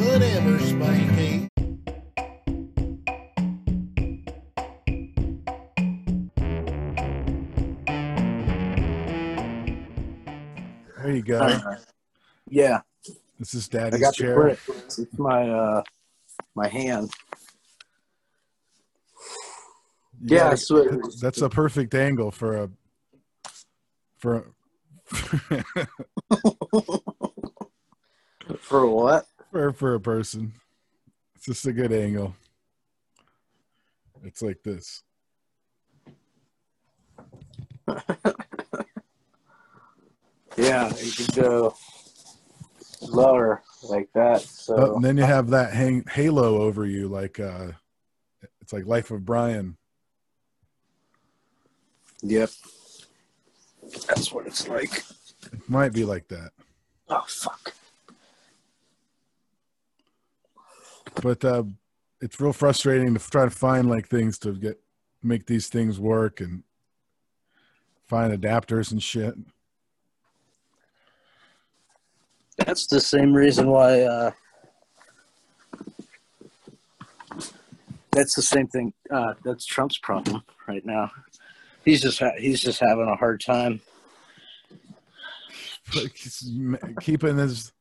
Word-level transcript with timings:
Whatever, 0.00 0.58
Spanky. 0.58 1.48
There 11.02 11.12
you 11.12 11.22
go. 11.22 11.38
Uh, 11.40 11.76
yeah, 12.48 12.80
This 13.38 13.54
is 13.54 13.68
I 13.72 13.78
Daddy's 13.78 14.00
got 14.00 14.16
the 14.16 14.22
chair. 14.24 14.34
grip. 14.34 14.58
It's 14.68 15.00
my 15.18 15.48
uh, 15.48 15.82
my 16.54 16.68
hand. 16.68 17.10
You 20.20 20.36
Yeah, 20.36 20.38
gotta- 20.38 20.50
that's 20.50 20.70
what 20.70 20.86
it 20.86 21.00
was. 21.02 21.20
that's 21.20 21.40
a 21.40 21.48
perfect 21.48 21.94
angle 21.94 22.30
for 22.30 22.56
a 22.64 22.70
for 24.18 24.36
a, 24.36 24.44
For 28.70 28.86
what? 28.86 29.26
for 29.50 29.72
for 29.72 29.94
a 29.94 30.00
person. 30.00 30.52
It's 31.34 31.46
just 31.46 31.66
a 31.66 31.72
good 31.72 31.92
angle. 31.92 32.36
It's 34.22 34.40
like 34.42 34.62
this. 34.62 35.02
Yeah, 40.56 40.92
you 41.00 41.10
can 41.12 41.42
go 41.42 41.74
lower 43.00 43.62
like 43.84 44.10
that. 44.14 44.42
So 44.42 44.76
Oh, 44.76 44.94
and 44.96 45.04
then 45.04 45.16
you 45.16 45.22
have 45.22 45.48
that 45.50 45.72
hang 45.72 46.04
halo 46.10 46.60
over 46.60 46.84
you, 46.84 47.08
like 47.08 47.40
uh 47.40 47.68
it's 48.60 48.72
like 48.72 48.84
Life 48.84 49.10
of 49.10 49.24
Brian. 49.24 49.78
yep, 52.22 52.50
that's 54.06 54.32
what 54.32 54.46
it's 54.46 54.68
like. 54.68 55.02
It 55.52 55.68
might 55.68 55.92
be 55.94 56.04
like 56.04 56.28
that. 56.28 56.50
Oh 57.08 57.24
fuck. 57.26 57.72
But 61.22 61.44
uh 61.44 61.64
it's 62.20 62.38
real 62.40 62.52
frustrating 62.52 63.14
to 63.14 63.30
try 63.30 63.44
to 63.44 63.50
find 63.50 63.88
like 63.88 64.08
things 64.08 64.38
to 64.40 64.52
get 64.52 64.80
make 65.22 65.46
these 65.46 65.68
things 65.68 65.98
work 65.98 66.40
and 66.40 66.62
find 68.06 68.32
adapters 68.32 68.90
and 68.90 69.02
shit. 69.02 69.34
That's 72.58 72.86
the 72.86 73.00
same 73.00 73.32
reason 73.32 73.68
why. 73.68 74.02
Uh, 74.02 74.30
that's 78.10 78.34
the 78.34 78.42
same 78.42 78.66
thing. 78.66 78.92
Uh, 79.10 79.34
that's 79.44 79.64
Trump's 79.64 79.98
problem 79.98 80.42
right 80.66 80.84
now. 80.84 81.10
He's 81.84 82.02
just 82.02 82.18
ha- 82.18 82.36
he's 82.38 82.60
just 82.60 82.80
having 82.80 83.08
a 83.08 83.16
hard 83.16 83.40
time. 83.40 83.80
Like, 85.94 86.20
keeping 87.00 87.38
his 87.38 87.72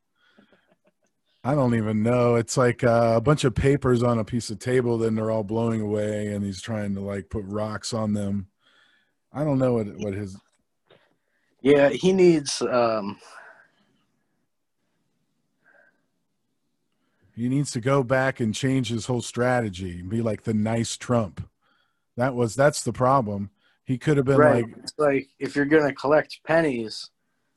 i 1.44 1.56
don't 1.56 1.76
even 1.76 2.04
know 2.04 2.36
it's 2.36 2.58
like 2.58 2.84
uh, 2.84 3.14
a 3.16 3.22
bunch 3.22 3.44
of 3.44 3.56
papers 3.56 4.04
on 4.04 4.20
a 4.20 4.26
piece 4.26 4.50
of 4.50 4.60
table 4.60 4.98
then 4.98 5.16
they're 5.16 5.32
all 5.32 5.44
blowing 5.44 5.82
away 5.82 6.28
and 6.28 6.44
he's 6.44 6.62
trying 6.62 6.94
to 6.94 7.02
like 7.02 7.30
put 7.30 7.44
rocks 7.46 7.94
on 7.94 8.14
them 8.14 8.48
i 9.34 9.44
don't 9.44 9.60
know 9.60 9.74
what 9.74 9.88
what 9.98 10.14
his 10.14 10.38
Yeah, 11.62 11.90
he 11.90 12.14
needs. 12.14 12.62
Um, 12.62 13.20
he 17.36 17.48
needs 17.48 17.72
to 17.72 17.80
go 17.82 18.04
back 18.04 18.40
and 18.40 18.54
change 18.54 18.90
his 18.90 19.06
whole 19.06 19.22
strategy 19.22 20.00
and 20.00 20.10
be 20.10 20.22
like 20.22 20.44
the 20.44 20.54
nice 20.54 20.98
trump 20.98 21.48
that 22.18 22.36
was 22.36 22.56
that's 22.56 22.84
the 22.84 22.92
problem 22.94 23.50
he 23.86 23.98
could 23.98 24.18
have 24.18 24.26
been 24.26 24.38
right. 24.38 24.64
like 24.66 24.76
it's 24.84 24.94
like 24.98 25.30
if 25.40 25.56
you're 25.56 25.66
gonna 25.66 25.94
collect 25.94 26.40
pennies, 26.46 27.10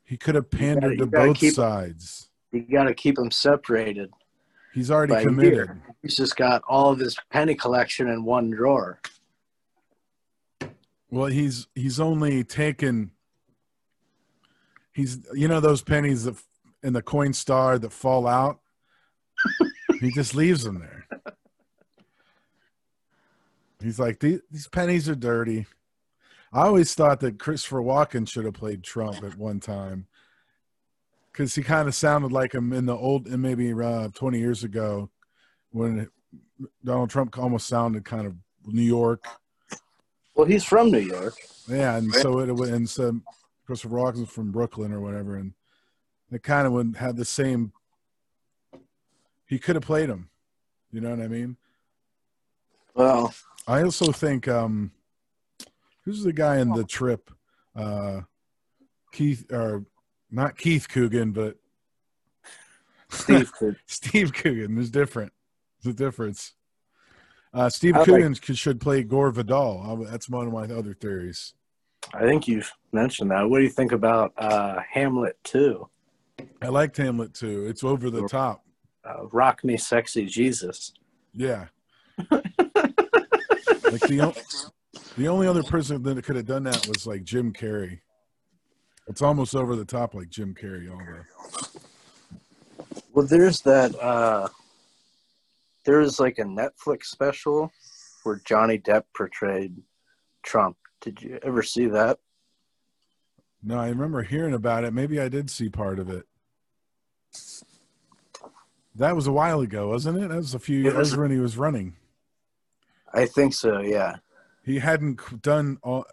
he 0.05 0.16
could 0.16 0.34
have 0.34 0.50
pandered 0.50 0.92
you 0.92 0.98
to 0.98 1.06
gotta 1.06 1.27
both 1.28 1.36
keep- 1.36 1.55
sides 1.55 2.28
you 2.53 2.61
got 2.70 2.84
to 2.84 2.95
keep 2.95 3.17
them 3.17 3.31
separated. 3.31 4.11
he's 4.75 4.91
already 4.91 5.25
committed 5.25 5.53
year. 5.53 5.83
He's 6.03 6.17
just 6.17 6.36
got 6.36 6.62
all 6.69 6.91
of 6.91 6.98
his 6.98 7.17
penny 7.31 7.55
collection 7.55 8.09
in 8.09 8.25
one 8.25 8.50
drawer. 8.50 9.00
Well, 11.10 11.27
he's 11.27 11.66
he's 11.75 12.00
only 12.00 12.44
taken. 12.44 13.10
He's 14.93 15.19
you 15.34 15.49
know 15.49 15.60
those 15.60 15.82
pennies 15.82 16.25
that 16.25 16.37
in 16.82 16.93
the 16.93 17.03
coin 17.03 17.32
star 17.32 17.78
that 17.78 17.93
fall 17.93 18.27
out. 18.27 18.60
he 20.00 20.10
just 20.10 20.34
leaves 20.34 20.65
them 20.65 20.81
there. 20.81 21.06
He's 23.81 23.98
like 23.98 24.21
these 24.21 24.41
these 24.50 24.69
pennies 24.69 25.09
are 25.09 25.15
dirty. 25.15 25.66
I 26.53 26.66
always 26.66 26.94
thought 26.94 27.21
that 27.21 27.38
Christopher 27.38 27.81
Walken 27.81 28.28
should 28.28 28.44
have 28.44 28.54
played 28.54 28.82
Trump 28.82 29.25
at 29.25 29.38
one 29.38 29.59
time 29.59 30.06
because 31.32 31.54
he 31.54 31.62
kind 31.62 31.88
of 31.88 31.94
sounded 31.94 32.31
like 32.31 32.53
him 32.54 32.72
in 32.72 32.87
the 32.87 32.97
old 32.97 33.26
and 33.26 33.41
maybe 33.41 33.72
uh, 33.72 34.09
twenty 34.15 34.38
years 34.38 34.65
ago 34.65 35.10
when 35.70 36.09
Donald 36.84 37.10
Trump 37.10 37.38
almost 37.38 37.66
sounded 37.66 38.04
kind 38.04 38.26
of 38.26 38.34
New 38.66 38.82
York. 38.82 39.25
Well, 40.34 40.47
he's 40.47 40.65
from 40.65 40.91
New 40.91 40.98
York. 40.98 41.34
Yeah, 41.69 41.97
and 41.97 42.12
so 42.15 42.38
it 42.41 42.48
and 42.48 42.88
so 42.88 43.21
Christopher 43.66 43.97
Walken's 43.97 44.31
from 44.31 44.53
Brooklyn 44.53 44.92
or 44.92 45.00
whatever, 45.00 45.37
and 45.37 45.53
it 46.31 46.42
kind 46.42 46.66
of 46.66 46.72
would 46.72 46.97
have 46.97 47.16
the 47.16 47.25
same. 47.25 47.72
He 49.47 49.59
could 49.59 49.76
have 49.76 49.84
played 49.84 50.09
him, 50.09 50.31
you 50.91 51.00
know 51.03 51.10
what 51.10 51.21
I 51.21 51.28
mean? 51.28 51.59
Well, 52.94 53.34
I 53.66 53.82
also 53.82 54.10
think 54.10 54.48
um, 54.48 54.92
who's 56.04 56.25
the 56.25 56.32
guy 56.32 56.59
in 56.59 56.71
the 56.71 56.84
trip? 56.84 57.31
Uh, 57.76 58.22
Keith 59.12 59.53
or 59.53 59.84
not 60.32 60.56
Keith 60.59 60.88
Coogan, 60.88 61.31
but 61.32 61.56
Steve 63.10 63.53
could. 63.59 63.76
Steve 63.87 64.32
Coogan. 64.32 64.78
is 64.78 64.91
different. 64.91 65.32
The 65.82 65.93
difference. 65.93 66.54
Uh, 67.54 67.69
Steve 67.69 67.97
I 67.97 68.04
Coogan 68.04 68.34
could- 68.34 68.56
should 68.59 68.81
play 68.81 69.03
Gore 69.03 69.31
Vidal. 69.31 70.04
That's 70.10 70.28
one 70.28 70.47
of 70.47 70.53
my 70.53 70.62
other 70.65 70.94
theories. 70.94 71.53
I 72.15 72.21
think 72.21 72.48
you've 72.48 72.72
mentioned 72.92 73.31
that. 73.31 73.48
What 73.48 73.59
do 73.59 73.65
you 73.65 73.71
think 73.71 73.92
about 73.92 74.32
uh, 74.37 74.81
Hamlet 74.91 75.37
2? 75.44 75.88
I 76.62 76.69
liked 76.69 76.97
Hamlet 76.97 77.34
2. 77.34 77.66
It's 77.66 77.84
over 77.84 78.10
the 78.10 78.26
top. 78.26 78.65
Uh, 79.04 79.26
Rock 79.32 79.62
me, 79.62 79.76
sexy 79.76 80.26
Jesus. 80.26 80.92
Yeah. 81.34 81.66
like 82.31 82.42
the 84.09 84.21
o- 84.22 85.00
the 85.16 85.28
only 85.28 85.47
other 85.47 85.62
person 85.62 86.03
that 86.03 86.22
could 86.25 86.37
have 86.37 86.47
done 86.47 86.65
that 86.65 86.87
was 86.88 87.06
like 87.06 87.22
Jim 87.25 87.53
Carrey. 87.53 88.00
It's 89.09 89.23
almost 89.23 89.55
over 89.55 89.77
the 89.77 89.85
top 89.85 90.15
like 90.15 90.31
Jim 90.31 90.55
Carrey. 90.55 90.91
All 90.91 90.99
the 90.99 91.81
Well, 93.13 93.27
there's 93.27 93.61
that. 93.63 93.95
Uh, 94.01 94.49
there's 95.85 96.21
like 96.21 96.39
a 96.39 96.45
Netflix 96.45 97.05
special 97.07 97.73
where 98.23 98.41
Johnny 98.45 98.79
Depp 98.79 99.05
portrayed 99.17 99.77
Trump. 100.43 100.77
Did 101.01 101.21
you 101.21 101.39
ever 101.43 101.63
see 101.63 101.87
that? 101.87 102.19
no, 103.65 103.79
I 103.79 103.89
remember 103.89 104.23
hearing 104.23 104.55
about 104.55 104.83
it. 104.85 104.93
Maybe 104.93 105.21
I 105.21 105.29
did 105.29 105.49
see 105.51 105.69
part 105.69 105.99
of 106.01 106.11
it. 106.11 106.27
That 108.97 109.15
was 109.17 109.27
a 109.27 109.33
while 109.33 109.61
ago, 109.61 109.89
wasn't 109.89 110.19
it? 110.23 110.29
That 110.29 110.37
was 110.37 110.55
a 110.55 110.59
few 110.59 110.79
years 110.81 110.95
was- 110.95 111.17
when 111.17 111.31
he 111.31 111.39
was 111.39 111.57
running. 111.57 111.97
I 113.15 113.27
think 113.27 113.53
so. 113.55 113.81
Yeah. 113.81 114.17
He 114.65 114.79
hadn't 114.79 115.43
done 115.43 115.79
all, 115.83 116.07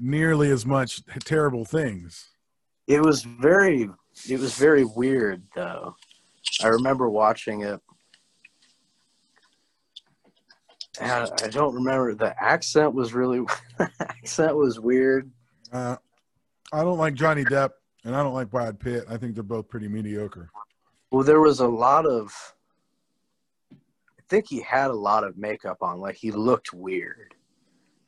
nearly 0.00 0.50
as 0.50 0.64
much 0.64 1.02
terrible 1.24 1.64
things. 1.64 2.30
It 2.86 3.02
was 3.02 3.22
very. 3.22 3.88
It 4.28 4.40
was 4.40 4.54
very 4.54 4.84
weird 4.84 5.42
though. 5.54 5.94
I 6.62 6.68
remember 6.68 7.08
watching 7.08 7.62
it. 7.62 7.80
And 11.00 11.30
I 11.42 11.48
don't 11.48 11.74
remember 11.74 12.14
the 12.14 12.34
accent 12.42 12.92
was 12.92 13.12
really 13.12 13.44
accent 14.00 14.56
was 14.56 14.80
weird. 14.80 15.30
Uh, 15.72 15.96
I 16.72 16.82
don't 16.82 16.98
like 16.98 17.14
Johnny 17.14 17.44
Depp, 17.44 17.70
and 18.04 18.16
I 18.16 18.22
don't 18.22 18.34
like 18.34 18.50
Brad 18.50 18.80
Pitt. 18.80 19.04
I 19.08 19.16
think 19.16 19.34
they're 19.34 19.44
both 19.44 19.68
pretty 19.68 19.88
mediocre. 19.88 20.50
Well, 21.10 21.22
there 21.22 21.40
was 21.40 21.60
a 21.60 21.68
lot 21.68 22.04
of. 22.06 22.32
I 23.72 24.22
think 24.28 24.46
he 24.48 24.60
had 24.60 24.90
a 24.90 24.94
lot 24.94 25.24
of 25.24 25.38
makeup 25.38 25.78
on, 25.80 26.00
like 26.00 26.16
he 26.16 26.30
looked 26.30 26.74
weird, 26.74 27.34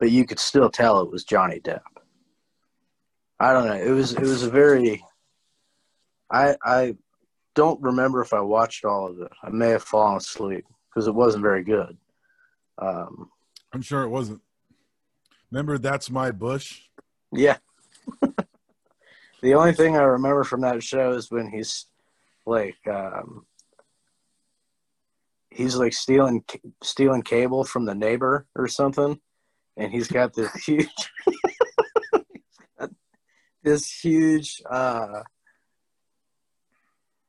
but 0.00 0.10
you 0.10 0.24
could 0.24 0.40
still 0.40 0.70
tell 0.70 1.00
it 1.00 1.12
was 1.12 1.22
Johnny 1.24 1.60
Depp. 1.60 1.82
I 3.38 3.52
don't 3.52 3.66
know. 3.66 3.74
It 3.74 3.90
was 3.90 4.12
it 4.14 4.22
was 4.22 4.42
a 4.42 4.50
very. 4.50 5.04
I 6.32 6.56
I 6.64 6.96
don't 7.54 7.80
remember 7.82 8.22
if 8.22 8.32
I 8.32 8.40
watched 8.40 8.84
all 8.84 9.06
of 9.06 9.20
it. 9.20 9.30
I 9.42 9.50
may 9.50 9.68
have 9.68 9.82
fallen 9.82 10.16
asleep 10.16 10.64
because 10.88 11.06
it 11.06 11.14
wasn't 11.14 11.42
very 11.42 11.62
good. 11.62 11.96
Um, 12.78 13.30
I'm 13.72 13.82
sure 13.82 14.02
it 14.02 14.08
wasn't. 14.08 14.40
Remember, 15.50 15.78
that's 15.78 16.10
my 16.10 16.30
bush. 16.30 16.80
yeah. 17.32 17.58
the 19.42 19.54
only 19.54 19.72
thing 19.72 19.96
I 19.96 20.02
remember 20.02 20.44
from 20.44 20.62
that 20.62 20.82
show 20.82 21.12
is 21.12 21.30
when 21.30 21.50
he's 21.50 21.86
like 22.46 22.78
um, 22.88 23.46
he's 25.50 25.76
like 25.76 25.92
stealing 25.92 26.44
stealing 26.82 27.22
cable 27.22 27.64
from 27.64 27.84
the 27.84 27.94
neighbor 27.94 28.46
or 28.54 28.68
something, 28.68 29.20
and 29.76 29.92
he's 29.92 30.08
got 30.08 30.32
this 30.34 30.52
huge 30.64 30.88
this 33.62 33.90
huge 33.90 34.62
uh, 34.68 35.22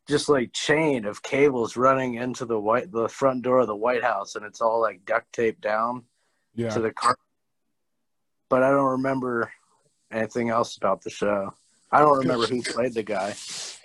just 0.08 0.30
like 0.30 0.52
chain 0.54 1.06
of 1.06 1.22
cables 1.24 1.76
running 1.78 2.16
into 2.16 2.46
the 2.46 2.60
white 2.60 2.92
the 2.92 3.08
front 3.10 3.44
door 3.44 3.60
of 3.60 3.68
the 3.68 3.76
White 3.76 4.04
House, 4.04 4.36
and 4.36 4.46
it's 4.46 4.62
all 4.62 4.82
like 4.82 5.06
duct 5.06 5.32
taped 5.34 5.62
down 5.62 6.04
Yeah. 6.56 6.70
to 6.70 6.80
the 6.80 6.92
car. 6.92 7.16
But 8.50 8.64
I 8.64 8.72
don't 8.72 8.92
remember 8.92 9.52
anything 10.12 10.50
else 10.50 10.76
about 10.78 11.02
the 11.02 11.10
show. 11.10 11.54
I 11.92 12.00
don't 12.00 12.18
remember 12.20 12.46
who 12.48 12.62
played 12.62 12.94
the 12.94 13.04
guy. 13.04 13.34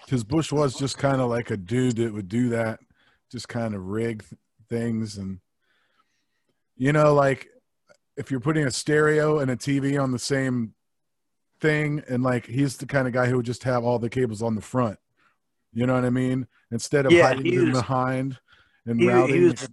Because 0.05 0.23
Bush 0.25 0.53
was 0.53 0.75
just 0.75 0.99
kind 0.99 1.21
of 1.21 1.29
like 1.29 1.51
a 1.51 1.57
dude 1.57 1.97
that 1.97 2.13
would 2.13 2.29
do 2.29 2.51
that, 2.51 2.79
just 3.31 3.49
kind 3.49 3.75
of 3.75 3.83
rig 3.83 4.23
th- 4.23 4.41
things. 4.69 5.17
And, 5.19 5.41
you 6.77 6.93
know, 6.93 7.15
like 7.15 7.49
if 8.17 8.31
you're 8.31 8.41
putting 8.41 8.65
a 8.65 8.71
stereo 8.71 9.39
and 9.39 9.51
a 9.51 9.57
TV 9.57 10.01
on 10.03 10.11
the 10.13 10.19
same 10.19 10.75
thing, 11.61 12.03
and 12.09 12.23
like 12.23 12.47
he's 12.47 12.77
the 12.77 12.87
kind 12.87 13.07
of 13.07 13.13
guy 13.15 13.27
who 13.27 13.37
would 13.37 13.47
just 13.47 13.65
have 13.65 13.85
all 13.85 13.99
the 13.99 14.11
cables 14.11 14.43
on 14.43 14.55
the 14.55 14.63
front. 14.63 14.99
You 15.73 15.87
know 15.87 15.95
what 15.95 16.05
I 16.05 16.11
mean? 16.11 16.47
Instead 16.71 17.07
of 17.07 17.13
Yeah, 17.13 17.25
hiding 17.29 17.55
them 17.55 17.73
behind 17.73 18.39
and 18.87 19.01
He, 19.01 19.07
routing. 19.07 19.37
he 19.37 19.41
was 19.43 19.63
a 19.65 19.69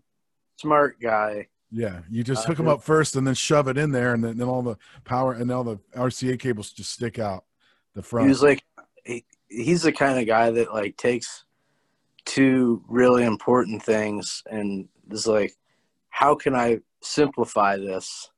smart 0.57 0.99
guy. 0.99 1.47
yeah, 1.71 2.01
you 2.09 2.23
just 2.23 2.43
Uh, 2.43 2.47
hook 2.49 2.57
them 2.57 2.67
up 2.67 2.83
first 2.83 3.15
and 3.15 3.25
then 3.25 3.33
shove 3.33 3.67
it 3.67 3.77
in 3.77 3.91
there, 3.91 4.13
and 4.13 4.23
then, 4.23 4.37
then 4.37 4.47
all 4.47 4.61
the 4.61 4.77
power 5.05 5.33
and 5.33 5.49
all 5.51 5.63
the 5.63 5.77
RCA 5.95 6.37
cables 6.37 6.71
just 6.71 6.91
stick 6.91 7.19
out 7.19 7.45
the 7.95 8.03
front. 8.03 8.25
He 8.25 8.29
was 8.29 8.43
like, 8.43 8.63
he, 9.05 9.25
he's 9.47 9.83
the 9.83 9.91
kind 9.91 10.19
of 10.19 10.27
guy 10.27 10.51
that 10.51 10.73
like 10.73 10.97
takes 10.97 11.45
two 12.25 12.83
really 12.87 13.23
important 13.23 13.81
things 13.83 14.43
and 14.49 14.87
is 15.09 15.27
like, 15.27 15.53
how 16.09 16.35
can 16.35 16.55
I 16.55 16.79
simplify 17.01 17.77
this? 17.77 18.29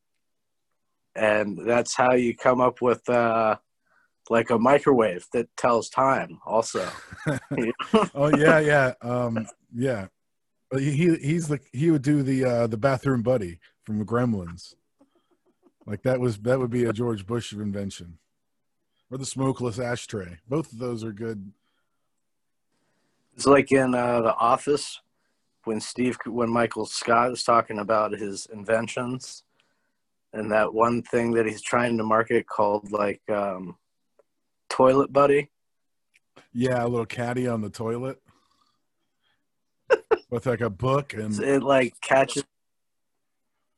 And 1.15 1.57
that's 1.65 1.95
how 1.95 2.13
you 2.13 2.35
come 2.35 2.59
up 2.59 2.81
with 2.81 3.07
uh, 3.09 3.57
like 4.29 4.49
a 4.49 4.59
microwave 4.59 5.25
that 5.33 5.47
tells 5.55 5.89
time. 5.89 6.39
Also, 6.45 6.87
oh 8.15 8.27
yeah, 8.35 8.59
yeah, 8.59 8.93
um, 9.01 9.47
yeah. 9.73 10.07
He 10.75 10.91
he- 10.91 11.17
he's 11.17 11.47
the 11.47 11.59
he 11.71 11.91
would 11.91 12.01
do 12.01 12.21
the 12.23 12.43
uh, 12.43 12.67
the 12.67 12.77
bathroom 12.77 13.21
buddy 13.21 13.59
from 13.83 13.99
the 13.99 14.05
Gremlins. 14.05 14.75
Like 15.85 16.01
that 16.03 16.19
was 16.19 16.37
that 16.39 16.59
would 16.59 16.71
be 16.71 16.85
a 16.85 16.93
George 16.93 17.25
Bush 17.25 17.53
invention, 17.53 18.17
or 19.09 19.17
the 19.17 19.25
smokeless 19.25 19.79
ashtray. 19.79 20.39
Both 20.49 20.73
of 20.73 20.79
those 20.79 21.03
are 21.03 21.13
good. 21.13 21.51
it's 23.35 23.45
like 23.45 23.71
in 23.71 23.93
uh, 23.93 24.21
the 24.21 24.35
Office 24.35 25.01
when 25.65 25.79
Steve, 25.79 26.17
when 26.25 26.49
Michael 26.49 26.85
Scott 26.85 27.31
is 27.31 27.43
talking 27.43 27.79
about 27.79 28.11
his 28.11 28.47
inventions, 28.47 29.43
and 30.35 30.51
that 30.51 30.73
one 30.73 31.01
thing 31.01 31.31
that 31.31 31.45
he's 31.45 31.61
trying 31.61 31.97
to 31.97 32.03
market 32.03 32.47
called 32.47 32.91
like 32.91 33.21
um, 33.29 33.77
toilet 34.69 35.11
buddy. 35.11 35.49
Yeah, 36.53 36.83
a 36.83 36.87
little 36.87 37.05
caddy 37.05 37.47
on 37.47 37.61
the 37.61 37.69
toilet 37.69 38.21
with 40.29 40.45
like 40.45 40.61
a 40.61 40.69
book 40.69 41.13
and 41.13 41.37
it 41.39 41.63
like 41.63 41.99
catches 42.01 42.43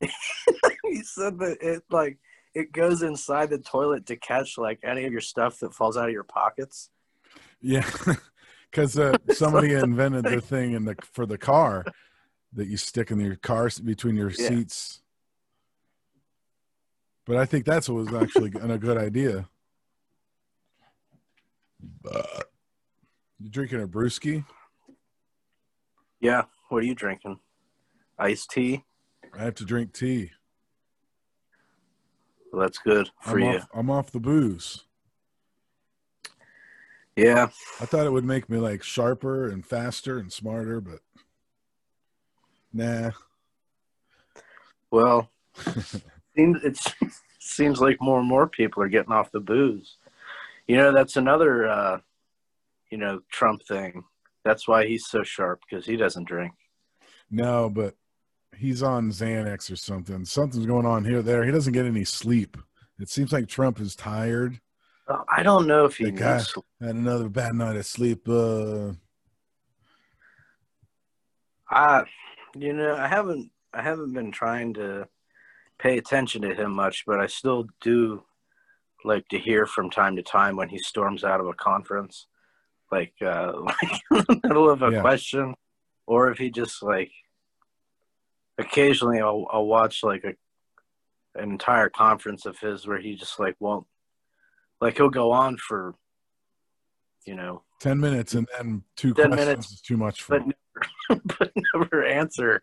he 0.00 1.02
said 1.02 1.38
that 1.38 1.58
it 1.60 1.82
like 1.90 2.18
it 2.54 2.72
goes 2.72 3.02
inside 3.02 3.50
the 3.50 3.58
toilet 3.58 4.06
to 4.06 4.16
catch 4.16 4.56
like 4.56 4.78
any 4.84 5.04
of 5.04 5.12
your 5.12 5.20
stuff 5.20 5.58
that 5.58 5.74
falls 5.74 5.96
out 5.96 6.06
of 6.06 6.12
your 6.12 6.24
pockets 6.24 6.90
yeah, 7.60 7.88
because 8.70 8.98
uh, 8.98 9.18
somebody 9.28 9.74
invented 9.74 10.24
the 10.24 10.40
thing 10.40 10.72
in 10.72 10.84
the 10.84 10.96
for 11.02 11.26
the 11.26 11.38
car 11.38 11.84
that 12.52 12.68
you 12.68 12.76
stick 12.76 13.10
in 13.10 13.20
your 13.20 13.36
car 13.36 13.68
between 13.84 14.16
your 14.16 14.30
Yeah. 14.30 14.48
seats. 14.48 15.02
But 17.28 17.36
I 17.36 17.44
think 17.44 17.66
that's 17.66 17.90
what 17.90 18.06
was 18.06 18.14
actually 18.14 18.50
a 18.58 18.78
good 18.78 18.96
idea. 18.96 19.46
You 23.38 23.50
drinking 23.50 23.82
a 23.82 23.86
brewski? 23.86 24.44
yeah 26.20 26.42
what 26.70 26.82
are 26.82 26.86
you 26.86 26.96
drinking 26.96 27.38
iced 28.18 28.50
tea 28.50 28.84
I 29.38 29.44
have 29.44 29.54
to 29.56 29.64
drink 29.64 29.92
tea. 29.92 30.32
well, 32.52 32.62
that's 32.62 32.78
good 32.78 33.08
for 33.20 33.38
I'm 33.38 33.44
you 33.44 33.58
off, 33.58 33.68
I'm 33.72 33.90
off 33.90 34.10
the 34.10 34.18
booze. 34.18 34.84
yeah 37.14 37.50
I 37.80 37.84
thought 37.86 38.06
it 38.06 38.12
would 38.12 38.24
make 38.24 38.48
me 38.48 38.58
like 38.58 38.82
sharper 38.82 39.48
and 39.48 39.64
faster 39.64 40.18
and 40.18 40.32
smarter, 40.32 40.80
but 40.80 41.00
nah. 42.72 43.10
well 44.90 45.30
seems 46.38 46.62
it 46.62 46.78
seems 47.40 47.80
like 47.80 48.00
more 48.00 48.20
and 48.20 48.28
more 48.28 48.46
people 48.46 48.82
are 48.82 48.88
getting 48.88 49.12
off 49.12 49.32
the 49.32 49.40
booze 49.40 49.96
you 50.66 50.76
know 50.76 50.92
that's 50.92 51.16
another 51.16 51.66
uh 51.66 51.98
you 52.90 52.98
know 52.98 53.20
trump 53.30 53.62
thing 53.66 54.04
that's 54.44 54.66
why 54.68 54.86
he's 54.86 55.06
so 55.06 55.22
sharp 55.22 55.60
because 55.68 55.84
he 55.84 55.96
doesn't 55.96 56.28
drink 56.28 56.52
No, 57.30 57.68
but 57.68 57.94
he's 58.56 58.82
on 58.82 59.10
Xanax 59.10 59.70
or 59.70 59.76
something. 59.76 60.24
Something's 60.24 60.66
going 60.66 60.86
on 60.86 61.04
here, 61.04 61.22
there. 61.22 61.44
He 61.44 61.52
doesn't 61.52 61.72
get 61.72 61.86
any 61.86 62.04
sleep. 62.04 62.56
It 62.98 63.08
seems 63.08 63.32
like 63.32 63.48
Trump 63.48 63.80
is 63.80 63.94
tired. 63.94 64.60
Uh, 65.06 65.22
i 65.30 65.42
don't 65.42 65.66
know 65.66 65.86
if 65.86 65.96
he 65.96 66.04
needs 66.04 66.54
Had 66.80 66.94
another 66.94 67.28
bad 67.28 67.54
night 67.54 67.76
of 67.76 67.86
sleep. 67.86 68.28
Uh, 68.28 68.92
I, 71.70 72.04
you 72.56 72.72
know, 72.72 72.96
I 72.96 73.06
haven't, 73.06 73.50
I 73.72 73.82
haven't 73.82 74.12
been 74.12 74.32
trying 74.32 74.74
to 74.74 75.06
pay 75.78 75.98
attention 75.98 76.42
to 76.42 76.54
him 76.54 76.74
much, 76.74 77.04
but 77.06 77.20
I 77.20 77.26
still 77.26 77.66
do 77.80 78.24
like 79.04 79.28
to 79.28 79.38
hear 79.38 79.64
from 79.66 79.90
time 79.90 80.16
to 80.16 80.22
time 80.22 80.56
when 80.56 80.68
he 80.68 80.78
storms 80.78 81.24
out 81.24 81.40
of 81.40 81.46
a 81.46 81.54
conference, 81.54 82.26
like, 82.90 83.14
uh, 83.24 83.52
like 83.60 84.00
in 84.10 84.24
the 84.28 84.40
middle 84.44 84.68
of 84.68 84.82
a 84.82 84.90
Yeah. 84.92 85.00
question, 85.00 85.54
or 86.06 86.30
if 86.30 86.38
he 86.38 86.50
just 86.50 86.82
like, 86.82 87.10
occasionally 88.58 89.20
I'll, 89.20 89.46
I'll 89.50 89.66
watch 89.66 90.02
like 90.02 90.24
a, 90.24 90.34
an 91.40 91.50
entire 91.50 91.88
conference 91.88 92.44
of 92.44 92.58
his 92.58 92.86
where 92.86 92.98
he 92.98 93.14
just 93.14 93.38
like 93.38 93.54
won't, 93.60 93.86
like 94.80 94.96
he'll 94.96 95.10
go 95.10 95.30
on 95.30 95.56
for, 95.56 95.94
you 97.24 97.36
know, 97.36 97.62
10 97.80 98.00
minutes 98.00 98.34
and 98.34 98.48
then 98.56 98.82
two 98.96 99.14
10 99.14 99.28
questions 99.28 99.46
minutes, 99.46 99.70
is 99.70 99.80
too 99.80 99.96
much 99.96 100.22
for 100.22 100.38
but 100.38 100.46
him. 100.46 100.52
but 101.38 101.52
never 101.74 102.04
answer 102.04 102.62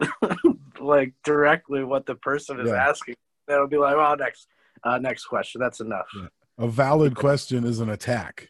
like 0.80 1.12
directly 1.24 1.84
what 1.84 2.06
the 2.06 2.14
person 2.14 2.60
is 2.60 2.68
Yeah. 2.68 2.88
asking. 2.88 3.14
That'll 3.46 3.66
be 3.68 3.78
like, 3.78 3.96
well, 3.96 4.16
next, 4.16 4.48
uh, 4.84 4.98
next 4.98 5.24
question. 5.24 5.60
That's 5.60 5.80
enough. 5.80 6.06
Yeah. 6.16 6.28
A 6.58 6.68
valid 6.68 7.14
question 7.16 7.64
is 7.64 7.80
an 7.80 7.88
attack 7.88 8.48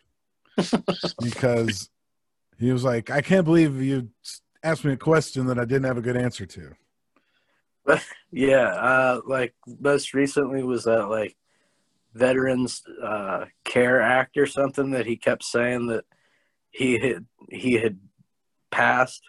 because 1.23 1.89
he 2.59 2.73
was 2.73 2.85
like, 2.85 3.09
I 3.11 3.21
can't 3.23 3.45
believe 3.45 3.81
you 3.81 4.09
asked 4.63 4.85
me 4.85 4.93
a 4.93 4.97
question 4.97 5.47
that 5.47 5.59
I 5.59 5.65
didn't 5.65 5.85
have 5.85 5.97
a 5.99 6.03
good 6.03 6.17
answer 6.17 6.47
to. 6.47 6.73
Yeah, 8.33 8.67
uh, 8.69 9.21
like 9.27 9.55
most 9.81 10.15
recently 10.15 10.63
was 10.63 10.85
that 10.85 11.09
like 11.09 11.37
Veterans 12.15 12.81
uh, 13.03 13.47
Care 13.65 14.01
Act 14.01 14.37
or 14.37 14.47
something 14.47 14.93
that 14.93 15.07
he 15.07 15.17
kept 15.17 15.43
saying 15.43 15.89
that 15.89 16.05
he 16.71 16.99
had 17.01 17.27
he 17.51 17.73
had 17.73 17.99
passed 18.71 19.23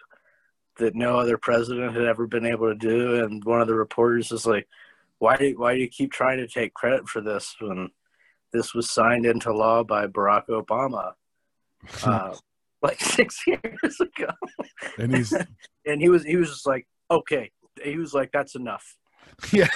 that 0.78 0.94
no 0.94 1.18
other 1.18 1.38
president 1.38 1.94
had 1.94 2.04
ever 2.04 2.26
been 2.26 2.46
able 2.46 2.68
to 2.68 2.74
do, 2.74 3.22
and 3.24 3.44
one 3.44 3.60
of 3.60 3.68
the 3.68 3.74
reporters 3.74 4.32
is 4.32 4.46
like, 4.46 4.66
"Why 5.18 5.36
do 5.36 5.54
why 5.58 5.74
do 5.74 5.80
you 5.80 5.88
keep 5.88 6.12
trying 6.12 6.38
to 6.38 6.48
take 6.48 6.74
credit 6.74 7.08
for 7.08 7.20
this 7.20 7.54
when 7.60 7.90
this 8.52 8.74
was 8.74 8.90
signed 8.90 9.26
into 9.26 9.52
law 9.52 9.82
by 9.82 10.06
Barack 10.06 10.46
Obama 10.48 11.12
uh, 12.04 12.34
like 12.82 13.00
six 13.00 13.42
years 13.46 14.00
ago?" 14.00 14.32
and 14.98 15.14
he's, 15.14 15.32
And 15.86 16.00
he 16.00 16.08
was 16.08 16.24
he 16.24 16.36
was 16.36 16.48
just 16.48 16.66
like, 16.66 16.86
"Okay," 17.10 17.50
he 17.82 17.96
was 17.96 18.14
like, 18.14 18.30
"That's 18.32 18.54
enough." 18.54 18.96
yeah. 19.52 19.68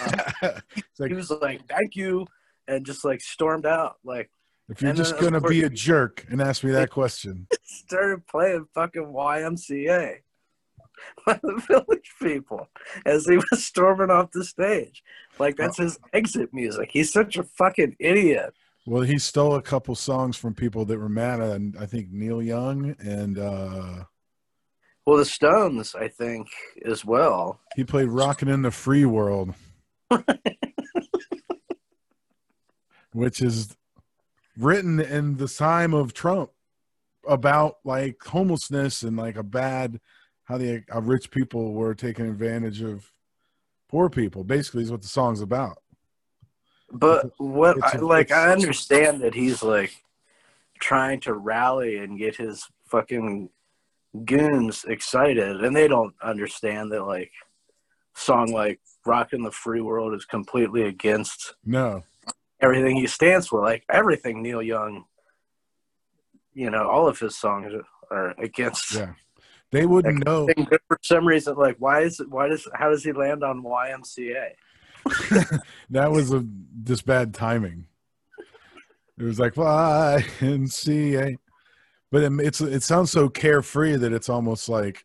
it's 0.42 1.00
like, 1.00 1.11
he 1.11 1.16
was 1.16 1.30
like, 1.30 1.66
"Thank 1.68 1.96
you," 1.96 2.26
and 2.68 2.87
just 2.87 3.04
like 3.04 3.20
stormed 3.20 3.66
out. 3.66 3.96
Like 4.04 4.30
if 4.68 4.80
you're 4.82 4.90
and 4.90 4.96
just 4.99 5.18
going 5.18 5.32
to 5.32 5.40
be 5.40 5.62
a 5.62 5.70
jerk 5.70 6.26
and 6.30 6.40
ask 6.42 6.64
me 6.64 6.73
that 6.73 6.90
question, 6.99 7.46
started 7.64 8.26
playing 8.26 8.66
fucking 8.75 9.04
YMCA 9.14 10.16
by 11.26 11.38
the 11.42 11.62
Village 11.68 12.12
People 12.20 12.68
as 13.04 13.26
he 13.26 13.37
was 13.37 13.64
storming 13.64 14.11
off 14.11 14.30
the 14.32 14.44
stage. 14.44 15.02
Like 15.38 15.56
that's 15.56 15.78
his 15.78 15.99
exit 16.12 16.52
music. 16.52 16.90
He's 16.92 17.12
such 17.12 17.37
a 17.37 17.42
fucking 17.42 17.96
idiot. 18.00 18.54
well, 18.87 19.02
he 19.02 19.18
stole 19.18 19.54
a 19.56 19.62
couple 19.62 19.94
songs 19.94 20.37
from 20.37 20.54
people 20.54 20.85
that 20.87 20.99
were 20.99 21.08
mad 21.08 21.40
at, 21.40 21.56
and 21.56 21.76
I 21.78 21.87
think 21.87 22.11
Neil 22.11 22.42
Young 22.42 22.96
and 22.99 23.38
uh, 23.38 24.04
Well, 25.04 25.18
the 25.18 25.25
Stones, 25.26 25.94
I 25.94 26.08
think, 26.08 26.49
as 26.85 27.04
well. 27.04 27.61
he 27.76 27.85
played 27.85 28.08
Rockin' 28.08 28.49
in 28.49 28.62
the 28.62 28.70
Free 28.70 29.04
World, 29.04 29.54
which 33.12 33.40
is 33.40 33.76
written 34.58 35.00
in 35.00 35.36
the 35.36 35.48
time 35.48 35.94
of 35.94 36.14
Trump 36.14 36.50
about 37.28 37.78
like 37.84 38.22
homelessness 38.22 39.02
and 39.02 39.16
like 39.16 39.36
a 39.36 39.42
bad 39.42 40.00
how 40.44 40.56
the 40.58 40.84
how 40.88 41.00
rich 41.00 41.30
people 41.30 41.72
were 41.72 41.94
taking 41.94 42.26
advantage 42.28 42.80
of 42.82 43.10
poor 43.88 44.08
people. 44.08 44.44
Basically, 44.44 44.82
is 44.82 44.90
what 44.92 45.02
the 45.02 45.08
song's 45.08 45.40
about. 45.40 45.78
But 46.90 47.32
what 47.38 47.78
It's 47.78 47.94
I, 47.94 47.98
like 47.98 48.26
it's- 48.26 48.38
I 48.38 48.52
understand 48.52 49.20
that 49.22 49.34
he's 49.34 49.62
like 49.62 50.04
trying 50.78 51.20
to 51.20 51.34
rally 51.34 51.96
and 51.96 52.18
get 52.18 52.36
his 52.36 52.64
fucking 52.86 53.50
goons 54.25 54.84
excited, 54.84 55.64
and 55.64 55.75
they 55.75 55.88
don't 55.88 56.14
understand 56.22 56.92
that 56.92 57.04
like 57.04 57.32
song 58.14 58.52
like 58.52 58.80
"Rockin' 59.04 59.42
the 59.42 59.50
Free 59.50 59.80
World" 59.80 60.14
is 60.14 60.25
completely 60.25 60.82
against 60.82 61.54
No. 61.64 62.04
Everything 62.66 62.96
he 62.96 63.06
stands 63.06 63.49
for. 63.49 63.61
Like 63.61 63.85
everything 63.90 64.42
Neil 64.42 64.62
Young, 64.62 65.04
you 66.52 66.70
know, 66.70 66.88
all 66.88 67.08
of 67.08 67.18
his 67.18 67.37
songs 67.37 67.73
are 68.11 68.35
against. 68.38 68.94
Yeah. 68.94 69.12
They 69.73 69.87
wouldn't 69.87 70.25
know. 70.25 70.49
for 70.88 70.99
some 71.02 71.26
reason, 71.26 71.56
like 71.56 71.76
why 71.78 72.02
is 72.02 72.20
it? 72.20 72.30
Why 72.30 72.49
does 72.49 72.68
how 72.75 72.90
does 72.90 73.04
he 73.04 73.12
land 73.12 73.42
on 73.42 73.62
YMCA? 73.62 74.50
That 75.90 76.11
was 76.11 76.32
a 76.32 76.44
just 76.82 77.06
bad 77.06 77.32
timing. 77.32 77.87
It 79.18 79.23
was 79.23 79.38
like 79.38 79.56
Y 79.56 80.25
and 80.40 80.70
C 80.70 81.14
A, 81.16 81.37
but 82.11 82.23
it, 82.23 82.32
it's 82.40 82.61
it 82.61 82.82
sounds 82.82 83.11
so 83.11 83.28
carefree 83.28 83.96
that 83.96 84.12
it's 84.12 84.28
almost 84.28 84.68
like 84.68 85.04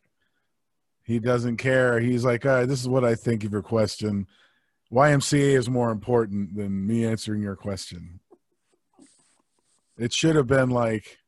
he 1.02 1.18
doesn't 1.18 1.56
care. 1.56 2.00
He's 2.00 2.24
like, 2.24 2.46
all 2.46 2.52
right, 2.52 2.68
this 2.68 2.80
is 2.80 2.88
what 2.88 3.04
I 3.04 3.14
think 3.14 3.44
of 3.44 3.52
your 3.52 3.62
question. 3.62 4.26
YMCA 4.92 5.56
is 5.56 5.70
more 5.70 5.90
important 5.90 6.54
than 6.54 6.86
me 6.86 7.06
answering 7.06 7.40
your 7.40 7.56
question. 7.56 8.20
It 9.96 10.12
should 10.12 10.36
have 10.36 10.46
been 10.46 10.70
like, 10.70 11.18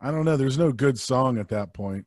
I 0.00 0.10
don't 0.10 0.26
know. 0.26 0.36
There's 0.36 0.58
no 0.58 0.72
good 0.72 0.98
song 0.98 1.38
at 1.38 1.48
that 1.48 1.72
point. 1.72 2.06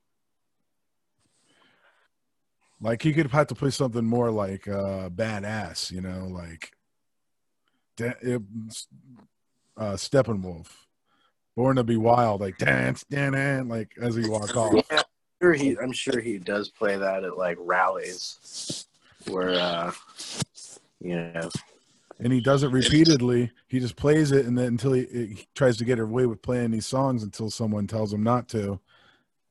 Like 2.80 3.02
he 3.02 3.14
could 3.14 3.24
have 3.24 3.32
had 3.32 3.50
to 3.50 3.56
play 3.56 3.72
something 3.72 4.06
more 4.06 4.30
like 4.30 4.68
uh, 4.68 5.10
badass, 5.10 5.92
you 5.92 6.02
know, 6.02 6.28
like 6.28 6.72
uh, 8.00 9.96
Steppenwolf, 9.96 10.68
Born 11.56 11.78
to 11.78 11.84
Be 11.84 11.98
Wild, 11.98 12.42
like 12.42 12.60
dance, 12.60 13.04
dance, 13.10 13.68
like 13.68 13.94
as 14.00 14.16
he 14.16 14.30
walk 14.30 14.56
off. 14.56 14.86
Yeah, 14.92 15.02
sure 15.42 15.54
he. 15.54 15.76
I'm 15.80 15.92
sure 15.92 16.20
he 16.20 16.38
does 16.38 16.70
play 16.70 16.98
that 16.98 17.24
at 17.24 17.36
like 17.36 17.58
rallies, 17.60 18.87
where 19.30 19.54
uh, 19.54 19.92
you 21.00 21.16
know. 21.16 21.50
and 22.20 22.34
he 22.34 22.42
does 22.42 22.64
it 22.64 22.72
repeatedly. 22.72 23.52
He 23.68 23.80
just 23.80 23.96
plays 23.96 24.32
it, 24.32 24.46
and 24.46 24.58
then 24.58 24.68
until 24.68 24.94
he, 24.94 25.06
he 25.12 25.48
tries 25.56 25.78
to 25.78 25.86
get 25.86 26.00
away 26.00 26.26
with 26.26 26.42
playing 26.42 26.72
these 26.72 26.88
songs 26.88 27.24
until 27.24 27.50
someone 27.50 27.88
tells 27.88 28.14
him 28.14 28.24
not 28.24 28.48
to, 28.50 28.80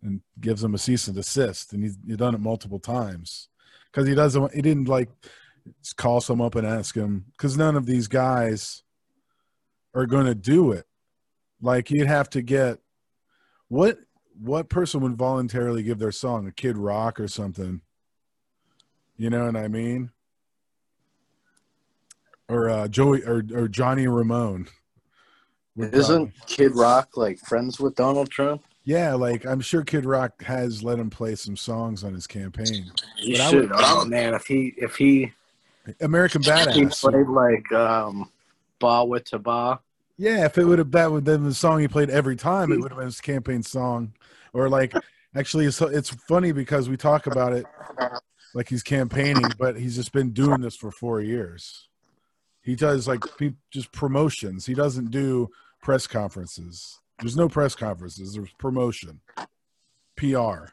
and 0.03 0.21
gives 0.41 0.63
him 0.63 0.75
a 0.75 0.79
cease 0.79 1.07
and 1.07 1.17
desist. 1.17 1.73
And 1.73 1.83
he's, 1.83 1.99
he's 2.07 2.17
done 2.17 2.35
it 2.35 2.41
multiple 2.41 2.79
times 2.79 3.49
because 3.91 4.09
he 4.09 4.15
doesn't. 4.15 4.55
He 4.55 4.63
didn't 4.63 4.89
like 4.89 5.09
call 5.97 6.21
some 6.21 6.41
up 6.41 6.55
and 6.55 6.67
ask 6.67 6.95
him 6.95 7.25
because 7.33 7.57
none 7.57 7.77
of 7.77 7.87
these 7.87 8.09
guys 8.09 8.83
are 9.95 10.07
going 10.07 10.27
to 10.27 10.35
do 10.35 10.73
it. 10.73 10.87
Like 11.61 11.91
you'd 11.91 12.07
have 12.07 12.31
to 12.31 12.43
get 12.43 12.79
what 13.69 13.99
what 14.39 14.69
person 14.69 15.01
would 15.01 15.17
voluntarily 15.17 15.83
give 15.83 15.99
their 15.99 16.13
song 16.13 16.47
a 16.47 16.53
Kid 16.53 16.77
Rock 16.77 17.19
or 17.19 17.29
something. 17.29 17.81
You 19.17 19.31
know 19.31 19.47
what 19.47 19.57
I 19.57 19.69
mean? 19.69 20.11
or 22.49 22.71
uh, 22.71 22.87
Joey 22.87 23.25
or, 23.25 23.43
or 23.55 23.67
Johnny 23.67 24.07
Ramone. 24.07 24.69
Isn't 25.77 26.27
probably- 26.29 26.33
Kid 26.47 26.77
Rock 26.77 27.17
like 27.17 27.39
friends 27.41 27.81
with 27.81 27.97
Donald 27.97 28.31
Trump? 28.31 28.63
yeah, 28.85 29.15
like 29.15 29.45
I'm 29.45 29.61
sure 29.61 29.83
Kid 29.83 30.05
Rock 30.07 30.45
has 30.45 30.81
let 30.85 30.99
him 31.01 31.11
play 31.11 31.35
some 31.35 31.57
songs 31.57 32.05
on 32.05 32.15
his 32.15 32.27
campaign. 32.29 32.93
He 33.17 33.33
But 33.33 33.41
I 33.41 33.51
should. 33.51 33.71
would- 33.71 33.81
oh 33.83 34.05
man, 34.05 34.35
if 34.35 34.47
he 34.47 34.75
if 34.77 34.95
he 34.95 35.33
American 36.01 36.41
he 36.43 36.49
Badass. 36.51 37.01
played 37.01 37.27
like 37.27 37.73
um, 37.73 38.31
Ba 38.79 39.05
with 39.05 39.29
Ba. 39.43 39.81
Yeah, 40.17 40.45
if 40.47 40.57
it 40.57 40.65
would 40.65 40.79
have 40.79 40.93
that 40.93 41.11
would 41.11 41.25
been 41.25 41.43
the 41.43 41.53
song 41.53 41.81
he 41.81 41.89
played 41.89 42.11
every 42.11 42.37
time, 42.37 42.71
it 42.71 42.79
would 42.81 42.93
have 42.93 42.99
been 42.99 43.07
his 43.09 43.21
campaign 43.21 43.65
song. 43.65 44.13
Or 44.53 44.69
like 44.69 44.95
actually 45.35 45.67
it's 45.67 45.81
it's 45.81 46.11
funny 46.11 46.53
because 46.53 46.89
we 46.89 46.97
talk 46.97 47.27
about 47.27 47.53
it 47.53 47.67
like 48.57 48.71
he's 48.71 48.83
campaigning, 48.83 49.51
but 49.59 49.79
he's 49.79 49.97
just 49.97 50.13
been 50.13 50.31
doing 50.31 50.63
this 50.63 50.75
for 50.75 50.91
four 50.91 51.21
years. 51.21 51.89
He 52.63 52.75
does 52.75 53.07
like 53.07 53.23
just 53.71 53.93
promotions. 53.93 54.65
He 54.65 54.73
doesn't 54.73 55.11
do 55.11 55.51
press 55.83 56.07
conferences. 56.07 56.99
There's 57.21 57.37
no 57.37 57.51
press 57.51 57.75
conferences. 57.75 58.33
There's 58.33 58.53
promotion, 58.59 59.21
PR. 60.17 60.71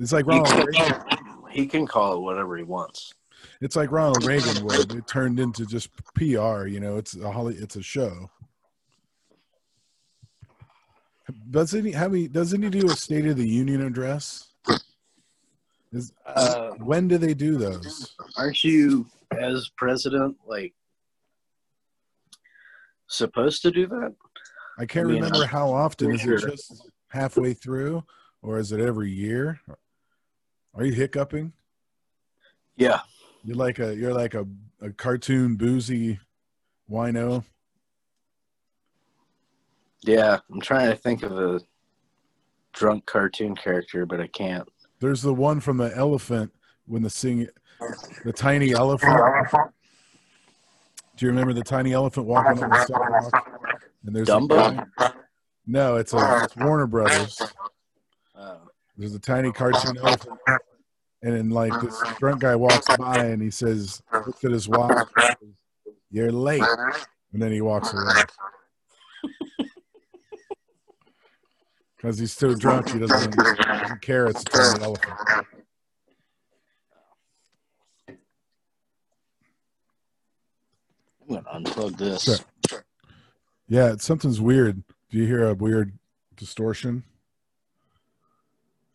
It's 0.00 0.12
like 0.12 0.24
He 0.24 0.38
Ronald. 0.40 0.66
Reagan. 0.66 0.72
can, 0.74 1.04
he 1.50 1.66
can 1.66 1.86
call 1.86 2.16
it 2.16 2.20
whatever 2.20 2.56
he 2.56 2.64
wants. 2.64 3.14
It's 3.60 3.76
like 3.76 3.92
Ronald 3.92 4.24
Reagan 4.24 4.64
would. 4.64 4.92
It 4.92 5.06
turned 5.06 5.38
into 5.38 5.64
just 5.66 5.90
PR. 6.14 6.66
You 6.66 6.80
know, 6.80 6.96
it's 6.96 7.16
a 7.16 7.30
holly. 7.30 7.54
It's 7.54 7.76
a 7.76 7.82
show. 7.82 8.28
Doesn't 11.48 11.84
he 11.84 11.92
have 11.92 12.12
he? 12.12 12.26
Doesn't 12.26 12.60
he 12.60 12.70
do 12.70 12.86
a 12.88 12.96
State 12.96 13.26
of 13.26 13.36
the 13.36 13.48
Union 13.48 13.82
address? 13.82 14.49
Is, 15.92 16.12
Uh, 16.24 16.70
when 16.78 17.08
do 17.08 17.18
they 17.18 17.34
do 17.34 17.56
those? 17.56 18.14
aren't 18.36 18.62
you 18.62 19.06
as 19.36 19.70
president 19.76 20.36
like 20.46 20.74
supposed 23.08 23.62
to 23.62 23.70
do 23.70 23.86
that? 23.88 24.14
I 24.78 24.86
can't 24.86 25.06
I 25.06 25.12
mean, 25.12 25.22
remember 25.22 25.46
how 25.46 25.70
often. 25.70 26.12
Is 26.12 26.24
it 26.24 26.48
just 26.48 26.90
halfway 27.08 27.54
through, 27.54 28.04
or 28.40 28.58
is 28.58 28.72
it 28.72 28.80
every 28.80 29.10
year? 29.10 29.60
Are 30.74 30.84
you 30.84 30.92
hiccuping? 30.92 31.52
Yeah. 32.76 33.00
You're 33.42 33.56
like 33.56 33.78
a 33.78 33.94
you're 33.94 34.14
like 34.14 34.34
a, 34.34 34.46
a 34.80 34.90
cartoon 34.90 35.56
boozy 35.56 36.20
wino. 36.88 37.44
Yeah, 40.02 40.38
I'm 40.50 40.60
trying 40.60 40.90
to 40.90 40.96
think 40.96 41.22
of 41.22 41.38
a 41.38 41.60
drunk 42.72 43.06
cartoon 43.06 43.54
character, 43.56 44.06
but 44.06 44.20
I 44.20 44.28
can't. 44.28 44.68
There's 45.00 45.22
the 45.22 45.34
one 45.34 45.60
from 45.60 45.76
the 45.78 45.94
elephant 45.96 46.52
when 46.86 47.02
the 47.02 47.10
sing 47.10 47.48
the 48.24 48.32
tiny 48.32 48.72
elephant. 48.72 49.18
Do 51.16 51.26
you 51.26 51.30
remember 51.30 51.52
the 51.52 51.62
tiny 51.64 51.92
elephant 51.92 52.26
walking 52.26 52.62
on 52.62 52.70
the 52.70 52.84
sidewalk? 52.84 53.84
And 54.06 54.14
there's 54.16 54.28
a 54.28 54.32
Dumbo? 54.32 54.86
guy- 54.98 55.12
no, 55.66 55.96
it's 55.96 56.12
a 56.14 56.40
it's 56.44 56.56
Warner 56.56 56.86
Brothers. 56.86 57.40
Uh, 58.34 58.56
There's 58.96 59.14
a 59.14 59.18
tiny 59.20 59.52
cartoon 59.52 59.96
elephant, 59.98 60.38
and 61.22 61.34
then 61.34 61.50
like 61.50 61.78
this 61.80 62.00
drunk 62.18 62.40
guy 62.40 62.56
walks 62.56 62.86
by 62.96 63.18
and 63.18 63.40
he 63.42 63.50
says, 63.50 64.02
looks 64.12 64.42
at 64.44 64.50
his 64.50 64.68
watch, 64.68 65.06
"You're 66.10 66.32
late," 66.32 66.62
and 67.32 67.40
then 67.42 67.52
he 67.52 67.60
walks 67.60 67.92
away. 67.92 68.22
Because 72.00 72.18
he's 72.18 72.32
so 72.32 72.54
drunk, 72.54 72.88
he 72.88 72.98
doesn't, 72.98 73.36
doesn't 73.36 74.00
care. 74.00 74.26
It's 74.26 74.40
a 74.40 74.44
tiny 74.44 74.84
elephant. 74.84 75.12
I'm 81.28 81.28
gonna 81.28 81.42
unplug 81.54 81.98
this. 81.98 82.42
Sure. 82.66 82.84
Yeah, 83.68 83.92
it's, 83.92 84.04
something's 84.04 84.40
weird. 84.40 84.82
Do 85.10 85.18
you 85.18 85.26
hear 85.26 85.46
a 85.46 85.54
weird 85.54 85.92
distortion? 86.36 87.04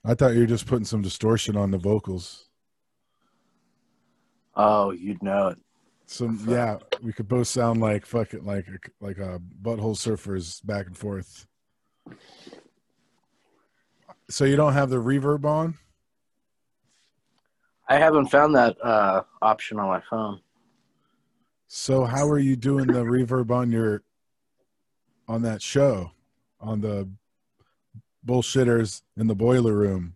I 0.03 0.15
thought 0.15 0.33
you 0.33 0.39
were 0.39 0.47
just 0.47 0.65
putting 0.65 0.85
some 0.85 1.03
distortion 1.03 1.55
on 1.55 1.69
the 1.69 1.77
vocals. 1.77 2.45
Oh, 4.55 4.89
you'd 4.89 5.21
know 5.21 5.50
it. 5.50 5.59
Some 6.07 6.43
yeah, 6.47 6.77
we 7.03 7.13
could 7.13 7.27
both 7.27 7.47
sound 7.47 7.81
like 7.81 8.07
fucking 8.07 8.45
like 8.45 8.65
like 9.00 9.19
a 9.19 9.39
butthole 9.62 9.95
surfers 9.95 10.65
back 10.65 10.88
and 10.88 10.97
forth. 10.97 11.45
So 14.29 14.46
you 14.46 14.55
don't 14.55 14.74
have 14.74 14.89
the 14.89 14.98
reverb 14.98 15.46
on? 15.46 15.77
I 17.88 17.98
haven't 17.98 18.27
found 18.27 18.55
that 18.55 18.77
uh, 18.84 19.24
option 19.41 19.79
on 19.79 19.88
my 19.88 20.01
phone. 20.10 20.39
So 21.67 22.03
how 22.05 22.27
are 22.29 22.39
you 22.39 22.55
doing 22.55 22.88
the 22.88 23.03
reverb 23.03 23.51
on 23.51 23.72
your 23.72 24.01
on 25.27 25.41
that 25.44 25.62
show 25.62 26.12
on 26.60 26.82
the 26.82 27.08
bullshitters 28.25 29.01
in 29.17 29.27
the 29.27 29.36
boiler 29.36 29.74
room 29.74 30.15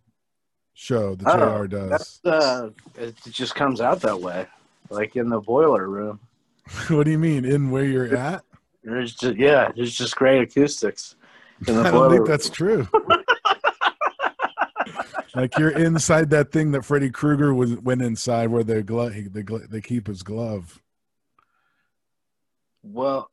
show 0.73 1.15
that 1.15 1.27
Oh, 1.27 1.61
JR 1.63 1.67
does? 1.67 1.89
That's 1.89 2.25
uh, 2.25 2.69
it 2.95 3.15
just 3.29 3.53
comes 3.55 3.81
out 3.81 4.01
that 4.01 4.19
way, 4.19 4.47
like 4.89 5.15
in 5.15 5.29
the 5.29 5.39
boiler 5.39 5.87
room. 5.87 6.19
what 6.87 7.03
do 7.05 7.11
you 7.11 7.19
mean 7.19 7.45
in 7.45 7.69
where 7.69 7.85
you're 7.85 8.15
at? 8.15 8.43
There's 8.83 9.13
just 9.13 9.37
yeah, 9.37 9.71
there's 9.75 9.93
just 9.95 10.15
great 10.15 10.41
acoustics 10.41 11.15
in 11.67 11.75
the 11.75 11.81
I 11.87 11.91
don't 11.91 12.09
think 12.09 12.19
room. 12.21 12.27
that's 12.27 12.49
true. 12.49 12.87
like 15.35 15.57
you're 15.57 15.71
inside 15.71 16.29
that 16.31 16.51
thing 16.51 16.71
that 16.71 16.85
Freddy 16.85 17.09
Krueger 17.09 17.53
was 17.53 17.75
went 17.77 18.01
inside 18.01 18.47
where 18.49 18.63
the 18.63 18.81
glove 18.83 19.13
they, 19.13 19.43
they 19.69 19.81
keep 19.81 20.07
his 20.07 20.23
glove. 20.23 20.81
Well, 22.83 23.29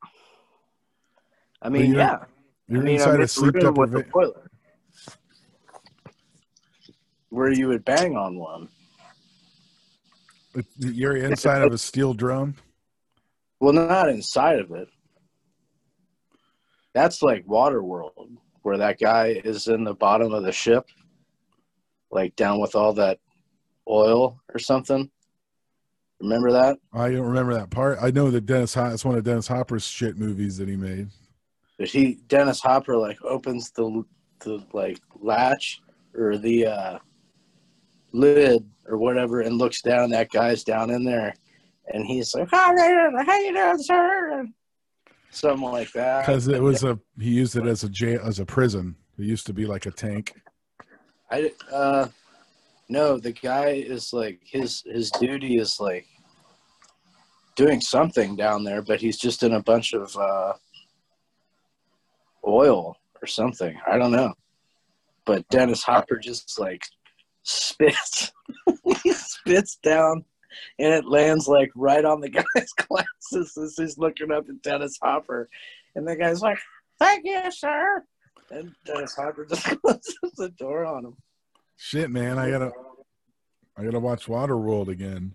I 1.62 1.68
mean, 1.68 1.86
you're- 1.92 1.98
yeah. 1.98 2.18
You're 2.68 2.80
I 2.82 2.84
mean, 2.84 2.94
inside 2.96 3.20
a 3.20 3.28
sleep 3.28 3.54
with 3.54 3.62
the 3.62 3.70
deprivation. 3.70 4.10
boiler, 4.12 4.50
where 7.28 7.52
you 7.52 7.68
would 7.68 7.84
bang 7.84 8.16
on 8.16 8.36
one. 8.36 8.68
You're 10.78 11.16
inside 11.16 11.62
of 11.62 11.72
a 11.72 11.78
steel 11.78 12.12
drum. 12.12 12.56
Well, 13.60 13.72
not 13.72 14.08
inside 14.08 14.58
of 14.58 14.72
it. 14.72 14.88
That's 16.92 17.22
like 17.22 17.46
Waterworld, 17.46 18.36
where 18.62 18.78
that 18.78 18.98
guy 18.98 19.40
is 19.44 19.68
in 19.68 19.84
the 19.84 19.94
bottom 19.94 20.32
of 20.32 20.42
the 20.42 20.50
ship, 20.52 20.86
like 22.10 22.36
down 22.36 22.60
with 22.60 22.74
all 22.74 22.92
that 22.94 23.18
oil 23.88 24.40
or 24.52 24.58
something. 24.58 25.10
Remember 26.20 26.50
that? 26.52 26.78
I 26.92 27.10
don't 27.10 27.26
remember 27.26 27.54
that 27.54 27.70
part. 27.70 27.98
I 28.00 28.10
know 28.10 28.30
that 28.30 28.46
Dennis. 28.46 28.76
It's 28.76 29.04
one 29.04 29.16
of 29.16 29.24
Dennis 29.24 29.48
Hopper's 29.48 29.86
shit 29.86 30.16
movies 30.16 30.56
that 30.56 30.68
he 30.68 30.76
made. 30.76 31.08
But 31.78 31.88
he 31.88 32.20
Dennis 32.28 32.60
Hopper 32.60 32.96
like 32.96 33.22
opens 33.22 33.70
the 33.70 34.02
the 34.40 34.64
like 34.72 34.98
latch 35.20 35.82
or 36.14 36.38
the 36.38 36.66
uh, 36.66 36.98
lid 38.12 38.64
or 38.86 38.96
whatever 38.96 39.42
and 39.42 39.58
looks 39.58 39.82
down. 39.82 40.10
That 40.10 40.30
guy's 40.30 40.64
down 40.64 40.90
in 40.90 41.04
there, 41.04 41.34
and 41.92 42.06
he's 42.06 42.34
like, 42.34 42.48
"How 42.50 42.74
how 42.78 43.38
you 43.38 43.52
doing, 43.52 43.82
sir?" 43.82 44.46
Something 45.30 45.68
like 45.68 45.92
that. 45.92 46.24
Because 46.24 46.48
it 46.48 46.62
was 46.62 46.82
a 46.82 46.98
he 47.20 47.30
used 47.30 47.56
it 47.56 47.66
as 47.66 47.84
a 47.84 47.90
jail 47.90 48.20
as 48.24 48.38
a 48.38 48.46
prison. 48.46 48.96
It 49.18 49.24
used 49.24 49.46
to 49.46 49.52
be 49.52 49.66
like 49.66 49.84
a 49.84 49.90
tank. 49.90 50.34
I 51.30 51.52
uh 51.72 52.08
no, 52.88 53.18
the 53.18 53.32
guy 53.32 53.70
is 53.70 54.12
like 54.12 54.40
his 54.44 54.82
his 54.86 55.10
duty 55.10 55.58
is 55.58 55.80
like 55.80 56.06
doing 57.56 57.80
something 57.80 58.36
down 58.36 58.62
there, 58.64 58.82
but 58.82 59.00
he's 59.00 59.18
just 59.18 59.42
in 59.42 59.54
a 59.54 59.62
bunch 59.62 59.92
of 59.92 60.16
uh 60.16 60.52
oil 62.46 62.96
or 63.20 63.26
something. 63.26 63.78
I 63.86 63.98
don't 63.98 64.12
know. 64.12 64.34
But 65.24 65.48
Dennis 65.48 65.82
Hopper 65.82 66.18
just 66.18 66.60
like 66.60 66.82
spits 67.42 68.32
he 69.02 69.12
spits 69.12 69.76
down 69.76 70.24
and 70.78 70.92
it 70.92 71.06
lands 71.06 71.48
like 71.48 71.70
right 71.74 72.04
on 72.04 72.20
the 72.20 72.28
guy's 72.54 72.72
glasses 72.72 73.56
as 73.56 73.74
he's 73.76 73.98
looking 73.98 74.30
up 74.30 74.48
at 74.48 74.62
Dennis 74.62 74.98
Hopper. 75.02 75.48
And 75.94 76.06
the 76.06 76.16
guy's 76.16 76.42
like, 76.42 76.58
Thank 76.98 77.24
you, 77.24 77.50
sir. 77.50 78.04
And 78.50 78.72
Dennis 78.84 79.14
Hopper 79.14 79.44
just 79.44 79.64
closes 79.82 80.14
the 80.36 80.50
door 80.50 80.84
on 80.84 81.04
him. 81.04 81.16
Shit, 81.76 82.10
man, 82.10 82.38
I 82.38 82.50
gotta 82.50 82.72
I 83.76 83.84
gotta 83.84 84.00
watch 84.00 84.26
Waterworld 84.26 84.88
again. 84.88 85.34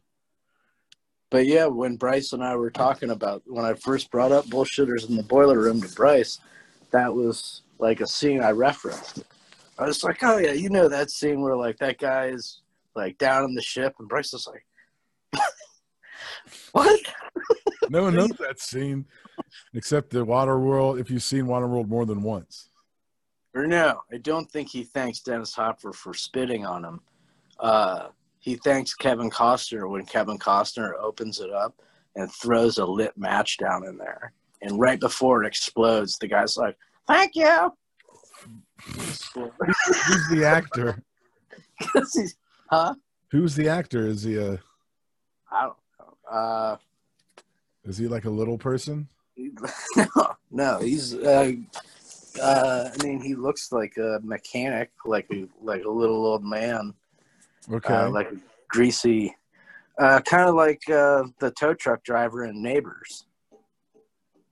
But 1.30 1.46
yeah, 1.46 1.68
when 1.68 1.96
Bryce 1.96 2.34
and 2.34 2.44
I 2.44 2.56
were 2.56 2.72
talking 2.72 3.12
about 3.12 3.44
when 3.46 3.64
I 3.64 3.74
first 3.74 4.12
brought 4.12 4.32
up 4.32 4.46
bullshitters 4.48 5.08
in 5.10 5.16
the 5.16 5.24
boiler 5.24 5.60
room 5.60 5.82
to 5.82 5.90
Bryce, 5.94 6.40
that 6.92 7.14
was 7.14 7.62
like 7.80 8.02
a 8.02 8.08
scene 8.08 8.42
I 8.42 8.52
referenced. 8.52 9.24
I 9.78 9.86
was 9.86 10.04
like, 10.04 10.22
"Oh 10.24 10.38
yeah, 10.38 10.52
you 10.52 10.70
know 10.70 10.90
that 10.90 11.12
scene 11.12 11.42
where 11.42 11.56
like 11.56 11.78
that 11.78 12.00
guy 12.00 12.28
is 12.28 12.62
like 12.96 13.18
down 13.18 13.46
in 13.46 13.54
the 13.54 13.62
ship, 13.62 13.96
and 14.00 14.10
Bryce 14.10 14.34
is 14.34 14.48
like, 14.48 15.42
what? 16.72 17.00
No 17.90 18.04
one 18.04 18.16
knows 18.16 18.30
that 18.40 18.60
scene 18.60 19.06
except 19.74 20.10
the 20.10 20.26
Waterworld. 20.26 21.00
If 21.00 21.12
you've 21.12 21.24
seen 21.24 21.46
Waterworld 21.46 21.88
more 21.88 22.06
than 22.06 22.24
once, 22.24 22.71
Or 23.54 23.68
no, 23.68 24.02
I 24.12 24.18
don't 24.18 24.50
think 24.50 24.70
he 24.70 24.84
thanks 24.84 25.20
Dennis 25.20 25.54
Hopper 25.54 25.92
for 25.94 26.14
spitting 26.14 26.66
on 26.66 26.86
him. 26.86 27.02
Uh, 27.60 28.08
he 28.40 28.56
thanks 28.56 28.94
Kevin 28.94 29.30
Costner 29.30 29.90
when 29.90 30.06
Kevin 30.06 30.40
Costner 30.40 30.94
opens 31.00 31.40
it 31.40 31.52
up 31.52 31.76
and 32.16 32.32
throws 32.32 32.78
a 32.78 32.86
lit 32.86 33.16
match 33.18 33.58
down 33.58 33.86
in 33.86 33.98
there. 33.98 34.34
And 34.62 34.80
right 34.80 35.00
before 35.00 35.44
it 35.44 35.48
explodes, 35.48 36.18
the 36.18 36.28
guy's 36.28 36.56
like, 36.58 36.78
"Thank 37.08 37.36
you." 37.36 37.74
who's 38.84 40.28
the 40.32 40.44
actor? 40.46 41.02
He's- 41.94 42.36
huh? 42.70 42.96
Who's 43.30 43.56
the 43.56 43.70
actor? 43.70 44.08
Is 44.08 44.24
he 44.24 44.38
a 44.38 44.60
I 45.52 45.62
don't 45.64 45.78
know. 46.00 46.32
Uh, 46.32 46.78
is 47.84 47.98
he 47.98 48.08
like 48.08 48.26
a 48.26 48.30
little 48.30 48.58
person? 48.58 49.08
no, 49.38 50.36
no, 50.52 50.80
he's. 50.80 51.14
Uh, 51.16 51.54
uh, 52.40 52.90
I 52.94 53.04
mean, 53.04 53.22
he 53.22 53.36
looks 53.36 53.72
like 53.72 53.98
a 53.98 54.20
mechanic, 54.24 54.92
like 55.06 55.28
a 55.32 55.48
like 55.62 55.84
a 55.84 55.90
little 55.90 56.26
old 56.26 56.44
man, 56.44 56.94
Okay. 57.72 57.94
uh, 57.94 58.10
like 58.10 58.30
greasy, 58.70 59.36
uh, 60.00 60.22
kind 60.22 60.48
of 60.48 60.56
like 60.56 60.82
uh, 60.90 61.24
the 61.40 61.52
tow 61.52 61.74
truck 61.74 62.04
driver 62.04 62.46
in 62.46 62.62
Neighbors. 62.62 63.26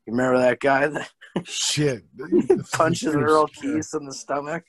You 0.05 0.13
remember 0.13 0.39
that 0.39 0.59
guy 0.59 0.87
that 0.87 1.09
Shit. 1.43 2.03
punches 2.73 3.15
Earl 3.15 3.47
Keese 3.47 3.95
in 3.95 4.05
the 4.05 4.13
stomach? 4.13 4.63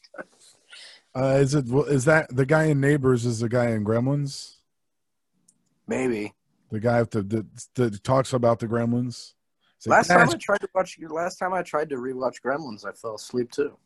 Uh, 1.14 1.38
is 1.40 1.54
it 1.54 1.66
is 1.68 2.04
that 2.04 2.34
the 2.34 2.46
guy 2.46 2.64
in 2.64 2.80
Neighbors? 2.80 3.26
Is 3.26 3.40
the 3.40 3.48
guy 3.48 3.70
in 3.70 3.84
Gremlins? 3.84 4.56
Maybe. 5.88 6.34
The 6.70 6.78
guy 6.78 7.02
the, 7.02 7.22
the 7.22 7.46
that 7.74 8.04
talks 8.04 8.32
about 8.32 8.60
the 8.60 8.68
Gremlins. 8.68 9.34
Like, 9.86 9.96
Last 9.98 10.08
time 10.08 10.28
I 10.28 10.34
tried 10.36 10.60
to 10.60 10.68
watch, 10.74 10.98
last 11.08 11.36
time 11.38 11.54
I 11.54 11.62
tried 11.62 11.88
to 11.90 11.96
rewatch 11.96 12.36
Gremlins, 12.44 12.84
I 12.84 12.92
fell 12.92 13.14
asleep 13.14 13.50
too. 13.50 13.76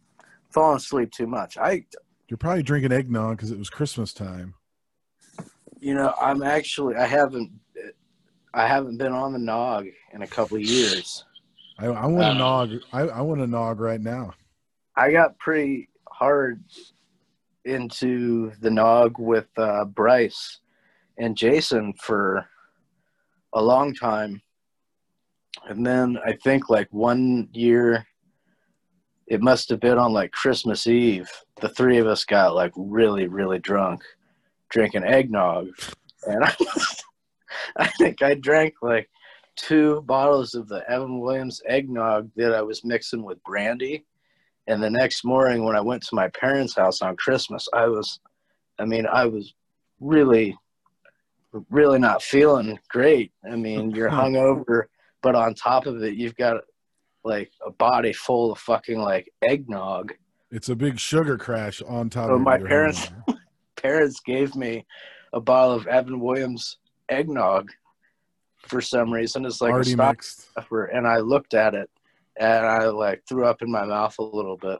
Falling 0.50 0.76
asleep 0.78 1.10
too 1.12 1.26
much. 1.26 1.56
I, 1.56 1.84
You're 2.28 2.36
probably 2.38 2.62
drinking 2.62 2.92
eggnog 2.92 3.36
because 3.36 3.50
it 3.50 3.58
was 3.58 3.70
Christmas 3.70 4.12
time. 4.12 4.54
you 5.80 5.94
know, 5.94 6.14
I'm 6.20 6.42
actually, 6.42 6.96
I 6.96 7.06
haven't, 7.06 7.52
I 8.52 8.66
haven't 8.66 8.96
been 8.98 9.12
on 9.12 9.32
the 9.32 9.38
nog 9.38 9.86
in 10.12 10.22
a 10.22 10.26
couple 10.26 10.56
of 10.56 10.62
years. 10.62 11.24
I, 11.78 11.86
I 11.86 12.06
want 12.06 12.24
Uh, 12.24 12.30
a 12.30 12.34
nog. 12.38 12.70
I, 12.92 13.00
I 13.00 13.20
want 13.20 13.40
a 13.40 13.46
nog 13.46 13.80
right 13.80 14.00
now. 14.00 14.32
I 14.96 15.10
got 15.10 15.36
pretty 15.38 15.88
hard 16.08 16.62
into 17.64 18.52
the 18.60 18.70
nog 18.70 19.18
with 19.18 19.48
uh, 19.56 19.84
Bryce 19.84 20.60
and 21.18 21.36
Jason 21.36 21.92
for 21.94 22.46
a 23.54 23.62
long 23.62 23.94
time. 23.94 24.40
And 25.68 25.86
then 25.86 26.18
I 26.24 26.32
think 26.32 26.68
like 26.68 26.88
one 26.92 27.48
year, 27.52 28.06
it 29.26 29.40
must 29.40 29.70
have 29.70 29.80
been 29.80 29.98
on 29.98 30.12
like 30.12 30.32
Christmas 30.32 30.86
Eve. 30.86 31.30
The 31.60 31.68
three 31.70 31.98
of 31.98 32.06
us 32.06 32.24
got 32.24 32.54
like 32.54 32.72
really, 32.76 33.26
really 33.26 33.58
drunk 33.58 34.02
drinking 34.74 35.04
eggnog. 35.04 35.68
And 36.26 36.44
I, 36.44 36.54
I 37.76 37.86
think 37.86 38.22
I 38.22 38.34
drank 38.34 38.74
like 38.82 39.08
two 39.56 40.02
bottles 40.02 40.54
of 40.54 40.68
the 40.68 40.88
Evan 40.90 41.20
Williams 41.20 41.62
eggnog 41.66 42.30
that 42.36 42.54
I 42.54 42.62
was 42.62 42.84
mixing 42.84 43.22
with 43.22 43.42
brandy. 43.44 44.04
And 44.66 44.82
the 44.82 44.90
next 44.90 45.24
morning, 45.24 45.64
when 45.64 45.76
I 45.76 45.80
went 45.80 46.02
to 46.04 46.14
my 46.14 46.28
parents' 46.28 46.74
house 46.74 47.02
on 47.02 47.16
Christmas, 47.16 47.68
I 47.72 47.86
was, 47.86 48.18
I 48.78 48.84
mean, 48.84 49.06
I 49.06 49.26
was 49.26 49.54
really, 50.00 50.56
really 51.70 51.98
not 51.98 52.22
feeling 52.22 52.78
great. 52.88 53.32
I 53.48 53.56
mean, 53.56 53.90
you're 53.90 54.10
hungover, 54.20 54.84
but 55.24 55.34
on 55.34 55.54
top 55.54 55.86
of 55.86 56.02
it, 56.04 56.14
you've 56.16 56.36
got 56.36 56.58
like 57.24 57.50
a 57.66 57.70
body 57.70 58.12
full 58.12 58.52
of 58.52 58.58
fucking 58.58 58.98
like 59.00 59.32
eggnog. 59.40 60.12
It's 60.50 60.68
a 60.68 60.76
big 60.76 60.98
sugar 61.00 61.38
crash 61.38 61.80
on 61.82 62.10
top 62.10 62.28
Oh, 62.30 62.34
of 62.34 62.42
my 62.42 62.58
parents- 62.58 63.10
Parents 63.76 64.20
gave 64.20 64.54
me 64.54 64.86
a 65.34 65.40
bottle 65.40 65.74
of 65.74 65.86
Evan 65.86 66.18
Williams 66.20 66.78
eggnog 67.10 67.70
for 68.56 68.80
some 68.80 69.12
reason. 69.12 69.44
It's 69.44 69.60
like 69.60 69.70
a 69.70 69.74
already 69.74 69.90
stop 69.92 70.12
mixed. 70.12 70.50
stopper, 70.52 70.84
and 70.86 71.06
I 71.06 71.18
looked 71.18 71.52
at 71.54 71.74
it 71.74 71.90
and 72.38 72.64
I 72.66 72.86
like 72.86 73.22
threw 73.28 73.44
up 73.46 73.60
in 73.62 73.70
my 73.70 73.84
mouth 73.84 74.14
a 74.18 74.22
little 74.22 74.56
bit. 74.56 74.78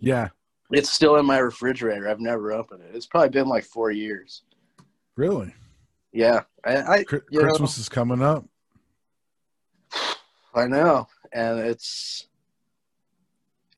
Yeah, 0.00 0.28
It's 0.72 0.90
still 0.90 1.16
in 1.16 1.26
my 1.26 1.38
refrigerator. 1.38 2.08
I've 2.08 2.18
never 2.20 2.52
opened 2.52 2.82
it. 2.82 2.96
It's 2.96 3.06
probably 3.06 3.28
been 3.28 3.46
like 3.48 3.64
four 3.64 3.90
years. 3.92 4.42
really. 5.16 5.54
Yeah, 6.12 6.42
I 6.64 6.76
I, 6.76 6.96
You 6.98 7.04
know- 7.30 7.40
Christmas 7.48 7.78
is 7.78 7.88
coming 7.88 8.22
up. 8.22 8.44
I 10.54 10.66
know, 10.66 11.06
and 11.32 11.58
it's 11.60 12.28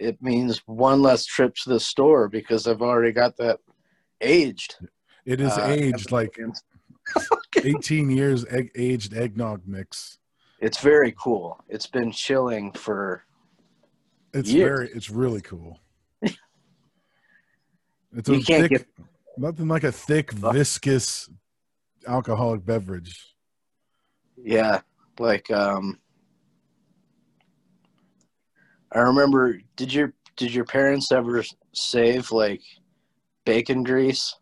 it 0.01 0.21
means 0.21 0.59
one 0.67 1.01
less 1.03 1.25
trip 1.25 1.55
to 1.55 1.71
the 1.71 1.79
store 1.81 2.29
because 2.29 2.67
I've 2.67 2.83
already 2.83 3.13
got 3.13 3.37
that 3.37 3.61
aged. 4.21 4.77
It 5.25 5.41
is 5.41 5.57
uh, 5.57 5.67
aged 5.79 6.11
like 6.11 6.37
18 7.63 8.11
years 8.11 8.45
egg, 8.51 8.71
aged 8.75 9.15
eggnog 9.15 9.63
mix. 9.67 10.19
It's 10.59 10.79
very 10.81 11.15
cool. 11.19 11.63
It's 11.69 11.87
been 11.87 12.11
chilling 12.11 12.73
for 12.73 13.25
It's 14.33 14.51
Years. 14.51 14.69
very. 14.69 14.89
It's 14.97 15.11
really 15.11 15.41
cool. 15.41 15.81
It's 18.17 18.29
You 18.29 18.37
a 18.37 18.41
can't 18.43 18.63
thick, 18.63 18.71
get- 18.71 18.87
nothing 19.37 19.67
like 19.67 19.83
a 19.83 19.91
thick, 19.91 20.31
viscous 20.33 21.29
alcoholic 22.07 22.65
beverage. 22.65 23.35
Yeah, 24.37 24.83
like 25.19 25.51
um 25.51 25.99
I 28.95 29.01
remember 29.01 29.59
did 29.77 29.93
your 29.93 30.13
did 30.37 30.53
your 30.55 30.65
parents 30.65 31.13
ever 31.13 31.45
save 31.73 32.31
like 32.31 32.63
bacon 33.45 33.83
grease 33.83 34.35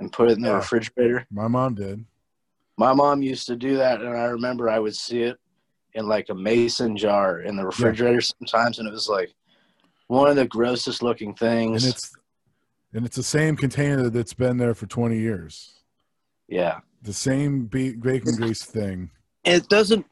and 0.00 0.12
put 0.12 0.30
it 0.30 0.36
in 0.36 0.42
the 0.42 0.48
Yeah. 0.50 0.56
refrigerator? 0.56 1.26
My 1.30 1.48
mom 1.48 1.74
did. 1.74 2.04
My 2.78 2.92
mom 2.92 3.22
used 3.22 3.46
to 3.46 3.56
do 3.56 3.76
that 3.78 4.00
and 4.00 4.08
I 4.16 4.24
remember 4.26 4.68
I 4.68 4.78
would 4.78 4.94
see 4.94 5.22
it 5.22 5.36
in 5.94 6.06
like 6.06 6.28
a 6.28 6.34
mason 6.34 6.96
jar 6.96 7.40
in 7.40 7.56
the 7.56 7.64
refrigerator 7.64 8.20
sometimes 8.20 8.78
and 8.78 8.86
it 8.86 8.92
was 8.92 9.08
like 9.08 9.32
one 10.08 10.28
of 10.28 10.36
the 10.36 10.46
grossest 10.46 11.02
looking 11.02 11.34
things. 11.34 11.84
and 11.84 11.92
things. 11.92 11.94
it's 11.94 12.16
and 12.92 13.04
it's 13.06 13.16
the 13.16 13.22
same 13.22 13.56
container 13.56 14.08
that's 14.10 14.34
been 14.34 14.56
there 14.58 14.74
for 14.74 14.86
20 14.86 15.18
years 15.18 15.80
yeah. 16.48 16.78
the 17.02 17.12
same 17.14 17.64
bacon 17.66 18.34
grease 18.36 18.62
thing 18.64 19.10
It 19.44 19.68
doesn't 19.68 20.04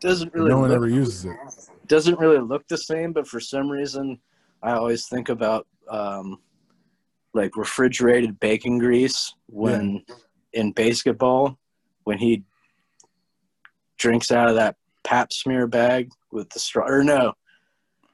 doesn't 0.00 0.32
really 0.34 0.50
no 0.50 0.58
one 0.58 0.72
ever 0.72 0.88
uses 0.88 1.24
it 1.24 1.36
doesn't 1.90 2.20
really 2.20 2.38
look 2.38 2.66
the 2.68 2.78
same, 2.78 3.12
but 3.12 3.26
for 3.26 3.40
some 3.40 3.68
reason, 3.68 4.20
I 4.62 4.72
always 4.72 5.08
think 5.08 5.28
about 5.28 5.66
um, 5.90 6.38
like 7.34 7.56
refrigerated 7.56 8.38
bacon 8.38 8.78
grease 8.78 9.34
when 9.46 10.04
in 10.52 10.70
basketball 10.72 11.58
when 12.04 12.16
he 12.18 12.44
drinks 13.98 14.30
out 14.30 14.48
of 14.48 14.54
that 14.54 14.76
pap 15.02 15.32
smear 15.32 15.66
bag 15.66 16.10
with 16.32 16.48
the 16.50 16.58
straw 16.58 16.86
or 16.86 17.02
no 17.04 17.32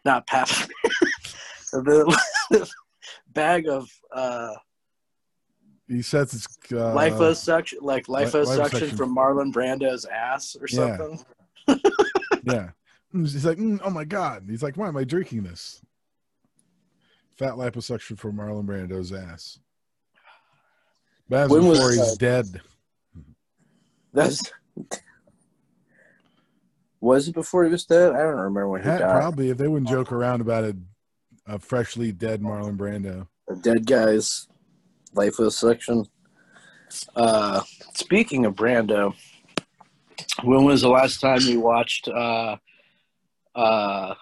not 0.05 0.27
pap 0.27 0.49
the 1.73 2.71
bag 3.33 3.69
of 3.69 3.89
uh 4.13 4.53
He 5.89 6.03
says 6.03 6.35
it's 6.35 6.47
uh, 6.73 6.95
liposuction 6.95 7.75
like 7.81 8.09
li- 8.09 8.25
liposuction 8.25 8.59
liposuction. 8.91 8.97
from 8.97 9.15
Marlon 9.17 9.53
Brando's 9.53 10.05
ass 10.07 10.57
or 10.61 10.67
Yeah. 10.69 10.97
something 10.99 11.25
Yeah. 12.45 12.71
He's 13.21 13.45
like, 13.45 13.59
"Mm, 13.59 13.81
oh 13.85 13.91
my 13.91 14.05
god. 14.05 14.45
He's 14.49 14.63
like, 14.63 14.77
why 14.77 14.89
am 14.89 14.97
I 14.97 15.05
drinking 15.05 15.43
this? 15.45 15.81
Fat 17.37 17.55
liposuction 17.55 18.19
for 18.19 18.33
Marlon 18.33 18.65
Brando's 18.67 19.13
ass. 19.13 19.59
That's 21.29 21.51
When 21.51 21.67
was 21.67 21.79
before 21.79 21.93
he's 21.93 22.19
that? 22.19 22.19
dead. 22.19 22.61
that's 24.13 24.51
was 27.01 27.29
it 27.29 27.35
before 27.35 27.65
he 27.65 27.71
was 27.71 27.85
dead 27.85 28.13
I 28.13 28.19
don't 28.19 28.37
remember 28.37 28.69
when 28.69 28.83
he 28.83 28.89
Ha- 28.89 28.99
died 28.99 29.11
probably 29.11 29.51
if 29.51 29.59
they 29.59 29.69
wouldn't 29.69 29.89
joke 29.91 30.11
around 30.13 30.41
about 30.41 30.65
a, 30.65 30.77
a 31.47 31.59
freshly 31.59 32.13
dead 32.13 32.41
Marlon 32.41 32.77
Brando. 32.77 33.27
a 33.51 33.57
dead 33.57 33.87
guy's 33.87 34.49
liposuction. 35.15 36.07
Uh, 37.15 37.61
speaking 37.95 38.47
of 38.47 38.55
Brando, 38.55 39.15
when 40.45 40.65
was 40.65 40.81
the 40.83 40.89
last 40.89 41.21
time 41.21 41.41
you 41.41 41.61
watched? 41.61 42.09
Uh, 42.09 42.57
uh, 43.57 44.15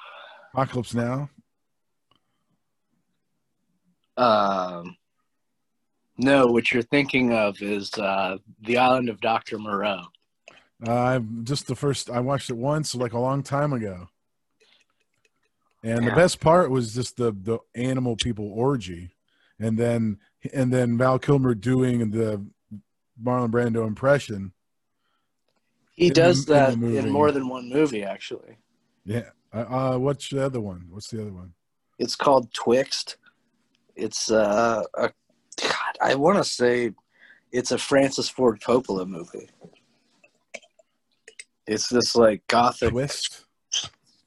Apocalypse 0.54 0.94
Now. 0.94 1.28
um, 4.16 4.96
no, 6.16 6.46
what 6.46 6.70
you're 6.72 6.82
thinking 6.84 7.32
of 7.32 7.60
is 7.60 7.92
uh, 7.94 8.38
the 8.62 8.78
Island 8.78 9.08
of 9.08 9.20
Doctor 9.20 9.58
Moreau. 9.58 10.02
Uh, 10.86 10.92
I'm 10.92 11.44
just 11.44 11.66
the 11.66 11.74
first. 11.74 12.08
I 12.10 12.20
watched 12.20 12.50
it 12.50 12.56
once, 12.56 12.94
like 12.94 13.12
a 13.12 13.18
long 13.18 13.42
time 13.42 13.72
ago. 13.72 14.08
And 15.82 16.04
Yeah. 16.04 16.10
the 16.10 16.16
best 16.16 16.40
part 16.40 16.70
was 16.70 16.94
just 16.94 17.16
the 17.16 17.32
the 17.32 17.58
animal 17.74 18.16
people 18.16 18.50
orgy, 18.52 19.10
and 19.58 19.76
then 19.76 20.18
and 20.52 20.72
then 20.72 20.96
Val 20.96 21.18
Kilmer 21.18 21.54
doing 21.54 22.10
the 22.10 22.44
Marlon 23.22 23.50
Brando 23.50 23.86
impression. 23.86 24.52
He 25.94 26.08
In 26.08 26.12
does 26.14 26.40
in 26.40 26.44
the 26.46 26.60
that 26.60 26.76
movie. 26.78 26.98
in 26.98 27.10
more 27.10 27.32
than 27.32 27.48
one 27.48 27.68
movie, 27.68 28.02
actually. 28.04 28.58
Yeah. 29.04 29.30
Uh, 29.52 29.94
uh, 29.94 29.98
what's 29.98 30.28
the 30.28 30.44
other 30.44 30.60
one? 30.60 30.86
What's 30.90 31.08
the 31.08 31.20
other 31.22 31.32
one? 31.32 31.52
It's 31.98 32.16
called 32.16 32.52
Twixt. 32.52 33.16
It's 33.94 34.30
uh, 34.30 34.82
a 34.94 35.12
God, 35.60 35.98
I 36.00 36.14
want 36.16 36.38
to 36.38 36.44
say 36.44 36.92
it's 37.52 37.70
a 37.70 37.78
Francis 37.78 38.28
Ford 38.28 38.60
Coppola 38.60 39.06
movie. 39.06 39.48
It's 41.66 41.88
this 41.88 42.16
like 42.16 42.46
gothic 42.48 42.90
Twist. 42.90 43.44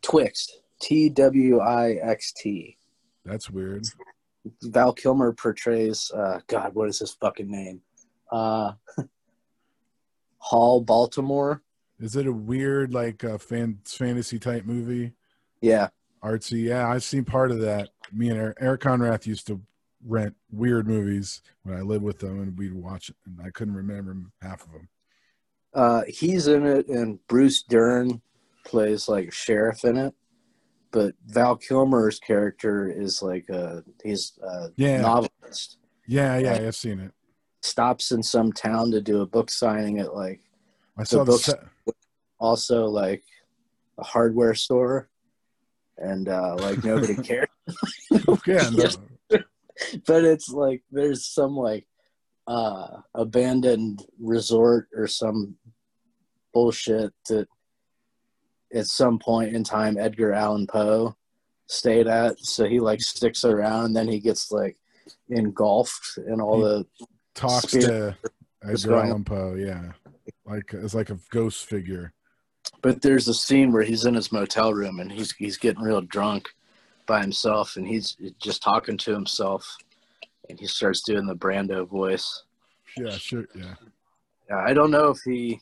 Twixt. 0.01 0.61
T 0.81 1.09
W 1.09 1.59
I 1.59 1.93
X 2.01 2.33
T. 2.33 2.77
That's 3.25 3.49
weird. 3.49 3.85
Val 4.63 4.93
Kilmer 4.93 5.33
portrays 5.33 6.09
uh 6.15 6.39
God, 6.47 6.73
what 6.73 6.87
is 6.87 6.99
his 6.99 7.11
fucking 7.11 7.49
name? 7.49 7.81
Uh 8.31 8.73
Hall 10.37 10.81
Baltimore. 10.81 11.61
Is 11.99 12.15
it 12.15 12.27
a 12.27 12.31
weird 12.31 12.93
like 12.93 13.23
uh, 13.23 13.37
fan 13.37 13.79
fantasy 13.85 14.39
type 14.39 14.65
movie? 14.65 15.13
Yeah. 15.61 15.89
Artsy. 16.23 16.63
Yeah, 16.63 16.87
I've 16.89 17.03
seen 17.03 17.25
part 17.25 17.51
of 17.51 17.59
that. 17.61 17.89
Me 18.11 18.29
and 18.29 18.37
Eric, 18.39 18.57
Eric 18.59 18.81
Conrath 18.81 19.25
used 19.25 19.47
to 19.47 19.61
rent 20.05 20.35
weird 20.51 20.87
movies 20.87 21.41
when 21.63 21.75
I 21.75 21.81
lived 21.81 22.03
with 22.03 22.19
them, 22.19 22.39
and 22.41 22.57
we'd 22.57 22.73
watch 22.73 23.09
it, 23.09 23.15
and 23.25 23.39
I 23.45 23.49
couldn't 23.49 23.73
remember 23.75 24.15
half 24.41 24.63
of 24.65 24.71
them. 24.71 24.89
Uh 25.73 26.03
he's 26.07 26.47
in 26.47 26.65
it 26.65 26.87
and 26.87 27.19
Bruce 27.27 27.61
Dern 27.63 28.21
plays 28.65 29.07
like 29.09 29.27
a 29.27 29.31
sheriff 29.31 29.83
in 29.83 29.97
it. 29.97 30.13
But 30.91 31.15
Val 31.25 31.57
Kilmer's 31.57 32.19
character 32.19 32.89
is 32.89 33.21
like 33.21 33.49
a 33.49 33.83
he's 34.03 34.39
a 34.41 34.69
Yeah. 34.77 35.01
novelist. 35.01 35.77
Yeah, 36.07 36.37
yeah, 36.37 36.53
I've 36.53 36.75
seen 36.75 36.99
it. 36.99 37.11
Stops 37.61 38.11
in 38.11 38.23
some 38.23 38.53
town 38.53 38.91
to 38.91 39.01
do 39.01 39.21
a 39.21 39.25
book 39.25 39.51
signing 39.51 39.99
at 39.99 40.15
like 40.15 40.39
I 40.97 41.03
saw 41.03 41.23
the 41.25 41.33
set. 41.33 41.63
Also 42.39 42.85
like 42.85 43.23
a 43.97 44.03
hardware 44.03 44.53
store 44.53 45.09
and 45.97 46.29
uh 46.29 46.55
like 46.59 46.83
nobody 46.83 47.15
cared 47.23 47.49
Yeah, 48.45 48.69
no, 48.73 48.89
but 50.05 50.23
it's 50.23 50.49
like 50.49 50.83
there's 50.91 51.25
some 51.25 51.55
like 51.55 51.87
uh 52.47 52.87
abandoned 53.13 54.05
resort 54.19 54.87
or 54.95 55.07
some 55.07 55.55
bullshit 56.53 57.13
that 57.29 57.47
at 58.73 58.87
some 58.87 59.19
point 59.19 59.55
in 59.55 59.63
time 59.63 59.97
edgar 59.97 60.33
allan 60.33 60.67
poe 60.67 61.15
stayed 61.67 62.07
at 62.07 62.39
so 62.39 62.65
he 62.65 62.79
like 62.79 63.01
sticks 63.01 63.43
around 63.43 63.85
and 63.85 63.95
then 63.95 64.07
he 64.07 64.19
gets 64.19 64.51
like 64.51 64.77
engulfed 65.29 66.17
in 66.27 66.39
all 66.39 66.59
the 66.59 66.85
talks 67.35 67.71
to 67.71 68.15
Edgar 68.63 68.95
Allan 68.95 69.23
Poe. 69.23 69.55
Yeah, 69.55 69.91
like 70.45 70.73
it's 70.73 70.95
like 70.95 71.09
a 71.09 71.19
ghost 71.29 71.65
figure. 71.65 72.13
But 72.81 73.01
there's 73.01 73.27
a 73.27 73.33
scene 73.33 73.71
where 73.71 73.83
he's 73.83 74.05
in 74.05 74.13
his 74.13 74.31
motel 74.31 74.73
room 74.73 74.99
and 74.99 75.11
he's 75.11 75.31
he's 75.33 75.57
getting 75.57 75.81
real 75.81 76.01
drunk 76.01 76.49
by 77.05 77.21
himself 77.21 77.75
and 77.75 77.87
he's 77.87 78.17
just 78.39 78.61
talking 78.61 78.97
to 78.97 79.13
himself 79.13 79.77
and 80.49 80.59
he 80.59 80.67
starts 80.67 81.01
doing 81.01 81.25
the 81.25 81.35
Brando 81.35 81.87
voice. 81.87 82.43
Yeah, 82.97 83.11
sure. 83.11 83.47
Yeah, 84.49 84.57
I 84.57 84.73
don't 84.73 84.91
know 84.91 85.09
if 85.09 85.19
he 85.25 85.59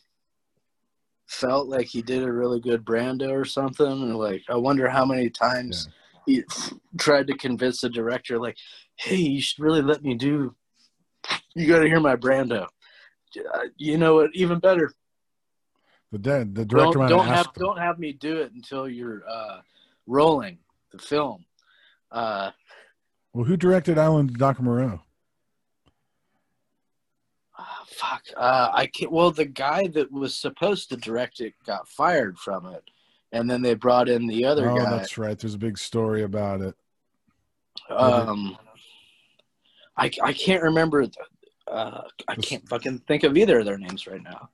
felt 1.26 1.68
like 1.68 1.86
he 1.86 2.02
did 2.02 2.22
a 2.22 2.32
really 2.32 2.60
good 2.60 2.84
Brando 2.84 3.30
or 3.30 3.44
something. 3.44 3.86
Or 3.86 4.14
like 4.14 4.42
I 4.48 4.56
wonder 4.56 4.88
how 4.88 5.04
many 5.04 5.30
times 5.30 5.88
he 6.26 6.44
tried 6.98 7.26
to 7.28 7.36
convince 7.36 7.80
the 7.80 7.88
director, 7.88 8.38
like, 8.38 8.56
"Hey, 8.96 9.16
you 9.16 9.40
should 9.40 9.62
really 9.62 9.82
let 9.82 10.02
me 10.02 10.14
do. 10.14 10.54
You 11.54 11.66
got 11.66 11.80
to 11.80 11.88
hear 11.88 12.00
my 12.00 12.16
Brando. 12.16 12.66
Uh, 13.54 13.66
You 13.76 13.98
know 13.98 14.14
what? 14.14 14.30
Even 14.34 14.58
better, 14.60 14.92
the 16.12 16.18
dead. 16.18 16.54
The 16.54 16.64
director 16.64 16.98
don't, 17.00 17.08
don't 17.08 17.26
have 17.26 17.52
don't 17.54 17.78
have 17.78 17.98
me 17.98 18.12
do 18.12 18.38
it 18.38 18.52
until 18.52 18.88
you're 18.88 19.22
uh, 19.28 19.60
rolling 20.06 20.58
the 20.92 20.98
film. 20.98 21.44
Uh, 22.12 22.50
Well, 23.32 23.44
who 23.44 23.56
directed 23.56 23.98
Island 23.98 24.30
of 24.30 24.38
Dr. 24.38 24.62
Moreau? 24.62 25.02
ah, 27.58 27.84
fuck. 27.88 28.22
Uh, 28.36 28.70
I 28.72 28.86
can't. 28.86 29.10
Well, 29.12 29.30
the 29.30 29.44
guy 29.46 29.88
that 29.88 30.10
was 30.12 30.36
supposed 30.36 30.88
to 30.90 30.96
direct 30.96 31.40
it 31.40 31.54
got 31.66 31.88
fired 31.88 32.38
from 32.38 32.66
it, 32.66 32.84
and 33.32 33.50
then 33.50 33.62
they 33.62 33.74
brought 33.74 34.08
in 34.08 34.26
the 34.26 34.44
other 34.44 34.70
Oh, 34.70 34.76
guy. 34.76 34.90
that's 34.90 35.18
right. 35.18 35.38
There's 35.38 35.54
a 35.54 35.58
big 35.58 35.78
story 35.78 36.22
about 36.22 36.60
it. 36.60 36.74
Um, 37.90 38.56
I 39.96 40.10
I 40.22 40.32
can't 40.32 40.62
remember. 40.62 41.06
the- 41.06 41.26
Uh, 41.68 42.06
I 42.28 42.36
can't 42.36 42.66
fucking 42.68 43.00
think 43.08 43.24
of 43.24 43.36
either 43.36 43.58
of 43.58 43.64
their 43.66 43.76
names 43.78 44.06
right 44.06 44.22
now. 44.22 44.48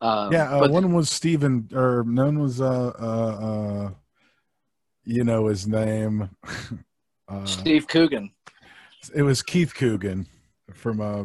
Um, 0.00 0.32
yeah, 0.32 0.50
uh, 0.50 0.68
one 0.68 0.92
was 0.92 1.10
Stephen, 1.10 1.68
or 1.74 2.04
none 2.06 2.38
was 2.38 2.60
uh 2.60 2.92
uh 2.98 3.46
uh, 3.46 3.90
you 5.04 5.24
know 5.24 5.46
his 5.46 5.66
name. 5.66 6.30
uh, 7.28 7.44
Steve 7.44 7.88
Coogan. 7.88 8.30
it 9.14 9.22
was 9.22 9.42
Keith 9.42 9.74
Coogan 9.74 10.26
from 10.72 11.00
uh, 11.00 11.24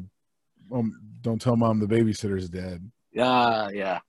um, 0.75 0.99
Don't 1.21 1.39
Tell 1.39 1.55
Mom 1.55 1.79
the 1.79 1.85
Babysitter's 1.85 2.49
Dead. 2.49 2.89
Yeah, 3.11 3.69
yeah. 3.69 3.99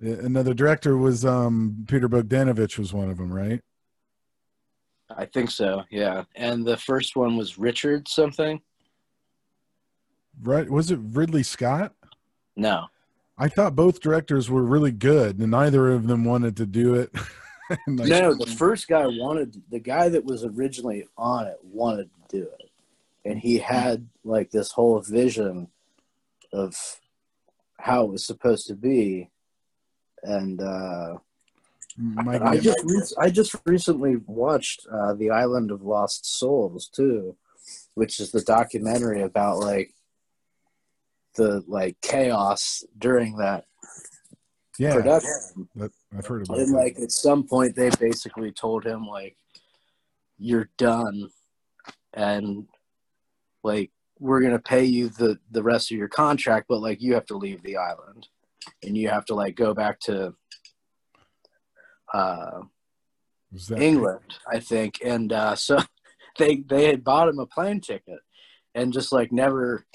Another 0.00 0.54
director 0.54 0.96
was 0.96 1.24
um 1.26 1.84
Peter 1.86 2.08
Bogdanovich 2.08 2.78
was 2.78 2.94
one 2.94 3.10
of 3.10 3.18
them, 3.18 3.32
right? 3.32 3.60
I 5.14 5.26
think 5.26 5.50
so. 5.50 5.84
Yeah, 5.90 6.24
and 6.34 6.64
the 6.64 6.76
first 6.76 7.16
one 7.16 7.36
was 7.36 7.58
Richard 7.58 8.08
something. 8.08 8.60
Right? 10.40 10.70
Was 10.70 10.90
it 10.90 11.00
Ridley 11.02 11.42
Scott? 11.42 11.94
No, 12.56 12.86
I 13.38 13.48
thought 13.48 13.76
both 13.76 14.00
directors 14.00 14.50
were 14.50 14.62
really 14.62 14.90
good, 14.90 15.38
and 15.38 15.50
neither 15.50 15.90
of 15.92 16.06
them 16.06 16.24
wanted 16.24 16.56
to 16.56 16.66
do 16.66 16.94
it. 16.94 17.10
Like, 17.86 18.08
no. 18.08 18.32
The 18.32 18.46
first 18.46 18.88
guy 18.88 19.06
wanted 19.06 19.62
the 19.70 19.78
guy 19.78 20.08
that 20.08 20.24
was 20.24 20.42
originally 20.42 21.06
on 21.18 21.46
it 21.46 21.58
wanted 21.62 22.08
to 22.30 22.38
do 22.38 22.48
it, 22.58 22.70
and 23.26 23.38
he 23.38 23.58
had 23.58 24.08
like 24.24 24.50
this 24.50 24.72
whole 24.72 24.98
vision 25.02 25.68
of 26.50 26.74
how 27.78 28.04
it 28.04 28.10
was 28.10 28.24
supposed 28.24 28.68
to 28.68 28.74
be, 28.74 29.28
and 30.22 30.62
uh, 30.62 31.18
Mike, 31.98 32.40
I 32.40 32.58
just 32.58 32.78
re- 32.84 33.24
I 33.26 33.28
just 33.28 33.54
recently 33.66 34.16
watched 34.26 34.86
uh, 34.90 35.12
the 35.12 35.28
Island 35.30 35.70
of 35.70 35.82
Lost 35.82 36.24
Souls 36.38 36.88
too, 36.88 37.36
which 37.94 38.18
is 38.18 38.30
the 38.30 38.40
documentary 38.40 39.20
about 39.20 39.58
like 39.58 39.92
the 41.38 41.64
like 41.68 41.96
chaos 42.02 42.84
during 42.98 43.36
that 43.38 43.64
yeah, 44.78 44.92
production. 44.94 45.68
that, 45.76 45.90
I've 46.16 46.26
heard 46.26 46.42
about 46.46 46.58
And 46.58 46.68
that. 46.74 46.76
like 46.76 46.98
at 46.98 47.12
some 47.12 47.44
point, 47.44 47.74
they 47.74 47.90
basically 47.98 48.52
told 48.52 48.84
him 48.84 49.06
like 49.06 49.36
you're 50.36 50.68
done. 50.76 51.30
And 52.12 52.66
like 53.64 53.90
we're 54.18 54.42
gonna 54.42 54.58
pay 54.58 54.84
you 54.84 55.08
the 55.08 55.38
the 55.50 55.62
rest 55.62 55.90
of 55.92 55.96
your 55.96 56.08
contract 56.08 56.66
but 56.68 56.80
like 56.80 57.00
you 57.00 57.14
have 57.14 57.26
to 57.26 57.36
leave 57.36 57.62
the 57.62 57.76
island. 57.76 58.28
And 58.82 58.96
you 58.96 59.08
have 59.08 59.24
to 59.26 59.34
like 59.34 59.54
go 59.54 59.72
back 59.72 60.00
to 60.00 60.34
uh 62.12 62.60
england 63.76 64.34
i 64.50 64.58
think. 64.58 64.98
And 65.04 65.32
uh 65.32 65.54
so 65.66 65.78
they 66.38 66.64
they 66.68 66.86
had 66.86 67.04
bought 67.04 67.28
him 67.28 67.38
a 67.38 67.46
plane 67.46 67.80
ticket 67.80 68.20
and 68.74 68.92
just 68.92 69.12
like 69.12 69.32
never 69.32 69.86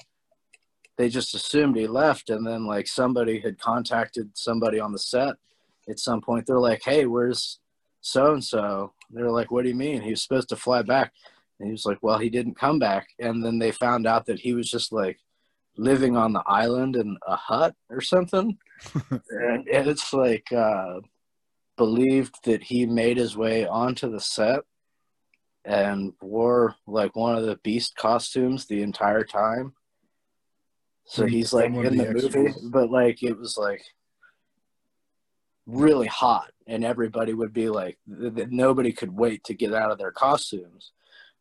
they 0.96 1.08
just 1.08 1.34
assumed 1.34 1.76
he 1.76 1.86
left 1.86 2.30
and 2.30 2.46
then 2.46 2.66
like 2.66 2.86
somebody 2.86 3.40
had 3.40 3.58
contacted 3.58 4.30
somebody 4.34 4.78
on 4.78 4.92
the 4.92 4.98
set 4.98 5.34
at 5.88 5.98
some 5.98 6.20
point. 6.20 6.46
They're 6.46 6.58
like 6.58 6.82
hey 6.84 7.06
where's 7.06 7.58
so 8.00 8.34
and 8.34 8.44
so 8.44 8.92
they're 9.10 9.30
like 9.30 9.50
what 9.50 9.62
do 9.62 9.68
you 9.68 9.74
mean? 9.74 10.02
He 10.02 10.10
was 10.10 10.22
supposed 10.22 10.48
to 10.50 10.56
fly 10.56 10.82
back. 10.82 11.12
And 11.58 11.66
he 11.66 11.72
was 11.72 11.84
like 11.84 11.98
well 12.02 12.18
he 12.18 12.30
didn't 12.30 12.58
come 12.58 12.78
back. 12.78 13.08
And 13.18 13.44
then 13.44 13.58
they 13.58 13.72
found 13.72 14.06
out 14.06 14.26
that 14.26 14.40
he 14.40 14.54
was 14.54 14.70
just 14.70 14.92
like 14.92 15.18
living 15.76 16.16
on 16.16 16.32
the 16.32 16.44
island 16.46 16.94
in 16.96 17.16
a 17.26 17.36
hut 17.36 17.74
or 17.90 18.00
something. 18.00 18.58
And, 19.30 19.66
and 19.68 19.88
it's 19.88 20.12
like 20.12 20.52
uh 20.52 21.00
believed 21.76 22.36
that 22.44 22.62
he 22.62 22.86
made 22.86 23.16
his 23.16 23.36
way 23.36 23.66
onto 23.66 24.10
the 24.10 24.20
set 24.20 24.60
and 25.64 26.12
wore 26.20 26.76
like 26.86 27.16
one 27.16 27.36
of 27.36 27.44
the 27.46 27.56
beast 27.64 27.96
costumes 27.96 28.66
the 28.66 28.82
entire 28.82 29.24
time 29.24 29.74
so 31.06 31.26
he's 31.26 31.52
like 31.52 31.66
in 31.66 31.96
the 31.96 32.04
the 32.04 32.12
movie 32.12 32.54
but 32.70 32.90
like 32.90 33.22
it 33.22 33.38
was 33.38 33.56
like 33.58 33.82
really 35.66 36.06
hot 36.06 36.50
and 36.66 36.84
everybody 36.84 37.32
would 37.32 37.52
be 37.52 37.68
like 37.68 37.98
th- 38.08 38.34
th- 38.34 38.48
nobody 38.50 38.92
could 38.92 39.16
wait 39.16 39.44
to 39.44 39.54
get 39.54 39.74
out 39.74 39.90
of 39.90 39.98
their 39.98 40.12
costumes. 40.12 40.92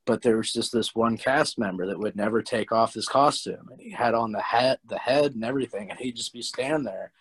But 0.05 0.21
there 0.21 0.35
was 0.35 0.51
just 0.51 0.73
this 0.73 0.93
one 0.93 1.17
cast 1.17 1.57
member 1.57 1.85
that 1.87 1.99
would 1.99 2.17
never 2.17 2.41
take 2.41 2.73
off 2.73 2.93
his 2.93 3.07
costume 3.07 3.69
and 3.71 3.79
he 3.79 3.91
had 3.91 4.13
on 4.13 4.31
the 4.31 4.41
hat 4.41 4.79
the 4.85 4.97
head 4.97 5.33
and 5.33 5.45
everything 5.45 5.89
and 5.89 5.99
he'd 5.99 6.15
just 6.15 6.33
be 6.33 6.41
standing 6.41 6.83
there. 6.83 7.11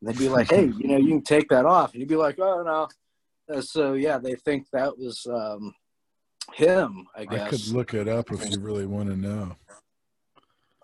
And 0.00 0.08
they'd 0.08 0.18
be 0.18 0.28
like 0.28 0.50
hey 0.50 0.66
you 0.66 0.88
know 0.88 0.96
you 0.96 1.08
can 1.08 1.22
take 1.22 1.48
that 1.48 1.66
off. 1.66 1.92
And 1.92 2.00
he'd 2.00 2.08
be 2.08 2.16
like 2.16 2.38
oh 2.38 2.62
no. 2.62 2.88
Uh, 3.52 3.60
so 3.60 3.94
yeah 3.94 4.18
they 4.18 4.34
think 4.34 4.70
that 4.70 4.96
was 4.96 5.26
um 5.26 5.74
him 6.52 7.06
i 7.14 7.24
guess 7.24 7.46
I 7.46 7.48
could 7.50 7.66
look 7.68 7.94
it 7.94 8.08
up 8.08 8.32
if 8.32 8.50
you 8.50 8.58
really 8.58 8.86
want 8.86 9.08
to 9.08 9.16
know. 9.16 9.56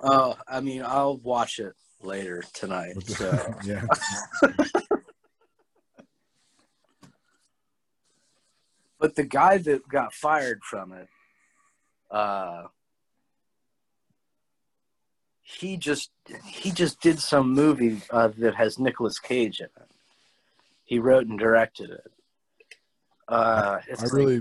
Oh 0.01 0.37
i 0.49 0.61
mean 0.61 0.83
i'll 0.85 1.17
watch 1.19 1.59
it 1.59 1.75
later 2.03 2.43
tonight 2.53 2.95
so 3.07 3.55
yeah. 3.65 3.85
but 8.99 9.15
the 9.15 9.25
guy 9.25 9.59
that 9.59 9.89
got 9.89 10.13
fired 10.13 10.63
from 10.63 10.93
it 10.93 11.09
uh 12.11 12.65
he 15.49 15.77
just 15.77 16.11
he 16.45 16.71
just 16.73 17.01
did 17.01 17.21
some 17.21 17.53
movie 17.53 18.03
uh, 18.11 18.29
that 18.39 18.57
has 18.57 18.81
Nicolas 18.81 19.21
Cage 19.21 19.61
in 19.61 19.67
it. 19.67 19.89
He 20.85 20.99
wrote 20.99 21.29
and 21.29 21.39
directed 21.39 21.91
it. 21.91 22.11
Uh, 23.29 23.79
it's 23.89 24.03
I 24.03 24.05
like 24.07 24.13
really- 24.13 24.41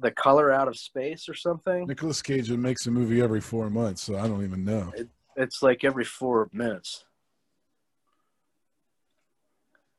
the 0.00 0.10
color 0.10 0.50
out 0.52 0.68
of 0.68 0.76
space 0.76 1.28
or 1.28 1.34
something. 1.34 1.86
Nicolas 1.86 2.22
Cage 2.22 2.50
makes 2.50 2.86
a 2.86 2.90
movie 2.90 3.20
every 3.20 3.40
four 3.40 3.70
months, 3.70 4.02
so 4.02 4.18
I 4.18 4.26
don't 4.26 4.44
even 4.44 4.64
know. 4.64 4.92
It's 5.36 5.62
like 5.62 5.84
every 5.84 6.04
four 6.04 6.48
minutes. 6.52 7.04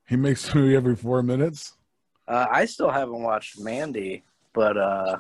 He 0.08 0.16
makes 0.16 0.52
a 0.52 0.58
movie 0.58 0.76
every 0.76 0.96
four 0.96 1.24
minutes. 1.24 1.74
Uh, 2.28 2.46
I 2.52 2.66
still 2.66 2.90
haven't 2.90 3.22
watched 3.22 3.60
Mandy, 3.60 4.24
but 4.54 4.78
uh, 4.78 5.18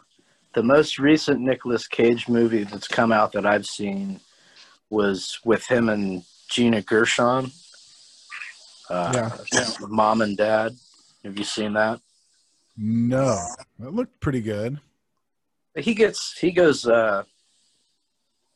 the 0.53 0.63
most 0.63 0.99
recent 0.99 1.39
Nicolas 1.39 1.87
Cage 1.87 2.27
movie 2.27 2.63
that's 2.63 2.87
come 2.87 3.11
out 3.11 3.31
that 3.33 3.45
I've 3.45 3.65
seen 3.65 4.19
was 4.89 5.39
with 5.45 5.65
him 5.65 5.89
and 5.89 6.23
Gina 6.49 6.81
Gershon. 6.81 7.51
Uh, 8.89 9.29
Mom 9.87 10.21
and 10.21 10.35
Dad. 10.35 10.73
Have 11.23 11.37
you 11.37 11.45
seen 11.45 11.73
that? 11.73 12.01
No, 12.77 13.45
that 13.79 13.93
looked 13.93 14.19
pretty 14.19 14.41
good. 14.41 14.79
He 15.75 15.93
gets 15.93 16.37
he 16.39 16.51
goes 16.51 16.85
uh, 16.87 17.23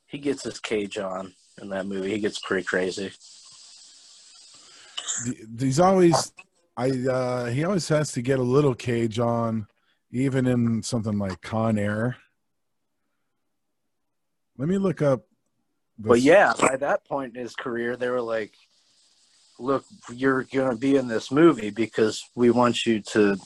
he 0.07 0.17
gets 0.17 0.43
his 0.43 0.59
cage 0.59 0.97
on 0.97 1.33
in 1.61 1.69
that 1.69 1.85
movie. 1.85 2.11
He 2.11 2.19
gets 2.19 2.39
pretty 2.39 2.65
crazy. 2.65 3.11
He's 5.59 5.79
always, 5.79 6.33
I 6.75 6.89
uh 6.89 7.45
he 7.45 7.63
always 7.63 7.87
has 7.89 8.11
to 8.13 8.21
get 8.21 8.39
a 8.39 8.43
little 8.43 8.75
Cage 8.75 9.19
on, 9.19 9.67
even 10.11 10.45
in 10.45 10.83
something 10.83 11.17
like 11.17 11.41
Con 11.41 11.77
Air. 11.77 12.17
Let 14.57 14.67
me 14.67 14.77
look 14.77 15.01
up. 15.01 15.21
the- 15.97 16.09
But 16.09 16.21
yeah, 16.21 16.53
by 16.59 16.75
that 16.77 17.05
point 17.05 17.35
in 17.35 17.41
his 17.41 17.55
career, 17.55 17.95
they 17.95 18.09
were 18.09 18.21
like, 18.21 18.53
"Look, 19.59 19.85
you're 20.11 20.43
going 20.43 20.71
to 20.71 20.77
be 20.77 20.97
in 20.97 21.07
this 21.07 21.31
movie 21.31 21.69
because 21.69 22.23
we 22.35 22.49
want 22.51 22.85
you 22.85 23.01
to, 23.01 23.37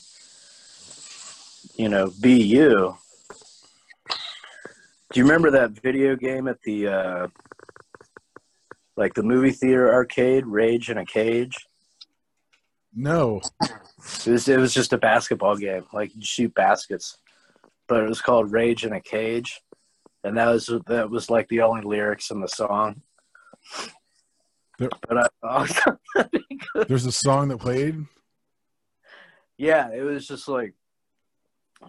you 1.76 1.88
know, 1.88 2.12
be 2.20 2.34
you." 2.42 2.96
Do 5.12 5.18
you 5.18 5.24
remember 5.24 5.50
that 5.52 5.70
video 5.72 6.14
game 6.14 6.46
at 6.46 6.62
the, 6.62 6.86
uh, 6.86 7.28
like 8.96 9.14
the 9.14 9.24
movie 9.24 9.50
theater 9.50 9.92
arcade, 9.92 10.46
Rage 10.46 10.88
in 10.90 10.98
a 10.98 11.04
Cage? 11.04 11.66
no, 12.94 13.40
It 13.62 14.26
was, 14.30 14.48
it 14.48 14.58
was 14.58 14.72
just 14.74 14.92
a 14.92 14.98
basketball 14.98 15.56
game, 15.56 15.84
like 15.92 16.14
you 16.14 16.22
shoot 16.22 16.52
baskets, 16.54 17.18
but 17.88 18.02
it 18.02 18.08
was 18.08 18.20
called 18.20 18.52
Rage 18.52 18.84
in 18.84 18.92
a 18.92 19.00
Cage, 19.00 19.60
and 20.24 20.36
that 20.36 20.46
was 20.46 20.66
that 20.86 21.08
was 21.10 21.28
like 21.30 21.48
the 21.48 21.60
only 21.62 21.82
lyrics 21.82 22.30
in 22.30 22.40
the 22.40 22.48
song. 22.48 23.02
There- 24.78 24.90
But 25.08 25.28
I, 25.42 25.68
there's 26.88 27.06
a 27.06 27.12
song 27.12 27.48
that 27.48 27.58
played. 27.58 28.04
yeah, 29.58 29.90
it 29.92 30.02
was 30.02 30.26
just 30.26 30.46
like 30.48 30.74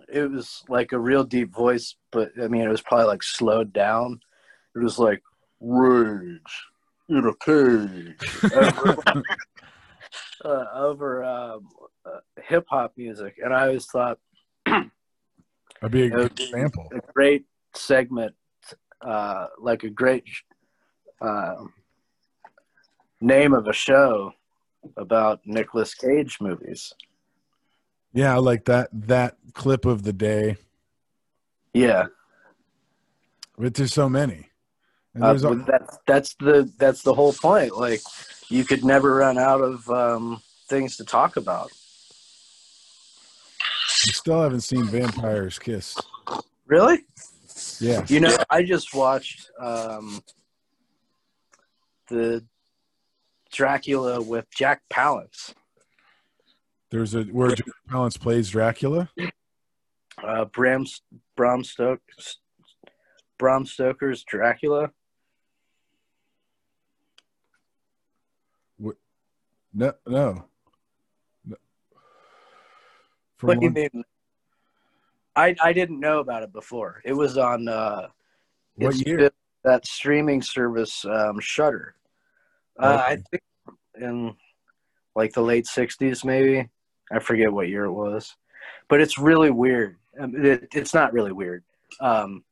it 0.07 0.29
was 0.29 0.63
like 0.69 0.91
a 0.91 0.99
real 0.99 1.23
deep 1.23 1.53
voice, 1.53 1.95
but 2.11 2.31
I 2.41 2.47
mean, 2.47 2.61
it 2.61 2.69
was 2.69 2.81
probably 2.81 3.07
like 3.07 3.23
slowed 3.23 3.73
down. 3.73 4.19
It 4.75 4.79
was 4.79 4.97
like 4.97 5.21
Rage 5.59 6.39
in 7.09 7.25
a 7.25 7.35
Cage 7.35 8.43
over, 8.53 9.03
uh, 10.45 10.65
over 10.73 11.23
um, 11.23 11.67
uh, 12.05 12.19
hip 12.43 12.65
hop 12.69 12.93
music, 12.97 13.35
and 13.43 13.53
I 13.53 13.67
always 13.67 13.85
thought. 13.85 14.17
That'd 14.65 14.91
be 15.91 16.03
a 16.03 16.09
good 16.09 16.39
example. 16.39 16.89
a 16.93 17.01
great 17.13 17.45
segment, 17.73 18.35
uh, 19.01 19.47
like 19.59 19.83
a 19.83 19.89
great 19.89 20.23
uh, 21.19 21.55
name 23.19 23.53
of 23.53 23.67
a 23.67 23.73
show 23.73 24.31
about 24.97 25.41
Nicolas 25.45 25.93
Cage 25.93 26.37
movies. 26.39 26.93
Yeah, 28.13 28.33
I 28.33 28.39
like 28.39 28.65
that 28.65 28.89
that 28.93 29.37
clip 29.53 29.85
of 29.85 30.03
the 30.03 30.13
day. 30.13 30.57
Yeah, 31.73 32.07
But 33.57 33.75
there's 33.75 33.93
so 33.93 34.09
many. 34.09 34.49
And 35.13 35.23
uh, 35.23 35.27
there's 35.29 35.45
al- 35.45 35.55
but 35.55 35.65
that's 35.67 35.97
that's 36.05 36.33
the 36.35 36.69
that's 36.77 37.01
the 37.03 37.13
whole 37.13 37.33
point. 37.33 37.77
Like 37.77 38.01
you 38.49 38.65
could 38.65 38.83
never 38.83 39.15
run 39.15 39.37
out 39.37 39.61
of 39.61 39.89
um, 39.89 40.41
things 40.67 40.97
to 40.97 41.05
talk 41.05 41.37
about. 41.37 41.69
you 44.05 44.13
still 44.13 44.41
haven't 44.41 44.61
seen 44.61 44.85
Vampires 44.85 45.57
Kiss. 45.59 45.97
Really? 46.65 46.99
Yeah. 47.79 48.05
You 48.07 48.19
know, 48.21 48.35
I 48.49 48.63
just 48.63 48.93
watched 48.93 49.49
um, 49.59 50.21
the 52.07 52.43
Dracula 53.51 54.21
with 54.21 54.45
Jack 54.55 54.81
Palance. 54.89 55.53
There's 56.91 57.15
a 57.15 57.23
where 57.23 57.55
Jack 57.55 57.67
Palance 57.89 58.19
plays 58.19 58.49
Dracula. 58.49 59.09
uh, 60.23 60.45
Bram 60.45 60.85
Bram 61.35 61.63
Stoker 61.63 62.01
Bram 63.39 63.65
Stoker's 63.65 64.23
Dracula. 64.23 64.91
No, 69.73 69.93
no. 70.05 70.45
No. 71.45 71.55
What 73.39 73.59
do 73.59 73.65
you 73.65 73.71
mean? 73.71 74.03
I 75.35 75.55
I 75.63 75.71
didn't 75.71 75.99
know 75.99 76.19
about 76.19 76.43
it 76.43 76.51
before. 76.51 77.01
It 77.05 77.13
was 77.13 77.37
on 77.37 77.69
uh, 77.69 78.07
What 78.75 78.95
year? 79.07 79.31
that 79.63 79.87
streaming 79.87 80.41
service 80.41 81.05
um, 81.05 81.39
Shudder. 81.39 81.95
Uh, 82.77 83.01
I 83.07 83.15
think 83.15 83.43
in 83.99 84.35
like 85.15 85.31
the 85.31 85.41
late 85.41 85.65
'60s, 85.65 86.25
maybe. 86.25 86.69
I 87.13 87.19
forget 87.19 87.51
what 87.51 87.69
year 87.69 87.85
it 87.85 87.91
was, 87.91 88.35
but 88.89 89.01
it's 89.01 89.17
really 89.17 89.51
weird. 89.51 89.97
Um, 90.19 90.33
it, 90.35 90.67
it's 90.73 90.93
not 90.93 91.13
really 91.13 91.31
weird. 91.31 91.63
Um, 91.99 92.43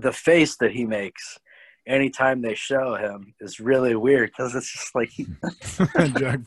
the 0.00 0.12
face 0.12 0.56
that 0.56 0.72
he 0.72 0.84
makes 0.84 1.38
anytime 1.86 2.42
they 2.42 2.54
show 2.54 2.94
him 2.94 3.34
is 3.40 3.60
really 3.60 3.96
weird 3.96 4.30
because 4.30 4.54
it's 4.54 4.70
just 4.70 4.94
like 4.94 5.10
Jack. 6.18 6.40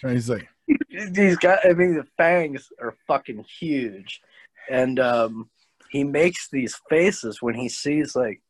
Trying 0.00 0.16
to 0.16 0.20
say, 0.20 0.48
He's 0.88 1.36
got. 1.36 1.60
I 1.64 1.72
mean, 1.74 1.94
the 1.94 2.06
fangs 2.16 2.70
are 2.80 2.96
fucking 3.06 3.44
huge, 3.44 4.20
and 4.70 4.98
um, 4.98 5.50
he 5.90 6.04
makes 6.04 6.48
these 6.48 6.80
faces 6.88 7.42
when 7.42 7.54
he 7.54 7.68
sees 7.68 8.16
like 8.16 8.40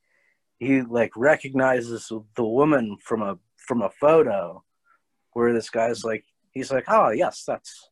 he 0.59 0.83
like 0.83 1.11
recognizes 1.17 2.11
the 2.37 2.45
woman 2.45 2.97
from 3.03 3.23
a 3.23 3.39
from 3.57 3.83
a 3.83 3.91
photo 3.91 4.63
where 5.33 5.53
this 5.53 5.71
guy's 5.71 6.05
like 6.05 6.25
he's 6.55 6.71
like 6.73 6.85
oh 6.89 7.11
yes 7.11 7.45
that's 7.47 7.91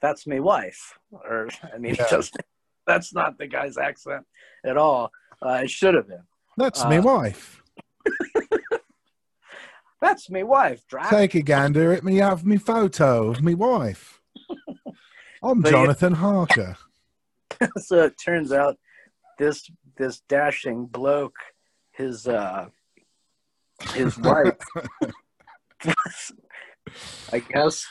that's 0.00 0.26
my 0.26 0.38
wife 0.40 0.98
or 1.10 1.48
i 1.74 1.78
mean 1.78 1.94
Yeah. 1.96 2.06
just 2.10 2.36
that's 2.86 3.12
not 3.14 3.38
the 3.38 3.46
guy's 3.46 3.76
accent 3.78 4.24
at 4.64 4.76
all 4.76 5.10
uh, 5.42 5.60
it 5.64 5.70
should 5.70 5.94
have 5.94 6.06
been 6.08 6.22
That's 6.56 6.84
me 6.86 6.98
Uh, 6.98 7.02
wife. 7.02 7.62
that's 10.00 10.28
my 10.30 10.42
wife 10.42 10.86
Drac. 10.88 11.10
Take 11.10 11.34
a 11.34 11.42
gander 11.42 11.92
at 11.92 12.04
me 12.04 12.16
have 12.16 12.44
me 12.44 12.56
photo 12.58 13.28
of 13.30 13.42
me 13.42 13.54
wife. 13.54 14.20
I'm 15.42 15.60
But 15.60 15.72
yeah- 15.72 15.78
Jonathan 15.78 16.14
Harker. 16.14 16.76
so 17.78 18.02
it 18.04 18.14
turns 18.22 18.52
out 18.52 18.76
this 19.38 19.70
this 19.96 20.20
dashing 20.28 20.86
bloke 20.86 21.36
his 21.92 22.26
uh 22.26 22.68
his 23.94 24.16
wife 24.18 24.58
i 27.32 27.38
guess 27.38 27.86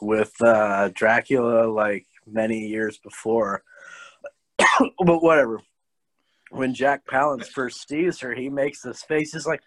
with 0.00 0.32
uh 0.42 0.88
dracula 0.94 1.66
like 1.70 2.06
many 2.26 2.58
years 2.66 2.98
before 2.98 3.62
but 4.58 5.22
whatever 5.22 5.60
when 6.50 6.74
jack 6.74 7.06
palance 7.06 7.46
first 7.46 7.88
sees 7.88 8.18
her 8.20 8.34
he 8.34 8.48
makes 8.48 8.82
this 8.82 9.02
face 9.02 9.32
he's 9.32 9.46
like 9.46 9.62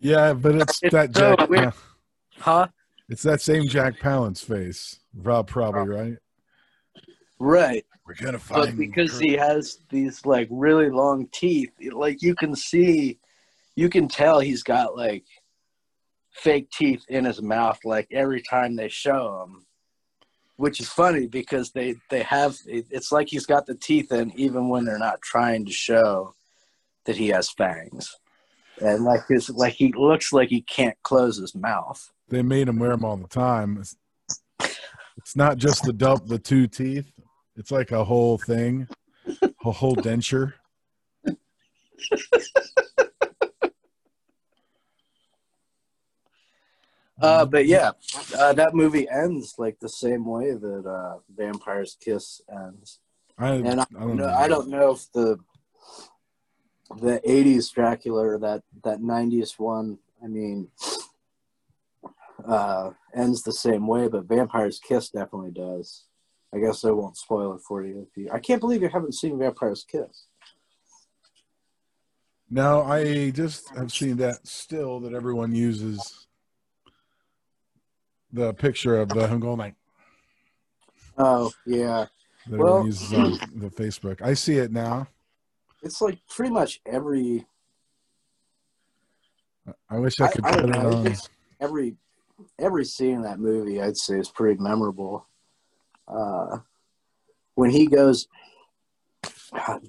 Yeah, 0.00 0.32
but 0.34 0.56
it's, 0.56 0.82
It's 0.82 0.92
that 0.92 1.14
so 1.14 1.36
Jack. 1.36 1.74
huh 2.38 2.66
It's 3.08 3.22
that 3.22 3.40
same 3.40 3.68
Jack 3.68 4.00
Palance 4.00 4.44
face. 4.44 4.98
Rob 5.14 5.46
probably 5.46 5.94
right. 5.94 6.16
right 7.38 7.84
We're 8.06 8.14
gonna 8.14 8.38
find. 8.38 8.66
but 8.66 8.76
because 8.76 9.18
he 9.18 9.34
has 9.34 9.78
these 9.90 10.24
like 10.26 10.48
really 10.50 10.90
long 10.90 11.28
teeth 11.32 11.70
like 11.92 12.20
you 12.22 12.34
can 12.34 12.56
see 12.56 13.18
you 13.76 13.88
can 13.88 14.08
tell 14.08 14.40
he's 14.40 14.62
got 14.64 14.96
like 14.96 15.24
fake 16.32 16.70
teeth 16.70 17.04
in 17.08 17.24
his 17.24 17.42
mouth 17.42 17.78
like 17.84 18.08
every 18.10 18.42
time 18.42 18.74
they 18.74 18.88
show 18.88 19.42
him 19.42 19.66
which 20.56 20.80
is 20.80 20.88
funny 20.88 21.26
because 21.26 21.70
they 21.72 21.94
they 22.10 22.22
have 22.22 22.56
it's 22.66 23.12
like 23.12 23.28
he's 23.28 23.46
got 23.46 23.66
the 23.66 23.74
teeth 23.74 24.12
in 24.12 24.32
even 24.38 24.68
when 24.68 24.84
they're 24.84 24.98
not 24.98 25.20
trying 25.22 25.64
to 25.64 25.72
show 25.72 26.34
that 27.04 27.16
he 27.16 27.28
has 27.28 27.50
fangs 27.50 28.16
and 28.80 29.04
like 29.04 29.20
his 29.28 29.50
like 29.50 29.74
he 29.74 29.92
looks 29.92 30.32
like 30.32 30.48
he 30.48 30.62
can't 30.62 30.96
close 31.02 31.36
his 31.36 31.54
mouth 31.54 32.10
they 32.32 32.42
made 32.42 32.66
him 32.66 32.78
wear 32.78 32.92
them 32.92 33.04
all 33.04 33.18
the 33.18 33.28
time. 33.28 33.76
It's, 33.78 33.94
it's 35.18 35.36
not 35.36 35.58
just 35.58 35.84
the 35.84 35.92
dump, 35.92 36.26
the 36.26 36.38
two 36.38 36.66
teeth. 36.66 37.12
It's 37.56 37.70
like 37.70 37.92
a 37.92 38.02
whole 38.02 38.38
thing, 38.38 38.88
a 39.64 39.70
whole 39.70 39.94
denture. 39.94 40.54
Uh, 47.22 47.44
but 47.46 47.66
yeah, 47.66 47.92
uh, 48.36 48.52
that 48.52 48.74
movie 48.74 49.08
ends 49.08 49.54
like 49.56 49.78
the 49.78 49.88
same 49.88 50.24
way 50.24 50.52
that 50.52 50.84
uh, 50.86 51.18
Vampire's 51.36 51.96
Kiss 52.00 52.40
ends. 52.50 52.98
I, 53.38 53.50
And 53.52 53.80
I 53.80 53.86
I 53.96 54.00
don't 54.00 54.16
know, 54.16 54.26
know. 54.26 54.34
I 54.34 54.48
don't 54.48 54.68
know 54.68 54.90
if 54.92 55.10
the 55.12 55.38
the 57.00 57.20
'80s 57.26 57.72
Dracula 57.72 58.26
or 58.26 58.38
that 58.40 58.62
that 58.84 59.00
'90s 59.00 59.58
one. 59.58 59.98
I 60.22 60.26
mean, 60.26 60.68
uh, 62.46 62.90
ends 63.14 63.42
the 63.42 63.52
same 63.52 63.86
way, 63.86 64.08
but 64.08 64.24
Vampire's 64.24 64.78
Kiss 64.78 65.10
definitely 65.10 65.52
does. 65.52 66.04
I 66.54 66.58
guess 66.58 66.84
I 66.84 66.90
won't 66.90 67.16
spoil 67.16 67.54
it 67.54 67.62
for 67.66 67.84
you 67.84 68.06
you. 68.16 68.30
I 68.32 68.38
can't 68.38 68.60
believe 68.60 68.82
you 68.82 68.88
haven't 68.88 69.14
seen 69.14 69.38
Vampire's 69.38 69.84
Kiss. 69.84 70.26
No, 72.50 72.82
I 72.82 73.30
just 73.30 73.74
have 73.76 73.90
seen 73.92 74.18
that 74.18 74.46
still 74.46 75.00
that 75.00 75.14
everyone 75.14 75.54
uses 75.54 76.26
the 78.32 78.52
picture 78.54 79.00
of 79.00 79.08
the 79.10 79.26
him 79.26 79.40
going 79.40 79.58
like 79.58 79.74
Oh 81.18 81.50
yeah, 81.66 82.06
that 82.48 82.58
Well- 82.58 82.84
uses 82.86 83.12
on 83.12 83.32
the 83.54 83.68
Facebook. 83.70 84.22
I 84.22 84.34
see 84.34 84.56
it 84.56 84.72
now. 84.72 85.06
it's 85.82 86.00
like 86.00 86.18
pretty 86.28 86.52
much 86.52 86.80
every 86.86 87.46
I 89.90 89.98
wish 89.98 90.20
I 90.20 90.26
I- 90.26 90.28
could 90.32 90.44
I 90.44 90.50
put 90.52 90.60
don't 90.60 90.70
it 90.74 90.82
know, 90.82 90.96
on. 91.10 91.16
every 91.60 91.96
every 92.58 92.84
scene 92.84 93.16
in 93.16 93.22
that 93.22 93.38
movie 93.38 93.80
I'd 93.80 93.96
say 93.96 94.18
is 94.18 94.28
pretty 94.28 94.60
memorable. 94.60 95.26
Uh, 96.08 96.58
when 97.54 97.70
he 97.70 97.86
goes, 97.86 98.26
God, 99.54 99.86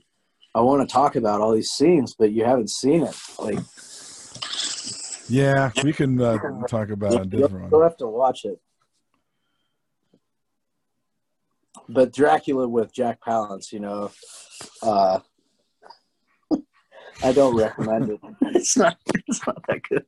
I 0.53 0.59
want 0.61 0.87
to 0.87 0.93
talk 0.93 1.15
about 1.15 1.41
all 1.41 1.51
these 1.53 1.71
scenes, 1.71 2.13
but 2.17 2.31
you 2.31 2.43
haven't 2.45 2.69
seen 2.69 3.03
it. 3.03 3.15
Like 3.39 3.57
Yeah, 5.33 5.71
we 5.83 5.93
can 5.93 6.21
uh, 6.21 6.37
talk 6.67 6.91
about 6.91 7.25
a 7.25 7.37
you'll, 7.37 7.49
you'll 7.71 7.81
have 7.81 7.97
to 7.97 8.07
watch 8.07 8.45
it. 8.45 8.61
But 11.89 12.13
Dracula 12.13 12.67
with 12.67 12.93
Jack 12.93 13.19
Palance, 13.19 13.71
you 13.71 13.79
know, 13.79 14.11
uh, 14.83 15.21
I 17.23 17.31
don't 17.31 17.55
recommend 17.55 18.11
it. 18.11 18.19
It's 18.41 18.77
not. 18.77 18.97
It's 19.27 19.45
not 19.47 19.59
that 19.67 19.81
good 19.89 20.05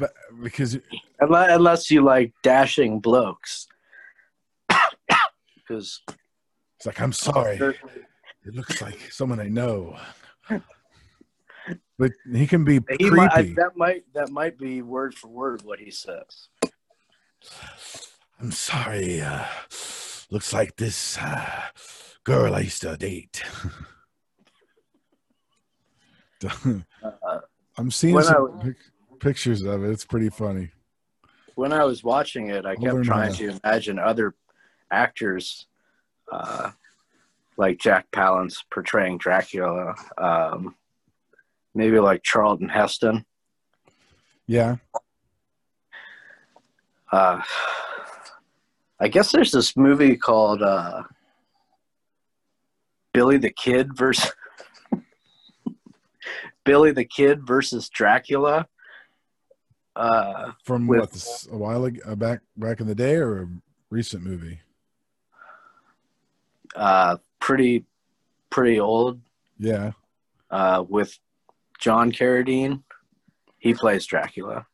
But 0.00 0.10
because 0.42 0.76
unless, 1.20 1.50
unless 1.52 1.90
you 1.90 2.02
like 2.02 2.32
dashing 2.42 2.98
blokes. 2.98 3.68
Because 5.56 6.02
it's 6.78 6.86
like 6.86 7.00
I'm 7.00 7.12
sorry, 7.12 7.60
it 8.44 8.54
looks 8.56 8.82
like 8.82 9.12
someone 9.12 9.38
I 9.38 9.46
know. 9.46 9.96
But 11.98 12.12
he 12.32 12.46
can 12.46 12.64
be 12.64 12.74
He 12.74 12.80
creepy. 12.96 13.10
might, 13.16 13.32
I, 13.32 13.42
that 13.56 13.72
might 13.76 14.04
that 14.14 14.30
might 14.30 14.56
be 14.58 14.82
word 14.82 15.14
for 15.14 15.28
word 15.28 15.62
what 15.62 15.78
he 15.78 15.90
says. 15.90 16.48
I'm 18.40 18.52
sorry. 18.52 19.20
Uh, 19.20 19.44
looks 20.30 20.52
like 20.52 20.76
this 20.76 21.18
uh, 21.18 21.50
girl 22.24 22.54
I 22.54 22.60
used 22.60 22.82
to 22.82 22.96
date. 22.96 23.42
Uh, 26.44 26.70
I'm 27.76 27.90
seeing 27.90 28.20
some 28.22 28.42
was- 28.42 28.62
pic- 28.64 29.20
pictures 29.20 29.62
of 29.62 29.84
it. 29.84 29.90
It's 29.90 30.04
pretty 30.04 30.30
funny. 30.30 30.70
when 31.54 31.72
I 31.72 31.84
was 31.84 32.02
watching 32.02 32.48
it, 32.48 32.64
I 32.64 32.70
I'll 32.70 32.76
kept 32.76 33.02
trying 33.04 33.34
to 33.34 33.58
imagine 33.62 33.98
other 33.98 34.34
actors, 34.90 35.66
uh, 36.32 36.70
like 37.56 37.78
Jack 37.78 38.10
Palance 38.10 38.56
portraying 38.70 39.18
Dracula. 39.18 39.94
Um, 40.16 40.74
maybe 41.74 41.98
like 41.98 42.22
Charlton 42.22 42.68
Heston. 42.68 43.24
Yeah. 44.46 44.76
Uh, 47.12 47.40
I 49.00 49.08
guess 49.08 49.32
there's 49.32 49.50
this 49.52 49.76
movie 49.76 50.16
called 50.16 50.62
uh, 50.62 51.02
Billy 53.12 53.36
the 53.38 53.50
Kid 53.50 53.96
versus 53.96 54.30
Billy 56.64 56.92
the 56.92 57.04
Kid 57.04 57.46
versus 57.46 57.88
Dracula. 57.88 58.66
Uh, 59.96 60.52
From 60.64 60.86
With- 60.86 61.00
what, 61.00 61.12
this, 61.12 61.48
a 61.50 61.56
while 61.56 61.84
ago, 61.84 62.00
uh, 62.06 62.14
back 62.14 62.40
back 62.56 62.80
in 62.80 62.86
the 62.86 62.94
day 62.94 63.16
or 63.16 63.42
a 63.42 63.48
recent 63.90 64.22
movie? 64.22 64.60
uh, 66.76 67.16
pretty 67.40 67.84
pretty 68.50 68.78
old 68.78 69.20
Yeah. 69.58 69.90
uh, 70.50 70.84
with 70.88 71.18
John 71.80 72.12
Carradine. 72.12 72.82
He 73.58 73.74
plays 73.74 74.06
Dracula. 74.06 74.66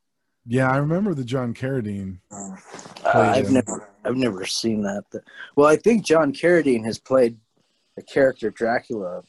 Yeah, 0.47 0.71
I 0.71 0.77
remember 0.77 1.15
the 1.15 1.25
John 1.25 1.55
Carradine. 1.55 2.19
Uh, 2.31 2.57
I've 3.05 3.49
him. 3.49 3.55
never 3.55 3.91
I've 4.05 4.17
never 4.17 4.47
seen 4.47 4.83
that. 4.83 5.05
Well, 5.57 5.67
I 5.67 5.77
think 5.77 6.05
John 6.05 6.33
Carradine 6.33 6.85
has 6.85 6.99
played 6.99 7.39
the 7.97 8.03
character 8.03 8.51
Dracula 8.51 9.23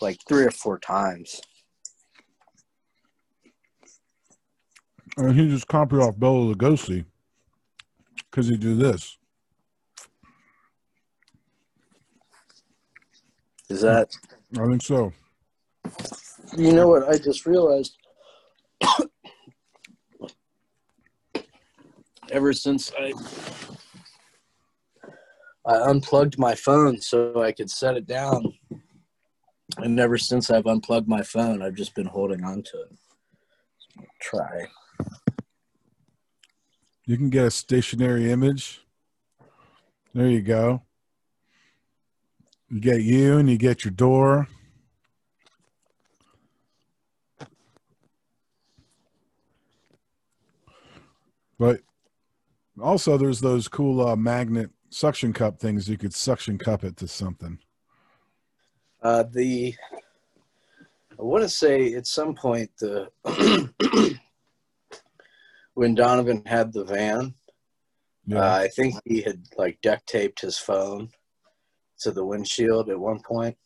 like 0.00 0.18
three 0.28 0.44
or 0.44 0.50
four 0.50 0.78
times. 0.78 1.40
And 5.16 5.34
he 5.34 5.48
just 5.48 5.66
copied 5.66 5.98
off 5.98 6.18
Bela 6.18 6.54
Lugosi 6.54 7.04
because 8.30 8.48
he 8.48 8.56
do 8.56 8.74
this. 8.76 9.18
Is 13.68 13.80
that 13.82 14.08
I 14.58 14.66
think 14.66 14.82
so. 14.82 15.12
You 16.56 16.72
know 16.72 16.88
what 16.88 17.08
I 17.08 17.18
just 17.18 17.46
realized? 17.46 17.96
Ever 22.30 22.52
since 22.52 22.92
I 22.98 23.12
I 25.64 25.90
unplugged 25.90 26.38
my 26.38 26.54
phone 26.54 27.00
so 27.00 27.42
I 27.42 27.52
could 27.52 27.70
set 27.70 27.96
it 27.96 28.06
down, 28.06 28.54
and 29.78 30.00
ever 30.00 30.18
since 30.18 30.50
I've 30.50 30.66
unplugged 30.66 31.08
my 31.08 31.22
phone, 31.22 31.62
I've 31.62 31.74
just 31.74 31.94
been 31.94 32.06
holding 32.06 32.44
on 32.44 32.62
to 32.62 32.82
it. 32.82 34.06
Try. 34.20 34.66
You 37.06 37.16
can 37.16 37.30
get 37.30 37.46
a 37.46 37.50
stationary 37.50 38.30
image 38.30 38.80
There 40.14 40.28
you 40.28 40.42
go. 40.42 40.82
You 42.68 42.80
get 42.80 43.02
you 43.02 43.38
and 43.38 43.48
you 43.48 43.56
get 43.56 43.84
your 43.84 43.92
door. 43.92 44.48
But 51.62 51.80
also, 52.82 53.16
there's 53.16 53.40
those 53.40 53.68
cool 53.68 54.04
uh, 54.04 54.16
magnet 54.16 54.70
suction 54.90 55.32
cup 55.32 55.60
things. 55.60 55.88
You 55.88 55.96
could 55.96 56.12
suction 56.12 56.58
cup 56.58 56.82
it 56.82 56.96
to 56.96 57.06
something. 57.06 57.60
Uh, 59.00 59.22
the 59.30 59.72
I 61.12 61.22
want 61.22 61.44
to 61.44 61.48
say 61.48 61.94
at 61.94 62.08
some 62.08 62.34
point 62.34 62.68
the 62.80 63.12
when 65.74 65.94
Donovan 65.94 66.42
had 66.46 66.72
the 66.72 66.82
van, 66.82 67.32
uh, 68.32 68.40
I 68.40 68.66
think 68.66 68.96
he 69.04 69.22
had 69.22 69.44
like 69.56 69.80
duct 69.82 70.08
taped 70.08 70.40
his 70.40 70.58
phone 70.58 71.10
to 72.00 72.10
the 72.10 72.24
windshield 72.24 72.90
at 72.90 72.98
one 72.98 73.20
point. 73.20 73.56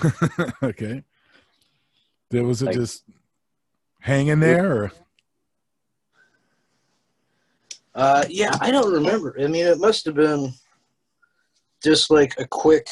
okay. 0.62 1.04
There 2.30 2.44
was 2.44 2.62
it 2.62 2.66
Like- 2.68 2.76
just 2.76 3.04
hanging 4.00 4.40
there, 4.40 4.84
or 4.84 4.92
Uh, 7.94 8.24
yeah, 8.28 8.56
I 8.60 8.70
don't 8.70 8.92
remember. 8.92 9.36
I 9.40 9.46
mean, 9.46 9.66
it 9.66 9.78
must 9.78 10.04
have 10.06 10.16
been 10.16 10.52
just 11.82 12.10
like 12.10 12.34
a 12.38 12.46
quick 12.46 12.88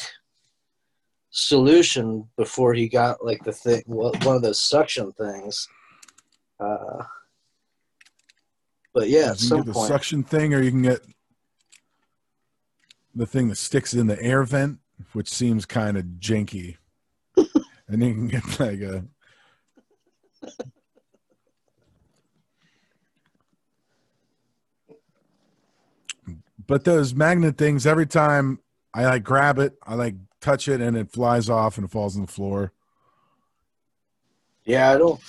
solution 1.31 2.29
before 2.37 2.73
he 2.73 2.87
got 2.87 3.23
like 3.25 3.43
the 3.43 3.51
thing, 3.51 3.83
one 3.85 4.35
of 4.35 4.41
those 4.41 4.61
suction 4.61 5.11
things. 5.13 5.67
Uh, 6.59 7.03
but 8.93 9.09
yeah, 9.09 9.31
at 9.31 9.41
you 9.41 9.47
some 9.47 9.57
get 9.59 9.65
the 9.65 9.73
point, 9.73 9.87
suction 9.87 10.23
thing, 10.23 10.53
or 10.53 10.61
you 10.61 10.71
can 10.71 10.83
get 10.83 11.01
the 13.15 13.25
thing 13.25 13.49
that 13.49 13.57
sticks 13.57 13.93
in 13.93 14.07
the 14.07 14.21
air 14.21 14.43
vent, 14.43 14.79
which 15.11 15.29
seems 15.29 15.65
kind 15.65 15.97
of 15.97 16.05
janky. 16.19 16.77
and 17.87 18.03
you 18.03 18.13
can 18.13 18.27
get 18.27 18.59
like 18.59 18.79
a 18.81 19.03
But 26.67 26.83
those 26.83 27.13
magnet 27.13 27.57
things, 27.57 27.85
every 27.85 28.05
time 28.05 28.59
I 28.93 29.05
like 29.05 29.23
grab 29.23 29.59
it, 29.59 29.75
I 29.83 29.95
like 29.95 30.15
touch 30.39 30.67
it, 30.67 30.81
and 30.81 30.95
it 30.95 31.11
flies 31.11 31.49
off 31.49 31.77
and 31.77 31.85
it 31.85 31.91
falls 31.91 32.15
on 32.15 32.25
the 32.25 32.31
floor. 32.31 32.71
yeah, 34.65 34.91
I 34.91 34.97
don't, 34.97 35.19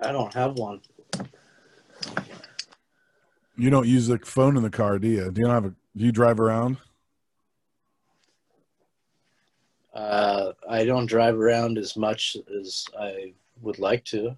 I 0.00 0.12
don't 0.12 0.32
have 0.34 0.54
one. 0.54 0.80
You 3.56 3.68
don't 3.68 3.86
use 3.86 4.06
the 4.06 4.18
phone 4.18 4.56
in 4.56 4.62
the 4.62 4.70
car, 4.70 4.98
do 4.98 5.08
you? 5.08 5.30
Do 5.30 5.42
you 5.42 5.46
have 5.48 5.66
a? 5.66 5.74
Do 5.96 6.04
you 6.04 6.12
drive 6.12 6.40
around? 6.40 6.78
Uh, 9.92 10.52
I 10.68 10.84
don't 10.84 11.06
drive 11.06 11.38
around 11.38 11.76
as 11.76 11.96
much 11.96 12.36
as 12.58 12.86
I 12.98 13.34
would 13.60 13.78
like 13.78 14.04
to. 14.06 14.36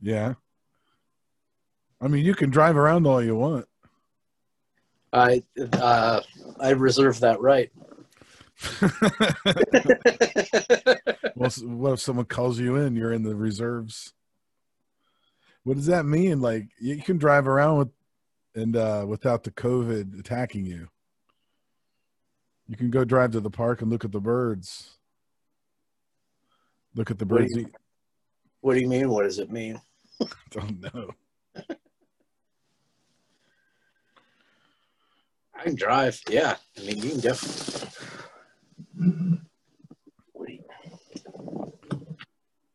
Yeah. 0.00 0.34
I 2.00 2.08
mean, 2.08 2.24
you 2.24 2.34
can 2.34 2.50
drive 2.50 2.76
around 2.76 3.06
all 3.06 3.22
you 3.22 3.36
want. 3.36 3.66
I, 5.16 5.42
uh, 5.72 6.20
I 6.60 6.70
reserve 6.70 7.20
that 7.20 7.40
right. 7.40 7.70
well, 11.36 11.50
what 11.78 11.92
if 11.94 12.00
someone 12.00 12.26
calls 12.26 12.58
you 12.58 12.76
in? 12.76 12.96
You're 12.96 13.12
in 13.12 13.22
the 13.22 13.34
reserves. 13.34 14.12
What 15.64 15.76
does 15.76 15.86
that 15.86 16.06
mean? 16.06 16.40
Like 16.40 16.68
you 16.80 16.98
can 17.02 17.18
drive 17.18 17.48
around 17.48 17.78
with 17.78 17.88
and 18.54 18.76
uh, 18.76 19.04
without 19.06 19.42
the 19.44 19.50
COVID 19.50 20.18
attacking 20.18 20.64
you. 20.66 20.88
You 22.68 22.76
can 22.76 22.90
go 22.90 23.04
drive 23.04 23.32
to 23.32 23.40
the 23.40 23.50
park 23.50 23.82
and 23.82 23.90
look 23.90 24.04
at 24.04 24.12
the 24.12 24.20
birds. 24.20 24.96
Look 26.94 27.10
at 27.10 27.18
the 27.18 27.26
What 27.26 27.38
do 27.38 27.42
birds. 27.44 27.56
you- 27.56 27.70
What 28.60 28.74
do 28.74 28.80
you 28.80 28.88
mean? 28.88 29.08
What 29.10 29.24
does 29.24 29.38
it 29.38 29.50
mean? 29.50 29.80
I 30.20 30.26
don't 30.50 30.80
know. 30.94 31.10
I 35.58 35.62
can 35.64 35.74
drive. 35.74 36.20
Yeah, 36.28 36.56
I 36.76 36.80
mean, 36.82 36.98
you 37.02 37.10
can 37.10 37.20
definitely. 37.20 37.88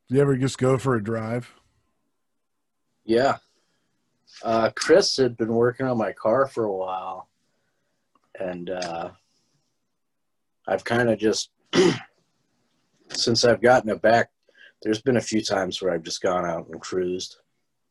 Do 0.09 0.15
you- 0.15 0.21
ever 0.21 0.35
just 0.35 0.57
go 0.57 0.77
for 0.77 0.95
a 0.95 1.03
drive? 1.03 1.53
Yeah. 3.05 3.37
Uh, 4.43 4.69
Chris 4.75 5.17
had 5.17 5.37
been 5.37 5.53
working 5.53 5.85
on 5.85 5.97
my 5.97 6.11
car 6.13 6.47
for 6.47 6.63
a 6.65 6.71
while, 6.71 7.29
and 8.39 8.69
uh, 8.69 9.11
I've 10.67 10.83
kind 10.83 11.09
of 11.09 11.19
just 11.19 11.51
since 13.09 13.45
I've 13.45 13.61
gotten 13.61 13.89
it 13.89 14.01
back. 14.01 14.29
There's 14.81 15.01
been 15.01 15.17
a 15.17 15.21
few 15.21 15.41
times 15.43 15.81
where 15.81 15.93
I've 15.93 16.01
just 16.03 16.21
gone 16.21 16.45
out 16.45 16.67
and 16.69 16.81
cruised. 16.81 17.37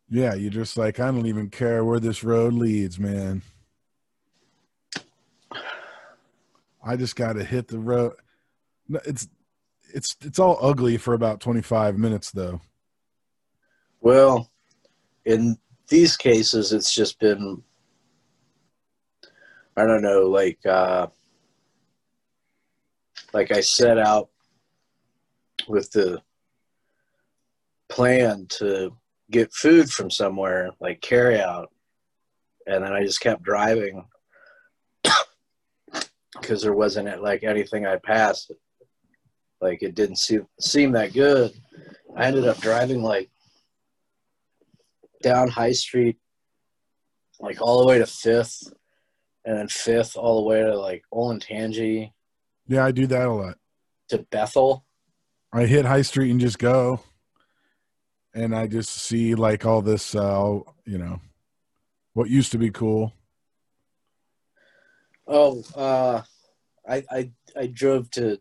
Yeah, 0.08 0.34
you're 0.34 0.50
just 0.50 0.76
like 0.76 0.98
I 0.98 1.06
don't 1.10 1.26
even 1.26 1.48
care 1.50 1.84
where 1.84 2.00
this 2.00 2.24
road 2.24 2.52
leads, 2.52 2.98
man. 2.98 3.42
I 6.82 6.96
just 6.96 7.16
got 7.16 7.34
to 7.34 7.44
hit 7.44 7.68
the 7.68 7.78
road. 7.78 8.14
It's 9.04 9.28
it's 9.92 10.16
it's 10.22 10.38
all 10.38 10.58
ugly 10.60 10.96
for 10.96 11.14
about 11.14 11.40
25 11.40 11.98
minutes 11.98 12.30
though. 12.30 12.60
Well, 14.00 14.50
in 15.24 15.58
these 15.88 16.16
cases, 16.16 16.72
it's 16.72 16.94
just 16.94 17.18
been, 17.18 17.62
I 19.76 19.84
don't 19.84 20.02
know, 20.02 20.22
like, 20.22 20.64
uh, 20.64 21.08
like 23.34 23.52
I 23.52 23.60
set 23.60 23.98
out 23.98 24.30
with 25.68 25.90
the 25.90 26.22
plan 27.88 28.46
to 28.58 28.96
get 29.30 29.52
food 29.52 29.90
from 29.90 30.10
somewhere, 30.10 30.70
like 30.80 31.00
carry 31.02 31.40
out, 31.40 31.70
and 32.66 32.84
then 32.84 32.92
I 32.92 33.04
just 33.04 33.20
kept 33.20 33.42
driving 33.42 34.04
because 36.38 36.62
there 36.62 36.72
wasn't 36.74 37.22
like 37.22 37.42
anything 37.42 37.86
I 37.86 37.96
passed. 37.96 38.52
Like 39.60 39.82
it 39.82 39.94
didn't 39.94 40.16
seem 40.16 40.46
seem 40.60 40.92
that 40.92 41.12
good. 41.12 41.52
I 42.16 42.26
ended 42.26 42.46
up 42.46 42.58
driving 42.58 43.02
like 43.02 43.30
down 45.22 45.48
High 45.48 45.72
Street, 45.72 46.16
like 47.40 47.60
all 47.60 47.80
the 47.80 47.86
way 47.86 47.98
to 47.98 48.06
Fifth, 48.06 48.72
and 49.44 49.58
then 49.58 49.68
Fifth 49.68 50.16
all 50.16 50.42
the 50.42 50.48
way 50.48 50.60
to 50.62 50.76
like 50.78 51.04
Olentangy 51.12 52.12
Yeah, 52.66 52.84
I 52.84 52.90
do 52.90 53.06
that 53.06 53.26
a 53.28 53.32
lot. 53.32 53.58
to 54.08 54.18
Bethel. 54.30 54.84
I 55.52 55.66
hit 55.66 55.84
High 55.84 56.02
Street 56.02 56.30
and 56.30 56.40
just 56.40 56.58
go, 56.58 57.00
and 58.34 58.54
I 58.54 58.66
just 58.66 58.90
see 58.90 59.34
like 59.34 59.66
all 59.66 59.82
this, 59.82 60.14
uh, 60.14 60.60
you 60.86 60.98
know, 60.98 61.20
what 62.14 62.30
used 62.30 62.52
to 62.52 62.58
be 62.58 62.70
cool. 62.70 63.12
Oh, 65.32 65.62
uh, 65.76 66.22
I 66.88 67.04
I 67.08 67.30
I 67.56 67.66
drove 67.68 68.10
to, 68.12 68.40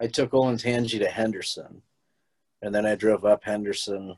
I 0.00 0.08
took 0.08 0.32
Olentangy 0.32 0.98
to 0.98 1.08
Henderson, 1.08 1.82
and 2.62 2.74
then 2.74 2.84
I 2.84 2.96
drove 2.96 3.24
up 3.24 3.44
Henderson, 3.44 4.16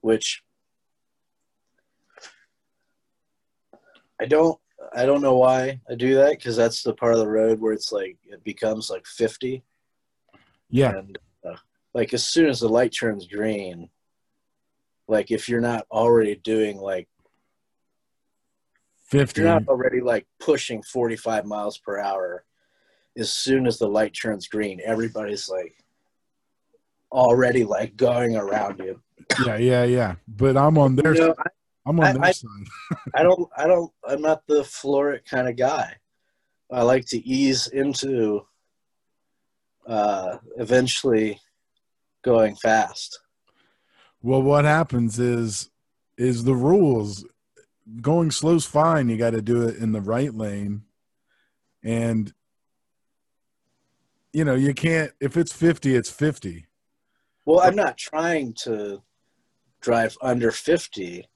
which 0.00 0.44
I 4.20 4.26
don't 4.26 4.60
I 4.94 5.04
don't 5.04 5.22
know 5.22 5.36
why 5.36 5.80
I 5.90 5.96
do 5.96 6.14
that 6.14 6.38
because 6.38 6.54
that's 6.54 6.84
the 6.84 6.94
part 6.94 7.14
of 7.14 7.18
the 7.18 7.28
road 7.28 7.60
where 7.60 7.72
it's 7.72 7.90
like 7.90 8.16
it 8.24 8.44
becomes 8.44 8.88
like 8.88 9.04
fifty. 9.04 9.64
Yeah, 10.70 10.96
and 10.96 11.18
uh, 11.44 11.56
like 11.94 12.14
as 12.14 12.24
soon 12.24 12.48
as 12.48 12.60
the 12.60 12.68
light 12.68 12.94
turns 12.96 13.26
green 13.26 13.90
like 15.08 15.30
if 15.30 15.48
you're 15.48 15.60
not 15.60 15.86
already 15.90 16.36
doing 16.36 16.78
like 16.78 17.08
50. 19.12 19.40
you're 19.42 19.50
not 19.50 19.68
already 19.68 20.00
like 20.00 20.26
pushing 20.40 20.82
45 20.82 21.44
miles 21.44 21.78
per 21.78 21.98
hour 21.98 22.44
as 23.16 23.32
soon 23.32 23.66
as 23.66 23.78
the 23.78 23.86
light 23.86 24.14
turns 24.20 24.48
green 24.48 24.80
everybody's 24.84 25.48
like 25.48 25.74
already 27.12 27.62
like 27.64 27.94
going 27.96 28.36
around 28.36 28.78
you 28.80 29.00
Yeah, 29.46 29.56
yeah, 29.56 29.84
yeah. 29.84 30.14
But 30.26 30.56
I'm 30.56 30.76
on 30.78 30.96
their 30.96 31.14
You 31.14 31.20
know, 31.28 31.34
I'm 31.86 32.00
on 32.00 32.06
I- 32.06 32.12
their 32.12 32.24
I- 32.24 32.32
side. 32.32 32.66
I 33.14 33.22
don't 33.22 33.48
I 33.56 33.66
don't 33.66 33.90
I'm 34.08 34.20
not 34.22 34.42
the 34.46 34.64
Floric 34.64 35.24
kind 35.26 35.46
of 35.48 35.56
guy. 35.56 35.94
I 36.70 36.82
like 36.82 37.04
to 37.08 37.18
ease 37.18 37.66
into 37.68 38.46
uh 39.86 40.38
eventually 40.56 41.38
going 42.22 42.54
fast. 42.56 43.20
Well, 44.22 44.42
what 44.42 44.64
happens 44.64 45.18
is 45.18 45.70
is 46.16 46.44
the 46.44 46.54
rules 46.54 47.24
going 48.00 48.30
slow's 48.30 48.66
fine. 48.66 49.08
You 49.08 49.16
got 49.16 49.30
to 49.30 49.42
do 49.42 49.62
it 49.68 49.76
in 49.76 49.92
the 49.92 50.00
right 50.00 50.32
lane, 50.32 50.82
and 51.82 52.32
you 54.32 54.44
know 54.44 54.54
you 54.54 54.74
can't. 54.74 55.12
If 55.20 55.36
it's 55.36 55.52
fifty, 55.52 55.94
it's 55.94 56.10
fifty. 56.10 56.66
Well, 57.44 57.60
I'm 57.60 57.74
not 57.74 57.98
trying 57.98 58.54
to 58.64 59.02
drive 59.80 60.16
under 60.22 60.50
50. 60.50 61.28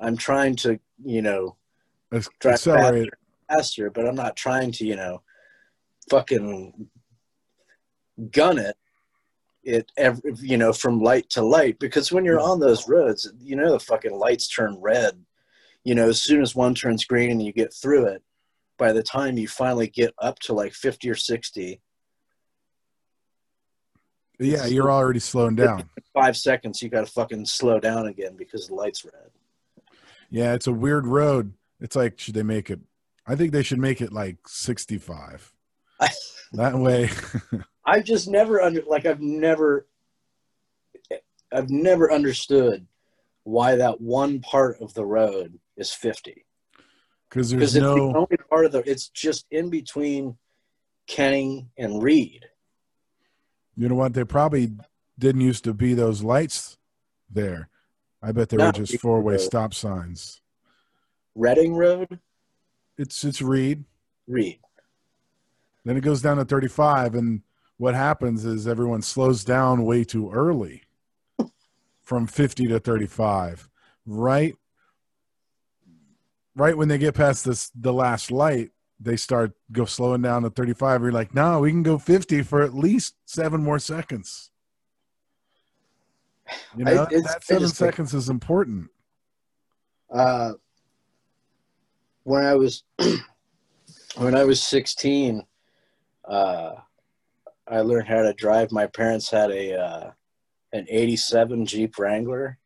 I'm 0.00 0.16
trying 0.16 0.56
to, 0.56 0.80
you 1.04 1.22
know, 1.22 1.56
Drive 2.10 2.54
Accelerate. 2.54 3.10
faster, 3.48 3.90
but 3.90 4.06
I'm 4.06 4.14
not 4.14 4.36
trying 4.36 4.72
to, 4.72 4.86
you 4.86 4.96
know, 4.96 5.22
fucking 6.10 6.88
gun 8.30 8.58
it. 8.58 8.76
It, 9.64 9.92
every, 9.96 10.34
you 10.40 10.58
know, 10.58 10.72
from 10.72 11.00
light 11.00 11.30
to 11.30 11.42
light, 11.42 11.78
because 11.78 12.10
when 12.10 12.24
you're 12.24 12.40
on 12.40 12.58
those 12.58 12.88
roads, 12.88 13.32
you 13.40 13.54
know, 13.54 13.70
the 13.70 13.78
fucking 13.78 14.12
lights 14.12 14.48
turn 14.48 14.76
red. 14.80 15.24
You 15.84 15.94
know, 15.94 16.08
as 16.08 16.22
soon 16.22 16.42
as 16.42 16.54
one 16.54 16.74
turns 16.74 17.04
green 17.04 17.30
and 17.30 17.42
you 17.42 17.52
get 17.52 17.74
through 17.74 18.06
it, 18.06 18.22
by 18.78 18.92
the 18.92 19.02
time 19.02 19.36
you 19.38 19.48
finally 19.48 19.88
get 19.88 20.14
up 20.18 20.38
to 20.40 20.52
like 20.54 20.72
50 20.72 21.10
or 21.10 21.14
60, 21.14 21.80
Yeah, 24.38 24.66
you're 24.66 24.90
already 24.90 25.20
slowing 25.20 25.56
down. 25.56 25.88
five 26.14 26.36
seconds, 26.36 26.82
you 26.82 26.88
got 26.88 27.06
to 27.06 27.12
fucking 27.12 27.46
slow 27.46 27.78
down 27.80 28.06
again 28.06 28.36
because 28.36 28.68
the 28.68 28.74
light's 28.74 29.04
red. 29.04 29.30
Yeah, 30.30 30.54
it's 30.54 30.66
a 30.66 30.72
weird 30.72 31.06
road. 31.06 31.52
It's 31.80 31.96
like, 31.96 32.18
should 32.18 32.34
they 32.34 32.42
make 32.42 32.70
it? 32.70 32.80
I 33.26 33.36
think 33.36 33.52
they 33.52 33.62
should 33.62 33.78
make 33.78 34.00
it 34.00 34.12
like 34.12 34.36
65. 34.48 35.52
that 36.52 36.74
way, 36.74 37.10
I've 37.84 38.04
just 38.04 38.28
never 38.28 38.60
under 38.60 38.82
like 38.86 39.06
I've 39.06 39.20
never 39.20 39.86
I've 41.52 41.70
never 41.70 42.12
understood 42.12 42.86
why 43.44 43.76
that 43.76 44.00
one 44.00 44.40
part 44.40 44.80
of 44.80 44.94
the 44.94 45.04
road 45.04 45.58
is 45.76 45.92
50 45.92 46.44
because 47.28 47.50
there's 47.50 47.60
because 47.60 47.76
it's 47.76 47.84
the 47.84 47.96
no. 47.96 48.14
only 48.14 48.36
part 48.50 48.66
of 48.66 48.72
the 48.72 48.88
it's 48.88 49.08
just 49.08 49.46
in 49.50 49.70
between 49.70 50.36
Kenny 51.06 51.68
and 51.78 52.02
Reed. 52.02 52.46
You 53.76 53.88
know 53.88 53.94
what? 53.94 54.12
They 54.14 54.24
probably 54.24 54.72
didn't 55.18 55.40
used 55.40 55.64
to 55.64 55.72
be 55.72 55.94
those 55.94 56.22
lights 56.22 56.76
there. 57.30 57.68
I 58.22 58.32
bet 58.32 58.50
they 58.50 58.56
No, 58.56 58.66
were 58.66 58.72
just 58.72 58.98
four 59.00 59.20
way 59.20 59.38
stop 59.38 59.74
signs. 59.74 60.40
Reading 61.34 61.74
Road, 61.74 62.20
It's 62.98 63.24
it's 63.24 63.40
Reed. 63.42 63.84
Reed. 64.28 64.60
Then 65.84 65.96
it 65.96 66.02
goes 66.02 66.22
down 66.22 66.36
to 66.36 66.44
35, 66.44 67.14
and 67.16 67.42
what 67.78 67.94
happens 67.94 68.44
is 68.44 68.68
everyone 68.68 69.02
slows 69.02 69.42
down 69.42 69.84
way 69.84 70.04
too 70.04 70.30
early 70.30 70.82
from 72.02 72.26
50 72.28 72.66
to 72.68 72.78
35. 72.78 73.68
Right, 74.06 74.54
right 76.54 76.76
when 76.76 76.88
they 76.88 76.98
get 76.98 77.14
past 77.14 77.44
this 77.44 77.70
the 77.74 77.92
last 77.92 78.30
light, 78.30 78.70
they 79.00 79.16
start 79.16 79.52
go 79.72 79.84
slowing 79.84 80.22
down 80.22 80.42
to 80.42 80.50
35. 80.50 81.02
You're 81.02 81.12
like, 81.12 81.34
no, 81.34 81.60
we 81.60 81.70
can 81.70 81.82
go 81.82 81.98
50 81.98 82.42
for 82.42 82.62
at 82.62 82.74
least 82.74 83.14
seven 83.26 83.62
more 83.62 83.78
seconds. 83.78 84.50
You 86.76 86.84
know, 86.84 87.04
it's- 87.04 87.22
that 87.24 87.44
seven 87.44 87.68
seconds 87.68 88.14
is 88.14 88.28
important. 88.28 88.90
Uh, 90.10 90.52
when 92.24 92.44
I 92.44 92.54
was 92.54 92.84
when 94.16 94.34
I 94.36 94.44
was 94.44 94.62
16, 94.62 95.42
uh, 96.28 96.74
I 97.66 97.80
learned 97.80 98.06
how 98.08 98.22
to 98.22 98.34
drive. 98.34 98.70
My 98.70 98.86
parents 98.86 99.30
had 99.30 99.50
a 99.50 99.74
uh, 99.80 100.10
an 100.74 100.86
87 100.88 101.64
Jeep 101.66 101.98
Wrangler, 101.98 102.58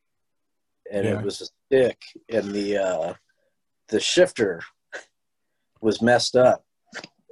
and 0.91 1.05
Yeah. 1.07 1.19
it 1.21 1.25
was 1.25 1.41
a 1.41 1.47
stick, 1.67 1.99
and 2.29 2.53
the 2.53 2.79
uh, 2.79 3.15
the 3.89 4.01
shifter 4.01 4.63
was 5.81 6.03
messed 6.03 6.37
up, 6.37 6.65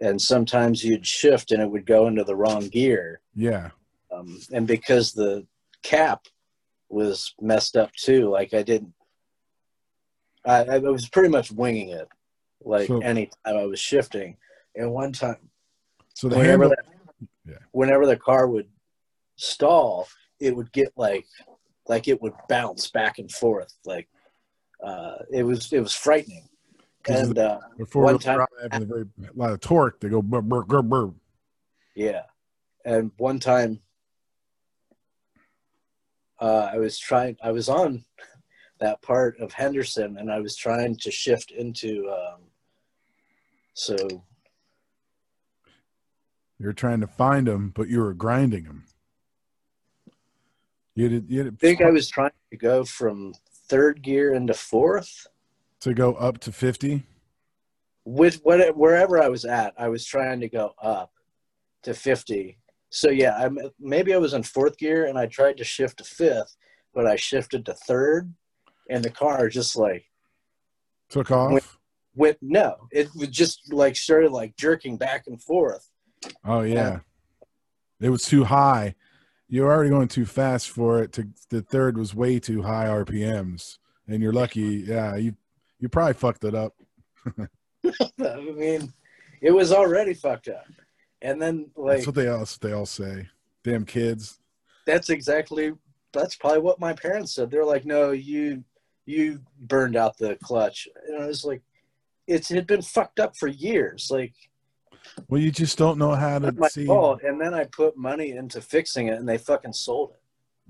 and 0.01 0.21
sometimes 0.21 0.85
you'd 0.85 1.07
shift 1.07 1.51
and 1.51 1.63
it 1.63 1.71
would 1.71 1.87
go 1.87 2.07
into 2.07 2.25
the 2.25 2.37
wrong 2.37 2.69
gear, 2.69 3.21
Yeah, 3.35 3.71
um, 4.13 4.39
and 4.53 4.67
because 4.67 5.13
the 5.13 5.47
cap 5.83 6.27
was 6.89 7.35
messed 7.41 7.77
up 7.77 7.93
too, 7.93 8.29
like 8.31 8.55
I 8.55 8.63
didn't. 8.63 8.93
I, 10.47 10.65
I 10.65 10.79
was 10.79 11.09
pretty 11.09 11.31
much 11.31 11.51
winging 11.51 11.89
it, 11.89 12.07
like 12.63 12.87
So- 12.89 12.99
any 13.01 13.27
time 13.45 13.57
I 13.57 13.65
was 13.65 13.81
shifting. 13.81 14.37
And 14.77 14.93
one 14.93 15.13
time, 15.13 15.37
so 16.15 16.29
the 16.29 16.37
whenever 16.37 16.65
handle. 16.65 16.77
the, 17.21 17.29
Yeah. 17.53 17.59
whenever 17.73 18.07
the 18.07 18.17
car 18.17 18.47
would 18.49 18.69
stall, 19.37 20.09
it 20.41 20.55
would 20.55 20.71
get 20.73 20.93
like 20.97 21.27
like 21.87 22.09
it 22.09 22.21
would 22.23 22.33
bounce 22.49 22.91
back 22.91 23.19
and 23.19 23.31
forth. 23.31 23.73
Like 23.85 24.09
uh, 24.85 25.17
it 25.31 25.43
was 25.43 25.73
it 25.73 25.81
was 25.81 25.95
frightening. 25.95 26.49
And 27.07 27.39
uh, 27.39 27.61
Before 27.77 28.05
one 28.05 28.19
time- 28.19 28.37
drive 28.37 28.83
a 28.83 28.85
very 28.85 29.05
a 29.29 29.33
lot 29.35 29.53
of 29.53 29.61
torque, 29.61 30.01
they 30.01 30.09
go 30.09 30.23
burr, 30.23 30.41
burr, 30.41 30.65
burr, 30.65 30.83
burr. 30.83 31.11
Yeah. 31.95 32.23
And 32.85 33.11
one 33.19 33.39
time 33.41 33.81
uh, 36.41 36.71
I 36.73 36.79
was 36.79 36.99
trying, 36.99 37.37
I 37.43 37.53
was 37.53 37.69
on 37.69 38.05
that 38.81 39.01
part 39.03 39.39
of 39.39 39.53
Henderson 39.53 40.17
and 40.19 40.31
I 40.33 40.41
was 40.41 40.57
trying 40.57 40.97
to 40.97 41.11
shift 41.11 41.51
into, 41.51 42.11
um, 42.11 42.41
so 43.75 43.97
You're 46.59 46.73
trying 46.73 47.01
to 47.01 47.07
find 47.07 47.47
them, 47.47 47.71
but 47.75 47.89
you 47.89 48.01
were 48.01 48.15
grinding 48.15 48.65
them. 48.65 48.85
You 50.95 51.09
did, 51.09 51.31
you 51.31 51.41
I 51.41 51.45
did 51.45 51.59
think 51.59 51.83
I 51.83 51.91
was 51.91 52.09
trying 52.09 52.31
to 52.51 52.57
go 52.57 52.85
from 52.85 53.35
third 53.75 54.03
gear 54.03 54.35
into 54.35 54.55
fourth. 54.55 55.27
to 55.81 55.93
go 55.93 56.15
up 56.15 56.39
to 56.39 56.53
50. 56.53 57.03
With 58.05 58.41
what, 58.45 58.77
wherever 58.77 59.21
I 59.21 59.29
was 59.29 59.45
at, 59.45 59.75
I 59.77 59.89
was 59.89 60.07
trying 60.07 60.39
to 60.41 60.49
go 60.49 60.75
up 60.81 61.11
to 61.83 61.93
50. 61.93 62.57
So 62.91 63.11
yeah, 63.11 63.37
I'm, 63.37 63.59
maybe 63.81 64.15
I 64.15 64.19
was 64.19 64.33
in 64.33 64.45
fourth 64.45 64.79
gear 64.79 65.07
and 65.07 65.19
I 65.19 65.27
tried 65.27 65.57
to 65.57 65.65
shift 65.65 65.99
to 65.99 66.05
fifth, 66.05 66.57
but 66.95 67.05
I 67.05 67.17
shifted 67.17 67.67
to 67.67 67.75
third 67.75 68.33
and 68.89 69.05
the 69.05 69.11
car 69.11 69.49
just 69.49 69.75
like, 69.75 70.05
Took 71.09 71.33
off. 71.33 71.53
Wait. 71.53 71.65
went 72.15 72.39
no 72.41 72.89
it 72.93 73.09
was 73.15 73.29
just 73.29 73.73
like 73.73 73.97
started 73.97 74.31
like 74.31 74.57
jerking 74.57 74.97
back 74.97 75.27
and 75.27 75.43
forth 75.43 75.91
oh 76.45 76.63
yeah. 76.63 77.01
It 78.01 78.09
was 78.09 78.25
too 78.25 78.45
high. 78.45 78.95
You 79.49 79.63
were 79.63 79.73
already 79.73 79.91
going 79.91 80.09
too 80.09 80.25
fast 80.27 80.71
for 80.71 81.03
it. 81.03 81.13
To 81.13 81.29
the 81.51 81.63
third 81.63 81.97
was 81.99 82.15
way 82.15 82.39
too 82.41 82.63
high 82.63 82.87
RPMs, 82.87 83.79
and 84.09 84.23
you're 84.23 84.33
lucky. 84.33 84.85
Yeah, 84.87 85.17
you 85.17 85.35
you 85.79 85.89
probably 85.89 86.15
fucked 86.15 86.45
it 86.45 86.55
up. 86.55 86.75
i 88.23 88.37
mean 88.57 88.93
it 89.41 89.51
was 89.51 89.73
already 89.73 90.15
fucked 90.15 90.49
up 90.49 90.67
and 91.23 91.41
then 91.41 91.71
like 91.77 91.97
That's 91.99 92.07
what 92.07 92.15
they 92.17 92.29
all 92.29 92.41
what 92.41 92.59
they 92.61 92.73
all 92.73 92.87
say. 92.87 93.29
Damn 93.63 93.85
kids. 93.85 94.41
that's 94.87 95.11
exactly 95.11 95.73
that's 96.13 96.37
probably 96.37 96.61
what 96.61 96.81
my 96.81 96.93
parents 96.93 97.35
said 97.35 97.51
they're 97.51 97.65
like 97.65 97.85
no 97.87 98.11
you 98.11 98.63
you 99.07 99.41
burned 99.59 99.97
out 99.97 100.17
the 100.19 100.37
clutch 100.43 100.87
and 101.07 101.23
i 101.23 101.27
was 101.27 101.45
like 101.45 101.63
it's 102.27 102.51
it 102.51 102.57
had 102.57 102.67
been 102.67 102.83
fucked 102.83 103.21
up 103.21 103.37
for 103.37 103.49
years 103.49 104.09
like 104.11 104.35
Well, 105.29 105.41
you 105.41 105.51
just 105.51 105.79
don't 105.79 105.99
know 105.99 106.15
how 106.15 106.39
to 106.39 106.53
my 106.53 106.69
see 106.69 106.87
fault 106.87 107.23
and 107.23 107.41
then 107.41 107.55
i 107.55 107.65
put 107.65 107.97
money 107.97 108.33
into 108.33 108.61
fixing 108.61 109.09
it 109.09 109.19
and 109.19 109.29
they 109.29 109.39
fucking 109.39 109.73
sold 109.73 110.13
it 110.13 110.21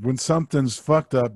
when 0.00 0.16
something's 0.16 0.76
fucked 0.76 1.14
up. 1.14 1.32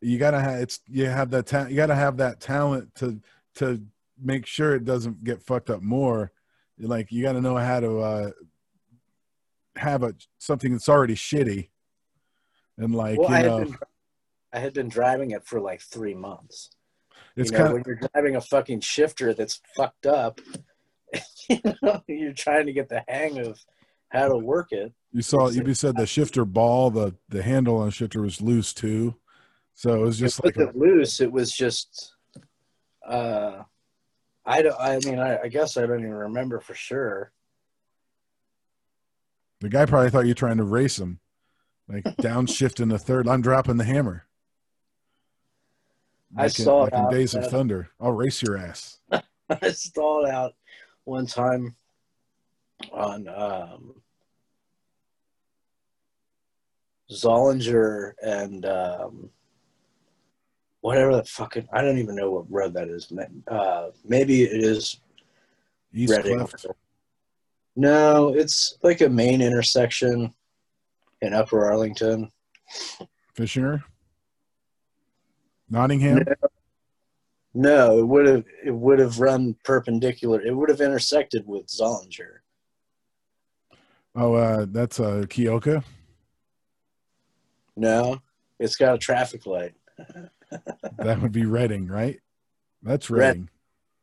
You 0.00 0.18
gotta 0.18 0.40
have 0.40 0.60
it's 0.60 0.80
you 0.88 1.06
have 1.06 1.30
that 1.30 1.46
ta- 1.46 1.66
you 1.68 1.76
gotta 1.76 1.94
have 1.94 2.16
that 2.18 2.40
talent 2.40 2.94
to 2.96 3.20
to 3.56 3.82
make 4.22 4.46
sure 4.46 4.74
it 4.74 4.84
doesn't 4.84 5.24
get 5.24 5.42
fucked 5.42 5.70
up 5.70 5.82
more. 5.82 6.32
Like 6.78 7.10
you 7.10 7.22
gotta 7.22 7.40
know 7.40 7.56
how 7.56 7.80
to 7.80 7.98
uh, 7.98 8.30
have 9.76 10.02
a 10.02 10.14
something 10.38 10.72
that's 10.72 10.88
already 10.88 11.14
shitty, 11.14 11.70
and 12.78 12.94
like 12.94 13.18
well 13.18 13.30
you 13.30 13.34
i 13.34 13.38
had 13.38 13.46
know 13.46 13.58
been 13.64 13.76
i 14.52 14.58
had 14.58 14.74
been 14.74 14.88
driving 14.88 15.30
it 15.30 15.44
for 15.44 15.60
like 15.60 15.80
three 15.80 16.14
months 16.14 16.70
it's 17.34 17.50
you 17.50 17.56
know, 17.56 17.64
kind 17.64 17.74
when 17.74 17.82
you're 17.86 18.00
driving 18.12 18.36
a 18.36 18.40
fucking 18.40 18.80
shifter 18.80 19.34
that's 19.34 19.60
fucked 19.76 20.06
up, 20.06 20.40
you 21.48 21.60
know, 21.82 22.02
you're 22.06 22.32
trying 22.32 22.66
to 22.66 22.72
get 22.72 22.88
the 22.88 23.02
hang 23.08 23.38
of 23.38 23.58
how 24.08 24.28
to 24.28 24.36
work 24.36 24.72
it. 24.72 24.92
You 25.12 25.22
saw 25.22 25.48
you 25.48 25.74
said 25.74 25.96
the 25.96 26.06
shifter 26.06 26.44
ball, 26.44 26.90
the 26.90 27.14
the 27.28 27.42
handle 27.42 27.78
on 27.78 27.86
the 27.86 27.92
shifter 27.92 28.20
was 28.22 28.40
loose 28.40 28.72
too. 28.74 29.14
So 29.74 29.94
it 29.94 30.00
was 30.00 30.18
just 30.18 30.42
like 30.44 30.56
a, 30.56 30.68
it 30.68 30.76
loose, 30.76 31.20
it 31.20 31.30
was 31.30 31.52
just. 31.52 32.14
Uh, 33.06 33.62
I 34.44 34.62
don't. 34.62 34.76
I 34.80 34.98
mean, 35.04 35.18
I, 35.18 35.38
I 35.42 35.48
guess 35.48 35.76
I 35.76 35.82
don't 35.86 36.00
even 36.00 36.12
remember 36.12 36.60
for 36.60 36.74
sure. 36.74 37.32
the 39.60 39.68
guy 39.68 39.86
probably 39.86 40.10
thought 40.10 40.24
you 40.24 40.30
were 40.30 40.34
trying 40.34 40.58
to 40.58 40.64
race 40.64 40.98
him, 40.98 41.20
like 41.88 42.04
downshift 42.20 42.80
in 42.80 42.88
the 42.88 42.98
third. 42.98 43.28
I'm 43.28 43.42
dropping 43.42 43.76
the 43.76 43.84
hammer. 43.84 44.26
I 46.36 46.42
Like 46.44 46.58
in- 46.58 46.64
saw 46.64 46.82
like 46.82 46.92
in 46.92 47.02
that, 47.02 47.10
Days 47.10 47.34
of 47.34 47.44
uh, 47.44 47.48
Thunder. 47.48 47.88
I'll 48.00 48.12
race 48.12 48.42
your 48.42 48.56
ass. 48.56 48.98
I 49.10 49.70
stalled 49.70 50.26
out 50.28 50.54
one 51.06 51.26
time 51.26 51.74
on 52.92 53.28
um, 53.28 53.94
Zollinger 57.10 58.12
and 58.22 58.66
um, 58.66 59.30
whatever 60.80 61.16
the 61.16 61.24
fucking 61.24 61.68
I 61.72 61.80
don't 61.80 61.98
even 61.98 62.16
know 62.16 62.30
what 62.32 62.50
road 62.50 62.74
that 62.74 62.88
is. 62.88 63.10
Uh, 63.48 63.88
maybe 64.04 64.42
it 64.42 64.62
is 64.62 65.00
East 65.94 66.16
Reading. 66.16 66.46
Cliff. 66.46 66.66
No, 67.76 68.34
it's 68.34 68.76
like 68.82 69.00
a 69.00 69.08
main 69.08 69.40
intersection 69.40 70.34
in 71.22 71.34
Upper 71.34 71.64
Arlington. 71.64 72.32
Fishinger. 73.36 73.82
Nottingham. 75.70 76.24
No, 76.26 76.48
it 77.98 78.06
would 78.06 78.26
have 78.26 78.44
it 78.64 78.74
would 78.74 78.98
have 78.98 79.18
run 79.18 79.56
perpendicular. 79.64 80.40
It 80.40 80.54
would 80.54 80.68
have 80.68 80.80
intersected 80.80 81.46
with 81.46 81.66
Zollinger. 81.66 82.38
Oh, 84.14 84.34
uh, 84.34 84.66
that's 84.68 85.00
uh, 85.00 85.24
Kioka. 85.26 85.82
No, 87.76 88.20
it's 88.58 88.76
got 88.76 88.94
a 88.94 88.98
traffic 88.98 89.46
light. 89.46 89.74
That 90.98 91.20
would 91.20 91.32
be 91.32 91.44
Reading, 91.44 91.88
right? 91.88 92.20
That's 92.80 93.10
Red- 93.10 93.48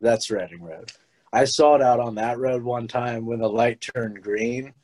That's 0.02 0.30
Reading 0.30 0.62
Road. 0.62 0.92
I 1.32 1.46
saw 1.46 1.74
it 1.74 1.80
out 1.82 2.00
on 2.00 2.16
that 2.16 2.38
road 2.38 2.62
one 2.62 2.86
time 2.86 3.24
when 3.24 3.38
the 3.38 3.48
light 3.48 3.80
turned 3.80 4.22
green, 4.22 4.74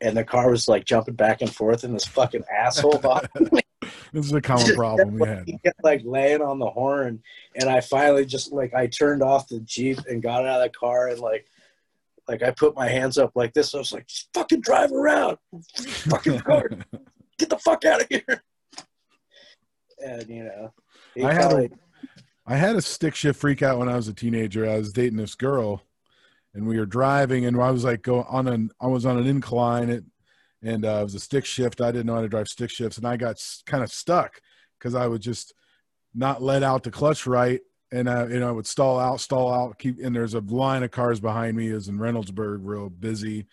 and 0.00 0.16
the 0.16 0.24
car 0.24 0.50
was 0.50 0.66
like 0.66 0.84
jumping 0.84 1.14
back 1.14 1.42
and 1.42 1.54
forth, 1.54 1.84
and 1.84 1.94
this 1.94 2.06
fucking 2.06 2.42
asshole 2.52 2.98
behind 3.02 3.52
me 3.52 3.62
This 4.12 4.26
is 4.26 4.32
a 4.32 4.40
common 4.40 4.74
problem 4.74 5.18
we 5.18 5.26
had. 5.28 5.44
he 5.46 5.58
kept 5.58 5.82
like 5.84 6.02
laying 6.04 6.42
on 6.42 6.58
the 6.58 6.70
horn, 6.70 7.22
and 7.54 7.68
I 7.70 7.80
finally 7.80 8.26
just 8.26 8.52
like 8.52 8.74
I 8.74 8.86
turned 8.86 9.22
off 9.22 9.48
the 9.48 9.60
jeep 9.60 9.98
and 10.08 10.22
got 10.22 10.46
out 10.46 10.60
of 10.60 10.72
the 10.72 10.78
car 10.78 11.08
and 11.08 11.20
like. 11.20 11.46
Like 12.28 12.44
I 12.44 12.52
put 12.52 12.76
my 12.76 12.86
hands 12.88 13.18
up 13.18 13.32
like 13.34 13.52
this. 13.54 13.74
I 13.74 13.78
was 13.78 13.92
like, 13.92 14.06
"Just 14.06 14.28
"Fucking 14.34 14.60
drive 14.60 14.92
around, 14.92 15.38
fucking 16.08 16.38
car, 16.40 16.70
get 17.38 17.50
the 17.50 17.58
fuck 17.58 17.84
out 17.84 18.02
of 18.02 18.06
here." 18.08 18.44
And 20.04 20.28
you 20.28 20.44
know, 20.44 20.72
I 21.26 21.32
had 21.32 21.52
a- 21.52 21.70
I 22.46 22.54
had 22.56 22.76
a 22.76 22.82
stick 22.82 23.16
shift 23.16 23.40
freak 23.40 23.62
out 23.62 23.78
when 23.80 23.88
I 23.88 23.96
was 23.96 24.06
a 24.06 24.14
teenager. 24.14 24.68
I 24.68 24.78
was 24.78 24.92
dating 24.92 25.16
this 25.16 25.34
girl, 25.34 25.82
and 26.54 26.68
we 26.68 26.78
were 26.78 26.86
driving, 26.86 27.46
and 27.46 27.60
I 27.60 27.72
was 27.72 27.82
like 27.82 28.02
go 28.02 28.22
on 28.22 28.46
an 28.46 28.70
I 28.80 28.86
was 28.86 29.04
on 29.06 29.18
an 29.18 29.26
incline, 29.26 29.90
it, 29.90 30.04
and 30.62 30.84
uh, 30.84 30.98
it 31.00 31.04
was 31.04 31.14
a 31.14 31.20
stick 31.20 31.44
shift. 31.44 31.80
I 31.80 31.90
didn't 31.90 32.06
know 32.06 32.16
how 32.16 32.22
to 32.22 32.28
drive 32.28 32.48
stick 32.48 32.70
shifts, 32.70 32.98
and 32.98 33.06
I 33.06 33.16
got 33.16 33.36
kind 33.66 33.82
of 33.82 33.92
stuck 33.92 34.40
because 34.78 34.94
I 34.94 35.06
would 35.06 35.22
just 35.22 35.54
not 36.14 36.42
let 36.42 36.62
out 36.62 36.82
the 36.82 36.90
clutch 36.90 37.26
right, 37.26 37.60
and 37.92 38.08
uh, 38.08 38.26
you 38.28 38.40
know 38.40 38.48
I 38.48 38.52
would 38.52 38.66
stall 38.66 38.98
out, 38.98 39.20
stall 39.20 39.52
out, 39.52 39.78
keep. 39.78 39.98
And 40.02 40.14
there's 40.14 40.34
a 40.34 40.40
line 40.40 40.82
of 40.82 40.90
cars 40.90 41.20
behind 41.20 41.56
me. 41.56 41.70
It 41.70 41.74
was 41.74 41.88
in 41.88 41.98
Reynoldsburg, 41.98 42.60
real 42.62 42.90
busy 42.90 43.46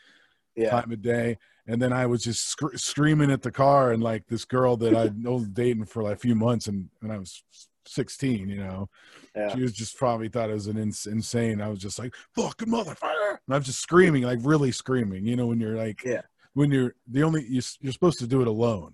yeah, 0.55 0.71
time 0.71 0.91
of 0.91 1.01
day. 1.01 1.37
And 1.69 1.81
then 1.81 1.91
I 1.91 2.05
was 2.05 2.23
just 2.23 2.49
sc- 2.49 2.77
screaming 2.77 3.31
at 3.31 3.41
the 3.41 3.51
car, 3.51 3.91
and 3.91 4.01
like 4.01 4.25
this 4.27 4.45
girl 4.45 4.77
that 4.77 4.95
I'd 4.95 5.17
known 5.23 5.51
dating 5.53 5.85
for 5.85 6.03
like 6.03 6.15
a 6.15 6.19
few 6.19 6.35
months, 6.35 6.67
and, 6.67 6.89
and 7.01 7.11
I 7.11 7.17
was 7.17 7.43
16, 7.85 8.49
you 8.49 8.57
know, 8.57 8.89
yeah, 9.35 9.53
she 9.53 9.61
was 9.61 9.73
just 9.73 9.97
probably 9.97 10.29
thought 10.29 10.49
it 10.49 10.53
was 10.53 10.67
an 10.67 10.77
ins- 10.77 11.07
insane. 11.07 11.61
I 11.61 11.69
was 11.69 11.79
just 11.79 11.99
like, 11.99 12.13
fucking 12.35 12.69
motherfucker. 12.69 13.31
And 13.31 13.53
I 13.53 13.57
was 13.57 13.65
just 13.65 13.81
screaming, 13.81 14.23
like 14.23 14.39
really 14.41 14.71
screaming, 14.71 15.25
you 15.25 15.35
know, 15.35 15.47
when 15.47 15.59
you're 15.59 15.75
like, 15.75 16.03
Yeah. 16.03 16.21
When 16.57 16.71
you're 16.71 16.95
the 17.07 17.21
only, 17.21 17.45
you're 17.47 17.93
supposed 17.93 18.17
to 18.17 18.25
do 18.25 18.41
it 18.41 18.47
alone. 18.47 18.93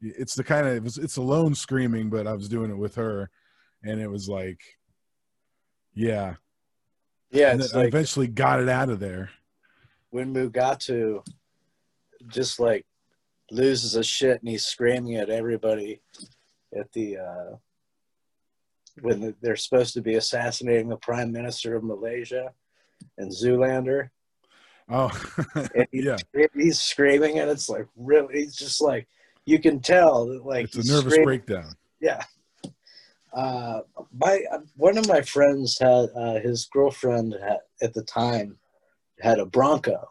It's 0.00 0.34
the 0.34 0.42
kind 0.42 0.66
of, 0.66 0.84
it 0.84 0.96
it's 0.98 1.16
alone 1.16 1.54
screaming, 1.54 2.10
but 2.10 2.26
I 2.26 2.32
was 2.32 2.48
doing 2.48 2.70
it 2.72 2.76
with 2.76 2.96
her. 2.96 3.30
And 3.84 4.00
it 4.00 4.10
was 4.10 4.28
like, 4.28 4.60
yeah. 5.94 6.34
yeah. 7.30 7.54
Then 7.54 7.68
I 7.74 7.84
eventually 7.84 8.26
got 8.26 8.60
it 8.60 8.68
out 8.68 8.90
of 8.90 8.98
there. 8.98 9.30
when 10.14 10.32
Mugatu 10.32 11.26
just 12.28 12.60
like 12.60 12.86
loses 13.50 13.92
his 13.92 14.06
shit 14.06 14.40
and 14.40 14.48
he's 14.48 14.64
screaming 14.64 15.16
at 15.16 15.28
everybody 15.28 16.00
at 16.78 16.90
the 16.92 17.18
uh, 17.18 17.56
when 19.02 19.34
they're 19.42 19.56
supposed 19.56 19.92
to 19.94 20.00
be 20.00 20.14
assassinating 20.14 20.88
the 20.88 20.96
prime 20.98 21.32
minister 21.32 21.74
of 21.74 21.82
Malaysia 21.82 22.52
and 23.18 23.30
Zoolander. 23.30 24.10
Oh, 24.88 25.10
And 25.74 25.86
he, 25.92 26.02
yeah. 26.02 26.16
he's 26.54 26.80
screaming 26.80 27.38
and 27.38 27.50
it's 27.50 27.68
like 27.68 27.86
really 27.96 28.40
he's 28.42 28.54
just 28.54 28.80
like 28.82 29.08
you 29.46 29.58
can 29.58 29.80
tell 29.80 30.26
that 30.26 30.44
like 30.44 30.64
It's 30.66 30.76
a 30.76 30.92
nervous 30.92 31.12
screaming- 31.14 31.24
breakdown. 31.24 31.74
yeah. 32.00 32.22
Uh, 33.32 33.80
my 34.16 34.40
one 34.76 34.96
of 34.96 35.08
my 35.08 35.20
friends 35.20 35.76
had 35.80 36.06
uh, 36.16 36.34
his 36.38 36.66
girlfriend 36.72 37.34
had, 37.42 37.58
at 37.82 37.92
the 37.92 38.02
time 38.04 38.56
had 39.20 39.40
a 39.40 39.44
Bronco, 39.46 40.06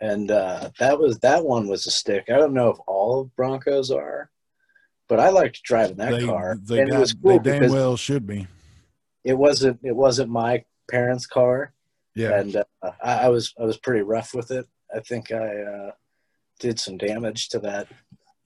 and 0.00 0.30
uh, 0.30 0.70
that 0.78 0.98
was 0.98 1.18
that 1.18 1.44
one 1.44 1.68
was 1.68 1.86
a 1.86 1.90
stick. 1.90 2.24
I 2.30 2.38
don't 2.38 2.54
know 2.54 2.70
if 2.70 2.78
all 2.86 3.20
of 3.20 3.36
Broncos 3.36 3.90
are, 3.90 4.30
but 5.08 5.20
I 5.20 5.28
liked 5.28 5.62
driving 5.62 5.96
that 5.98 6.12
they, 6.12 6.24
car, 6.24 6.56
they, 6.62 6.80
and 6.80 6.90
got, 6.90 6.96
it 6.96 7.00
was 7.00 7.12
cool 7.12 7.38
they 7.38 7.58
damn 7.58 7.70
well 7.70 7.98
should 7.98 8.26
be. 8.26 8.46
it 9.22 9.34
wasn't 9.34 9.78
it 9.82 9.94
wasn't 9.94 10.30
my 10.30 10.64
parents' 10.90 11.26
car, 11.26 11.74
Yeah. 12.14 12.40
and 12.40 12.56
uh, 12.56 12.64
I, 13.02 13.24
I 13.24 13.28
was 13.28 13.54
I 13.60 13.64
was 13.64 13.78
pretty 13.78 14.02
rough 14.02 14.34
with 14.34 14.50
it. 14.50 14.66
I 14.94 15.00
think 15.00 15.32
I 15.32 15.62
uh, 15.62 15.90
did 16.60 16.78
some 16.78 16.98
damage 16.98 17.48
to 17.50 17.58
that 17.60 17.88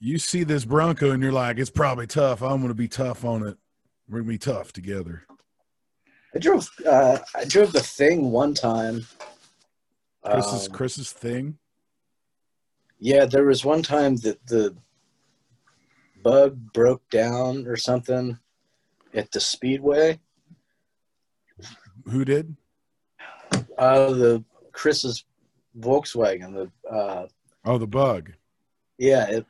you 0.01 0.19
see 0.19 0.45
this 0.45 0.65
Bronco 0.65 1.11
and 1.13 1.23
you're 1.23 1.33
like, 1.33 1.59
it's 1.59 1.71
probably 1.71 2.07
tough. 2.07 2.43
I'm 2.43 2.59
going 2.59 2.69
to 2.69 2.75
be 2.75 2.89
tough 2.89 3.25
on 3.25 3.47
it. 3.47 3.57
We're 4.09 4.21
going 4.21 4.27
to 4.27 4.33
be 4.35 4.39
tough 4.39 4.73
together. 4.73 5.27
I 6.35 6.39
drove 6.39 6.69
uh, 6.87 7.19
I 7.35 7.45
drove 7.45 7.73
the 7.73 7.81
thing 7.81 8.31
one 8.31 8.53
time. 8.53 9.07
Chris's 10.25 10.67
Um, 10.67 10.73
Chris's 10.73 11.13
thing. 11.13 11.59
yeah, 12.99 13.25
there 13.25 13.45
was 13.45 13.65
one 13.65 13.83
time 13.83 14.17
that 14.17 14.45
the 14.47 14.77
bug 16.23 16.73
broke 16.73 17.09
down 17.11 17.67
or 17.67 17.77
something 17.77 18.39
at 19.15 19.31
the 19.33 19.41
speedway. 19.41 20.21
Who 22.11 22.25
did? 22.25 22.57
Uh, 23.79 24.11
the 24.13 24.45
Chris's 24.73 25.25
Volkswagen. 25.79 26.53
The 26.55 26.89
uh, 26.89 27.27
Oh, 27.65 27.79
the 27.79 27.87
bug. 27.87 28.33
yeah, 28.97 29.29
it, 29.29 29.47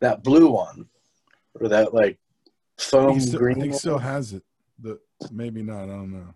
that 0.00 0.22
blue 0.22 0.50
one 0.50 0.86
or 1.60 1.68
that 1.68 1.92
like 1.92 2.18
foam 2.78 3.18
still, 3.20 3.44
I 3.48 3.54
think 3.54 3.70
one. 3.72 3.78
still 3.78 3.98
has 3.98 4.32
it. 4.32 4.42
The 4.80 4.98
maybe 5.30 5.62
not. 5.62 5.84
I 5.84 5.86
don't 5.86 6.12
know. 6.12 6.34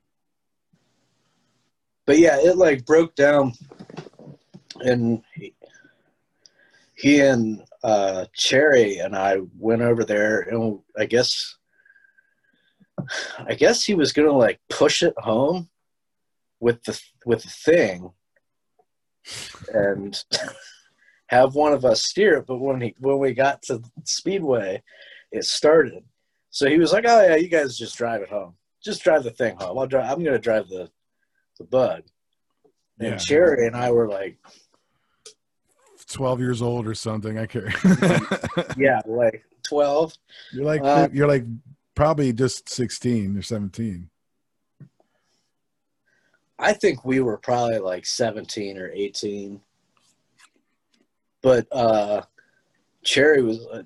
but 2.04 2.18
yeah, 2.18 2.36
it 2.40 2.56
like 2.56 2.84
broke 2.84 3.14
down, 3.14 3.52
and 4.80 5.22
he, 5.34 5.54
he 6.94 7.20
and 7.20 7.62
uh, 7.84 8.26
Cherry 8.34 8.98
and 8.98 9.16
I 9.16 9.38
went 9.58 9.82
over 9.82 10.04
there, 10.04 10.40
and 10.42 10.80
I 10.98 11.06
guess, 11.06 11.56
I 13.38 13.54
guess 13.54 13.84
he 13.84 13.94
was 13.94 14.12
gonna 14.12 14.32
like 14.32 14.60
push 14.68 15.02
it 15.02 15.14
home 15.18 15.68
with 16.60 16.82
the 16.84 17.00
with 17.24 17.42
the 17.42 17.48
thing, 17.48 18.10
and 19.72 20.22
have 21.28 21.54
one 21.54 21.72
of 21.72 21.84
us 21.84 22.04
steer 22.04 22.38
it. 22.38 22.46
But 22.46 22.58
when 22.58 22.80
he 22.80 22.94
when 22.98 23.18
we 23.18 23.34
got 23.34 23.62
to 23.62 23.78
the 23.78 23.90
Speedway, 24.04 24.82
it 25.32 25.44
started. 25.44 26.04
So 26.50 26.68
he 26.68 26.78
was 26.78 26.92
like, 26.92 27.04
"Oh 27.06 27.22
yeah, 27.22 27.36
you 27.36 27.48
guys 27.48 27.76
just 27.76 27.96
drive 27.98 28.22
it 28.22 28.30
home. 28.30 28.54
Just 28.82 29.02
drive 29.02 29.24
the 29.24 29.30
thing 29.30 29.56
home. 29.58 29.78
I'll 29.78 29.86
drive. 29.86 30.10
I'm 30.10 30.24
gonna 30.24 30.38
drive 30.38 30.68
the 30.68 30.90
the 31.58 31.64
bug." 31.64 32.02
And 32.98 33.10
Yeah. 33.10 33.16
Cherry 33.16 33.66
and 33.66 33.76
I 33.76 33.90
were 33.90 34.08
like, 34.08 34.38
Twelve 36.10 36.40
years 36.40 36.62
old 36.62 36.86
or 36.86 36.94
something. 36.94 37.36
I 37.36 37.46
care. 37.46 37.72
"Yeah, 38.78 39.02
like 39.06 39.44
12." 39.68 40.14
you're 40.52 40.64
like 40.64 40.80
Uh, 40.82 41.08
you're 41.12 41.26
like 41.26 41.44
probably 41.94 42.32
just 42.32 42.68
sixteen 42.68 43.36
or 43.36 43.42
seventeen. 43.42 44.08
I 46.58 46.72
think 46.72 47.04
we 47.04 47.20
were 47.20 47.36
probably 47.38 47.78
like 47.78 48.06
17 48.06 48.78
or 48.78 48.90
18. 48.90 49.60
But 51.42 51.66
uh 51.70 52.22
Cherry 53.04 53.42
was 53.42 53.64
uh, 53.72 53.82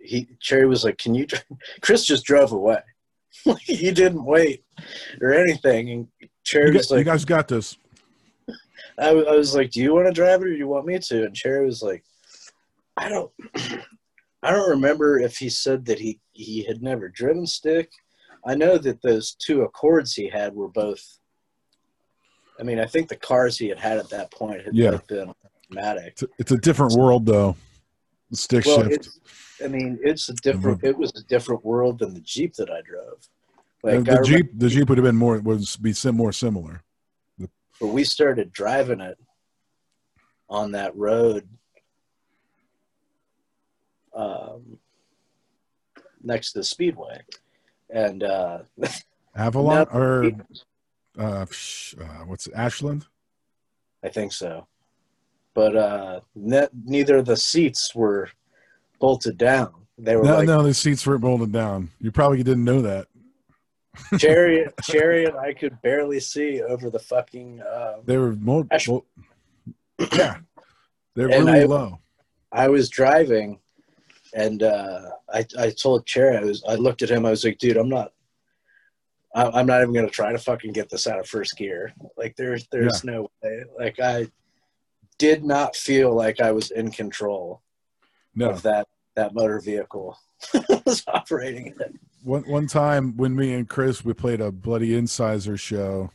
he 0.00 0.28
Cherry 0.40 0.66
was 0.66 0.84
like, 0.84 0.98
"Can 0.98 1.14
you 1.14 1.26
dr-" 1.26 1.44
Chris 1.80 2.04
just 2.04 2.24
drove 2.24 2.52
away. 2.52 2.80
he 3.62 3.90
didn't 3.90 4.24
wait 4.24 4.64
or 5.20 5.34
anything 5.34 5.90
and 5.90 6.08
Cherry 6.44 6.70
got- 6.70 6.78
was 6.78 6.90
like 6.90 6.98
you 6.98 7.04
guys 7.04 7.24
got 7.24 7.48
this. 7.48 7.76
I, 8.96 9.08
I 9.08 9.36
was 9.36 9.54
like, 9.54 9.70
"Do 9.70 9.80
you 9.80 9.92
want 9.92 10.06
to 10.06 10.12
drive 10.12 10.40
it 10.42 10.46
or 10.46 10.50
do 10.50 10.56
you 10.56 10.68
want 10.68 10.86
me 10.86 10.98
to?" 10.98 11.24
And 11.24 11.34
Cherry 11.34 11.66
was 11.66 11.82
like, 11.82 12.04
"I 12.96 13.08
don't 13.08 13.30
I 14.42 14.50
don't 14.50 14.70
remember 14.70 15.18
if 15.18 15.38
he 15.38 15.48
said 15.48 15.84
that 15.86 15.98
he 15.98 16.20
he 16.32 16.62
had 16.64 16.82
never 16.82 17.08
driven 17.08 17.46
stick. 17.46 17.90
I 18.46 18.54
know 18.54 18.76
that 18.78 19.02
those 19.02 19.34
two 19.34 19.62
Accords 19.62 20.14
he 20.14 20.28
had 20.28 20.54
were 20.54 20.68
both 20.68 21.02
I 22.58 22.62
mean, 22.62 22.78
I 22.78 22.86
think 22.86 23.08
the 23.08 23.16
cars 23.16 23.58
he 23.58 23.68
had 23.68 23.78
had 23.78 23.98
at 23.98 24.08
that 24.10 24.30
point 24.30 24.62
had 24.64 24.74
Yeah. 24.74 24.98
been 25.08 25.32
automatic. 25.70 26.18
It's 26.38 26.52
a, 26.52 26.56
different 26.56 26.92
world 26.94 27.26
though. 27.26 27.56
Stick 28.32 28.64
Well, 28.66 28.82
shift. 28.88 29.08
I 29.62 29.68
mean, 29.68 29.98
it's 30.02 30.28
a 30.28 30.34
different. 30.34 30.82
It 30.82 30.96
was 30.96 31.12
a 31.16 31.22
different 31.24 31.64
world 31.64 31.98
than 32.00 32.14
the 32.14 32.20
Jeep 32.20 32.54
that 32.54 32.70
I 32.70 32.80
drove. 32.82 33.28
The- 33.82 33.96
Like 33.96 34.04
the 34.04 34.10
I 34.12 34.14
remember- 34.16 34.22
Jeep 34.24 34.50
the 34.58 34.68
Jeep 34.68 34.88
would 34.88 34.98
have 34.98 35.04
been 35.04 35.16
more 35.16 35.38
would 35.38 35.62
be 35.82 35.92
sim, 35.92 36.16
more 36.16 36.32
similar. 36.32 36.82
but 37.38 37.88
we 37.88 38.04
started 38.04 38.52
driving 38.52 39.00
it 39.00 39.18
on 40.48 40.72
that 40.72 40.94
road 40.96 41.48
um, 44.14 44.78
next 46.22 46.52
to 46.52 46.60
the 46.60 46.64
speedway 46.64 47.20
and 47.90 48.22
uh, 48.22 48.60
Avalon 49.34 49.86
or 49.92 50.30
uh, 51.18 51.46
uh, 51.46 52.04
what's 52.26 52.46
it, 52.46 52.54
Ashland? 52.56 53.06
i 54.02 54.08
think 54.08 54.32
so 54.32 54.66
but 55.54 55.76
uh, 55.76 56.20
ne- 56.34 56.68
neither 56.84 57.18
of 57.18 57.26
the 57.26 57.36
seats 57.36 57.94
were 57.94 58.28
bolted 59.00 59.38
down 59.38 59.72
They 59.98 60.16
were 60.16 60.24
No, 60.24 60.36
like 60.38 60.46
no, 60.48 60.62
the 60.64 60.74
seats 60.74 61.06
weren't 61.06 61.20
bolted 61.20 61.52
down. 61.52 61.90
You 62.00 62.10
probably 62.10 62.42
didn't 62.42 62.64
know 62.64 62.82
that. 62.82 63.06
Cherry, 64.18 64.66
Cherry, 64.82 65.24
and 65.28 65.36
I 65.38 65.52
could 65.54 65.80
barely 65.82 66.18
see 66.18 66.60
over 66.62 66.90
the 66.90 66.98
fucking. 66.98 67.60
Uh, 67.62 67.98
They 68.04 68.16
were 68.16 68.32
more. 68.34 68.66
Well, 68.88 69.04
yeah, 70.12 70.38
they're 71.14 71.30
And 71.30 71.46
really 71.46 71.60
I- 71.60 71.64
low. 71.66 72.00
I 72.50 72.66
was 72.68 72.88
driving, 72.88 73.60
and 74.34 74.64
uh, 74.64 75.10
I 75.32 75.46
I 75.58 75.70
told 75.70 76.06
Cherry 76.06 76.36
I 76.36 76.40
was 76.42 76.64
I 76.66 76.74
looked 76.74 77.02
at 77.02 77.10
him 77.10 77.24
I 77.24 77.30
was 77.30 77.44
like, 77.44 77.58
dude, 77.58 77.76
I'm 77.76 77.88
not. 77.88 78.12
I- 79.34 79.50
I'm 79.50 79.66
not 79.66 79.82
even 79.82 79.94
gonna 79.94 80.08
try 80.08 80.32
to 80.32 80.38
fucking 80.38 80.72
get 80.72 80.88
this 80.88 81.06
out 81.06 81.18
of 81.18 81.26
first 81.26 81.56
gear. 81.56 81.92
Like 82.16 82.36
there's 82.36 82.66
there's 82.70 83.04
no 83.04 83.30
way. 83.42 83.64
Like 83.78 84.00
I 84.00 84.28
did 85.18 85.44
not 85.44 85.76
feel 85.76 86.14
like 86.14 86.40
I 86.40 86.52
was 86.52 86.70
in 86.70 86.90
control 86.90 87.62
No, 88.34 88.50
of 88.50 88.62
that 88.62 88.88
that 89.16 89.34
motor 89.34 89.60
vehicle 89.60 90.18
was 90.86 91.02
operating 91.08 91.68
it. 91.68 91.94
one 92.22 92.42
one 92.44 92.66
time 92.66 93.16
when 93.16 93.34
me 93.34 93.54
and 93.54 93.68
Chris 93.68 94.04
we 94.04 94.12
played 94.12 94.40
a 94.40 94.50
bloody 94.52 94.94
incisor 94.96 95.56
show, 95.56 96.10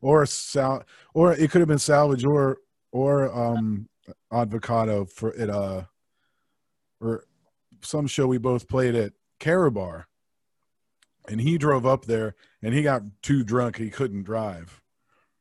or 0.00 0.22
a 0.22 0.26
sal, 0.26 0.84
or 1.14 1.32
it 1.32 1.50
could 1.50 1.60
have 1.60 1.68
been 1.68 1.78
salvage 1.78 2.24
or 2.24 2.58
or 2.92 3.32
um 3.36 3.88
avocado 4.32 5.04
for 5.04 5.32
it 5.34 5.48
uh 5.50 5.82
or 7.00 7.24
some 7.82 8.06
show 8.06 8.26
we 8.26 8.38
both 8.38 8.66
played 8.68 8.94
at 8.94 9.12
Carabar, 9.40 10.06
and 11.28 11.40
he 11.40 11.58
drove 11.58 11.86
up 11.86 12.04
there 12.04 12.34
and 12.62 12.74
he 12.74 12.82
got 12.82 13.02
too 13.22 13.44
drunk 13.44 13.76
he 13.76 13.90
couldn't 13.90 14.24
drive, 14.24 14.82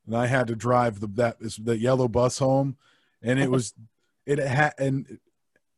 and 0.05 0.15
I 0.15 0.27
had 0.27 0.47
to 0.47 0.55
drive 0.55 0.99
the 0.99 1.07
that 1.07 1.37
the 1.39 1.77
yellow 1.77 2.07
bus 2.07 2.37
home, 2.39 2.77
and 3.21 3.39
it 3.39 3.49
was 3.49 3.73
it 4.25 4.39
had 4.39 4.73
and 4.77 5.19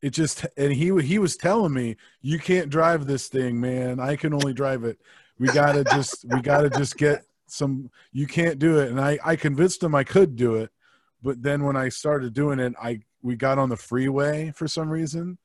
it 0.01 0.11
just 0.11 0.45
and 0.57 0.73
he 0.73 0.95
he 1.01 1.19
was 1.19 1.35
telling 1.35 1.73
me 1.73 1.95
you 2.21 2.39
can't 2.39 2.69
drive 2.69 3.05
this 3.05 3.27
thing 3.27 3.59
man. 3.59 3.99
I 3.99 4.15
can 4.15 4.33
only 4.33 4.53
drive 4.53 4.83
it. 4.83 4.99
We 5.39 5.47
gotta 5.47 5.83
just 5.83 6.25
we 6.25 6.41
gotta 6.41 6.69
just 6.69 6.97
get 6.97 7.25
some 7.47 7.89
you 8.11 8.27
can't 8.27 8.59
do 8.59 8.79
it. 8.79 8.89
And 8.89 8.99
i 8.99 9.19
i 9.23 9.35
convinced 9.35 9.83
him 9.83 9.93
i 9.93 10.03
could 10.03 10.35
do 10.35 10.55
it 10.55 10.71
but 11.21 11.41
then 11.41 11.63
when 11.63 11.75
i 11.75 11.89
started 11.89 12.33
doing 12.33 12.59
it 12.59 12.73
i 12.81 12.99
we 13.21 13.35
got 13.35 13.59
on 13.59 13.69
the 13.69 13.75
freeway 13.75 14.51
for 14.55 14.67
some 14.67 14.89
reason 14.89 15.37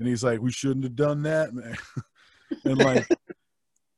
and 0.00 0.08
he's 0.08 0.24
like 0.24 0.40
we 0.40 0.50
shouldn't 0.50 0.84
have 0.84 0.96
done 0.96 1.22
that 1.22 1.54
man. 1.54 1.76
And 2.64 2.78
like 2.78 3.06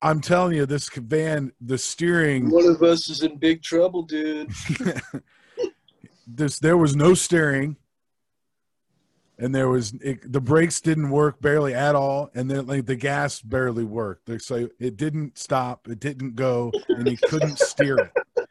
i'm 0.02 0.20
telling 0.20 0.54
you 0.54 0.66
this 0.66 0.88
van 0.90 1.52
the 1.60 1.78
steering 1.78 2.50
One 2.50 2.66
of 2.66 2.82
us 2.82 3.08
is 3.08 3.22
in 3.22 3.36
big 3.36 3.62
trouble, 3.62 4.02
dude. 4.02 4.50
this 6.26 6.58
there 6.58 6.76
was 6.76 6.96
no 6.96 7.14
steering. 7.14 7.76
And 9.38 9.52
there 9.54 9.68
was 9.68 9.94
it, 9.94 10.30
the 10.30 10.40
brakes 10.40 10.80
didn't 10.80 11.10
work 11.10 11.40
barely 11.40 11.74
at 11.74 11.96
all. 11.96 12.30
And 12.34 12.50
then 12.50 12.66
like 12.66 12.86
the 12.86 12.94
gas 12.94 13.40
barely 13.40 13.82
worked. 13.82 14.30
So 14.42 14.68
it 14.78 14.96
didn't 14.96 15.36
stop. 15.36 15.88
It 15.88 15.98
didn't 15.98 16.36
go. 16.36 16.70
And 16.88 17.08
he 17.08 17.16
couldn't 17.16 17.58
steer 17.58 17.96
it. 17.98 18.46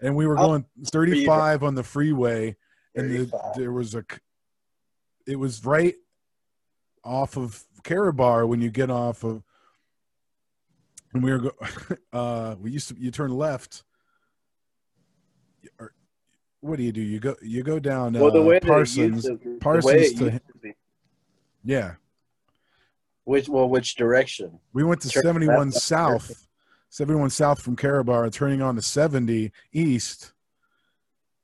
And 0.00 0.14
we 0.14 0.26
were 0.26 0.36
going 0.36 0.66
35 0.86 1.64
on 1.64 1.74
the 1.74 1.82
freeway. 1.82 2.56
And 2.94 3.10
the, 3.10 3.52
there 3.56 3.72
was 3.72 3.94
a 3.94 4.04
it 5.26 5.36
was 5.36 5.64
right 5.64 5.94
off 7.02 7.36
of 7.36 7.64
Carabar 7.82 8.46
when 8.46 8.60
you 8.60 8.70
get 8.70 8.90
off 8.90 9.24
of 9.24 9.42
we 11.22 11.30
were 11.30 11.38
go, 11.38 11.52
uh 12.12 12.56
we 12.60 12.70
used 12.70 12.88
to 12.88 12.96
you 12.98 13.10
turn 13.10 13.30
left 13.30 13.84
or, 15.78 15.94
what 16.60 16.76
do 16.76 16.82
you 16.82 16.92
do? 16.92 17.02
You 17.02 17.20
go 17.20 17.36
you 17.42 17.62
go 17.62 17.78
down 17.78 18.14
well, 18.14 18.30
the 18.30 18.40
uh, 18.40 18.44
way 18.44 18.60
Parsons 18.60 19.24
to, 19.24 19.58
Parsons 19.60 20.14
to- 20.14 20.30
to 20.30 20.40
yeah. 21.64 21.94
Which 23.24 23.48
well, 23.48 23.68
which 23.68 23.94
direction? 23.94 24.58
we 24.72 24.84
went 24.84 25.00
to 25.02 25.08
Turn 25.08 25.22
71 25.22 25.70
left, 25.70 25.76
south 25.78 26.46
71 26.90 27.30
south 27.30 27.60
from 27.60 27.74
Carabar 27.74 28.30
turning 28.30 28.62
on 28.62 28.76
to 28.76 28.82
70 28.82 29.50
east. 29.72 30.32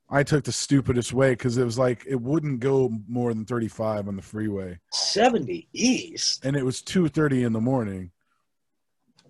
I 0.09 0.23
took 0.23 0.43
the 0.43 0.51
stupidest 0.51 1.11
way 1.13 1.31
because 1.31 1.57
it 1.57 1.63
was 1.65 1.77
like 1.77 2.05
it 2.07 2.19
wouldn't 2.21 2.59
go 2.61 2.89
more 3.07 3.33
than 3.33 3.45
35 3.45 4.07
on 4.07 4.15
the 4.15 4.21
freeway. 4.21 4.79
Seventy 4.91 5.67
east. 5.73 6.45
and 6.45 6.55
it 6.55 6.63
was 6.63 6.81
2.30 6.81 7.45
in 7.45 7.53
the 7.53 7.61
morning 7.61 8.11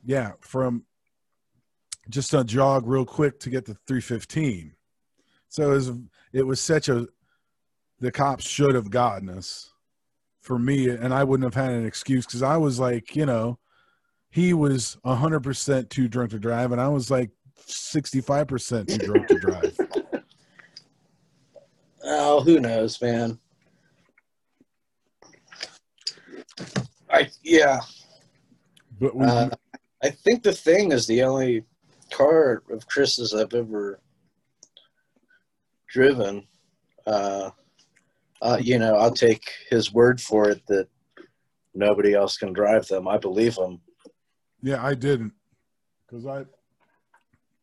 yeah 0.05 0.31
from 0.39 0.83
just 2.09 2.33
a 2.33 2.43
jog 2.43 2.87
real 2.87 3.05
quick 3.05 3.39
to 3.39 3.49
get 3.49 3.65
to 3.65 3.75
315 3.87 4.73
so 5.47 5.71
it 5.71 5.73
was, 5.73 5.91
it 6.33 6.43
was 6.45 6.59
such 6.59 6.89
a 6.89 7.07
the 7.99 8.11
cops 8.11 8.47
should 8.47 8.73
have 8.73 8.89
gotten 8.89 9.29
us 9.29 9.71
for 10.39 10.57
me 10.57 10.89
and 10.89 11.13
i 11.13 11.23
wouldn't 11.23 11.45
have 11.53 11.63
had 11.63 11.73
an 11.73 11.85
excuse 11.85 12.25
because 12.25 12.41
i 12.43 12.57
was 12.57 12.79
like 12.79 13.15
you 13.15 13.25
know 13.25 13.57
he 14.29 14.53
was 14.53 14.97
100% 15.05 15.89
too 15.89 16.07
drunk 16.07 16.31
to 16.31 16.39
drive 16.39 16.71
and 16.71 16.81
i 16.81 16.87
was 16.87 17.11
like 17.11 17.31
65% 17.67 18.87
too 18.87 18.97
drunk 18.97 19.27
to 19.27 19.39
drive 19.39 19.77
Oh, 22.03 22.41
who 22.41 22.59
knows, 22.59 23.01
man. 23.01 23.39
I 27.09 27.29
yeah. 27.43 27.79
but 28.99 29.15
we, 29.15 29.25
Uh, 29.25 29.49
I 30.03 30.09
think 30.09 30.43
the 30.43 30.53
thing 30.53 30.91
is 30.91 31.05
the 31.05 31.23
only 31.23 31.63
car 32.11 32.63
of 32.71 32.87
Chris's 32.87 33.33
I've 33.33 33.53
ever 33.53 33.99
driven. 35.87 36.47
Uh, 37.05 37.51
uh, 38.41 38.57
you 38.59 38.79
know, 38.79 38.95
I'll 38.95 39.13
take 39.13 39.43
his 39.69 39.93
word 39.93 40.19
for 40.19 40.49
it 40.49 40.65
that 40.67 40.87
nobody 41.73 42.13
else 42.13 42.37
can 42.37 42.53
drive 42.53 42.87
them. 42.87 43.07
I 43.07 43.17
believe 43.17 43.55
him. 43.55 43.79
yeah 44.61 44.83
i 44.83 44.93
didn't 44.93 45.33
because 46.07 46.25
i 46.25 46.45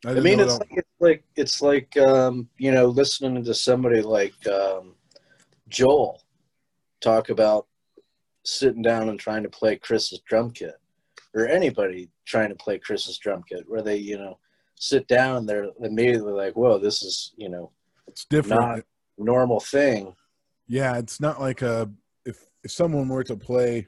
I, 0.06 0.12
I 0.12 0.20
mean, 0.20 0.38
it's 0.38 0.58
like, 0.58 0.70
it's 0.70 1.00
like 1.00 1.24
it's 1.34 1.60
like 1.60 1.96
um, 1.96 2.48
you 2.56 2.70
know 2.70 2.86
listening 2.86 3.42
to 3.42 3.52
somebody 3.52 4.00
like 4.00 4.46
um, 4.46 4.94
Joel 5.68 6.22
talk 7.00 7.30
about 7.30 7.66
sitting 8.44 8.80
down 8.82 9.08
and 9.08 9.18
trying 9.18 9.42
to 9.42 9.48
play 9.48 9.74
Chris's 9.74 10.20
drum 10.20 10.52
kit, 10.52 10.76
or 11.34 11.46
anybody 11.46 12.10
trying 12.24 12.48
to 12.48 12.54
play 12.54 12.78
Chris's 12.78 13.18
drum 13.18 13.42
kit, 13.48 13.64
where 13.66 13.82
they 13.82 13.96
you 13.96 14.18
know 14.18 14.38
sit 14.76 15.08
down 15.08 15.46
they're 15.46 15.68
immediately 15.80 16.32
like, 16.32 16.54
"Whoa, 16.54 16.78
this 16.78 17.02
is 17.02 17.32
you 17.36 17.48
know 17.48 17.70
it's 18.06 18.24
different 18.24 18.60
not 18.60 18.80
normal 19.16 19.60
thing." 19.60 20.14
Yeah, 20.66 20.98
it's 20.98 21.20
not 21.20 21.40
like 21.40 21.62
a 21.62 21.90
if 22.24 22.44
if 22.62 22.70
someone 22.70 23.08
were 23.08 23.24
to 23.24 23.36
play 23.36 23.86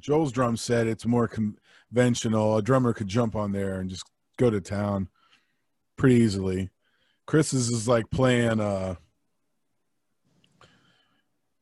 Joel's 0.00 0.32
drum 0.32 0.56
set, 0.56 0.86
it's 0.86 1.06
more 1.06 1.28
conventional. 1.28 2.56
A 2.56 2.62
drummer 2.62 2.92
could 2.92 3.08
jump 3.08 3.34
on 3.34 3.52
there 3.52 3.80
and 3.80 3.88
just 3.88 4.04
go 4.36 4.50
to 4.50 4.60
town 4.60 5.08
pretty 5.96 6.16
easily. 6.16 6.70
Chris's 7.26 7.70
is 7.70 7.88
like 7.88 8.10
playing 8.10 8.60
uh 8.60 8.96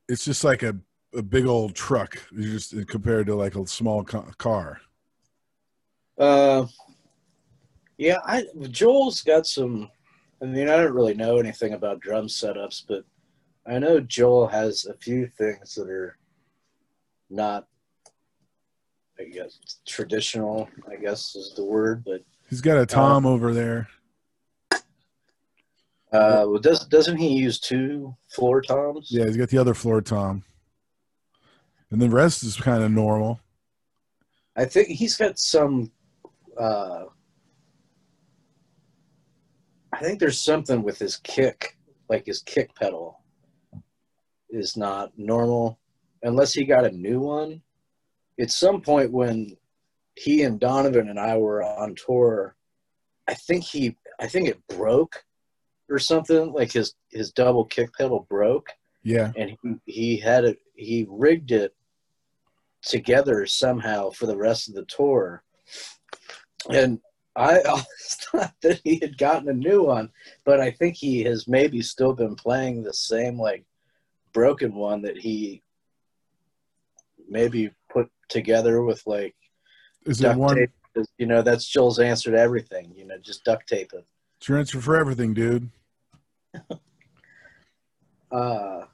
it's 0.09 0.25
just 0.25 0.43
like 0.43 0.63
a 0.63 0.75
a 1.15 1.21
big 1.21 1.45
old 1.45 1.75
truck 1.75 2.17
It's 2.35 2.71
just 2.71 2.87
compared 2.87 3.27
to 3.27 3.35
like 3.35 3.55
a 3.55 3.65
small 3.67 4.03
car. 4.03 4.81
Uh, 6.17 6.65
yeah, 7.97 8.17
I 8.25 8.45
Joel's 8.69 9.21
got 9.21 9.47
some. 9.47 9.89
I 10.41 10.45
mean, 10.45 10.69
I 10.69 10.77
don't 10.77 10.93
really 10.93 11.13
know 11.13 11.37
anything 11.37 11.73
about 11.73 12.01
drum 12.01 12.27
setups, 12.27 12.83
but 12.87 13.03
I 13.65 13.79
know 13.79 13.99
Joel 13.99 14.47
has 14.47 14.85
a 14.85 14.93
few 14.95 15.27
things 15.27 15.73
that 15.75 15.89
are 15.89 16.17
not, 17.29 17.65
I 19.19 19.23
guess, 19.25 19.57
traditional. 19.87 20.69
I 20.89 20.97
guess 20.97 21.35
is 21.35 21.53
the 21.55 21.63
word, 21.65 22.03
but 22.03 22.21
He's 22.49 22.61
got 22.61 22.77
a 22.77 22.85
tom 22.85 23.25
over 23.25 23.53
there. 23.53 23.87
uh, 26.11 26.45
well, 26.47 26.59
does 26.59 26.85
doesn't 26.85 27.17
he 27.17 27.29
use 27.29 27.59
two 27.59 28.15
floor 28.29 28.61
toms? 28.61 29.07
Yeah, 29.09 29.25
he's 29.25 29.37
got 29.37 29.49
the 29.49 29.57
other 29.57 29.73
floor 29.73 30.01
tom. 30.01 30.43
And 31.93 32.01
the 32.01 32.09
rest 32.09 32.41
is 32.41 32.55
kind 32.55 32.83
of 32.83 32.89
normal. 32.89 33.39
I 34.55 34.65
think 34.65 34.87
he's 34.87 35.15
got 35.15 35.37
some. 35.37 35.91
Uh, 36.59 37.03
I 39.93 39.99
think 39.99 40.19
there's 40.19 40.43
something 40.43 40.81
with 40.81 40.97
his 40.97 41.17
kick, 41.17 41.77
like 42.09 42.25
his 42.25 42.41
kick 42.41 42.73
pedal, 42.73 43.19
is 44.49 44.75
not 44.75 45.11
normal 45.17 45.77
unless 46.23 46.51
he 46.51 46.65
got 46.65 46.83
a 46.83 46.89
new 46.89 47.19
one. 47.19 47.61
At 48.39 48.49
some 48.49 48.81
point 48.81 49.11
when 49.11 49.55
he 50.15 50.41
and 50.41 50.59
Donovan 50.59 51.09
and 51.09 51.19
I 51.19 51.37
were 51.37 51.61
on 51.61 51.93
tour, 51.93 52.55
I 53.27 53.35
think 53.35 53.65
he, 53.65 53.95
I 54.19 54.25
think 54.25 54.47
it 54.47 54.67
broke 54.67 55.23
or 55.91 55.99
something. 55.99 56.53
Like 56.53 56.71
his 56.71 56.95
his 57.11 57.31
double 57.31 57.65
kick 57.65 57.93
pedal 57.95 58.25
broke 58.27 58.69
Yeah. 59.03 59.31
and 59.37 59.51
he, 59.61 59.75
he 59.85 60.17
had 60.17 60.43
it 60.43 60.57
he 60.73 61.05
rigged 61.07 61.51
it 61.51 61.75
together 62.83 63.45
somehow 63.45 64.09
for 64.09 64.25
the 64.25 64.37
rest 64.37 64.67
of 64.67 64.75
the 64.75 64.85
tour 64.85 65.43
and 66.69 66.99
i 67.35 67.59
always 67.67 68.17
thought 68.31 68.53
that 68.61 68.79
he 68.83 68.99
had 68.99 69.17
gotten 69.17 69.49
a 69.49 69.53
new 69.53 69.83
one 69.83 70.09
but 70.45 70.59
i 70.59 70.69
think 70.69 70.95
he 70.95 71.23
has 71.23 71.47
maybe 71.47 71.81
still 71.81 72.13
been 72.13 72.35
playing 72.35 72.83
the 72.83 72.93
same 72.93 73.39
like 73.39 73.65
broken 74.33 74.73
one 74.73 75.01
that 75.01 75.17
he 75.17 75.61
maybe 77.29 77.71
put 77.89 78.09
together 78.29 78.83
with 78.83 79.05
like 79.05 79.35
Is 80.05 80.19
it 80.19 80.23
duct 80.23 80.39
one 80.39 80.55
tape. 80.55 80.71
You 81.17 81.25
know, 81.25 81.41
that's 81.41 81.65
Joel's 81.65 81.99
answer 81.99 82.31
to 82.31 82.37
everything. 82.37 82.93
You 82.95 83.05
know, 83.05 83.17
just 83.17 83.43
duct 83.43 83.67
tape 83.67 83.91
it. 83.93 84.05
Your 84.47 84.59
answer 84.59 84.79
for 84.79 84.95
everything, 84.95 85.33
dude? 85.33 85.69
Uh, 88.31 88.85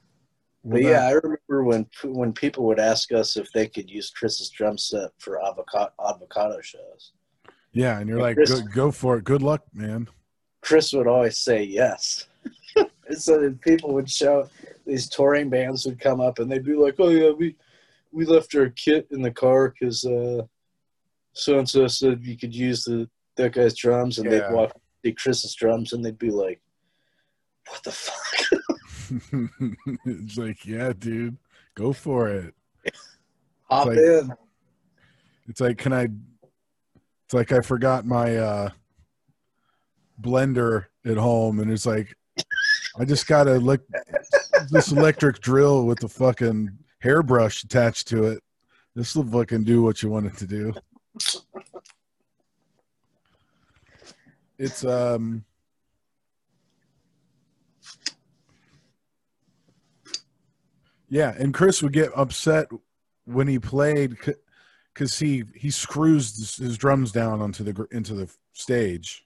but 0.66 0.82
yeah, 0.82 1.08
I 1.08 1.12
remember 1.12 1.64
when 1.64 1.88
when 2.04 2.34
people 2.34 2.66
would 2.66 2.80
ask 2.80 3.12
us 3.12 3.38
if 3.38 3.52
they 3.52 3.68
could 3.68 3.90
use 3.90 4.10
Chris's 4.10 4.50
drum 4.50 4.78
set 4.78 5.12
for 5.18 5.42
avocado 5.44 5.92
avocado 6.06 6.60
shows. 6.62 7.12
yeah, 7.72 8.00
and 8.00 8.10
you're 8.10 8.20
like, 8.22 8.36
Chris- 8.36 8.60
go, 8.62 8.68
go 8.74 8.92
for 8.92 9.18
it. 9.18 9.24
Good 9.24 9.42
luck, 9.42 9.64
man. 9.74 10.08
Chris 10.62 10.92
would 10.94 11.08
always 11.08 11.38
say 11.38 11.64
yes. 11.64 12.28
and 12.76 12.90
so 13.18 13.40
then 13.40 13.58
people 13.64 13.94
would 13.94 14.10
show 14.10 14.50
these 14.86 15.08
touring 15.08 15.50
bands 15.50 15.86
would 15.86 16.00
come 16.00 16.20
up 16.20 16.40
and 16.40 16.52
they'd 16.52 16.66
be 16.66 16.76
like, 16.76 16.96
"Oh 17.00 17.10
yeah, 17.10 17.32
we 17.32 17.56
we 18.12 18.26
left 18.26 18.54
our 18.56 18.70
kit 18.72 19.08
in 19.12 19.22
the 19.22 19.32
car 19.32 19.70
because 19.70 20.04
uh, 20.06 20.42
so 21.34 21.58
and 21.60 21.70
so 21.70 21.88
said 21.88 22.22
you 22.24 22.38
could 22.38 22.54
use 22.54 22.84
the 22.84 23.10
that 23.38 23.54
guy's 23.54 23.76
drums." 23.76 24.18
And 24.20 24.30
Yeah. 24.30 24.40
they'd 24.40 24.54
walk 24.54 24.72
see 25.06 25.14
Chris's 25.14 25.56
drums 25.56 25.94
and 25.94 26.04
they'd 26.04 26.20
be 26.20 26.32
like, 26.32 26.60
"What 27.70 27.82
the 27.84 27.92
fuck?" 27.92 28.59
it's 30.06 30.38
like, 30.38 30.66
yeah, 30.66 30.94
dude, 30.98 31.38
go 31.76 31.94
for 31.94 32.30
it. 32.30 32.54
Hop 33.70 33.88
like- 33.88 33.98
in. 33.98 34.34
It's 35.48 35.62
like, 35.62 35.78
can 35.78 35.94
I? 35.94 36.08
It's 37.26 37.34
like 37.34 37.52
I 37.52 37.62
forgot 37.62 38.06
my 38.06 38.38
uh 38.38 38.70
blender 40.22 40.86
at 41.06 41.18
home, 41.18 41.60
and 41.60 41.72
it's 41.72 41.86
like, 41.86 42.16
I 43.00 43.06
just 43.06 43.28
got 43.28 43.46
to 43.46 43.56
lick 43.56 43.82
this 44.70 44.92
electric 44.92 45.40
drill 45.40 45.86
with 45.86 46.00
the 46.00 46.10
fucking 46.10 46.70
hairbrush 47.00 47.64
attached 47.64 48.08
to 48.10 48.26
it. 48.26 48.44
This 48.96 49.16
will 49.16 49.24
fucking 49.26 49.64
do 49.64 49.82
what 49.82 50.04
you 50.04 50.10
want 50.10 50.28
it 50.28 50.38
to 50.38 50.48
do. 50.48 50.74
It's 54.58 54.84
um. 54.84 55.46
Yeah, 61.10 61.34
and 61.38 61.54
Chris 61.54 61.82
would 61.82 61.94
get 61.94 62.12
upset 62.16 62.68
when 63.26 63.48
he 63.48 63.60
played 63.60 64.18
because 64.94 65.18
he 65.20 65.44
he 65.56 65.72
screws 65.72 66.58
his, 66.58 66.78
drums 66.78 67.12
down 67.12 67.42
onto 67.42 67.64
the 67.64 67.88
into 67.92 68.14
the 68.14 68.32
stage. 68.54 69.26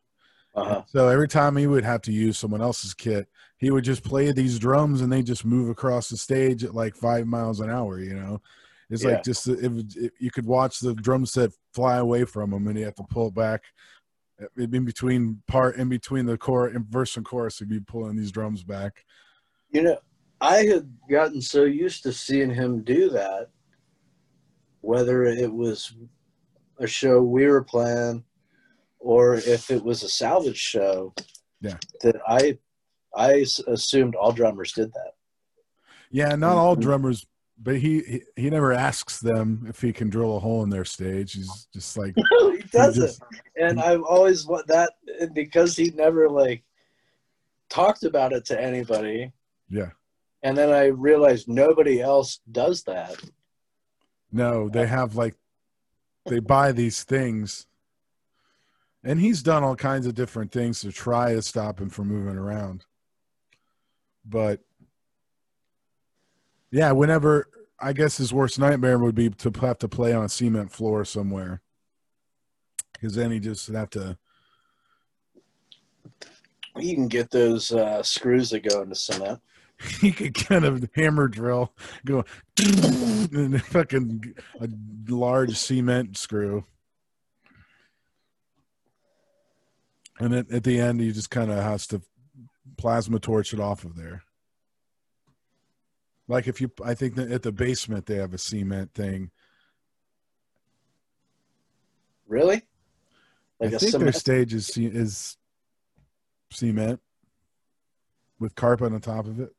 Uh-huh. 0.56 0.84
So 0.88 1.08
every 1.08 1.28
time 1.28 1.58
he 1.58 1.68
would 1.68 1.84
have 1.84 2.02
to 2.04 2.12
use 2.12 2.38
someone 2.38 2.62
else's 2.62 2.94
kit, 2.94 3.28
he 3.58 3.72
would 3.72 3.84
just 3.84 4.04
play 4.04 4.32
these 4.32 4.60
drums 4.60 5.02
and 5.02 5.12
they 5.12 5.24
just 5.24 5.46
move 5.46 5.70
across 5.70 6.10
the 6.10 6.18
stage 6.18 6.64
at 6.64 6.76
like 6.76 6.96
five 6.96 7.26
miles 7.26 7.60
an 7.60 7.72
hour. 7.72 8.00
You 8.00 8.14
know, 8.14 8.42
it's 8.90 9.04
Yeah. 9.04 9.12
like 9.12 9.24
just 9.24 9.48
it, 9.48 9.60
it, 9.96 10.12
you 10.20 10.32
could 10.32 10.46
watch 10.46 10.80
the 10.80 10.94
drum 10.94 11.26
set 11.26 11.52
fly 11.74 11.98
away 11.98 12.24
from 12.26 12.54
him, 12.54 12.68
and 12.68 12.78
he 12.78 12.84
have 12.84 12.96
to 12.96 13.04
pull 13.10 13.28
it 13.30 13.36
back 13.36 13.64
in 14.58 14.86
between 14.86 15.42
part 15.48 15.76
in 15.78 15.90
between 15.90 16.26
the 16.26 16.38
core 16.38 16.68
and 16.68 16.86
verse 16.86 17.18
and 17.18 17.26
chorus. 17.26 17.60
He'd 17.60 17.70
be 17.70 17.80
pulling 17.80 18.16
these 18.16 18.32
drums 18.32 18.64
back. 18.64 19.06
You 19.72 19.82
know, 19.82 19.98
I 20.44 20.66
had 20.66 20.92
gotten 21.10 21.42
so 21.42 21.64
used 21.64 22.04
to 22.04 22.12
seeing 22.12 22.54
him 22.54 22.84
do 22.84 23.10
that, 23.12 23.50
whether 24.82 25.24
it 25.24 25.52
was 25.52 25.94
a 26.80 26.86
show 26.88 27.22
we 27.24 27.48
were 27.48 27.64
playing 27.64 28.26
or 29.00 29.36
if 29.36 29.72
it 29.72 29.82
was 29.84 30.04
a 30.04 30.10
salvage 30.10 30.58
show. 30.58 31.14
Yeah. 31.62 31.78
That 32.02 32.18
I 33.16 33.46
assumed 33.68 34.16
all 34.16 34.34
drummers 34.34 34.74
did 34.74 34.92
that. 34.94 35.14
Yeah, 36.12 36.36
not 36.36 36.58
all 36.58 36.76
Mhm. 36.76 36.82
drummers, 36.82 37.26
but 37.58 37.78
he, 37.78 38.00
he 38.02 38.24
he 38.36 38.50
never 38.50 38.74
asks 38.74 39.20
them 39.22 39.66
if 39.70 39.80
he 39.82 39.94
can 39.94 40.10
drill 40.10 40.36
a 40.36 40.40
hole 40.42 40.62
in 40.64 40.70
their 40.70 40.84
stage. 40.84 41.34
He's 41.34 41.68
just 41.74 41.98
like 41.98 42.16
he 42.42 42.64
does 42.72 42.96
just- 42.98 43.22
it. 43.32 43.42
And 43.64 43.80
I've 43.80 44.04
always 44.04 44.46
want 44.46 44.68
that 44.68 44.92
because 45.34 45.78
he 45.78 45.92
never 45.92 46.30
like 46.30 46.64
talked 47.70 48.04
about 48.04 48.34
it 48.34 48.44
to 48.48 48.62
anybody. 48.62 49.32
Yeah. 49.70 49.92
And 50.44 50.58
then 50.58 50.70
I 50.70 50.88
realized 50.88 51.48
nobody 51.48 52.02
else 52.02 52.42
does 52.52 52.84
that. 52.84 53.16
No, 54.32 54.68
they 54.68 54.86
have 54.86 55.16
like 55.16 55.36
they 56.26 56.40
buy 56.40 56.74
these 56.74 57.04
things. 57.04 57.66
And 59.06 59.20
he's 59.20 59.42
done 59.42 59.64
all 59.64 59.76
kinds 59.76 60.06
of 60.06 60.16
different 60.16 60.52
things 60.52 60.82
to 60.82 60.92
try 60.92 61.34
to 61.34 61.42
stop 61.42 61.80
him 61.80 61.90
from 61.90 62.10
moving 62.10 62.38
around. 62.38 62.86
But 64.26 64.62
yeah, 66.72 66.92
whenever 66.92 67.48
I 67.80 67.94
guess 67.94 68.18
his 68.18 68.34
worst 68.34 68.60
nightmare 68.60 69.00
would 69.00 69.16
be 69.16 69.30
to 69.30 69.52
have 69.62 69.80
to 69.80 69.88
play 69.88 70.14
on 70.14 70.26
a 70.26 70.30
cement 70.30 70.72
floor 70.72 71.06
somewhere. 71.06 71.62
Because 72.94 73.16
then 73.16 73.32
he 73.32 73.40
just 73.40 73.68
have 73.68 73.90
to 73.92 74.18
You 76.78 76.96
can 76.96 77.08
get 77.08 77.30
those 77.32 77.72
uh, 77.72 78.04
screws 78.04 78.50
that 78.50 78.68
go 78.68 78.82
into 78.82 78.96
cement. 78.96 79.42
he 80.02 80.12
could 80.12 80.34
kind 80.34 80.66
of 80.66 80.90
hammer 80.96 81.28
drill, 81.28 81.74
go 82.06 82.26
and 82.60 83.64
fucking 83.64 84.36
a 84.60 84.70
large 85.08 85.58
cement 85.58 86.18
screw. 86.18 86.66
And 90.20 90.34
at, 90.34 90.52
at 90.52 90.64
the 90.64 90.80
end, 90.80 91.02
he 91.02 91.12
just 91.12 91.30
kind 91.30 91.52
of 91.52 91.62
has 91.62 91.88
to 91.88 92.02
plasma 92.78 93.20
torch 93.20 93.54
it 93.54 93.60
off 93.60 93.84
of 93.84 93.96
there. 93.96 94.24
Like 96.28 96.48
if 96.48 96.62
you, 96.62 96.72
I 96.84 96.94
think 96.94 97.16
that 97.16 97.32
at 97.32 97.44
the 97.44 97.52
basement 97.52 98.06
they 98.06 98.16
have 98.16 98.34
a 98.34 98.38
cement 98.38 98.94
thing. 98.94 99.32
Really? 102.28 102.62
Like 103.60 103.74
I 103.74 103.78
think 103.78 103.94
their 103.96 104.12
stage 104.12 104.54
is 104.54 104.78
is 104.78 105.38
cement 106.52 107.00
with 108.40 108.56
carpet 108.56 108.94
on 108.94 109.02
top 109.02 109.26
of 109.26 109.40
it. 109.40 109.54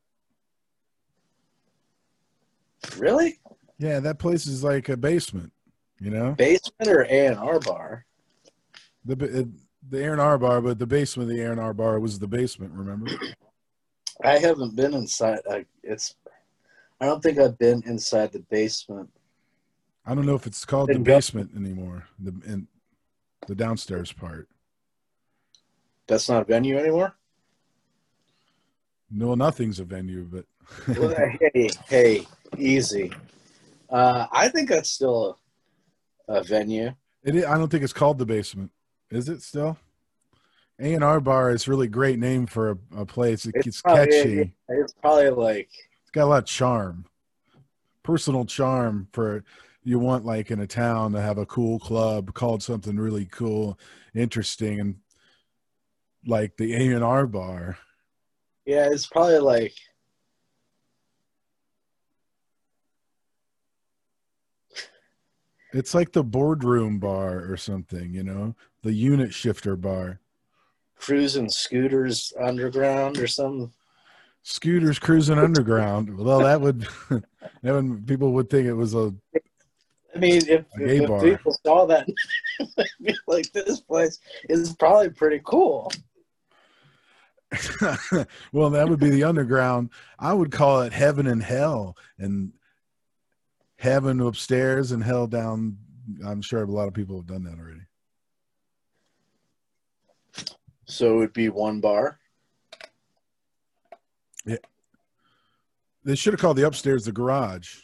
Really? 2.97 3.39
Yeah, 3.77 3.99
that 3.99 4.19
place 4.19 4.47
is 4.47 4.63
like 4.63 4.89
a 4.89 4.97
basement. 4.97 5.51
You 5.99 6.11
know. 6.11 6.31
Basement 6.33 6.89
or 6.89 7.03
A 7.03 7.27
and 7.27 7.37
R 7.37 7.59
bar? 7.59 8.05
The 9.05 9.13
uh, 9.13 9.43
the 9.89 10.03
A 10.05 10.11
and 10.11 10.21
R 10.21 10.37
bar, 10.37 10.61
but 10.61 10.79
the 10.79 10.87
basement 10.87 11.29
of 11.29 11.35
the 11.35 11.43
A 11.43 11.51
and 11.51 11.59
R 11.59 11.73
bar 11.73 11.99
was 11.99 12.19
the 12.19 12.27
basement. 12.27 12.73
Remember? 12.73 13.11
I 14.23 14.37
haven't 14.37 14.75
been 14.75 14.93
inside. 14.93 15.39
I, 15.49 15.65
it's. 15.83 16.15
I 17.01 17.05
don't 17.05 17.21
think 17.21 17.37
I've 17.39 17.57
been 17.57 17.83
inside 17.85 18.31
the 18.31 18.39
basement. 18.39 19.09
I 20.05 20.15
don't 20.15 20.25
know 20.25 20.35
if 20.35 20.47
it's 20.47 20.63
called 20.63 20.89
the 20.89 20.99
basement 20.99 21.51
anymore. 21.55 22.07
The 22.19 22.33
in 22.45 22.67
the 23.47 23.55
downstairs 23.55 24.11
part. 24.11 24.47
That's 26.07 26.29
not 26.29 26.43
a 26.43 26.45
venue 26.45 26.77
anymore. 26.77 27.15
No, 29.11 29.35
nothing's 29.35 29.79
a 29.79 29.83
venue, 29.83 30.27
but 30.31 30.45
Well, 30.97 31.15
hey, 31.53 31.69
hey, 31.87 32.27
easy. 32.59 33.11
Uh, 33.89 34.27
I 34.31 34.47
think 34.49 34.69
that's 34.69 34.89
still 34.89 35.37
a, 36.27 36.35
a 36.35 36.43
venue. 36.43 36.91
it. 37.23 37.45
i- 37.45 37.53
I 37.53 37.57
don't 37.57 37.69
think 37.69 37.83
it's 37.83 37.93
called 37.93 38.17
the 38.17 38.25
basement. 38.25 38.71
Is 39.11 39.29
it 39.29 39.41
still? 39.41 39.77
A 40.79 40.93
and 40.93 41.03
R 41.03 41.21
bar 41.21 41.51
is 41.51 41.67
really 41.67 41.87
great 41.87 42.19
name 42.19 42.47
for 42.47 42.71
a, 42.71 42.77
a 42.97 43.05
place. 43.05 43.45
It, 43.45 43.53
it's, 43.57 43.81
probably- 43.81 44.05
catchy. 44.07 44.53
It's 44.69 44.93
probably 44.93 45.29
like 45.29 45.69
It's 46.01 46.11
got 46.11 46.25
a 46.25 46.27
lot 46.27 46.39
of 46.39 46.45
charm, 46.45 47.05
personal 48.03 48.45
charm 48.45 49.07
for 49.13 49.43
you 49.83 49.99
want 49.99 50.25
like 50.25 50.49
in 50.51 50.59
a 50.59 50.67
town 50.67 51.11
to 51.13 51.21
have 51.21 51.37
a 51.37 51.45
cool 51.45 51.77
club 51.79 52.33
called 52.33 52.63
something 52.63 52.97
really 52.97 53.25
cool, 53.25 53.79
interesting, 54.15 54.79
and 54.79 54.95
like 56.25 56.57
the 56.57 56.73
A 56.73 56.93
and 56.95 57.03
R 57.03 57.27
bar. 57.27 57.77
yeah, 58.65 58.89
it's 58.91 59.05
probably 59.05 59.37
like 59.37 59.73
It's 65.75 65.93
like 65.93 66.13
the 66.13 66.23
boardroom 66.23 66.99
bar 66.99 67.51
or 67.51 67.57
something, 67.57 68.13
you 68.13 68.23
know, 68.23 68.55
the 68.81 68.93
unit 68.93 69.33
shifter 69.33 69.75
bar. 69.75 70.21
cruising 70.97 71.49
scooters 71.49 72.31
underground 72.39 73.17
or 73.17 73.27
something. 73.27 73.73
Scooters 74.41 74.99
cruising 74.99 75.37
underground. 75.37 76.17
Well, 76.17 76.39
that 76.39 76.61
would 76.61 76.87
that 77.09 77.73
would 77.73 78.07
people 78.07 78.31
would 78.31 78.49
think 78.49 78.67
it 78.67 78.73
was 78.73 78.95
a 78.95 79.13
I 80.15 80.17
mean, 80.17 80.41
if, 80.47 80.63
gay 80.77 81.03
if 81.03 81.21
people 81.21 81.57
saw 81.65 81.85
that, 81.87 82.07
be 83.01 83.13
like, 83.27 83.51
this 83.51 83.81
place 83.81 84.19
is 84.47 84.73
probably 84.75 85.09
pretty 85.09 85.41
cool. 85.43 85.91
well, 88.53 88.69
that 88.69 88.87
would 88.87 88.99
be 88.99 89.09
the 89.09 89.25
underground. 89.25 89.89
I 90.17 90.31
would 90.31 90.53
call 90.53 90.83
it 90.83 90.93
heaven 90.93 91.27
and 91.27 91.43
hell, 91.43 91.97
and 92.17 92.53
heaven 93.77 94.21
upstairs 94.21 94.91
and 94.91 95.03
hell 95.03 95.27
down. 95.27 95.77
I'm 96.25 96.41
sure 96.41 96.63
a 96.63 96.65
lot 96.65 96.87
of 96.87 96.93
people 96.93 97.17
have 97.17 97.27
done 97.27 97.43
that 97.43 97.57
already. 97.59 97.81
So 100.85 101.15
it 101.15 101.17
would 101.17 101.33
be 101.33 101.49
one 101.49 101.81
bar. 101.81 102.19
Yeah. 104.45 104.57
They 106.03 106.15
should 106.15 106.33
have 106.33 106.39
called 106.39 106.57
the 106.57 106.67
upstairs 106.67 107.05
the 107.05 107.11
garage, 107.11 107.77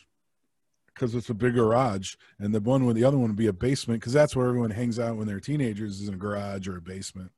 because 0.94 1.16
it's 1.16 1.32
a 1.32 1.34
big 1.34 1.56
garage, 1.56 2.14
and 2.38 2.54
the 2.54 2.60
one 2.60 2.86
with 2.86 2.96
the 2.96 3.04
other 3.04 3.18
one 3.18 3.30
would 3.30 3.36
be 3.36 3.48
a 3.48 3.54
basement 3.54 4.00
because 4.00 4.14
that's 4.14 4.36
where 4.36 4.48
everyone 4.48 4.70
hangs 4.70 5.00
out 5.00 5.18
when 5.18 5.26
they're 5.26 5.40
teenagers 5.40 6.00
is 6.00 6.08
in 6.08 6.14
a 6.14 6.18
garage 6.18 6.68
or 6.68 6.78
a 6.78 6.82
basement. 6.82 7.32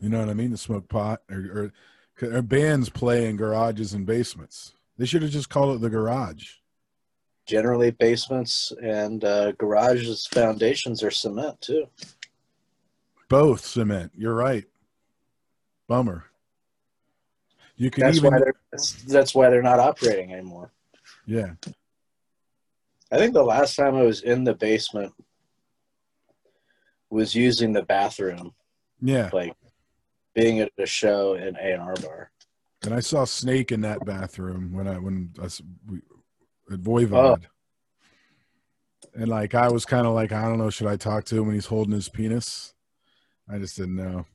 You 0.00 0.08
know 0.08 0.18
what 0.18 0.30
I 0.30 0.34
mean? 0.34 0.50
To 0.50 0.56
smoke 0.56 0.88
pot 0.88 1.22
or, 1.30 1.72
or, 2.22 2.28
or 2.34 2.42
bands 2.42 2.88
play 2.88 3.28
in 3.28 3.36
garages 3.36 3.92
and 3.92 4.04
basements. 4.04 4.72
They 5.02 5.06
should 5.06 5.22
have 5.22 5.32
just 5.32 5.50
called 5.50 5.74
it 5.74 5.80
the 5.80 5.90
garage. 5.90 6.48
Generally, 7.44 7.90
basements 7.90 8.70
and 8.80 9.24
uh, 9.24 9.50
garages 9.58 10.28
foundations 10.28 11.02
are 11.02 11.10
cement 11.10 11.60
too. 11.60 11.86
Both 13.28 13.64
cement. 13.66 14.12
You're 14.16 14.36
right. 14.36 14.64
Bummer. 15.88 16.26
You 17.74 17.90
can 17.90 18.04
That's 18.04 18.18
even 18.18 18.32
why 18.32 18.40
that's, 18.70 18.92
that's 19.02 19.34
why 19.34 19.50
they're 19.50 19.60
not 19.60 19.80
operating 19.80 20.32
anymore. 20.34 20.70
yeah. 21.26 21.54
I 23.10 23.16
think 23.18 23.34
the 23.34 23.42
last 23.42 23.74
time 23.74 23.96
I 23.96 24.02
was 24.02 24.22
in 24.22 24.44
the 24.44 24.54
basement 24.54 25.12
was 27.10 27.34
using 27.34 27.72
the 27.72 27.82
bathroom, 27.82 28.54
Yeah. 29.00 29.30
like 29.32 29.56
being 30.32 30.60
at 30.60 30.70
a 30.78 30.86
show 30.86 31.34
in 31.34 31.56
A 31.56 31.72
and 31.72 31.82
R 31.82 31.94
bar. 32.00 32.31
And 32.84 32.94
I 32.94 33.00
saw 33.00 33.24
Snake 33.24 33.70
in 33.70 33.82
that 33.82 34.04
bathroom 34.04 34.72
when 34.72 34.88
I 34.88 34.98
when 34.98 35.32
us 35.40 35.62
we, 35.86 35.98
at 36.70 36.80
Voivod. 36.80 37.44
Oh. 37.44 37.48
And 39.14 39.28
like 39.28 39.54
I 39.54 39.70
was 39.70 39.84
kind 39.84 40.06
of 40.06 40.14
like 40.14 40.32
I 40.32 40.42
don't 40.42 40.58
know, 40.58 40.70
should 40.70 40.86
I 40.86 40.96
talk 40.96 41.24
to 41.26 41.38
him 41.38 41.46
when 41.46 41.54
he's 41.54 41.66
holding 41.66 41.94
his 41.94 42.08
penis? 42.08 42.74
I 43.48 43.58
just 43.58 43.76
didn't 43.76 43.96
know. 43.96 44.26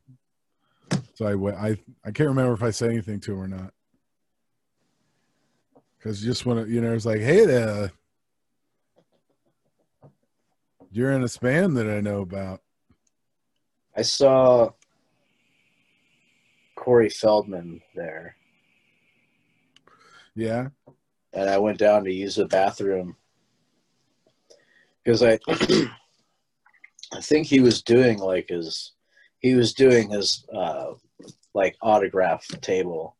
So 1.15 1.25
I 1.25 1.35
went. 1.35 1.57
I 1.57 1.77
I 2.05 2.11
can't 2.11 2.29
remember 2.29 2.53
if 2.53 2.63
I 2.63 2.71
said 2.71 2.91
anything 2.91 3.19
to 3.21 3.33
him 3.33 3.39
or 3.39 3.47
not. 3.47 3.73
Because 5.97 6.21
just 6.21 6.45
when 6.45 6.69
you 6.69 6.79
know, 6.79 6.93
it's 6.93 7.05
like, 7.05 7.19
hey 7.19 7.45
there, 7.45 7.91
you're 10.91 11.11
in 11.11 11.23
a 11.23 11.39
band 11.41 11.75
that 11.77 11.89
I 11.89 11.99
know 11.99 12.21
about. 12.21 12.61
I 13.95 14.03
saw 14.03 14.69
Corey 16.75 17.09
Feldman 17.09 17.81
there, 17.95 18.36
Yeah, 20.37 20.67
and 21.33 21.49
I 21.49 21.57
went 21.57 21.79
down 21.79 22.03
to 22.03 22.13
use 22.13 22.35
the 22.35 22.45
bathroom. 22.45 23.15
Because 25.03 25.23
I, 25.23 25.39
I 27.13 27.21
think 27.21 27.47
he 27.47 27.59
was 27.59 27.81
doing 27.81 28.19
like 28.19 28.49
his, 28.49 28.93
he 29.39 29.55
was 29.55 29.73
doing 29.73 30.11
his 30.11 30.45
uh, 30.53 30.91
like 31.55 31.75
autograph 31.81 32.45
table 32.61 33.17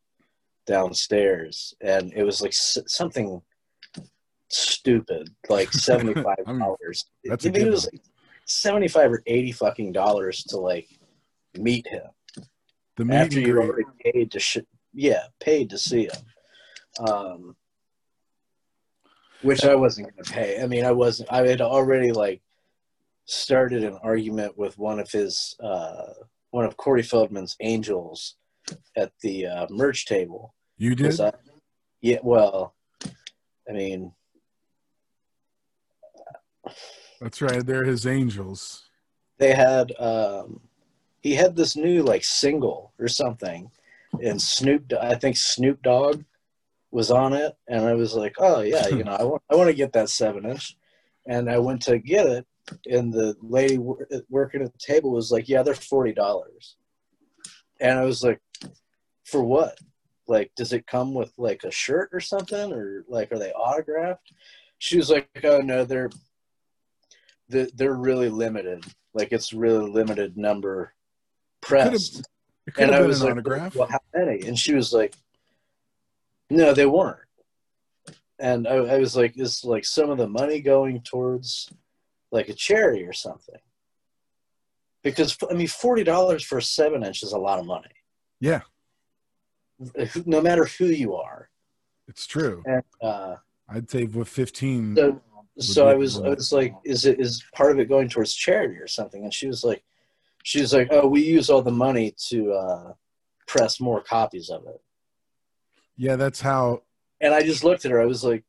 downstairs, 0.64 1.74
and 1.80 2.12
it 2.14 2.22
was 2.22 2.40
like 2.40 2.52
s- 2.52 2.78
something 2.86 3.42
stupid, 4.48 5.34
like 5.48 5.72
seventy 5.72 6.14
five 6.14 6.44
dollars. 6.46 7.06
I 7.28 7.36
mean, 7.50 7.66
it 7.66 7.70
was 7.70 7.88
like 7.92 8.00
seventy 8.44 8.86
five 8.86 9.10
or 9.10 9.24
eighty 9.26 9.50
fucking 9.50 9.90
dollars 9.90 10.44
to 10.44 10.56
like 10.56 10.86
meet 11.58 11.88
him. 11.88 12.04
The 12.96 13.04
meet 13.04 13.16
after 13.16 13.40
you 13.40 13.58
already 13.60 13.84
paid 14.04 14.30
to 14.30 14.38
sh- 14.38 14.58
yeah 14.94 15.24
paid 15.40 15.68
to 15.70 15.78
see 15.78 16.04
him 16.04 16.22
um 17.00 17.54
which 19.42 19.64
i 19.64 19.74
wasn't 19.74 20.06
going 20.06 20.24
to 20.24 20.32
pay 20.32 20.60
i 20.62 20.66
mean 20.66 20.84
i 20.84 20.90
wasn't 20.90 21.30
i 21.32 21.46
had 21.46 21.60
already 21.60 22.10
like 22.12 22.40
started 23.24 23.84
an 23.84 23.98
argument 24.02 24.56
with 24.56 24.76
one 24.78 24.98
of 24.98 25.10
his 25.10 25.54
uh 25.62 26.12
one 26.50 26.64
of 26.64 26.76
corey 26.76 27.02
feldman's 27.02 27.56
angels 27.60 28.36
at 28.96 29.12
the 29.22 29.46
uh, 29.46 29.66
merch 29.70 30.06
table 30.06 30.54
You 30.76 30.94
did? 30.94 31.20
I- 31.20 31.32
yeah 32.00 32.18
well 32.22 32.74
i 33.68 33.72
mean 33.72 34.12
That's 37.20 37.42
right. 37.42 37.64
They're 37.66 37.84
his 37.84 38.06
angels. 38.06 38.84
they 39.38 39.52
had 39.54 39.92
um 39.98 40.60
he 41.20 41.34
had 41.34 41.56
this 41.56 41.76
new 41.76 42.02
like 42.02 42.24
single 42.24 42.92
or 42.98 43.08
something 43.08 43.70
and 44.22 44.40
snoop 44.40 44.92
i 45.00 45.14
think 45.14 45.36
snoop 45.36 45.82
dogg 45.82 46.22
was 46.90 47.10
on 47.10 47.32
it 47.32 47.54
and 47.68 47.84
i 47.84 47.94
was 47.94 48.14
like 48.14 48.34
oh 48.38 48.60
yeah 48.60 48.88
you 48.88 49.04
know 49.04 49.12
i 49.12 49.22
want 49.22 49.42
i 49.50 49.54
want 49.54 49.68
to 49.68 49.74
get 49.74 49.92
that 49.92 50.08
seven 50.08 50.44
inch. 50.46 50.76
And 51.26 51.50
i 51.50 51.58
went 51.58 51.82
to 51.82 51.98
get 51.98 52.26
it 52.26 52.46
and 52.86 53.12
the 53.12 53.36
lady 53.42 53.78
wor- 53.78 54.06
working 54.28 54.62
at 54.62 54.72
the 54.72 54.78
table 54.78 55.10
was 55.10 55.30
like 55.30 55.48
yeah 55.48 55.62
they're 55.62 55.74
forty 55.74 56.12
dollars. 56.12 56.76
And 57.80 57.98
i 57.98 58.04
was 58.04 58.22
like 58.22 58.40
for 59.24 59.42
what? 59.42 59.78
Like 60.26 60.50
does 60.56 60.72
it 60.72 60.86
come 60.86 61.14
with 61.14 61.32
like 61.36 61.64
a 61.64 61.70
shirt 61.70 62.10
or 62.12 62.20
something 62.20 62.72
or 62.72 63.04
like 63.08 63.30
are 63.32 63.38
they 63.38 63.52
autographed? 63.52 64.32
She 64.78 64.96
was 64.96 65.10
like 65.10 65.28
oh 65.44 65.58
no 65.58 65.84
they're 65.84 66.10
they're, 67.48 67.68
they're 67.74 67.94
really 67.94 68.28
limited. 68.28 68.84
Like 69.14 69.32
it's 69.32 69.52
really 69.52 69.90
limited 69.90 70.36
number 70.36 70.92
pressed. 71.60 72.20
It 72.66 72.74
could 72.74 72.84
and 72.84 72.92
have 72.92 73.00
I 73.00 73.02
been 73.02 73.08
was 73.08 73.20
an 73.20 73.26
like, 73.26 73.32
autograph. 73.32 73.74
well, 73.76 73.88
how 73.88 74.00
many? 74.14 74.46
And 74.46 74.58
she 74.58 74.74
was 74.74 74.92
like, 74.92 75.14
no, 76.50 76.72
they 76.72 76.86
weren't. 76.86 77.18
And 78.38 78.68
I, 78.68 78.74
I 78.76 78.98
was 78.98 79.16
like, 79.16 79.36
is 79.36 79.64
like 79.64 79.84
some 79.84 80.10
of 80.10 80.18
the 80.18 80.28
money 80.28 80.60
going 80.60 81.00
towards 81.02 81.70
like 82.30 82.48
a 82.48 82.54
charity 82.54 83.04
or 83.04 83.12
something? 83.12 83.58
Because 85.02 85.36
I 85.50 85.54
mean, 85.54 85.66
forty 85.68 86.04
dollars 86.04 86.44
for 86.44 86.58
a 86.58 86.62
seven 86.62 87.04
inch 87.04 87.22
is 87.22 87.32
a 87.32 87.38
lot 87.38 87.58
of 87.58 87.66
money. 87.66 87.88
Yeah, 88.40 88.60
No 90.26 90.40
matter 90.40 90.64
who 90.64 90.86
you 90.86 91.14
are. 91.16 91.50
it's 92.06 92.26
true. 92.26 92.62
And 92.66 92.82
uh, 93.02 93.36
I'd 93.68 93.90
say 93.90 94.04
with 94.04 94.28
15. 94.28 94.96
so, 94.96 95.20
so 95.58 95.88
I 95.88 95.94
was, 95.94 96.20
I 96.20 96.28
was 96.30 96.52
like, 96.52 96.74
is 96.84 97.04
it 97.04 97.20
is 97.20 97.42
part 97.54 97.72
of 97.72 97.80
it 97.80 97.88
going 97.88 98.08
towards 98.08 98.34
charity 98.34 98.76
or 98.76 98.86
something? 98.86 99.24
And 99.24 99.34
she 99.34 99.46
was 99.48 99.64
like, 99.64 99.82
she 100.44 100.60
was 100.60 100.72
like, 100.72 100.88
oh, 100.92 101.06
we 101.08 101.22
use 101.22 101.50
all 101.50 101.62
the 101.62 101.70
money 101.72 102.14
to 102.28 102.52
uh, 102.52 102.92
press 103.46 103.80
more 103.80 104.00
copies 104.00 104.50
of 104.50 104.66
it. 104.66 104.80
Yeah, 105.98 106.16
that's 106.16 106.40
how. 106.40 106.82
And 107.20 107.34
I 107.34 107.42
just 107.42 107.62
looked 107.64 107.84
at 107.84 107.90
her. 107.90 108.00
I 108.00 108.06
was 108.06 108.24
like, 108.24 108.44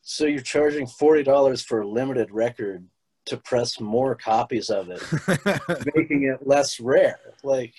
"So 0.00 0.24
you're 0.24 0.40
charging 0.40 0.86
forty 0.86 1.22
dollars 1.22 1.60
for 1.62 1.80
a 1.82 1.86
limited 1.88 2.30
record 2.30 2.86
to 3.26 3.36
press 3.36 3.78
more 3.80 4.14
copies 4.14 4.70
of 4.70 4.88
it, 4.88 5.02
making 5.94 6.22
it 6.22 6.46
less 6.46 6.80
rare?" 6.80 7.18
Like, 7.42 7.74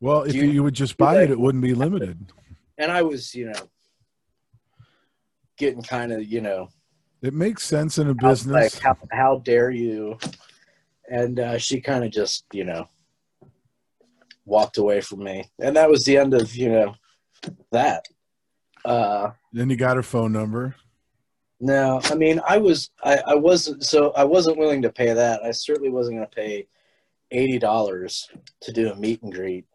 well, 0.00 0.22
if 0.22 0.34
you, 0.34 0.44
you- 0.44 0.62
would 0.62 0.74
just 0.74 0.96
buy 0.96 1.22
it, 1.22 1.30
it 1.30 1.40
wouldn't 1.40 1.62
be 1.64 1.74
limited. 1.74 2.32
and 2.76 2.92
I 2.92 3.02
was, 3.02 3.34
you 3.34 3.46
know, 3.46 3.68
getting 5.56 5.82
kind 5.82 6.12
of, 6.12 6.22
you 6.24 6.40
know, 6.40 6.68
It 7.22 7.34
makes 7.34 7.64
sense 7.64 7.98
in 7.98 8.08
a 8.10 8.14
business. 8.14 8.74
like, 8.74 8.82
"How 8.82 8.96
how 9.10 9.38
dare 9.38 9.70
you?" 9.70 10.18
And 11.10 11.40
uh, 11.40 11.56
she 11.56 11.80
kind 11.80 12.04
of 12.04 12.10
just, 12.10 12.44
you 12.52 12.64
know, 12.64 12.86
walked 14.44 14.76
away 14.76 15.00
from 15.00 15.24
me, 15.24 15.44
and 15.58 15.74
that 15.76 15.88
was 15.88 16.04
the 16.04 16.18
end 16.18 16.34
of, 16.34 16.54
you 16.54 16.68
know, 16.70 16.94
that. 17.72 18.04
Uh, 18.84 19.30
then 19.52 19.68
you 19.70 19.76
got 19.76 19.96
her 19.96 20.02
phone 20.02 20.32
number. 20.32 20.74
No, 21.60 22.00
I 22.04 22.14
mean, 22.14 22.40
I 22.48 22.58
was, 22.58 22.90
I, 23.02 23.18
I 23.26 23.34
wasn't, 23.34 23.84
so 23.84 24.12
I 24.12 24.24
wasn't 24.24 24.58
willing 24.58 24.82
to 24.82 24.92
pay 24.92 25.12
that. 25.12 25.42
I 25.42 25.50
certainly 25.50 25.90
wasn't 25.90 26.18
going 26.18 26.28
to 26.28 26.34
pay 26.34 26.68
eighty 27.32 27.58
dollars 27.58 28.28
to 28.62 28.72
do 28.72 28.90
a 28.90 28.96
meet 28.96 29.22
and 29.22 29.32
greet, 29.32 29.66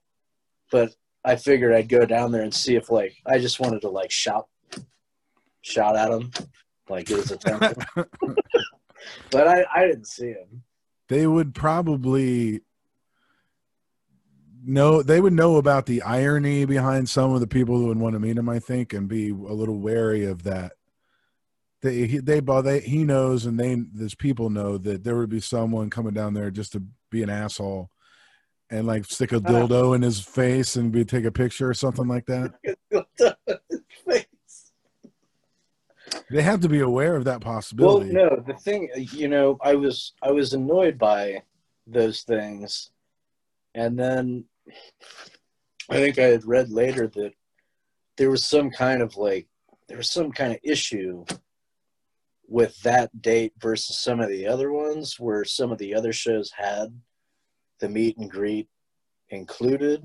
but 0.72 0.96
I 1.26 1.36
figured 1.36 1.74
I'd 1.74 1.90
go 1.90 2.06
down 2.06 2.32
there 2.32 2.42
and 2.42 2.54
see 2.54 2.76
if, 2.76 2.90
like, 2.90 3.16
I 3.26 3.38
just 3.38 3.60
wanted 3.60 3.82
to 3.82 3.90
like 3.90 4.12
shout, 4.12 4.48
shout 5.62 5.96
at 5.98 6.10
him, 6.12 6.32
like 6.90 7.06
get 7.08 7.18
his 7.18 7.32
attention. 7.32 7.76
but 9.30 9.48
I, 9.48 9.66
I 9.76 9.86
didn't 9.86 10.08
see 10.08 10.28
him. 10.28 10.64
they 11.10 11.28
would 11.28 11.54
probably 11.54 12.62
know 14.66 15.02
they 15.02 15.20
would 15.20 15.34
know 15.34 15.58
about 15.58 15.86
the 15.86 16.02
irony 16.02 16.66
behind 16.66 17.10
some 17.10 17.34
of 17.34 17.40
the 17.40 17.48
people 17.48 17.78
who 17.78 17.88
would 17.88 18.00
want 18.00 18.14
to 18.14 18.20
meet 18.20 18.38
him 18.38 18.50
i 18.50 18.60
think 18.60 18.94
and 18.94 19.08
be 19.08 19.30
a 19.30 19.34
little 19.34 19.80
wary 19.80 20.26
of 20.26 20.44
that. 20.44 20.74
They 21.82 22.08
he, 22.08 22.20
they 22.20 22.40
they 22.40 22.80
he 22.80 23.04
knows 23.04 23.46
and 23.46 23.60
they 23.60 23.76
there's 23.94 24.16
people 24.16 24.50
know 24.50 24.78
that 24.78 25.04
there 25.04 25.18
would 25.18 25.30
be 25.30 25.42
someone 25.42 25.90
coming 25.90 26.14
down 26.14 26.34
there 26.34 26.50
just 26.50 26.72
to 26.74 26.84
be 27.10 27.24
an 27.24 27.30
asshole 27.30 27.90
and 28.70 28.88
like 28.88 29.04
stick 29.06 29.34
a 29.34 29.38
uh. 29.38 29.40
dildo 29.40 29.94
in 29.94 30.02
his 30.02 30.22
face 30.22 30.78
and 30.78 30.94
be 30.94 31.04
take 31.04 31.26
a 31.26 31.32
picture 31.32 31.70
or 31.70 31.74
something 31.74 32.08
like 32.08 32.26
that. 32.26 32.54
They 36.30 36.42
have 36.42 36.62
to 36.62 36.70
be 36.70 36.80
aware 36.80 37.16
of 37.16 37.26
that 37.26 37.42
possibility. 37.42 38.14
well, 38.14 38.30
no, 38.30 38.44
the 38.46 38.54
thing, 38.54 38.90
you 38.96 39.28
know, 39.28 39.58
I 39.62 39.76
was, 39.76 40.14
I 40.22 40.32
was 40.32 40.54
annoyed 40.54 40.98
by 40.98 41.44
those 41.86 42.22
things, 42.24 42.90
and 43.76 43.98
then 43.98 44.46
I 45.90 45.96
think 45.96 46.18
I 46.18 46.24
had 46.24 46.46
read 46.46 46.70
later 46.70 47.08
that 47.08 47.34
there 48.18 48.30
was 48.30 48.48
some 48.48 48.70
kind 48.70 49.02
of 49.02 49.18
like 49.18 49.48
there 49.88 49.98
was 49.98 50.10
some 50.10 50.32
kind 50.32 50.54
of 50.54 50.60
issue 50.64 51.26
with 52.48 52.80
that 52.82 53.22
date 53.22 53.54
versus 53.60 53.98
some 53.98 54.20
of 54.20 54.30
the 54.30 54.48
other 54.48 54.72
ones 54.72 55.20
where 55.20 55.44
some 55.44 55.72
of 55.72 55.78
the 55.78 55.94
other 55.96 56.14
shows 56.14 56.52
had 56.56 57.00
the 57.80 57.90
meet 57.90 58.18
and 58.18 58.30
greet 58.30 58.68
included 59.30 60.04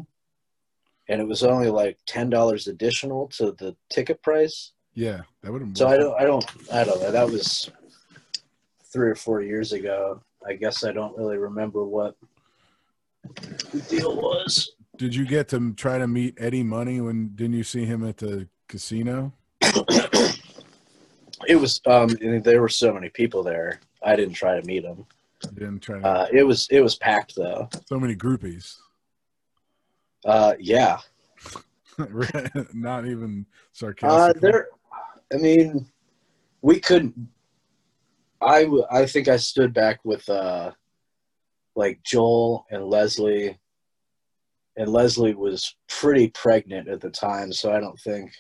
and 1.09 1.21
it 1.21 1.29
was 1.29 1.43
only 1.43 1.69
like 1.69 1.99
ten 2.07 2.29
dollars 2.31 2.67
additional 2.67 3.29
to 3.29 3.53
the 3.53 3.77
ticket 3.91 4.23
price 4.23 4.73
Yeah, 4.95 5.21
that 5.43 5.53
would 5.53 5.63
have. 5.63 5.77
So 5.77 5.89
I 5.89 5.97
don't, 5.97 6.21
I 6.21 6.25
don't, 6.25 6.45
I 6.73 6.85
don't 6.85 7.01
know. 7.01 7.13
That 7.13 7.31
was 7.31 7.71
three 8.93 9.11
or 9.11 9.15
four 9.15 9.43
years 9.43 9.73
ago. 9.73 10.21
I 10.47 10.55
guess 10.55 10.85
I 10.85 10.93
don't 10.93 11.17
really 11.17 11.37
remember 11.37 11.85
what 11.85 12.17
the 13.73 13.81
deal 13.89 14.17
was. 14.17 14.73
Did 14.97 15.15
you 15.15 15.25
get 15.27 15.49
to 15.49 15.73
try 15.75 15.99
to 15.99 16.07
meet 16.09 16.35
Eddie 16.39 16.63
Money 16.65 17.01
when 17.01 17.31
didn't 17.37 17.55
you 17.57 17.63
see 17.65 17.85
him 17.85 18.07
at 18.07 18.17
the 18.17 18.49
casino? 18.69 19.33
It 21.47 21.57
was, 21.57 21.81
um, 21.87 22.11
and 22.21 22.43
there 22.43 22.61
were 22.61 22.69
so 22.69 22.93
many 22.93 23.09
people 23.11 23.43
there. 23.43 23.81
I 24.03 24.17
didn't 24.17 24.35
try 24.35 24.61
to 24.61 24.67
meet 24.67 24.85
him. 24.85 25.07
You 25.45 25.51
didn't 25.61 25.81
try 25.81 26.01
to. 26.01 26.07
Uh, 26.07 26.27
it 26.33 26.43
was, 26.43 26.67
it 26.71 26.81
was 26.81 26.97
packed 26.97 27.35
though. 27.37 27.69
so 27.87 27.99
many 28.01 28.17
groupies. 28.17 28.75
Uh, 30.25 30.55
yeah. 30.59 30.99
Not 32.75 33.07
even 33.07 33.47
Uh, 33.49 33.55
sarcastic. 33.73 34.43
there, 34.43 34.69
I 35.33 35.37
mean, 35.37 35.87
we 36.63 36.81
couldn't. 36.81 37.15
I, 38.41 38.69
I 38.91 39.07
think 39.07 39.29
I 39.29 39.37
stood 39.37 39.73
back 39.73 40.01
with 40.05 40.29
uh, 40.29 40.73
like 41.79 42.03
Joel 42.05 42.67
and 42.71 42.85
Leslie, 42.85 43.57
and 44.77 44.91
Leslie 44.91 45.35
was 45.35 45.77
pretty 45.89 46.29
pregnant 46.29 46.89
at 46.89 47.01
the 47.01 47.11
time, 47.11 47.53
so 47.53 47.73
I 47.73 47.79
don't 47.79 47.99
think 48.01 48.33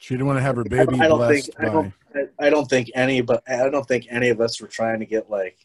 she 0.00 0.14
didn't 0.14 0.26
want 0.26 0.38
to 0.38 0.42
have 0.42 0.56
her 0.56 0.64
baby 0.64 0.98
I 1.00 1.08
don't 1.08 1.28
think 1.28 1.44
I 1.58 1.64
don't 1.66 1.92
I- 2.40 2.50
don't 2.50 2.68
think 2.70 2.90
any 2.94 3.20
but 3.20 3.42
I 3.48 3.68
don't 3.68 3.86
think 3.86 4.06
any 4.10 4.28
of 4.30 4.40
us 4.40 4.60
were 4.60 4.68
trying 4.68 5.00
to 5.00 5.06
get 5.06 5.28
like 5.28 5.58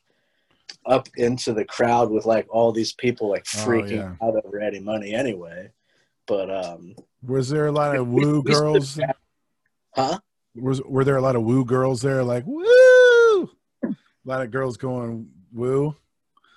up 0.86 1.08
into 1.16 1.54
the 1.54 1.64
crowd 1.64 2.10
with 2.10 2.26
like 2.26 2.48
all 2.50 2.72
these 2.72 2.94
people 2.94 3.30
like 3.30 3.46
Oh, 3.56 3.60
freaking 3.60 3.92
yeah. 3.92 4.16
out 4.22 4.36
over 4.44 4.60
Eddie 4.60 4.80
Money 4.80 5.14
anyway. 5.14 5.70
But 6.28 6.50
um, 6.50 6.96
Was 7.26 7.50
there 7.50 7.68
a 7.68 7.72
lot 7.72 7.96
of 7.96 8.08
woo 8.16 8.44
girls? 8.44 9.00
huh? 9.96 10.20
Was 10.56 10.82
were 10.84 11.04
there 11.06 11.18
a 11.18 11.22
lot 11.22 11.36
of 11.36 11.44
woo 11.44 11.64
girls 11.64 12.02
there? 12.02 12.24
Like 12.24 12.44
woo, 12.46 12.64
a 14.26 14.30
lot 14.30 14.42
of 14.42 14.52
girls 14.52 14.78
going 14.78 15.28
woo, 15.52 15.96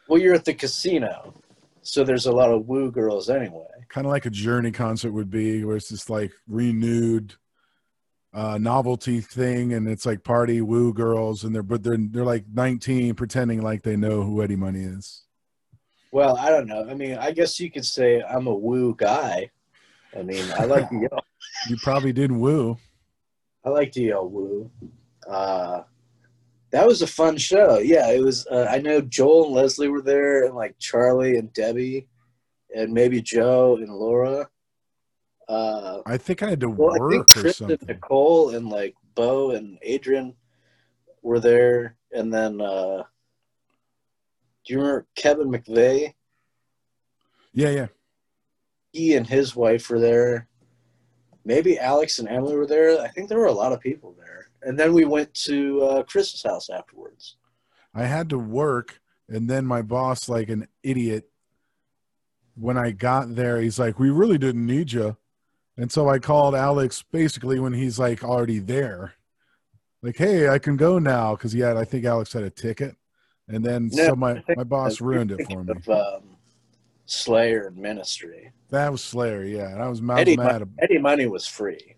Well, 0.08 0.20
you're 0.20 0.34
at 0.34 0.44
the 0.44 0.54
casino, 0.54 1.34
so 1.82 2.04
there's 2.04 2.26
a 2.26 2.32
lot 2.32 2.50
of 2.50 2.66
woo 2.68 2.90
girls 2.90 3.28
anyway. 3.28 3.64
kind 3.88 4.06
of 4.06 4.10
like 4.10 4.26
a 4.26 4.30
Journey 4.30 4.70
concert 4.72 5.12
would 5.12 5.30
be, 5.30 5.64
where 5.64 5.76
it's 5.76 5.88
just 5.88 6.10
like 6.10 6.32
renewed 6.48 7.34
uh, 8.34 8.58
novelty 8.58 9.20
thing, 9.20 9.72
and 9.72 9.88
it's 9.88 10.04
like 10.06 10.22
party 10.22 10.60
woo 10.60 10.92
girls, 10.92 11.44
and 11.44 11.54
they're 11.54 11.62
but 11.62 11.82
they're 11.82 11.96
they're 11.98 12.24
like 12.24 12.44
19, 12.52 13.14
pretending 13.14 13.62
like 13.62 13.82
they 13.82 13.96
know 13.96 14.22
who 14.22 14.42
Eddie 14.42 14.56
Money 14.56 14.80
is. 14.82 15.22
Well, 16.12 16.36
I 16.36 16.50
don't 16.50 16.66
know. 16.66 16.86
I 16.88 16.94
mean, 16.94 17.18
I 17.18 17.30
guess 17.30 17.58
you 17.60 17.70
could 17.70 17.84
say 17.84 18.22
I'm 18.22 18.46
a 18.46 18.54
woo 18.54 18.94
guy. 18.94 19.50
I 20.16 20.22
mean, 20.22 20.44
I 20.58 20.64
like 20.64 20.88
to 20.90 20.94
yell. 20.96 21.24
You 21.68 21.76
probably 21.82 22.12
did 22.12 22.30
woo. 22.32 22.78
I 23.64 23.70
like 23.70 23.90
to 23.92 24.02
yell 24.02 24.28
woo. 24.28 24.70
Uh, 25.28 25.82
that 26.70 26.86
was 26.86 27.02
a 27.02 27.06
fun 27.06 27.36
show. 27.36 27.78
Yeah, 27.78 28.10
it 28.10 28.22
was. 28.22 28.46
Uh, 28.46 28.66
I 28.70 28.78
know 28.78 29.00
Joel 29.00 29.46
and 29.46 29.54
Leslie 29.54 29.88
were 29.88 30.02
there, 30.02 30.44
and 30.44 30.54
like 30.54 30.78
Charlie 30.78 31.36
and 31.36 31.52
Debbie, 31.52 32.08
and 32.74 32.92
maybe 32.92 33.22
Joe 33.22 33.76
and 33.76 33.88
Laura. 33.88 34.48
Uh, 35.48 36.00
I 36.06 36.16
think 36.16 36.42
I 36.42 36.50
had 36.50 36.60
to 36.60 36.68
well, 36.68 36.90
I 36.90 37.10
think 37.10 37.20
work 37.20 37.36
or 37.36 37.40
Chris 37.42 37.60
and 37.60 37.70
something. 37.70 37.86
Nicole 37.88 38.54
and 38.54 38.68
like 38.68 38.94
Bo 39.14 39.52
and 39.52 39.78
Adrian 39.82 40.34
were 41.22 41.40
there, 41.40 41.96
and 42.12 42.32
then 42.32 42.60
uh, 42.60 43.04
do 44.64 44.74
you 44.74 44.78
remember 44.78 45.06
Kevin 45.14 45.48
McVeigh? 45.48 46.14
Yeah, 47.52 47.70
yeah. 47.70 47.86
He 48.92 49.14
and 49.14 49.26
his 49.26 49.54
wife 49.54 49.88
were 49.88 50.00
there. 50.00 50.48
Maybe 51.44 51.78
Alex 51.78 52.18
and 52.18 52.28
Emily 52.28 52.56
were 52.56 52.66
there. 52.66 53.00
I 53.00 53.08
think 53.08 53.28
there 53.28 53.38
were 53.38 53.46
a 53.46 53.52
lot 53.52 53.72
of 53.72 53.80
people 53.80 54.16
there. 54.18 54.25
And 54.62 54.78
then 54.78 54.92
we 54.92 55.04
went 55.04 55.32
to 55.44 55.82
uh, 55.82 56.02
Chris's 56.04 56.42
house 56.42 56.70
afterwards. 56.70 57.36
I 57.94 58.04
had 58.04 58.28
to 58.30 58.38
work, 58.38 59.00
and 59.28 59.48
then 59.48 59.64
my 59.64 59.82
boss, 59.82 60.28
like 60.28 60.48
an 60.48 60.68
idiot, 60.82 61.28
when 62.54 62.76
I 62.76 62.90
got 62.90 63.34
there, 63.34 63.61
he's 63.61 63.78
like, 63.78 63.98
"We 63.98 64.11
really 64.11 64.38
didn't 64.38 64.66
need 64.66 64.92
you," 64.92 65.16
and 65.76 65.90
so 65.90 66.09
I 66.09 66.18
called 66.18 66.54
Alex 66.54 67.02
basically 67.11 67.59
when 67.59 67.72
he's 67.72 67.98
like 67.98 68.22
already 68.24 68.59
there, 68.59 69.14
like, 70.02 70.16
"Hey, 70.16 70.48
I 70.48 70.59
can 70.59 70.76
go 70.76 70.98
now," 70.98 71.36
because 71.36 71.52
he 71.52 71.61
had, 71.61 71.76
I 71.76 71.84
think 71.84 72.04
Alex 72.04 72.32
had 72.32 72.42
a 72.42 72.50
ticket, 72.50 72.96
and 73.48 73.64
then 73.64 73.90
No, 73.92 74.09
so 74.09 74.16
my 74.16 74.42
my 74.57 74.64
boss 74.64 75.00
ruined 75.00 75.32
it 75.32 75.46
for 75.46 75.64
me. 75.64 75.72
Of, 75.72 75.88
um, 75.88 76.36
Slayer 77.07 77.72
Ministry. 77.74 78.52
That 78.70 78.90
was 78.90 79.02
Slayer, 79.02 79.44
yeah, 79.44 79.70
and 79.70 79.82
I 79.82 79.88
was, 79.88 80.00
Eddie, 80.16 80.36
mad. 80.36 80.61
Mon- 80.61 80.74
Eddie 80.80 80.98
Money 80.98 81.26
was 81.26 81.46
free. 81.46 81.95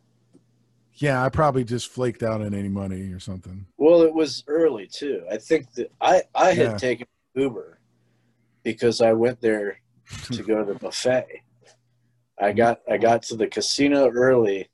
Yeah, 1.00 1.24
I 1.24 1.28
probably 1.28 1.64
just 1.64 1.88
flaked 1.88 2.22
out 2.22 2.40
on 2.40 2.54
any 2.54 2.68
money 2.68 3.12
or 3.12 3.20
something. 3.20 3.66
Well, 3.76 4.02
it 4.02 4.12
was 4.12 4.42
early 4.48 4.86
too. 4.86 5.24
I 5.30 5.36
think 5.36 5.72
that 5.74 5.92
I 6.00 6.22
I 6.34 6.48
had 6.48 6.72
Yeah. 6.72 6.76
taken 6.76 7.06
Uber 7.34 7.80
because 8.64 9.00
I 9.00 9.12
went 9.12 9.40
there 9.40 9.80
to 10.32 10.42
go 10.42 10.64
to 10.64 10.72
the 10.72 10.78
buffet. 10.78 11.42
I 12.40 12.48
mm-hmm. 12.48 12.56
got 12.56 12.80
I 12.90 12.96
got 12.96 13.22
to 13.24 13.36
the 13.36 13.46
casino 13.46 14.10
early, 14.10 14.68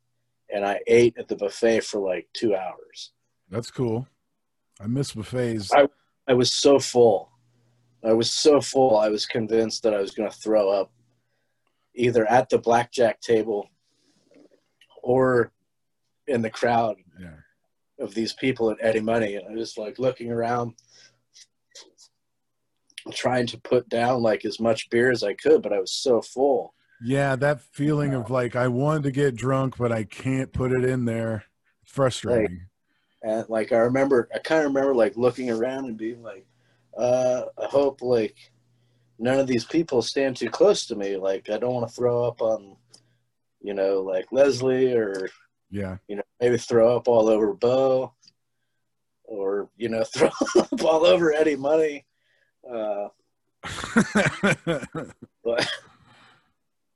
and 0.53 0.65
I 0.65 0.81
ate 0.87 1.17
at 1.19 1.29
the 1.29 1.37
buffet 1.37 1.81
for 1.81 2.01
like 2.01 2.27
two 2.33 2.55
hours. 2.55 3.13
That's 3.51 3.71
cool. 3.71 4.09
I 4.81 4.87
miss 4.87 5.13
buffets. 5.13 5.73
I- 5.73 5.89
I 6.27 6.33
was 6.33 6.53
so 6.53 6.79
full. 6.79 7.31
I 8.03 8.13
was 8.13 8.31
so 8.31 8.61
full. 8.61 8.97
I 8.97 9.09
was 9.09 9.27
convinced 9.27 9.83
that 9.83 9.95
I 9.95 10.01
was 10.01 10.13
going 10.13 10.31
to 10.31 10.37
throw 10.37 10.71
up, 10.71 10.91
either 11.95 12.27
at 12.27 12.49
the 12.49 12.59
blackjack 12.59 13.21
table, 13.21 13.69
or 15.03 15.53
in 16.27 16.43
the 16.43 16.51
crowd 16.51 16.97
yeah. 17.21 17.37
of 17.99 18.15
these 18.15 18.33
people 18.33 18.71
at 18.71 18.79
Eddie 18.81 19.01
Money, 19.01 19.37
and 19.37 19.47
I 19.49 19.53
was 19.53 19.77
like 19.77 19.99
looking 19.99 20.31
around, 20.31 20.75
trying 23.13 23.47
to 23.49 23.59
put 23.59 23.89
down 23.89 24.23
like 24.23 24.45
as 24.45 24.59
much 24.61 24.91
beer 24.91 25.11
as 25.11 25.23
I 25.23 25.35
could, 25.35 25.63
but 25.63 25.73
I 25.73 25.81
was 25.81 25.93
so 25.93 26.23
full. 26.23 26.75
Yeah, 27.03 27.37
that 27.37 27.61
feeling 27.61 28.15
of 28.15 28.31
like 28.31 28.57
I 28.57 28.69
wanted 28.69 29.03
to 29.05 29.11
get 29.11 29.37
drunk, 29.37 29.77
but 29.77 29.93
I 29.93 30.05
can't 30.05 30.53
put 30.53 30.73
it 30.73 30.85
in 30.85 31.05
there. 31.05 31.45
Frustrating. 31.85 32.67
And 33.23 33.49
like 33.49 33.73
I 33.73 33.79
remember, 33.79 34.29
I 34.35 34.39
kind 34.39 34.61
of 34.61 34.69
remember 34.69 34.95
like 34.95 35.17
looking 35.17 35.51
around 35.51 35.87
and 35.87 35.97
being 35.97 36.23
like, 36.23 36.47
uh, 36.97 37.45
I 37.59 37.67
hope 37.67 38.01
like 38.03 38.37
none 39.19 39.39
of 39.39 39.47
these 39.47 39.65
people 39.65 40.03
stand 40.03 40.37
too 40.37 40.51
close 40.51 40.87
to 40.87 40.97
me. 40.97 41.17
Like 41.17 41.51
I 41.51 41.59
don't 41.59 41.75
want 41.75 41.89
to 41.89 41.95
throw 41.95 42.25
up 42.25 42.41
on, 42.41 42.77
you 43.61 43.75
know, 43.75 44.01
like 44.01 44.27
Leslie 44.33 44.95
or 44.95 45.29
Yeah. 45.75 45.97
you 46.07 46.15
know 46.15 46.23
maybe 46.41 46.57
throw 46.57 46.97
up 46.97 47.09
all 47.09 47.29
over 47.29 47.53
Bo, 47.53 48.13
or 49.25 49.69
you 49.77 49.89
know 49.89 50.05
throw 50.15 50.31
up 50.57 50.85
all 50.85 51.05
over 51.05 51.35
Eddie 51.35 51.57
Money. 51.57 52.07
Uh, 52.69 53.09
but 55.45 55.69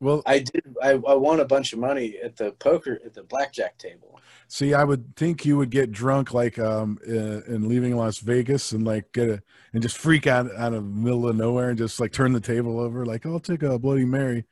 well, 0.01 0.23
I 0.27 0.39
did. 0.39 0.63
I, 0.81 0.91
I 0.91 1.15
won 1.15 1.41
a 1.41 1.45
bunch 1.45 1.73
of 1.73 1.81
money 1.81 2.19
at 2.23 2.37
the 2.37 2.53
poker 2.53 3.01
at 3.05 3.15
the 3.15 3.25
blackjack 3.25 3.79
table. 3.79 4.21
see, 4.47 4.75
I 4.75 4.85
would 4.85 5.17
think 5.17 5.45
you 5.45 5.57
would 5.57 5.71
get 5.71 5.91
drunk 5.91 6.33
like 6.33 6.61
um 6.61 6.99
in, 7.05 7.43
in 7.49 7.69
leaving 7.69 7.97
Las 7.97 8.19
Vegas 8.19 8.71
and 8.71 8.85
like 8.85 9.13
get 9.13 9.29
a 9.29 9.43
and 9.73 9.83
just 9.83 9.99
freak 9.99 10.29
out 10.29 10.55
out 10.55 10.73
of 10.73 10.85
the 10.85 11.01
middle 11.01 11.29
of 11.29 11.35
nowhere 11.35 11.71
and 11.71 11.79
just 11.79 11.99
like 11.99 12.13
turn 12.13 12.33
the 12.33 12.41
table 12.41 12.79
over 12.79 13.05
like 13.05 13.27
I'll 13.27 13.41
take 13.41 13.65
a 13.65 13.77
Bloody 13.77 14.05
Mary, 14.05 14.45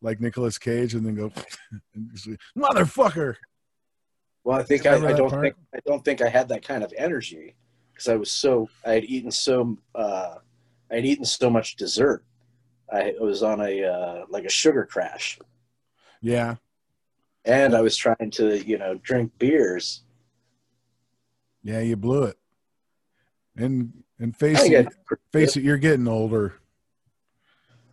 like 0.00 0.20
Nicolas 0.20 0.58
Cage, 0.58 0.94
and 0.94 1.04
then 1.04 1.16
go 1.16 1.32
motherfucker. 2.56 3.34
Well, 4.44 4.58
I 4.58 4.62
think 4.62 4.84
I, 4.84 4.96
I 4.96 5.12
don't 5.12 5.30
part? 5.30 5.42
think 5.42 5.56
I 5.74 5.78
don't 5.86 6.04
think 6.04 6.20
I 6.20 6.28
had 6.28 6.48
that 6.48 6.62
kind 6.62 6.84
of 6.84 6.92
energy 6.96 7.56
because 7.92 8.08
I 8.08 8.16
was 8.16 8.30
so 8.30 8.68
I 8.84 8.92
had 8.92 9.04
eaten 9.04 9.30
so 9.30 9.78
uh, 9.94 10.36
I 10.90 10.94
had 10.96 11.06
eaten 11.06 11.24
so 11.24 11.48
much 11.48 11.76
dessert. 11.76 12.24
I 12.92 13.14
was 13.18 13.42
on 13.42 13.60
a 13.62 13.84
uh, 13.84 14.24
like 14.28 14.44
a 14.44 14.50
sugar 14.50 14.84
crash, 14.84 15.38
Yeah, 16.20 16.56
and 17.46 17.74
I 17.74 17.80
was 17.80 17.96
trying 17.96 18.30
to 18.32 18.62
you 18.64 18.76
know 18.76 18.96
drink 19.02 19.32
beers. 19.38 20.02
yeah, 21.62 21.80
you 21.80 21.96
blew 21.96 22.24
it. 22.24 22.36
And 23.56 24.04
and 24.18 24.36
face 24.36 24.62
it, 24.62 24.88
face 25.32 25.56
it, 25.56 25.62
you're 25.62 25.78
getting 25.78 26.06
older. 26.06 26.54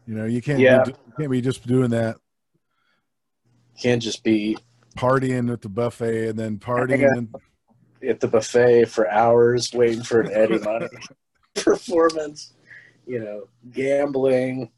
You 0.06 0.16
know, 0.16 0.26
you 0.26 0.42
can't 0.42 0.60
Yeah. 0.60 0.84
be, 0.84 0.92
you 0.92 1.14
can't 1.18 1.32
be 1.32 1.42
just 1.42 1.66
doing 1.66 1.92
that 1.92 2.18
can't 3.82 4.02
just 4.02 4.24
be 4.24 4.58
partying 4.98 5.52
at 5.52 5.62
the 5.62 5.70
buffet 5.70 6.30
and 6.30 6.40
then 6.40 6.58
partying 6.58 7.28
at 8.08 8.20
the 8.20 8.28
buffet 8.28 8.86
for 8.86 9.10
hours 9.10 9.72
waiting 9.74 10.04
for 10.04 10.22
an 10.22 10.32
Eddie 10.32 10.60
Money 10.64 10.88
performance. 11.56 12.54
You 13.06 13.20
know, 13.20 13.48
gambling, 13.72 14.72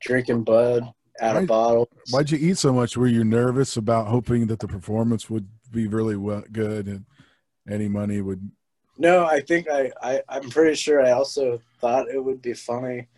drinking 0.00 0.44
Bud 0.44 0.82
out 1.20 1.34
Right. 1.34 1.42
of 1.42 1.48
bottles. 1.48 1.88
Why'd 2.10 2.30
you 2.30 2.38
eat 2.38 2.58
so 2.58 2.72
much? 2.72 2.96
Were 2.96 3.06
you 3.06 3.22
nervous 3.22 3.76
about 3.76 4.08
hoping 4.08 4.46
that 4.46 4.58
the 4.58 4.66
performance 4.66 5.28
would 5.28 5.46
be 5.70 5.86
really 5.86 6.16
well, 6.16 6.42
good 6.50 6.86
and 6.86 7.04
any 7.68 7.86
money 7.88 8.20
would? 8.22 8.50
No, 8.98 9.24
I 9.24 9.40
think 9.40 9.68
I, 9.70 9.92
I 10.02 10.22
I'm 10.28 10.48
pretty 10.50 10.74
sure 10.74 11.04
I 11.04 11.12
also 11.12 11.60
thought 11.80 12.08
it 12.08 12.22
would 12.22 12.42
be 12.42 12.54
funny 12.54 13.08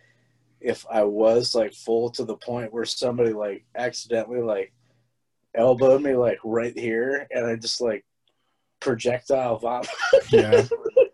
if 0.61 0.85
I 0.89 1.03
was 1.03 1.55
like 1.55 1.73
full 1.73 2.09
to 2.11 2.25
the 2.25 2.37
point 2.37 2.73
where 2.73 2.85
somebody 2.85 3.33
like 3.33 3.65
accidentally 3.75 4.41
like 4.41 4.71
elbowed 5.55 6.01
me 6.01 6.15
like 6.15 6.39
right 6.43 6.77
here, 6.77 7.27
and 7.31 7.45
I 7.45 7.55
just 7.55 7.81
like 7.81 8.05
projectile 8.79 9.57
vomit. 9.59 9.89
Yeah. 10.29 10.65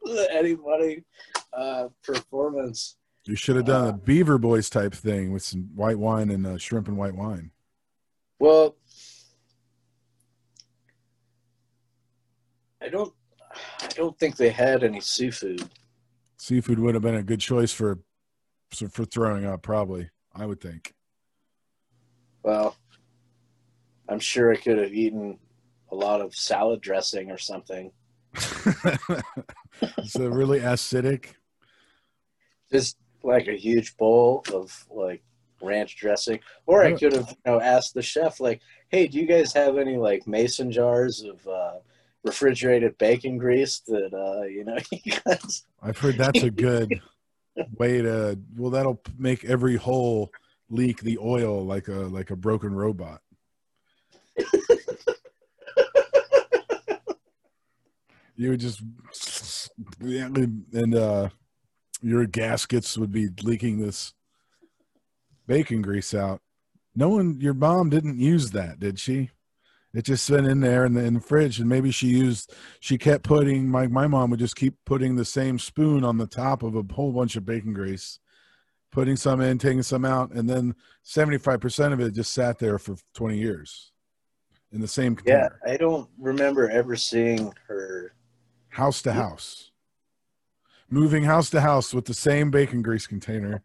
Anybody 0.32 1.03
uh, 1.53 1.88
performance. 2.03 2.98
You 3.26 3.36
should 3.36 3.57
have 3.57 3.66
done 3.66 3.86
Uh, 3.86 3.90
a 3.90 3.94
Beaver 3.94 4.38
Boys 4.40 4.70
type 4.70 4.94
thing 4.94 5.32
with 5.34 5.44
some 5.44 5.70
white 5.76 5.99
wine 5.99 6.32
and 6.32 6.48
uh, 6.48 6.57
shrimp 6.57 6.88
and 6.88 6.98
white 6.98 7.14
wine. 7.16 7.52
Well, 8.40 8.76
I 12.82 12.90
don't. 12.90 13.14
I 13.82 13.88
don't 13.88 14.18
think 14.20 14.38
they 14.38 14.49
had 14.49 14.84
any 14.84 15.02
seafood. 15.02 15.68
Seafood 16.38 16.80
would 16.80 16.94
have 16.94 17.02
been 17.03 17.16
a 17.16 17.24
good 17.24 17.41
choice 17.41 17.72
for 17.72 17.99
for 18.72 19.06
throwing 19.06 19.45
up, 19.45 19.61
probably. 19.61 20.10
I 20.34 20.45
would 20.45 20.61
think. 20.61 20.94
Well, 22.44 22.76
I'm 24.10 24.19
sure 24.19 24.52
I 24.52 24.57
could 24.57 24.77
have 24.77 24.94
eaten 24.94 25.38
a 25.91 25.95
lot 25.95 26.22
of 26.22 26.36
salad 26.36 26.81
dressing 26.81 27.31
or 27.31 27.38
something. 27.38 27.91
it's 28.34 30.15
a 30.15 30.30
really 30.30 30.60
acidic. 30.60 31.36
Just 32.72 32.98
like 33.23 33.48
a 33.48 33.57
huge 33.57 33.95
bowl 33.98 34.44
of 34.53 34.86
like 34.90 35.22
ranch 35.61 35.98
dressing. 35.98 36.40
Or 36.65 36.84
I 36.84 36.94
could 36.94 37.14
have, 37.14 37.30
you 37.30 37.52
know, 37.52 37.61
asked 37.61 37.94
the 37.94 38.02
chef, 38.02 38.40
like, 38.40 38.61
"Hey, 38.90 39.07
do 39.07 39.19
you 39.19 39.26
guys 39.26 39.53
have 39.53 39.77
any 39.77 39.98
like 39.98 40.27
mason 40.27 40.72
jars 40.72 41.23
of 41.23 41.45
uh, 41.48 41.76
refrigerated 42.23 42.98
bacon 42.98 43.38
grease 43.38 43.80
that 43.88 44.14
uh, 44.14 44.44
you 44.45 44.64
know 44.64 44.77
you 44.91 45.14
guys?" 45.26 45.64
I've 45.81 45.98
heard 45.98 46.18
that's 46.18 46.44
a 46.44 46.52
good 46.52 47.02
way 47.77 48.02
to. 48.02 48.40
Well, 48.56 48.72
that'll 48.72 49.02
make 49.18 49.45
every 49.45 49.76
hole 49.76 50.31
leak 50.69 51.02
the 51.02 51.18
oil 51.18 51.65
like 51.65 51.88
a 51.88 51.91
like 51.94 52.31
a 52.31 52.36
broken 52.36 52.73
robot. 52.73 53.22
you 58.36 58.52
would 58.52 58.60
just 58.60 58.82
and 60.02 60.95
uh 60.95 61.30
your 62.02 62.26
gaskets 62.26 62.98
would 62.98 63.11
be 63.11 63.30
leaking 63.44 63.80
this 63.80 64.14
bacon 65.48 65.82
grease 65.82 66.14
out. 66.14 66.41
No 66.95 67.10
one, 67.10 67.40
your 67.40 67.53
mom 67.53 67.90
didn't 67.90 68.20
use 68.20 68.52
that, 68.52 68.80
did 68.80 68.99
she? 68.99 69.32
It 69.94 70.06
just 70.06 70.30
went 70.30 70.48
in 70.48 70.61
there 70.61 70.86
in 70.86 70.94
the, 70.94 71.03
in 71.03 71.16
the 71.16 71.20
fridge, 71.20 71.60
and 71.60 71.68
maybe 71.68 71.90
she 71.90 72.07
used. 72.07 72.53
She 72.80 72.99
kept 72.99 73.24
putting. 73.24 73.68
My 73.68 73.88
my 73.88 74.06
mom 74.06 74.30
would 74.30 74.40
just 74.40 74.56
keep 74.56 74.76
putting 74.86 75.16
the 75.16 75.26
same 75.26 75.57
spoon 75.57 76.03
on 76.03 76.18
the 76.18 76.28
top 76.28 76.61
of 76.61 76.76
a 76.76 76.84
whole 76.94 77.11
bunch 77.11 77.36
of 77.36 77.44
bacon 77.44 77.74
grease, 77.74 78.20
putting 78.91 79.16
some 79.16 79.41
in, 79.41 79.57
taking 79.57 79.82
some 79.82 80.06
out, 80.06 80.32
and 80.32 80.48
then 80.48 80.76
seventy 81.02 81.40
five 81.40 81.60
percent 81.60 81.91
of 81.91 81.99
it 81.99 82.14
just 82.14 82.34
sat 82.34 82.60
there 82.60 82.78
for 82.78 82.98
twenty 83.16 83.40
years, 83.40 83.91
in 84.72 84.82
the 84.82 84.88
same 84.88 85.16
container. 85.16 85.60
Yeah, 85.66 85.72
I 85.74 85.78
don't 85.78 86.10
remember 86.18 86.70
ever 86.70 86.96
seeing 86.96 87.54
her. 87.68 88.14
house 88.70 89.02
to 89.04 89.14
house, 89.14 89.72
moving 90.90 91.24
house 91.24 91.50
to 91.52 91.62
house 91.62 91.94
with 91.94 92.06
the 92.06 92.14
same 92.14 92.52
bacon 92.52 92.82
grease 92.82 93.08
container. 93.08 93.64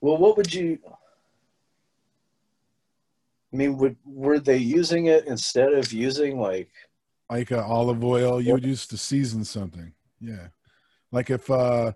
Well, 0.00 0.16
what 0.16 0.36
would 0.36 0.52
you? 0.52 0.78
I 3.52 3.56
mean, 3.56 3.76
would 3.76 3.96
were 4.04 4.40
they 4.40 4.56
using 4.56 5.06
it 5.06 5.26
instead 5.26 5.74
of 5.74 5.92
using 5.92 6.38
like? 6.40 6.70
like 7.30 7.52
uh, 7.52 7.64
olive 7.66 8.02
oil 8.04 8.40
you 8.42 8.52
would 8.52 8.64
use 8.64 8.86
to 8.86 8.98
season 8.98 9.42
something 9.42 9.90
yeah 10.20 10.48
like 11.12 11.30
if 11.30 11.50
uh 11.50 11.90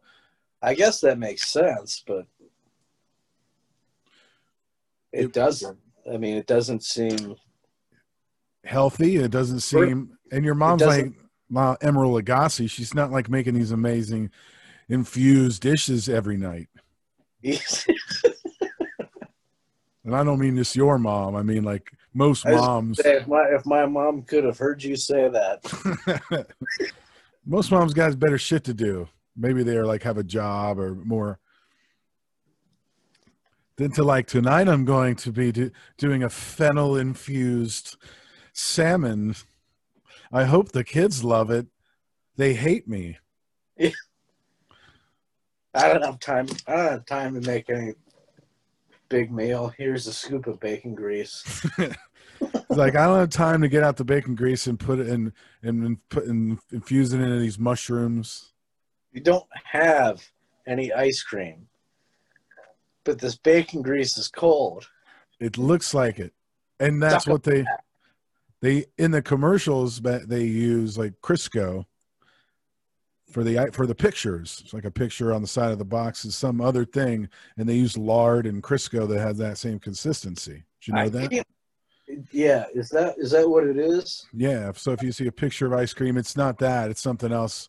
I 0.63 0.73
guess 0.73 1.01
that 1.03 1.19
makes 1.19 1.51
sense, 1.51 2.03
but 2.07 2.27
it 5.13 5.25
It- 5.27 5.33
doesn't. 5.33 5.79
I 6.13 6.17
mean, 6.17 6.37
it 6.37 6.47
doesn't 6.47 6.83
seem. 6.83 7.37
healthy. 8.65 9.17
It 9.17 9.31
doesn't 9.31 9.61
seem 9.61 10.17
and 10.33 10.45
your 10.45 10.55
mom's 10.55 10.83
like 10.83 11.13
Ma 11.49 11.77
Emeril 11.77 12.21
Lagasse. 12.21 12.69
She's 12.71 12.95
not 12.95 13.11
like 13.11 13.29
making 13.29 13.55
these 13.55 13.71
amazing 13.71 14.31
infused 14.89 15.63
dishes 15.63 16.09
every 16.09 16.37
night. 16.37 16.69
And 20.05 20.15
i 20.15 20.23
don't 20.23 20.39
mean 20.39 20.57
just 20.57 20.77
your 20.77 20.99
mom. 20.99 21.35
I 21.35 21.43
mean 21.43 21.65
like 21.65 21.91
most 22.15 22.47
moms. 22.47 23.01
if 23.01 23.27
my 23.27 23.43
if 23.51 23.67
my 23.67 23.87
mom 23.87 24.23
could 24.23 24.45
have 24.45 24.59
heard 24.59 24.83
you 24.83 24.97
say 24.97 25.29
that, 25.29 26.47
most 27.47 27.71
moms 27.71 27.93
got 27.93 28.19
better 28.19 28.39
shit 28.39 28.65
to 28.65 28.75
do. 28.75 29.09
Maybe 29.37 29.63
they're 29.63 29.85
like 29.85 30.03
have 30.05 30.17
a 30.17 30.25
job 30.25 30.79
or 30.79 30.95
more 30.95 31.39
than 33.77 33.91
to 33.91 34.03
like 34.03 34.27
tonight 34.27 34.69
i'm 34.69 34.85
going 34.85 35.15
to 35.15 35.31
be 35.31 35.53
do, 35.53 35.71
doing 35.97 36.23
a 36.23 36.29
fennel 36.29 36.97
infused 36.97 37.97
salmon 38.53 39.35
i 40.33 40.45
hope 40.45 40.73
the 40.73 40.85
kids 40.85 41.23
love 41.25 41.51
it 41.51 41.67
they 42.37 42.55
hate 42.55 42.89
me 42.89 43.19
I 45.79 45.89
don't 45.89 46.05
have 46.05 46.19
time. 46.19 46.47
I 46.67 46.73
don't 46.73 46.91
have 46.91 47.07
time 47.07 47.41
to 47.41 47.47
make 47.47 47.69
any 47.69 47.93
big 49.09 49.31
meal. 49.31 49.73
Here's 49.77 50.07
a 50.07 50.13
scoop 50.13 50.47
of 50.47 50.59
bacon 50.61 50.95
grease. 50.95 51.65
Like 52.69 52.97
i 52.97 53.07
don't 53.07 53.19
have 53.19 53.31
time 53.31 53.63
to 53.63 53.69
get 53.69 53.83
out 53.83 53.97
the 53.97 54.05
bacon 54.05 54.35
grease 54.35 54.67
and 54.67 54.79
put 54.79 54.99
it 54.99 55.09
in 55.09 55.33
and, 55.63 55.85
and 55.85 56.09
put 56.11 56.27
and 56.27 56.59
infuse 56.71 57.15
it 57.15 57.21
into 57.21 57.39
these 57.39 57.59
mushrooms 57.59 58.53
You 59.13 59.23
don't 59.23 59.47
have 59.65 60.23
any 60.67 60.93
ice 60.93 61.23
cream, 61.23 61.67
but 63.07 63.19
this 63.19 63.37
bacon 63.37 63.81
grease 63.81 64.19
is 64.19 64.29
cold. 64.29 64.87
It 65.41 65.57
looks 65.57 65.95
like 65.95 66.19
it, 66.19 66.35
and 66.79 67.03
that's 67.03 67.25
Suck 67.25 67.33
what 67.33 67.43
they 67.45 67.65
they 68.61 68.85
in 68.99 69.13
the 69.13 69.23
commercials 69.23 70.01
that 70.03 70.29
they 70.29 70.45
use 70.45 70.99
like 70.99 71.15
Crisco 71.23 71.87
for 73.31 73.43
the 73.45 73.71
for 73.73 73.87
the 73.87 73.95
pictures. 73.95 74.61
It's 74.65 74.75
like 74.75 74.85
a 74.85 74.91
picture 74.91 75.33
on 75.33 75.41
the 75.41 75.49
side 75.49 75.73
of 75.73 75.79
the 75.79 75.85
box 75.85 76.25
is 76.25 76.35
some 76.37 76.61
other 76.61 76.85
thing, 76.85 77.29
and 77.57 77.69
they 77.69 77.75
use 77.77 77.97
lard 77.97 78.47
and 78.47 78.63
Crisco 78.63 79.09
that 79.09 79.21
has 79.21 79.39
that 79.39 79.57
same 79.59 79.79
consistency. 79.79 80.65
Did 80.81 80.89
you 80.89 80.95
know 80.95 81.01
I 81.01 81.09
that? 81.09 81.31
can't- 81.31 81.47
Yeah, 82.33 82.65
is 82.75 82.89
that 82.91 83.17
is 83.19 83.31
that 83.33 83.49
what 83.49 83.65
it 83.67 83.79
is? 83.79 84.27
Yeah. 84.33 84.73
So 84.75 84.93
if 84.93 85.03
you 85.03 85.13
see 85.13 85.27
a 85.27 85.33
picture 85.33 85.67
of 85.67 85.73
ice 85.73 85.93
cream, 85.95 86.17
it's 86.17 86.37
not 86.37 86.59
that; 86.59 86.91
it's 86.91 87.01
something 87.03 87.33
else. 87.33 87.69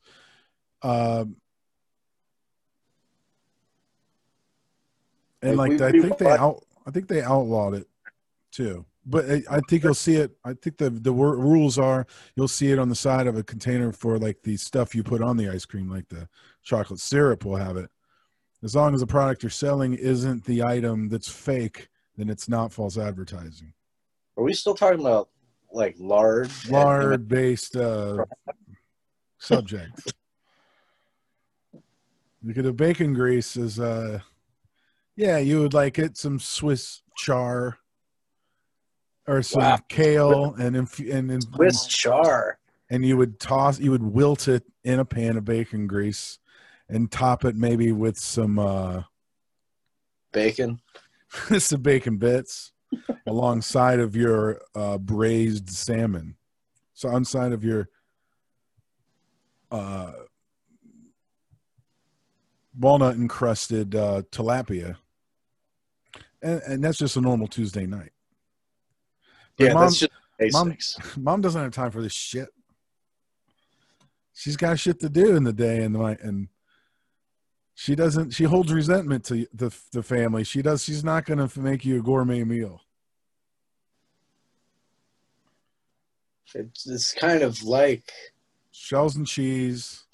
Um, 0.84 1.38
and 5.42 5.58
Like, 5.58 5.80
like 5.80 5.94
we- 5.94 6.00
I 6.00 6.02
think 6.02 6.18
they 6.18 6.30
out, 6.30 6.64
I 6.86 6.92
think 6.92 7.08
they 7.08 7.22
outlawed 7.22 7.74
it 7.76 7.88
too. 8.52 8.86
But 9.10 9.30
I, 9.32 9.44
I 9.50 9.60
think 9.70 9.84
you'll 9.84 9.94
see 9.94 10.16
it. 10.16 10.32
I 10.44 10.54
think 10.54 10.78
the 10.78 10.90
the 10.90 11.14
wor- 11.14 11.38
rules 11.38 11.78
are 11.80 12.06
you'll 12.36 12.50
see 12.50 12.72
it 12.72 12.80
on 12.80 12.90
the 12.90 12.96
side 12.96 13.26
of 13.28 13.38
a 13.38 13.44
container 13.44 13.94
for 13.94 14.18
like 14.20 14.42
the 14.44 14.58
stuff 14.58 14.94
you 14.94 15.02
put 15.04 15.22
on 15.22 15.38
the 15.38 15.48
ice 15.50 15.64
cream, 15.66 15.90
like 15.90 16.10
the 16.10 16.28
chocolate 16.64 17.00
syrup 17.00 17.46
will 17.46 17.56
have 17.56 17.78
it. 17.78 17.90
As 18.64 18.76
long 18.76 18.94
as 18.94 19.00
the 19.00 19.08
product 19.08 19.44
you're 19.44 19.50
selling 19.50 19.94
isn't 19.94 20.44
the 20.44 20.62
item 20.64 21.08
that's 21.08 21.30
fake, 21.30 21.88
then 22.18 22.28
it's 22.30 22.50
not 22.50 22.74
false 22.74 22.98
advertising. 22.98 23.72
Are 24.36 24.44
we 24.44 24.54
still 24.54 24.76
talking 24.76 25.00
about 25.00 25.30
like 25.72 25.96
lard? 26.00 26.50
lard 26.70 27.28
based 27.30 27.78
uh, 27.78 28.26
subject. 29.38 30.14
Because 32.46 32.64
the 32.64 32.74
bacon 32.74 33.14
grease 33.14 33.56
is 33.56 33.80
uh 33.80 34.20
yeah, 35.18 35.40
you 35.40 35.60
would 35.62 35.74
like 35.74 36.00
it 36.00 36.16
some 36.16 36.40
Swiss 36.40 37.02
chard 37.18 37.74
or 39.28 39.42
some 39.42 39.62
Wow. 39.64 39.80
kale 39.90 40.54
and 40.54 40.76
inf- 40.78 41.00
and 41.00 41.30
and, 41.32 41.44
Swiss 41.44 41.86
chard. 41.88 42.56
and 42.90 43.04
you 43.04 43.18
would 43.18 43.40
toss 43.40 43.80
you 43.80 43.92
would 43.92 44.04
wilt 44.04 44.48
it 44.48 44.64
in 44.86 45.00
a 45.00 45.06
pan 45.06 45.36
of 45.36 45.44
bacon 45.44 45.88
grease 45.88 46.40
and 46.88 47.12
top 47.12 47.44
it 47.44 47.56
maybe 47.56 47.92
with 47.92 48.18
some 48.18 48.58
uh 48.60 49.04
Bacon. 50.32 50.80
some 51.58 51.82
bacon 51.82 52.18
bits 52.18 52.72
alongside 53.28 54.00
of 54.00 54.16
your 54.16 54.62
uh, 54.76 54.98
braised 54.98 55.70
salmon. 55.70 56.36
So 56.94 57.10
on 57.10 57.26
side 57.26 57.52
of 57.54 57.64
your 57.64 57.90
uh, 59.72 60.12
walnut 62.78 63.16
encrusted 63.16 63.96
uh, 63.96 64.22
tilapia, 64.32 64.98
and, 66.48 66.62
and 66.64 66.84
that's 66.84 66.98
just 66.98 67.18
a 67.18 67.22
normal 67.22 67.48
Tuesday 67.48 67.86
night. 67.86 68.12
Yeah, 69.58 69.74
mom, 69.74 69.84
that's 69.84 70.00
just 70.00 70.12
basics. 70.38 70.98
mom 71.18 71.42
doesn't 71.42 71.62
have 71.62 71.72
time 71.72 71.92
for 71.92 72.02
this 72.02 72.14
shit. 72.14 72.50
She's 74.34 74.56
got 74.56 74.80
shit 74.80 75.00
to 75.00 75.10
do 75.10 75.36
in 75.36 75.44
the 75.44 75.54
day 75.54 75.84
and 75.84 75.96
the 75.96 76.00
night, 76.00 76.22
and 76.22 76.48
she 77.74 77.96
doesn't. 77.96 78.32
She 78.32 78.44
holds 78.44 78.72
resentment 78.72 79.26
to 79.26 79.48
the 79.54 79.76
the 79.92 80.04
family. 80.04 80.44
She 80.44 80.62
does. 80.62 80.84
She's 80.84 81.04
not 81.04 81.26
going 81.26 81.46
to 81.46 81.60
make 81.60 81.84
you 81.84 82.00
a 82.00 82.04
gourmet 82.04 82.44
meal. 82.44 82.82
It's, 86.54 86.88
it's 86.88 87.14
kind 87.14 87.44
of 87.44 87.62
like 87.62 88.10
Shells 88.72 89.16
and 89.16 89.28
cheese, 89.28 90.06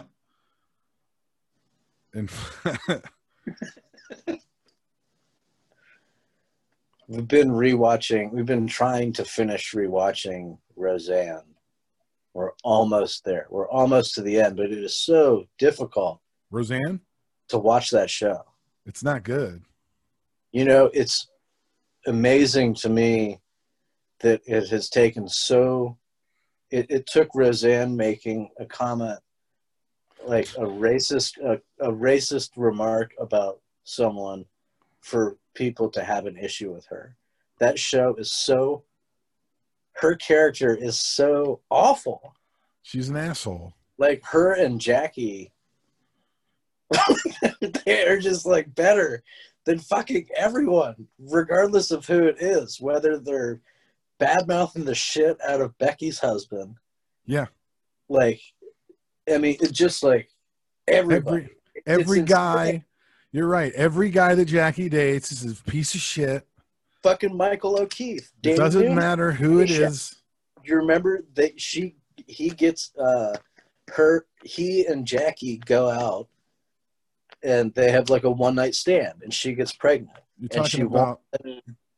and 2.14 2.30
we've 7.08 7.28
been 7.28 7.50
rewatching. 7.50 8.32
We've 8.32 8.46
been 8.46 8.68
trying 8.68 9.14
to 9.14 9.26
finish 9.26 9.74
rewatching 9.74 10.58
Roseanne. 10.76 11.44
We're 12.34 12.52
almost 12.64 13.26
there. 13.26 13.48
We're 13.50 13.70
almost 13.70 14.16
to 14.16 14.22
the 14.22 14.40
end, 14.40 14.58
but 14.58 14.72
it 14.72 14.78
is 14.78 14.96
so 14.96 15.48
difficult 15.60 16.20
Roseanne, 16.50 17.00
to 17.50 17.60
watch 17.60 17.92
that 17.92 18.10
show. 18.10 18.44
it's 18.86 19.04
not 19.04 19.24
good. 19.24 19.62
You 20.52 20.66
know, 20.66 20.90
it's 20.94 21.28
amazing 22.06 22.76
to 22.76 22.90
me 22.90 23.40
that 24.20 24.42
it 24.46 24.70
has 24.70 24.90
taken 24.90 25.28
so. 25.28 25.98
It, 26.72 26.88
it 26.90 27.08
took 27.08 27.30
Roseanne 27.36 27.96
making 27.96 28.50
a 28.60 28.66
comment, 28.66 29.20
like 30.26 30.50
a 30.58 30.62
racist, 30.66 31.38
a, 31.44 31.62
a 31.80 31.92
racist 31.92 32.52
remark 32.56 33.14
about 33.20 33.60
someone, 33.84 34.46
for 35.02 35.38
people 35.54 35.90
to 35.90 36.04
have 36.04 36.26
an 36.26 36.38
issue 36.38 36.74
with 36.74 36.86
her. 36.88 37.16
That 37.60 37.80
show 37.80 38.16
is 38.16 38.32
so. 38.32 38.84
Her 39.94 40.16
character 40.16 40.76
is 40.76 41.00
so 41.00 41.62
awful. 41.70 42.34
She's 42.82 43.10
an 43.10 43.16
asshole. 43.16 43.74
Like 43.98 44.24
her 44.26 44.54
and 44.54 44.82
Jackie, 44.82 45.52
they 47.86 48.08
are 48.08 48.20
just 48.20 48.46
like 48.46 48.74
better 48.74 49.24
than 49.66 49.80
fucking 49.80 50.28
everyone, 50.36 51.08
regardless 51.20 51.92
of 51.92 52.06
who 52.06 52.24
it 52.26 52.38
is, 52.40 52.82
whether 52.82 53.18
they're 53.18 53.62
bad 54.20 54.48
mouthing 54.48 54.86
the 54.86 54.96
shit 54.96 55.38
out 55.48 55.62
of 55.62 55.78
Becky's 55.78 56.20
husband. 56.20 56.76
Yeah. 57.26 57.48
Like, 58.10 58.42
I 59.32 59.38
mean, 59.38 59.58
it's 59.62 59.72
just 59.72 60.04
like 60.04 60.30
everybody. 60.88 61.50
Every 61.86 62.04
every 62.04 62.22
guy. 62.22 62.84
You're 63.34 63.48
right. 63.48 63.74
Every 63.74 64.12
guy 64.12 64.36
that 64.36 64.46
Jackie 64.46 64.90
dates 64.90 65.32
is 65.32 65.60
a 65.60 65.64
piece 65.64 65.96
of 65.96 66.02
shit. 66.02 66.48
fucking 67.02 67.36
Michael 67.36 67.80
O'Keefe. 67.80 68.32
It 68.44 68.56
doesn't 68.56 68.94
matter 68.96 69.32
who 69.32 69.60
it 69.60 69.72
is. 69.72 70.16
You 70.64 70.76
remember 70.78 71.26
that 71.34 71.60
she 71.60 71.96
he 72.28 72.50
gets 72.52 72.92
uh 72.96 73.36
her 73.92 74.28
he 74.44 74.86
and 74.86 75.06
Jackie 75.06 75.58
go 75.58 75.90
out 75.90 76.28
and 77.42 77.74
they 77.74 77.92
have 77.92 78.10
like 78.10 78.24
a 78.24 78.32
one 78.32 78.56
night 78.56 78.76
stand 78.76 79.22
and 79.24 79.34
she 79.34 79.54
gets 79.54 79.74
pregnant. 79.74 80.16
You're 80.40 80.62
And 80.62 80.70
she 80.70 80.82
about 80.82 81.22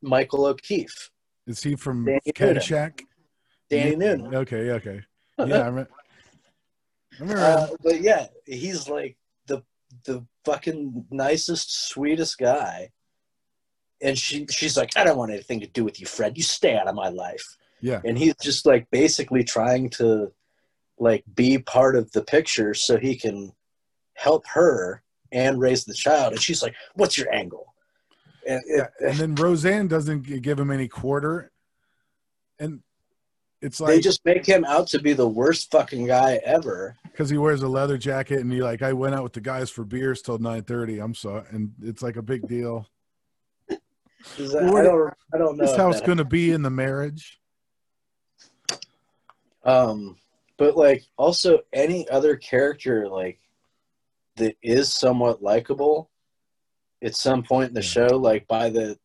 Michael 0.02 0.46
O'Keefe, 0.46 1.12
is 1.46 1.62
he 1.62 1.76
from 1.76 2.06
Danny. 2.06 2.22
Caddyshack? 2.34 3.02
Danny 3.70 3.92
Yeah, 3.92 3.98
Noonan. 3.98 4.36
Okay, 4.36 4.72
okay. 4.72 5.02
Yeah, 5.46 5.64
I 5.64 5.66
remember. 5.66 5.90
I 7.20 7.22
remember 7.22 7.42
Uh, 7.42 7.68
but 7.84 8.00
yeah, 8.00 8.28
he's 8.46 8.88
like 8.88 9.18
the 10.06 10.26
fucking 10.44 11.06
nicest, 11.12 11.90
sweetest 11.90 12.38
guy. 12.38 12.92
And 14.02 14.18
she 14.18 14.46
she's 14.50 14.78
like, 14.78 14.92
I 14.96 15.04
don't 15.04 15.18
want 15.18 15.32
anything 15.32 15.62
to 15.62 15.68
do 15.68 15.84
with 15.84 16.00
you, 16.00 16.06
Fred. 16.06 16.38
You 16.38 16.44
stay 16.44 16.78
out 16.78 16.88
of 16.88 16.96
my 16.96 17.10
life. 17.10 17.46
yeah. 17.82 18.02
And 18.04 18.18
he's 18.18 18.36
just 18.42 18.66
like 18.66 18.88
basically 18.92 19.44
trying 19.44 19.90
to 19.92 20.32
like 21.00 21.24
be 21.34 21.58
part 21.58 21.96
of 21.96 22.12
the 22.12 22.24
picture 22.24 22.74
so 22.74 22.98
he 22.98 23.16
can 23.16 23.52
help 24.16 24.46
her 24.48 25.04
and 25.32 25.60
raise 25.60 25.86
the 25.86 25.94
child. 25.94 26.34
And 26.34 26.42
she's 26.42 26.62
like, 26.62 26.76
What's 26.96 27.18
your 27.18 27.34
angle? 27.34 27.74
And 28.48 28.62
Yeah, 28.68 28.88
and 29.00 29.18
then 29.18 29.36
Roseanne 29.36 29.88
doesn't 29.88 30.42
give 30.42 30.60
him 30.60 30.72
any 30.72 30.88
quarter, 30.88 31.52
and 32.60 32.82
it's 33.62 33.78
they 33.80 34.00
just 34.00 34.24
make 34.26 34.46
him 34.46 34.64
out 34.66 34.88
to 34.88 35.00
be 35.00 35.14
the 35.14 35.28
worst 35.28 35.72
fucking 35.72 36.06
guy 36.08 36.40
ever. 36.44 36.96
because 37.04 37.30
he 37.30 37.38
wears 37.38 37.62
a 37.64 37.68
leather 37.68 37.98
jacket 37.98 38.40
and 38.42 38.52
he 38.52 38.62
like 38.62 38.82
I 38.82 38.94
went 38.94 39.16
out 39.16 39.24
with 39.24 39.34
the 39.34 39.42
guys 39.42 39.70
for 39.70 39.84
beers 39.84 40.22
till 40.22 40.38
nine 40.38 40.64
thirty. 40.64 41.00
I'm 41.00 41.16
sorry, 41.16 41.44
and 41.52 41.74
it's 41.82 42.02
like 42.04 42.16
a 42.18 42.22
big 42.22 42.48
deal. 42.48 42.88
Is 44.38 44.52
that- 44.54 44.64
Well, 44.64 44.78
I 44.78 44.84
don't 44.84 45.14
I 45.34 45.38
don't 45.38 45.58
know. 45.58 45.64
This 45.66 45.72
if 45.72 45.78
how 45.78 45.90
it's 45.90 46.02
going 46.02 46.18
to 46.18 46.26
be 46.26 46.52
in 46.52 46.62
the 46.62 46.70
marriage. 46.70 47.40
Um, 49.64 50.18
but 50.58 50.78
like 50.78 51.04
also 51.18 51.60
any 51.74 52.08
other 52.10 52.36
character 52.36 53.08
like 53.10 53.40
that 54.36 54.56
is 54.62 54.94
somewhat 54.94 55.42
likable 55.42 56.10
at 57.04 57.16
some 57.16 57.44
point 57.44 57.70
in 57.70 57.74
the 57.74 57.82
Yeah. 57.82 58.08
show, 58.08 58.18
like 58.18 58.48
by 58.48 58.70
the 58.70 58.98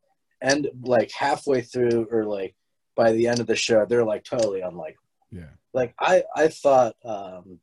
end, 0.43 0.69
like 0.83 1.11
halfway 1.13 1.63
through, 1.63 2.09
or 2.11 2.25
like 2.25 2.55
by 3.01 3.13
the 3.13 3.27
end 3.29 3.41
of 3.41 3.47
the 3.47 3.57
show, 3.57 3.87
they're 3.87 4.05
like 4.05 4.25
totally 4.25 4.61
unlike. 4.61 4.99
Yeah, 5.33 5.53
Like 5.73 5.95
I, 5.99 6.23
I 6.37 6.49
thought, 6.49 6.97
um, 7.03 7.61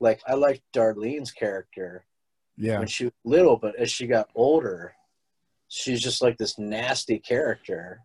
like 0.00 0.22
I 0.26 0.32
liked 0.32 0.62
Darlene's 0.72 1.30
character 1.30 2.06
yeah, 2.56 2.78
when 2.78 2.88
she 2.88 3.04
was 3.04 3.12
little, 3.22 3.58
but 3.58 3.76
as 3.76 3.90
she 3.90 4.06
got 4.06 4.30
older, 4.34 4.94
she's 5.68 6.00
just 6.00 6.22
like 6.22 6.38
this 6.38 6.58
nasty 6.58 7.18
character. 7.18 8.00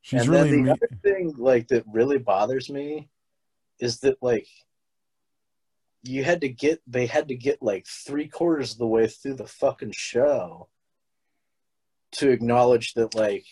She's 0.00 0.22
and 0.22 0.30
really 0.30 0.50
then 0.50 0.56
the 0.56 0.62
me- 0.62 0.70
other 0.70 0.88
thing 1.02 1.34
like 1.36 1.68
that 1.68 1.84
really 1.92 2.16
bothers 2.16 2.70
me 2.70 3.10
is 3.78 4.00
that 4.00 4.16
like 4.22 4.48
you 6.02 6.24
had 6.24 6.40
to 6.40 6.48
get 6.48 6.80
they 6.86 7.04
had 7.04 7.28
to 7.28 7.34
get 7.34 7.60
like 7.60 7.86
three 7.86 8.28
quarters 8.28 8.72
of 8.72 8.78
the 8.78 8.86
way 8.86 9.08
through 9.08 9.34
the 9.34 9.46
fucking 9.46 9.92
show 9.92 10.68
to 12.12 12.30
acknowledge 12.30 12.94
that 12.94 13.14
like 13.14 13.44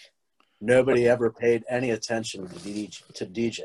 nobody 0.60 1.08
ever 1.08 1.30
paid 1.30 1.64
any 1.68 1.90
attention 1.90 2.48
to 2.48 2.54
DJ, 2.56 3.02
to 3.14 3.26
DJ. 3.26 3.60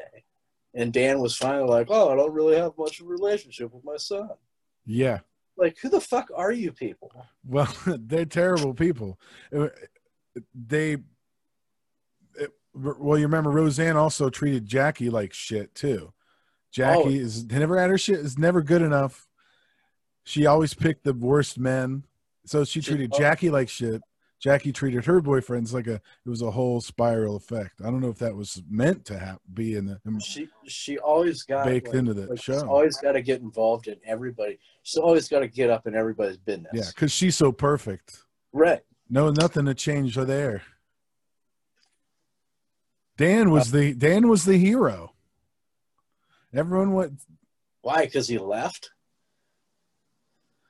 And 0.74 0.94
Dan 0.94 1.20
was 1.20 1.36
finally 1.36 1.68
like, 1.70 1.88
"Oh, 1.90 2.10
I 2.10 2.16
don't 2.16 2.34
really 2.34 2.56
have 2.56 2.72
much 2.78 3.00
of 3.00 3.06
a 3.08 3.10
relationship 3.10 3.74
with 3.74 3.84
my 3.84 3.98
son." 3.98 4.30
yeah. 4.86 5.20
Like, 5.58 5.78
who 5.80 5.90
the 5.90 6.02
fuck 6.02 6.30
are 6.36 6.52
you 6.54 6.72
people? 6.72 7.12
Well, 7.46 7.72
they're 7.86 8.26
terrible 8.26 8.74
people. 8.74 9.20
Uh, 9.56 9.68
They, 10.56 10.94
it- 12.36 12.54
well, 12.74 13.18
you 13.18 13.26
remember 13.26 13.52
Roseanne 13.52 13.98
also 13.98 14.30
treated 14.30 14.66
Jackie 14.66 15.10
like 15.10 15.34
shit 15.34 15.76
too. 15.76 16.14
Jackie 16.72 17.02
Oh. 17.20 17.24
is 17.24 17.44
never 17.46 17.78
had 17.78 17.90
her 17.90 17.98
shit 17.98 18.20
is 18.20 18.38
never 18.40 18.62
good 18.62 18.82
enough. 18.82 19.28
She 20.24 20.46
always 20.46 20.74
picked 20.74 21.04
the 21.04 21.14
worst 21.14 21.60
men, 21.60 22.06
so 22.46 22.64
she 22.64 22.80
treated. 22.82 23.12
Jackie 23.12 23.50
like 23.50 23.68
shit. 23.70 24.02
Jackie 24.42 24.72
treated 24.72 25.06
her 25.06 25.22
boyfriends 25.22 25.72
like 25.72 25.86
a. 25.86 25.94
It 26.26 26.30
was 26.30 26.42
a 26.42 26.50
whole 26.50 26.82
spiral 26.82 27.36
effect. 27.36 27.80
I 27.82 27.86
don't 27.86 28.00
know 28.02 28.10
if 28.10 28.18
that 28.18 28.36
was 28.36 28.62
meant 28.68 29.06
to 29.06 29.20
have, 29.20 29.38
be 29.54 29.76
in 29.76 29.86
the. 29.86 30.00
She 30.20 30.48
she 30.66 30.98
always 30.98 31.44
got 31.44 31.66
Baked 31.66 31.90
like- 31.90 31.96
into 31.96 32.14
the 32.16 32.26
like, 32.28 32.42
She's 32.42 32.56
show. 32.60 32.68
always 32.68 32.98
got 32.98 33.12
to 33.12 33.22
get 33.22 33.42
involved 33.42 33.88
in 33.88 33.98
everybody. 34.04 34.58
She's 34.82 34.98
always 34.98 35.28
got 35.28 35.40
to 35.42 35.48
get 35.48 35.70
up 35.70 35.86
in 35.86 35.94
everybody's 35.96 36.38
business. 36.38 36.72
Yeah, 36.74 36.86
because 36.88 37.12
she's 37.12 37.36
so 37.36 37.52
perfect. 37.52 38.18
Right. 38.52 38.80
No, 39.10 39.30
nothing 39.30 39.66
to 39.66 39.76
change 39.76 40.16
her 40.16 40.26
there. 40.26 40.64
Dan 43.18 43.52
was 43.52 43.70
the 43.70 43.94
Dan 43.94 44.28
was 44.28 44.46
the 44.46 44.58
hero. 44.58 45.14
Everyone 46.54 46.94
went 46.94 47.20
Why? 47.82 48.06
Because 48.06 48.28
he 48.28 48.40
left. 48.40 48.90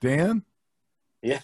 Dan. 0.02 0.44
Yeah. 1.22 1.40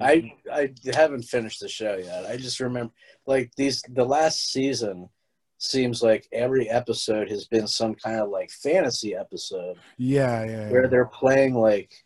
I 0.00 0.32
I 0.52 0.70
haven't 0.92 1.22
finished 1.22 1.60
the 1.60 1.68
show 1.68 1.96
yet. 1.96 2.26
I 2.26 2.36
just 2.36 2.60
remember 2.60 2.92
like 3.26 3.52
these 3.56 3.82
the 3.88 4.04
last 4.04 4.52
season 4.52 5.08
seems 5.58 6.02
like 6.02 6.28
every 6.32 6.68
episode 6.68 7.30
has 7.30 7.46
been 7.46 7.66
some 7.66 7.94
kind 7.94 8.20
of 8.20 8.28
like 8.28 8.50
fantasy 8.50 9.14
episode 9.14 9.78
yeah, 9.96 10.44
yeah. 10.44 10.70
where 10.70 10.82
yeah. 10.82 10.88
they're 10.88 11.06
playing 11.06 11.54
like 11.54 12.04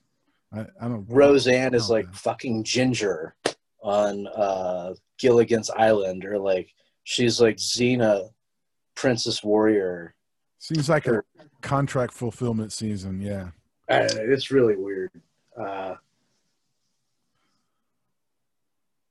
I, 0.52 0.60
I 0.80 0.88
don't. 0.88 1.06
Roseanne 1.08 1.74
is 1.74 1.90
like 1.90 2.06
man. 2.06 2.14
fucking 2.14 2.64
Ginger 2.64 3.34
on 3.82 4.26
uh 4.28 4.94
Gilligan's 5.18 5.70
Island 5.70 6.24
or 6.24 6.38
like 6.38 6.72
she's 7.04 7.40
like 7.40 7.56
Xena 7.56 8.30
Princess 8.94 9.42
Warrior. 9.42 10.14
Seems 10.58 10.88
like 10.88 11.06
a 11.06 11.22
contract 11.62 12.12
fulfillment 12.12 12.72
season. 12.72 13.20
Yeah. 13.20 13.48
I 13.88 14.00
it's 14.02 14.50
really 14.50 14.76
weird. 14.76 15.10
Uh 15.56 15.94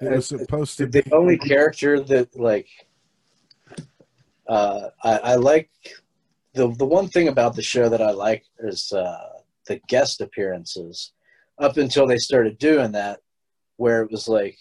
It 0.02 0.12
was 0.12 0.28
supposed 0.28 0.78
to 0.78 0.86
the 0.86 1.04
be. 1.04 1.12
only 1.12 1.38
character 1.38 2.00
that 2.00 2.36
like 2.40 2.68
uh 4.48 4.90
I, 5.04 5.18
I 5.18 5.36
like 5.36 5.70
the 6.54 6.70
the 6.76 6.86
one 6.86 7.08
thing 7.08 7.28
about 7.28 7.56
the 7.56 7.62
show 7.62 7.90
that 7.90 8.02
I 8.02 8.12
like 8.12 8.46
is 8.60 8.92
uh 8.94 9.30
the 9.68 9.80
guest 9.88 10.22
appearances 10.22 11.14
up 11.60 11.78
until 11.78 12.08
they 12.08 12.18
started 12.18 12.58
doing 12.58 12.94
that 12.94 13.20
where 13.78 14.02
it 14.02 14.12
was 14.12 14.28
like 14.28 14.58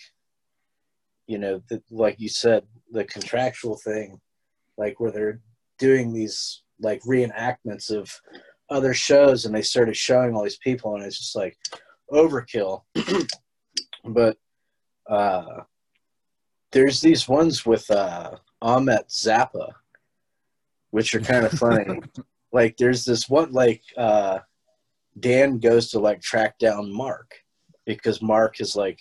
you 1.27 1.39
know 1.39 1.62
the, 1.69 1.81
like 1.90 2.16
you 2.19 2.28
said 2.28 2.65
the 2.90 3.05
contractual 3.05 3.77
thing 3.77 4.20
like 4.77 4.98
where 4.98 5.12
they're 5.12 5.40
doing 5.78 6.12
these 6.12 6.62
like 6.81 7.01
reenactments 7.02 7.90
of 7.90 8.10
other 8.70 8.93
shows 8.93 9.44
and 9.44 9.55
they 9.55 9.62
started 9.62 9.97
showing 9.97 10.35
all 10.35 10.43
these 10.43 10.59
people 10.59 10.94
and 10.94 11.05
it's 11.05 11.19
just 11.19 11.36
like 11.36 11.56
overkill 12.12 12.82
but 14.05 14.36
uh 15.09 15.63
there's 16.73 17.01
these 17.01 17.29
ones 17.29 17.65
with 17.65 17.91
uh 17.91 18.37
Ahmet 18.61 19.09
Zappa 19.09 19.73
which 20.91 21.15
are 21.15 21.21
kind 21.21 21.47
of 21.47 21.53
funny 21.59 22.01
like 22.53 22.77
there's 22.77 23.05
this 23.05 23.29
one 23.29 23.53
like 23.53 23.83
uh 23.97 24.39
Dan 25.19 25.59
goes 25.59 25.91
to 25.91 25.99
like 25.99 26.21
track 26.21 26.59
down 26.59 26.93
Mark 26.93 27.35
because 27.85 28.23
Mark 28.23 28.61
is 28.61 28.77
like 28.77 29.01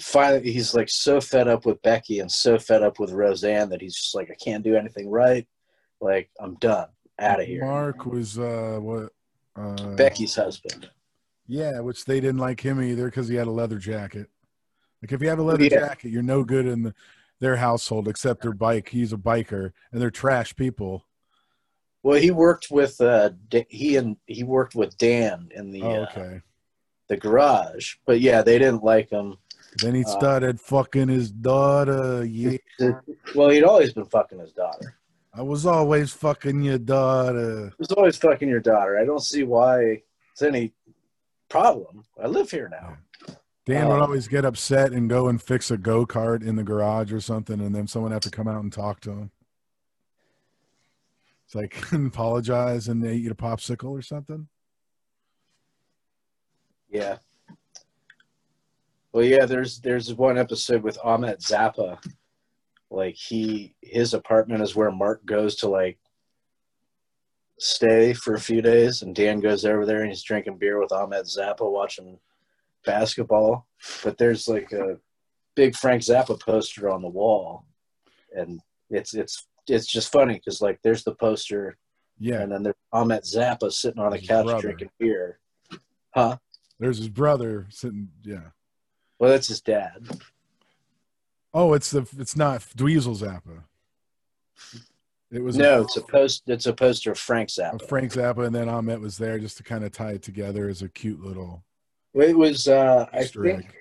finally 0.00 0.52
he's 0.52 0.74
like 0.74 0.88
so 0.88 1.20
fed 1.20 1.48
up 1.48 1.66
with 1.66 1.82
Becky 1.82 2.20
and 2.20 2.30
so 2.30 2.58
fed 2.58 2.82
up 2.82 2.98
with 2.98 3.12
Roseanne 3.12 3.70
that 3.70 3.80
he's 3.80 3.96
just 3.96 4.14
like, 4.14 4.30
I 4.30 4.34
can't 4.34 4.64
do 4.64 4.76
anything 4.76 5.08
right. 5.08 5.46
Like 6.00 6.30
I'm 6.40 6.54
done, 6.56 6.88
out 7.18 7.40
of 7.40 7.46
here. 7.46 7.64
Mark 7.64 8.06
was 8.06 8.38
uh 8.38 8.78
what 8.80 9.10
uh 9.56 9.94
Becky's 9.94 10.34
husband. 10.34 10.90
Yeah, 11.50 11.80
which 11.80 12.04
they 12.04 12.20
didn't 12.20 12.38
like 12.38 12.60
him 12.60 12.80
either 12.80 13.06
because 13.06 13.26
he 13.26 13.34
had 13.34 13.48
a 13.48 13.50
leather 13.50 13.78
jacket. 13.78 14.28
Like 15.02 15.10
if 15.10 15.20
you 15.20 15.28
have 15.28 15.40
a 15.40 15.42
leather 15.42 15.64
Yeah. 15.64 15.80
jacket, 15.80 16.10
you're 16.10 16.22
no 16.22 16.44
good 16.44 16.64
in 16.66 16.84
the, 16.84 16.94
their 17.40 17.56
household 17.56 18.06
except 18.06 18.42
their 18.42 18.52
bike. 18.52 18.88
He's 18.88 19.12
a 19.12 19.16
biker, 19.16 19.72
and 19.90 20.00
they're 20.00 20.10
trash 20.12 20.54
people. 20.54 21.06
Well, 22.04 22.20
he 22.20 22.30
worked 22.30 22.70
with 22.70 23.00
uh, 23.00 23.30
D- 23.48 23.66
he 23.68 23.96
and 23.96 24.16
he 24.26 24.44
worked 24.44 24.76
with 24.76 24.96
Dan 24.96 25.48
in 25.54 25.72
the 25.72 25.82
Oh, 25.82 25.90
uh, 26.02 26.06
okay. 26.10 26.40
the 27.08 27.16
garage, 27.16 27.96
but 28.06 28.20
yeah, 28.20 28.42
they 28.42 28.58
didn't 28.58 28.84
like 28.84 29.10
him. 29.10 29.36
Then 29.82 29.94
he 29.96 30.04
uh, 30.04 30.08
started 30.08 30.60
fucking 30.60 31.08
his 31.08 31.32
daughter. 31.32 32.24
Yeah, 32.24 32.58
Well, 33.34 33.50
he'd 33.50 33.64
always 33.64 33.92
been 33.92 34.06
fucking 34.06 34.38
his 34.38 34.52
daughter. 34.52 34.94
I 35.34 35.42
was 35.42 35.66
always 35.66 36.12
fucking 36.12 36.62
your 36.62 36.78
daughter. 36.78 37.66
He 37.70 37.74
was 37.78 37.90
always 37.92 38.16
fucking 38.16 38.48
your 38.48 38.60
daughter. 38.60 38.98
I 38.98 39.04
don't 39.04 39.22
see 39.22 39.42
why 39.42 40.02
it's 40.32 40.42
any 40.42 40.72
problem. 41.50 42.04
I 42.22 42.26
live 42.26 42.50
here 42.50 42.68
now. 42.70 42.96
Dan 43.66 43.88
would 43.88 43.96
Um, 43.96 44.02
always 44.02 44.26
get 44.26 44.44
upset 44.46 44.92
and 44.92 45.08
go 45.10 45.28
and 45.28 45.40
fix 45.40 45.70
a 45.70 45.76
go 45.76 46.06
kart 46.06 46.42
in 46.42 46.56
the 46.56 46.62
garage 46.64 47.12
or 47.12 47.20
something, 47.20 47.60
and 47.60 47.74
then 47.74 47.86
someone 47.86 48.10
have 48.12 48.22
to 48.22 48.30
come 48.30 48.48
out 48.48 48.62
and 48.62 48.72
talk 48.72 49.00
to 49.00 49.10
him. 49.10 49.30
It's 51.44 51.54
like 51.54 51.76
apologize 51.92 52.88
and 52.88 53.02
they 53.04 53.16
eat 53.16 53.30
a 53.30 53.34
popsicle 53.34 53.90
or 53.90 54.02
something. 54.02 54.48
Yeah. 56.88 57.18
Well, 59.12 59.24
yeah. 59.24 59.44
There's 59.46 59.80
there's 59.80 60.14
one 60.14 60.38
episode 60.38 60.82
with 60.82 60.98
Ahmet 61.04 61.40
Zappa. 61.40 61.98
Like 62.90 63.14
he 63.16 63.74
his 63.82 64.14
apartment 64.14 64.62
is 64.62 64.74
where 64.74 64.90
Mark 64.90 65.24
goes 65.26 65.56
to 65.56 65.68
like 65.68 65.98
stay 67.60 68.12
for 68.14 68.34
a 68.34 68.40
few 68.40 68.60
days, 68.62 69.02
and 69.02 69.14
Dan 69.14 69.38
goes 69.40 69.64
over 69.64 69.86
there 69.86 70.00
and 70.00 70.08
he's 70.10 70.22
drinking 70.22 70.56
beer 70.58 70.80
with 70.80 70.90
Ahmet 70.92 71.26
Zappa, 71.26 71.70
watching 71.70 72.18
basketball. 72.84 73.66
But 74.02 74.18
there's 74.18 74.48
like 74.48 74.72
a 74.72 74.98
big 75.54 75.76
Frank 75.76 76.02
Zappa 76.02 76.40
poster 76.40 76.90
on 76.90 77.02
the 77.02 77.08
wall, 77.08 77.64
and 78.34 78.60
it's 78.88 79.14
it's 79.14 79.46
it's 79.68 79.86
just 79.86 80.10
funny 80.10 80.34
because 80.34 80.60
like 80.60 80.80
there's 80.82 81.04
the 81.04 81.14
poster, 81.14 81.76
Yeah, 82.18 82.40
and 82.40 82.50
then 82.50 82.62
there's 82.62 82.74
Ahmet 82.92 83.24
Zappa 83.24 83.70
sitting 83.70 84.00
on 84.00 84.12
His 84.12 84.26
couch 84.26 84.46
brother. 84.46 84.60
drinking 84.62 84.90
beer. 84.98 85.38
Huh? 86.14 86.36
there's 86.80 86.96
his 86.98 87.08
brother 87.10 87.66
sitting. 87.70 88.08
Yeah. 88.24 88.48
Well, 89.18 89.30
that's 89.30 89.48
his 89.48 89.60
dad. 89.60 90.08
Oh, 91.52 91.74
it's 91.74 91.90
the 91.90 92.06
it's 92.18 92.36
not 92.36 92.60
Dweezil 92.76 93.16
Zappa. 93.20 93.64
It 95.32 95.42
was 95.42 95.56
No, 95.56 95.82
it's 95.82 95.96
a 95.96 96.02
post. 96.02 96.42
It's 96.48 96.66
a 96.66 96.72
poster 96.72 97.12
of 97.12 97.18
Frank 97.18 97.50
a, 97.50 97.52
Zappa. 97.60 97.88
Frank 97.88 98.12
Zappa, 98.12 98.46
and 98.46 98.54
then 98.54 98.68
Ahmet 98.68 99.00
was 99.00 99.16
there 99.16 99.38
just 99.38 99.56
to 99.58 99.62
kind 99.62 99.84
of 99.84 99.92
tie 99.92 100.12
it 100.12 100.22
together 100.22 100.68
as 100.68 100.82
a 100.82 100.88
cute 100.88 101.20
little. 101.20 101.64
It 102.14 102.36
was. 102.36 102.66
Uh, 102.66 103.06
I 103.12 103.24
think 103.24 103.64
egg. 103.66 103.74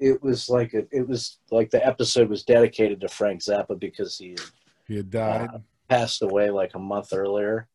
it 0.00 0.22
was 0.22 0.48
like 0.48 0.72
a, 0.72 0.86
it 0.90 1.06
was 1.06 1.38
like 1.50 1.70
the 1.70 1.86
episode 1.86 2.30
was 2.30 2.44
dedicated 2.44 3.00
to 3.02 3.08
Frank 3.08 3.42
Zappa 3.42 3.78
because 3.78 4.16
he 4.16 4.30
had 4.30 4.40
He 4.88 4.96
had 4.96 5.10
died. 5.10 5.50
passed 5.88 6.22
away 6.22 6.48
like 6.50 6.74
a 6.74 6.78
month 6.78 7.12
earlier. 7.12 7.68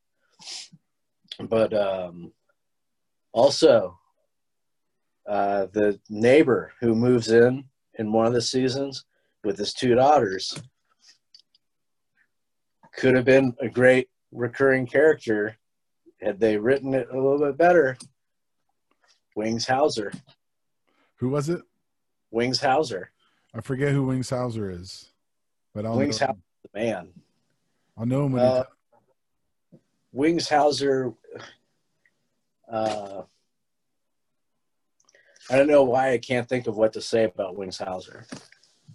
But 1.40 1.74
um, 1.74 2.32
also, 3.34 4.00
uh, 5.28 5.68
the 5.72 6.00
neighbor 6.10 6.74
who 6.80 6.96
moves 6.96 7.30
in 7.30 7.66
in 8.00 8.12
one 8.12 8.26
of 8.26 8.34
the 8.34 8.42
seasons 8.42 9.06
with 9.44 9.58
his 9.60 9.74
two 9.74 9.94
daughters 9.96 10.58
could 13.00 13.16
have 13.16 13.24
been 13.24 13.56
a 13.62 13.70
great 13.70 14.10
recurring 14.34 14.86
character 14.86 15.56
had 16.22 16.38
they 16.38 16.58
written 16.58 16.94
it 16.94 17.08
a 17.10 17.16
little 17.16 17.40
bit 17.40 17.58
better. 17.58 17.98
Wings 19.38 19.66
Hauser. 19.66 20.12
Who 21.16 21.30
was 21.30 21.48
it? 21.48 21.62
Wings 22.30 22.60
Hauser. 22.60 23.12
I 23.54 23.62
forget 23.62 23.94
who 23.94 24.06
Wings 24.06 24.30
Hauser 24.30 24.70
is, 24.70 25.12
but 25.74 25.86
I'll 25.86 25.96
Wings 25.96 26.20
Hauser, 26.20 26.38
the 26.74 26.80
man. 26.80 27.10
I'll 27.98 28.06
know 28.06 28.26
him 28.26 28.34
when 28.34 28.42
he 28.42 28.48
Uh, 28.48 28.64
Wings 30.12 30.50
Hauser. 30.50 31.14
Uh, 32.70 33.22
I 35.50 35.56
don't 35.56 35.68
know 35.68 35.84
why 35.84 36.12
I 36.12 36.18
can't 36.18 36.48
think 36.50 36.68
of 36.68 36.76
what 36.78 36.92
to 36.94 37.02
say 37.02 37.24
about 37.24 37.56
Wings 37.56 37.78
Hauser. 37.78 38.26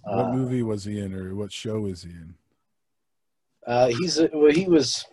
What 0.02 0.26
Uh, 0.26 0.32
movie 0.32 0.62
was 0.62 0.85
he 0.85 1.01
in, 1.01 1.14
or 1.14 1.35
what 1.35 1.51
show 1.51 1.86
is 1.86 2.02
he 2.02 2.10
in? 2.10 2.35
Uh, 3.66 3.89
he's 3.89 4.19
a, 4.19 4.28
well, 4.32 4.53
he 4.53 4.66
was. 4.66 5.05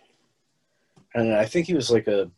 I. 1.14 1.40
I 1.40 1.46
think 1.46 1.66
he 1.66 1.74
was 1.74 1.90
like 1.90 2.06
a. 2.06 2.30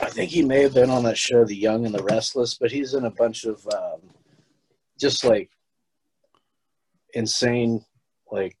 I 0.00 0.08
think 0.10 0.30
he 0.30 0.42
may 0.42 0.62
have 0.62 0.74
been 0.74 0.90
on 0.90 1.02
that 1.04 1.18
show, 1.18 1.44
The 1.44 1.56
Young 1.56 1.84
and 1.86 1.94
the 1.94 2.02
Restless, 2.02 2.54
but 2.54 2.70
he's 2.70 2.94
in 2.94 3.04
a 3.04 3.10
bunch 3.10 3.44
of 3.44 3.66
um, 3.74 4.00
just 4.98 5.24
like 5.24 5.50
insane, 7.14 7.84
like 8.30 8.56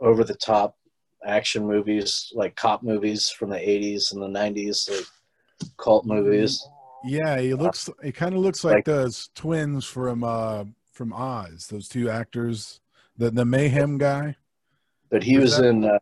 over 0.00 0.24
the 0.24 0.34
top 0.34 0.76
action 1.24 1.66
movies, 1.66 2.32
like 2.34 2.56
cop 2.56 2.82
movies 2.82 3.28
from 3.30 3.50
the 3.50 3.56
'80s 3.56 4.12
and 4.12 4.22
the 4.22 4.38
'90s, 4.38 4.90
like 4.90 5.70
cult 5.78 6.06
movies. 6.06 6.66
Yeah, 7.04 7.38
he 7.38 7.54
looks. 7.54 7.88
He 8.02 8.12
kind 8.12 8.34
of 8.34 8.40
looks 8.40 8.64
like, 8.64 8.76
like- 8.76 8.84
those 8.84 9.30
twins 9.34 9.84
from 9.84 10.24
uh 10.24 10.64
from 10.92 11.12
Oz. 11.12 11.66
Those 11.68 11.88
two 11.88 12.08
actors, 12.10 12.80
the 13.18 13.30
the 13.30 13.44
Mayhem 13.44 13.98
guy. 13.98 14.36
But 15.10 15.22
he 15.22 15.38
Was 15.38 15.52
was 15.58 15.60
in. 15.60 15.84
Uh, 15.84 15.98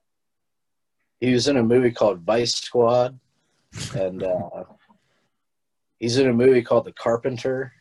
he 1.20 1.32
was 1.32 1.49
in 1.49 1.57
a 1.57 1.62
movie 1.62 1.91
called 1.91 2.20
Vice 2.20 2.55
Squad, 2.55 3.19
and 3.95 4.23
uh, 4.23 4.65
he's 5.99 6.19
in 6.19 6.28
a 6.28 6.32
movie 6.32 6.62
called 6.62 6.85
The 6.85 6.93
Carpenter. 6.93 7.73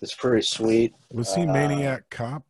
It's 0.00 0.14
pretty 0.14 0.42
sweet. 0.46 0.94
Was 1.12 1.34
he 1.34 1.42
Uh, 1.42 1.52
Maniac 1.52 2.08
Cop? 2.08 2.44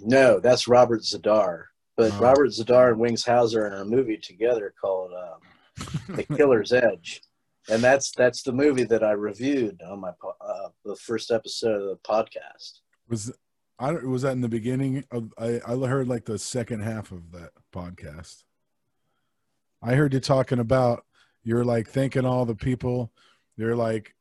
No, 0.00 0.40
that's 0.40 0.68
Robert 0.68 1.02
Z'Dar. 1.02 1.64
But 1.96 2.12
Oh. 2.14 2.18
Robert 2.18 2.48
Z'Dar 2.50 2.90
and 2.90 2.98
Wings 3.00 3.24
Hauser 3.24 3.64
are 3.64 3.66
in 3.68 3.72
a 3.74 3.84
movie 3.84 4.16
together 4.18 4.74
called 4.80 5.12
um, 5.12 6.16
The 6.16 6.24
Killer's 6.36 6.72
Edge, 6.72 7.22
and 7.70 7.82
that's 7.82 8.12
that's 8.12 8.42
the 8.42 8.52
movie 8.52 8.84
that 8.84 9.02
I 9.04 9.12
reviewed 9.12 9.80
on 9.82 10.00
my 10.00 10.10
uh, 10.40 10.68
the 10.84 10.96
first 10.96 11.30
episode 11.30 11.82
of 11.82 11.88
the 11.88 11.96
podcast. 12.08 12.80
Was 13.08 13.32
I 13.78 13.92
don't, 13.92 14.08
was 14.08 14.22
that 14.22 14.32
in 14.32 14.40
the 14.40 14.48
beginning 14.48 15.04
of? 15.10 15.32
I 15.38 15.60
I 15.66 15.76
heard 15.86 16.08
like 16.08 16.24
the 16.24 16.38
second 16.38 16.80
half 16.82 17.12
of 17.12 17.32
that 17.32 17.50
podcast. 17.74 18.44
I 19.82 19.94
heard 19.94 20.14
you 20.14 20.20
talking 20.20 20.58
about 20.58 21.04
you're 21.44 21.64
like 21.64 21.88
thanking 21.88 22.24
all 22.24 22.44
the 22.46 22.54
people. 22.54 23.12
You're 23.56 23.76
like, 23.76 24.14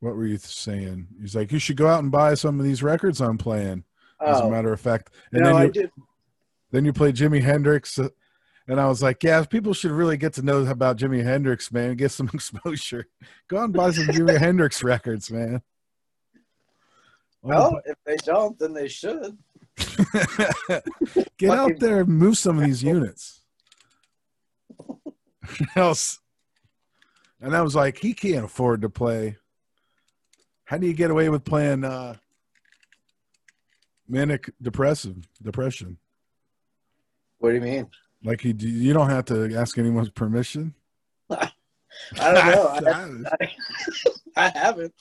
what 0.00 0.16
were 0.16 0.26
you 0.26 0.38
saying? 0.38 1.08
He's 1.20 1.34
like, 1.34 1.52
you 1.52 1.58
should 1.58 1.76
go 1.76 1.88
out 1.88 2.02
and 2.02 2.10
buy 2.12 2.34
some 2.34 2.58
of 2.58 2.64
these 2.64 2.82
records 2.82 3.20
I'm 3.20 3.38
playing. 3.38 3.84
As 4.24 4.40
a 4.40 4.44
Oh 4.44 4.50
matter 4.50 4.72
of 4.72 4.80
fact, 4.80 5.10
and 5.32 5.42
no, 5.42 5.46
then 5.48 5.56
I 5.56 5.64
you, 5.64 5.70
did. 5.72 5.90
then 6.70 6.84
you 6.84 6.92
play 6.92 7.10
Jimi 7.10 7.40
Hendrix, 7.42 7.98
uh, 7.98 8.10
and 8.68 8.78
I 8.78 8.86
was 8.86 9.02
like, 9.02 9.22
yeah, 9.22 9.42
people 9.46 9.72
should 9.72 9.92
really 9.92 10.18
get 10.18 10.34
to 10.34 10.42
know 10.42 10.58
about 10.66 10.98
Jimi 10.98 11.24
Hendrix, 11.24 11.72
man. 11.72 11.96
Get 11.96 12.10
some 12.10 12.30
exposure. 12.34 13.06
Go 13.48 13.56
out 13.56 13.64
and 13.64 13.72
buy 13.72 13.90
some 13.92 14.06
Jimi 14.08 14.38
Hendrix 14.38 14.82
records, 14.84 15.30
man. 15.30 15.62
Well, 17.42 17.80
if 17.86 17.96
they 18.04 18.16
don't, 18.24 18.58
then 18.58 18.74
they 18.74 18.88
should. 18.88 19.36
Get 21.38 21.50
out 21.50 21.78
there 21.78 22.00
and 22.00 22.08
move 22.08 22.36
some 22.36 22.58
of 22.58 22.64
these 22.64 22.82
units. 22.82 23.40
else. 25.76 26.20
And 27.40 27.56
I 27.56 27.62
was 27.62 27.74
like, 27.74 27.98
he 27.98 28.12
can't 28.12 28.44
afford 28.44 28.82
to 28.82 28.90
play. 28.90 29.36
How 30.64 30.76
do 30.78 30.86
you 30.86 30.92
get 30.92 31.10
away 31.10 31.28
with 31.28 31.44
playing 31.44 31.84
uh, 31.84 32.16
manic 34.08 34.50
depressive 34.60 35.16
depression? 35.42 35.98
What 37.38 37.50
do 37.50 37.54
you 37.56 37.60
mean? 37.60 37.88
Like 38.22 38.44
you, 38.44 38.54
you 38.56 38.92
don't 38.92 39.10
have 39.10 39.24
to 39.26 39.54
ask 39.56 39.78
anyone's 39.78 40.10
permission. 40.10 40.74
I 41.30 41.50
don't 42.18 42.84
know. 42.84 43.30
I, 43.36 43.50
I 44.36 44.48
haven't. 44.50 44.94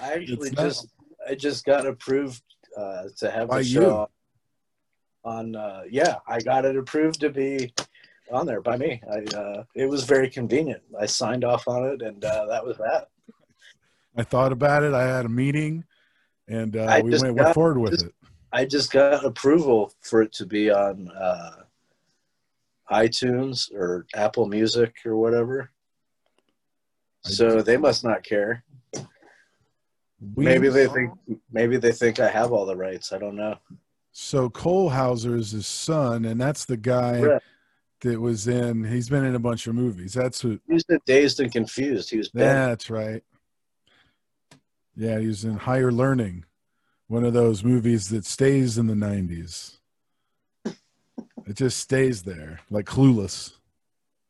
I 0.00 0.12
actually 0.14 0.48
It's 0.48 0.56
not- 0.56 0.62
just 0.64 0.88
I 1.28 1.34
just 1.34 1.64
got 1.64 1.86
approved 1.86 2.42
uh, 2.76 3.04
to 3.18 3.30
have 3.30 3.48
By 3.48 3.58
the 3.58 3.64
you. 3.64 3.80
show 3.80 4.10
on. 5.24 5.56
Uh, 5.56 5.82
yeah, 5.90 6.16
I 6.28 6.38
got 6.40 6.64
it 6.64 6.76
approved 6.76 7.20
to 7.20 7.30
be 7.30 7.72
on 8.30 8.46
there 8.46 8.60
by 8.60 8.76
me. 8.76 9.02
I 9.10 9.36
uh, 9.36 9.64
it 9.74 9.86
was 9.86 10.04
very 10.04 10.30
convenient. 10.30 10.82
I 10.98 11.06
signed 11.06 11.42
off 11.44 11.66
on 11.66 11.84
it, 11.84 12.02
and 12.02 12.24
uh, 12.24 12.46
that 12.46 12.64
was 12.64 12.76
that. 12.78 13.08
I 14.16 14.22
thought 14.22 14.52
about 14.52 14.82
it. 14.84 14.94
I 14.94 15.02
had 15.02 15.24
a 15.26 15.28
meeting, 15.28 15.84
and 16.48 16.76
uh, 16.76 17.00
we 17.02 17.10
went 17.18 17.36
got- 17.36 17.54
forward 17.54 17.78
with 17.78 17.92
just- 17.92 18.04
it. 18.06 18.12
I 18.52 18.64
just 18.64 18.90
got 18.92 19.24
approval 19.24 19.92
for 20.00 20.22
it 20.22 20.32
to 20.34 20.46
be 20.46 20.70
on 20.70 21.10
uh, 21.10 21.56
iTunes 22.90 23.70
or 23.74 24.06
Apple 24.14 24.46
Music 24.46 24.94
or 25.04 25.16
whatever. 25.16 25.70
So 27.24 27.60
they 27.60 27.76
must 27.76 28.04
not 28.04 28.22
care. 28.22 28.62
Maybe 30.36 30.68
they 30.68 30.86
think 30.88 31.12
maybe 31.52 31.76
they 31.76 31.92
think 31.92 32.20
I 32.20 32.28
have 32.28 32.52
all 32.52 32.64
the 32.66 32.76
rights. 32.76 33.12
I 33.12 33.18
don't 33.18 33.36
know. 33.36 33.56
So 34.12 34.48
Cole 34.48 34.88
Hauser 34.88 35.36
is 35.36 35.50
his 35.50 35.66
son, 35.66 36.24
and 36.24 36.40
that's 36.40 36.64
the 36.64 36.76
guy 36.78 37.20
Right. 37.22 37.42
that 38.00 38.18
was 38.20 38.48
in. 38.48 38.84
He's 38.84 39.10
been 39.10 39.24
in 39.24 39.34
a 39.34 39.38
bunch 39.38 39.66
of 39.66 39.74
movies. 39.74 40.14
That's 40.14 40.40
who. 40.40 40.58
He 40.66 40.72
was 40.74 40.84
in 40.88 40.98
Dazed 41.04 41.40
and 41.40 41.52
Confused. 41.52 42.10
He 42.10 42.16
was. 42.18 42.30
That's 42.32 42.88
right. 42.88 43.22
Yeah, 44.96 45.18
he's 45.18 45.44
in 45.44 45.56
Higher 45.58 45.92
Learning, 45.92 46.46
one 47.08 47.24
of 47.24 47.34
those 47.34 47.62
movies 47.62 48.08
that 48.08 48.24
stays 48.24 48.78
in 48.78 48.86
the 48.86 48.94
'90s. 48.94 49.76
It 50.64 51.54
just 51.54 51.78
stays 51.78 52.22
there, 52.22 52.60
like 52.70 52.86
Clueless. 52.86 53.52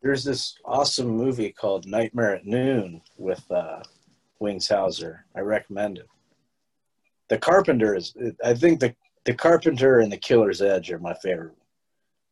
There's 0.03 0.25
this 0.25 0.57
awesome 0.65 1.09
movie 1.09 1.51
called 1.53 1.87
Nightmare 1.87 2.35
at 2.37 2.45
Noon 2.47 3.01
with 3.17 3.43
uh, 3.51 3.83
Wings 4.39 4.69
Hauser. 4.69 5.25
I 5.35 5.41
recommend 5.41 5.99
it. 5.99 6.07
The 7.29 7.39
Carpenter 7.39 7.95
is. 7.95 8.15
I 8.45 8.55
think 8.55 8.81
the 8.81 8.95
the 9.25 9.35
Carpenter 9.35 10.01
and 10.01 10.11
the 10.11 10.17
Killer's 10.17 10.63
Edge 10.63 10.91
are 10.93 10.99
my 10.99 11.15
favorite 11.15 11.57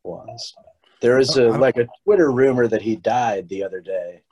ones. 0.05 0.55
There 1.01 1.19
is 1.19 1.37
a, 1.37 1.49
like 1.49 1.77
a 1.77 1.89
Twitter 2.05 2.31
rumor 2.31 2.69
that 2.69 2.81
he 2.81 2.97
died 2.97 3.49
the 3.49 3.65
other 3.65 3.81
day. 3.81 4.23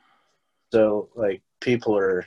So 0.72 1.08
like 1.14 1.42
people 1.60 1.96
are 1.96 2.26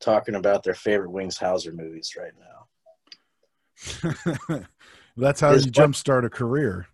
talking 0.00 0.34
about 0.34 0.62
their 0.62 0.74
favorite 0.74 1.10
Wings 1.10 1.36
Hauser 1.36 1.72
movies 1.72 2.16
right 2.18 2.32
now. 2.38 4.64
That's 5.16 5.40
how 5.40 5.52
His 5.52 5.66
you 5.66 5.72
jumpstart 5.72 6.24
a 6.24 6.30
career. 6.30 6.86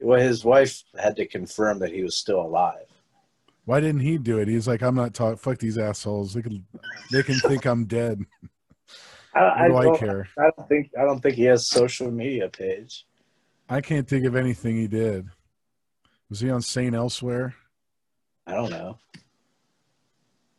Well, 0.00 0.20
his 0.20 0.44
wife 0.44 0.82
had 0.98 1.16
to 1.16 1.26
confirm 1.26 1.78
that 1.78 1.92
he 1.92 2.02
was 2.02 2.16
still 2.16 2.40
alive. 2.40 2.85
Why 3.66 3.80
didn't 3.80 4.00
he 4.00 4.16
do 4.16 4.38
it? 4.38 4.46
He's 4.48 4.68
like, 4.68 4.80
I'm 4.80 4.94
not 4.94 5.12
talking. 5.12 5.36
Fuck 5.36 5.58
these 5.58 5.76
assholes. 5.76 6.32
They 6.32 6.42
can, 6.42 6.64
they 7.12 7.22
can 7.24 7.34
think 7.40 7.66
I'm 7.66 7.84
dead. 7.84 8.22
I, 9.34 9.68
do 9.68 9.76
I, 9.76 9.82
don't- 9.82 9.98
care? 9.98 10.28
I 10.38 10.50
don't 10.56 10.68
think 10.68 10.90
I 10.98 11.02
don't 11.02 11.20
think 11.20 11.34
he 11.34 11.42
has 11.44 11.62
a 11.62 11.64
social 11.64 12.10
media 12.10 12.48
page. 12.48 13.04
I 13.68 13.80
can't 13.80 14.08
think 14.08 14.24
of 14.24 14.36
anything 14.36 14.76
he 14.76 14.86
did. 14.86 15.28
Was 16.30 16.40
he 16.40 16.48
on 16.48 16.62
Saint 16.62 16.94
Elsewhere? 16.94 17.54
I 18.46 18.54
don't 18.54 18.70
know. 18.70 18.98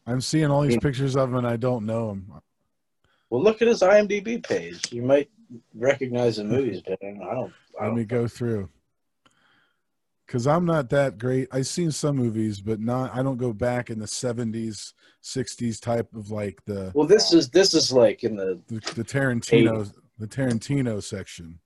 I'm 0.06 0.22
seeing 0.22 0.52
all 0.52 0.62
these 0.62 0.76
hmm. 0.76 0.80
pictures 0.80 1.16
of 1.16 1.30
him, 1.30 1.36
and 1.36 1.48
I 1.48 1.56
don't 1.56 1.86
know 1.86 2.12
him. 2.12 2.32
Well, 3.30 3.42
look 3.42 3.62
at 3.62 3.68
his 3.70 3.82
IMDb 3.82 4.44
page. 4.44 4.92
You 4.92 5.02
might 5.02 5.30
recognize 5.74 6.38
the 6.38 6.44
movies, 6.44 6.82
but 6.86 7.00
I 7.04 7.14
don't. 7.14 7.54
I 7.80 7.84
Let 7.84 7.88
don't 7.88 7.96
me 7.96 8.04
go 8.04 8.28
through. 8.28 8.70
Because 10.28 10.46
I'm 10.46 10.66
not 10.66 10.90
that 10.90 11.18
great. 11.18 11.48
I've 11.54 11.68
seen 11.68 11.90
some 11.90 12.18
movies, 12.18 12.60
but 12.60 12.82
not. 12.82 13.16
I 13.16 13.24
don't 13.24 13.38
go 13.38 13.54
back 13.54 13.90
in 13.90 13.98
the 13.98 14.06
70s, 14.06 14.92
60s 15.24 15.80
type 15.80 16.14
of 16.14 16.32
like 16.32 16.62
the 16.66 16.92
well, 16.94 17.08
this 17.08 17.34
is 17.34 17.50
this 17.50 17.74
is 17.74 17.94
like 17.94 18.26
in 18.26 18.36
the. 18.36 18.60
the, 18.68 18.76
the 18.94 19.04
Tarantino 19.04 19.90
the 20.20 20.28
Tarantino 20.28 21.02
section. 21.02 21.60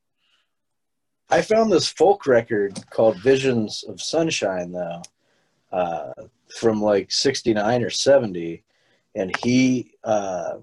I 1.30 1.42
found 1.42 1.72
this 1.72 1.88
folk 1.88 2.28
record 2.28 2.78
called 2.90 3.18
"Visions 3.22 3.84
of 3.88 4.02
Sunshine," 4.02 4.72
though, 4.72 5.02
uh, 5.72 6.12
from 6.58 6.82
like 6.82 7.12
'69 7.12 7.84
or 7.84 7.90
'70, 7.90 8.64
and 9.16 9.36
he 9.38 9.94
uh, 10.04 10.58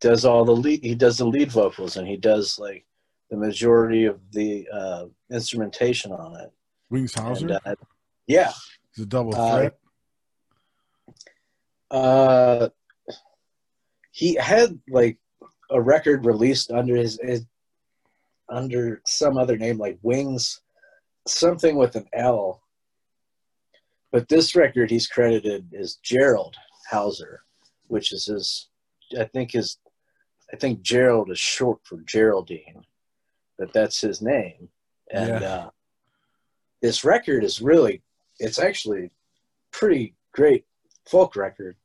does 0.00 0.24
all 0.24 0.44
the 0.44 0.56
lead. 0.56 0.82
He 0.82 0.94
does 0.94 1.18
the 1.18 1.26
lead 1.26 1.52
vocals, 1.52 1.96
and 1.96 2.08
he 2.08 2.16
does 2.16 2.58
like 2.58 2.86
the 3.34 3.40
majority 3.46 4.04
of 4.04 4.20
the 4.30 4.68
uh, 4.72 5.06
instrumentation 5.30 6.12
on 6.12 6.40
it. 6.40 6.52
Wings 6.88 7.14
Hauser. 7.14 7.46
And, 7.46 7.60
uh, 7.66 7.74
yeah, 8.28 8.52
He's 8.94 9.04
a 9.04 9.08
double 9.08 9.34
uh, 9.34 9.58
threat. 9.58 9.78
Uh, 11.90 12.68
he 14.12 14.34
had 14.36 14.78
like 14.88 15.18
a 15.70 15.80
record 15.80 16.24
released 16.24 16.70
under 16.70 16.94
his, 16.94 17.18
his 17.20 17.44
under 18.48 19.02
some 19.04 19.36
other 19.36 19.56
name, 19.56 19.78
like 19.78 19.98
Wings, 20.02 20.60
something 21.26 21.76
with 21.76 21.96
an 21.96 22.06
L. 22.12 22.62
But 24.12 24.28
this 24.28 24.54
record 24.54 24.90
he's 24.90 25.08
credited 25.08 25.74
as 25.76 25.96
Gerald 25.96 26.54
Hauser, 26.88 27.42
which 27.88 28.12
is 28.12 28.26
his. 28.26 28.68
I 29.18 29.24
think 29.24 29.52
his. 29.52 29.78
I 30.52 30.56
think 30.56 30.82
Gerald 30.82 31.32
is 31.32 31.38
short 31.40 31.80
for 31.82 31.98
Geraldine, 32.02 32.84
but 33.58 33.72
that's 33.72 34.00
his 34.00 34.20
name. 34.22 34.68
And 35.10 35.40
Yeah. 35.40 35.48
uh, 35.54 35.70
this 36.82 37.04
record 37.04 37.44
is 37.44 37.60
really. 37.62 38.02
It's 38.38 38.58
actually 38.58 39.10
pretty 39.70 40.14
great 40.32 40.64
folk 41.06 41.36
record. 41.36 41.76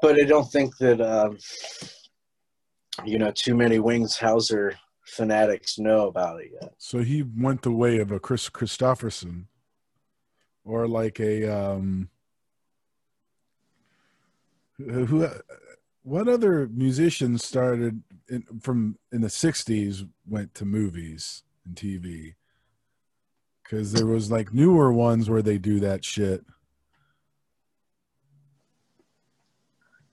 But 0.00 0.16
I 0.20 0.24
don't 0.24 0.50
think 0.50 0.76
that 0.78 1.00
um, 1.00 1.38
you 3.04 3.18
know 3.18 3.30
too 3.30 3.54
many 3.54 3.78
Wings 3.78 4.16
Hauser 4.18 4.78
fanatics 5.06 5.78
know 5.78 6.08
about 6.08 6.40
it 6.40 6.50
yet. 6.60 6.74
So 6.78 6.98
he 7.00 7.22
went 7.22 7.62
the 7.62 7.70
way 7.72 7.98
of 7.98 8.10
a 8.10 8.20
Kris 8.20 8.48
Kristofferson, 8.48 9.46
or 10.64 10.86
like 10.88 11.20
a 11.20 11.46
um, 11.48 12.08
who 14.76 15.28
what 16.02 16.28
other 16.28 16.68
musicians 16.68 17.44
started 17.44 18.02
in, 18.28 18.44
from 18.60 18.98
in 19.12 19.20
the 19.20 19.28
'60s 19.28 20.08
went 20.26 20.54
to 20.54 20.64
movies 20.64 21.42
and 21.64 21.74
TV? 21.76 22.34
Because 23.62 23.92
there 23.92 24.06
was 24.06 24.30
like 24.30 24.52
newer 24.52 24.92
ones 24.92 25.30
where 25.30 25.42
they 25.42 25.58
do 25.58 25.80
that 25.80 26.04
shit. 26.04 26.44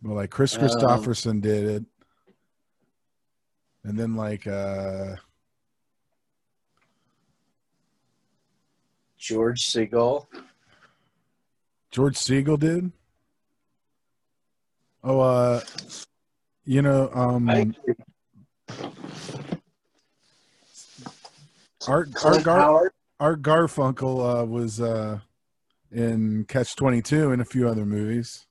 Well, 0.01 0.15
like 0.15 0.29
Kris 0.29 0.55
Um, 0.55 0.61
Kristofferson 0.61 1.41
did 1.41 1.65
it, 1.65 1.85
and 3.83 3.99
then 3.99 4.15
like 4.15 4.47
uh 4.47 5.15
George 9.17 9.67
Segal. 9.67 10.27
George 11.91 12.15
Segal 12.15 12.57
did. 12.57 12.91
Oh, 15.03 15.19
uh, 15.21 15.61
you 16.65 16.81
know, 16.81 17.09
um, 17.13 17.49
I, 17.49 17.71
Art 21.88 22.09
Art, 22.23 22.43
Gar- 22.43 22.93
Art 23.19 23.41
Garfunkel 23.41 24.41
uh, 24.41 24.45
was 24.45 24.81
uh, 24.81 25.19
in 25.91 26.45
Catch 26.45 26.76
Twenty 26.76 27.01
Two 27.01 27.31
and 27.31 27.41
a 27.41 27.45
few 27.45 27.67
other 27.67 27.85
movies. 27.85 28.45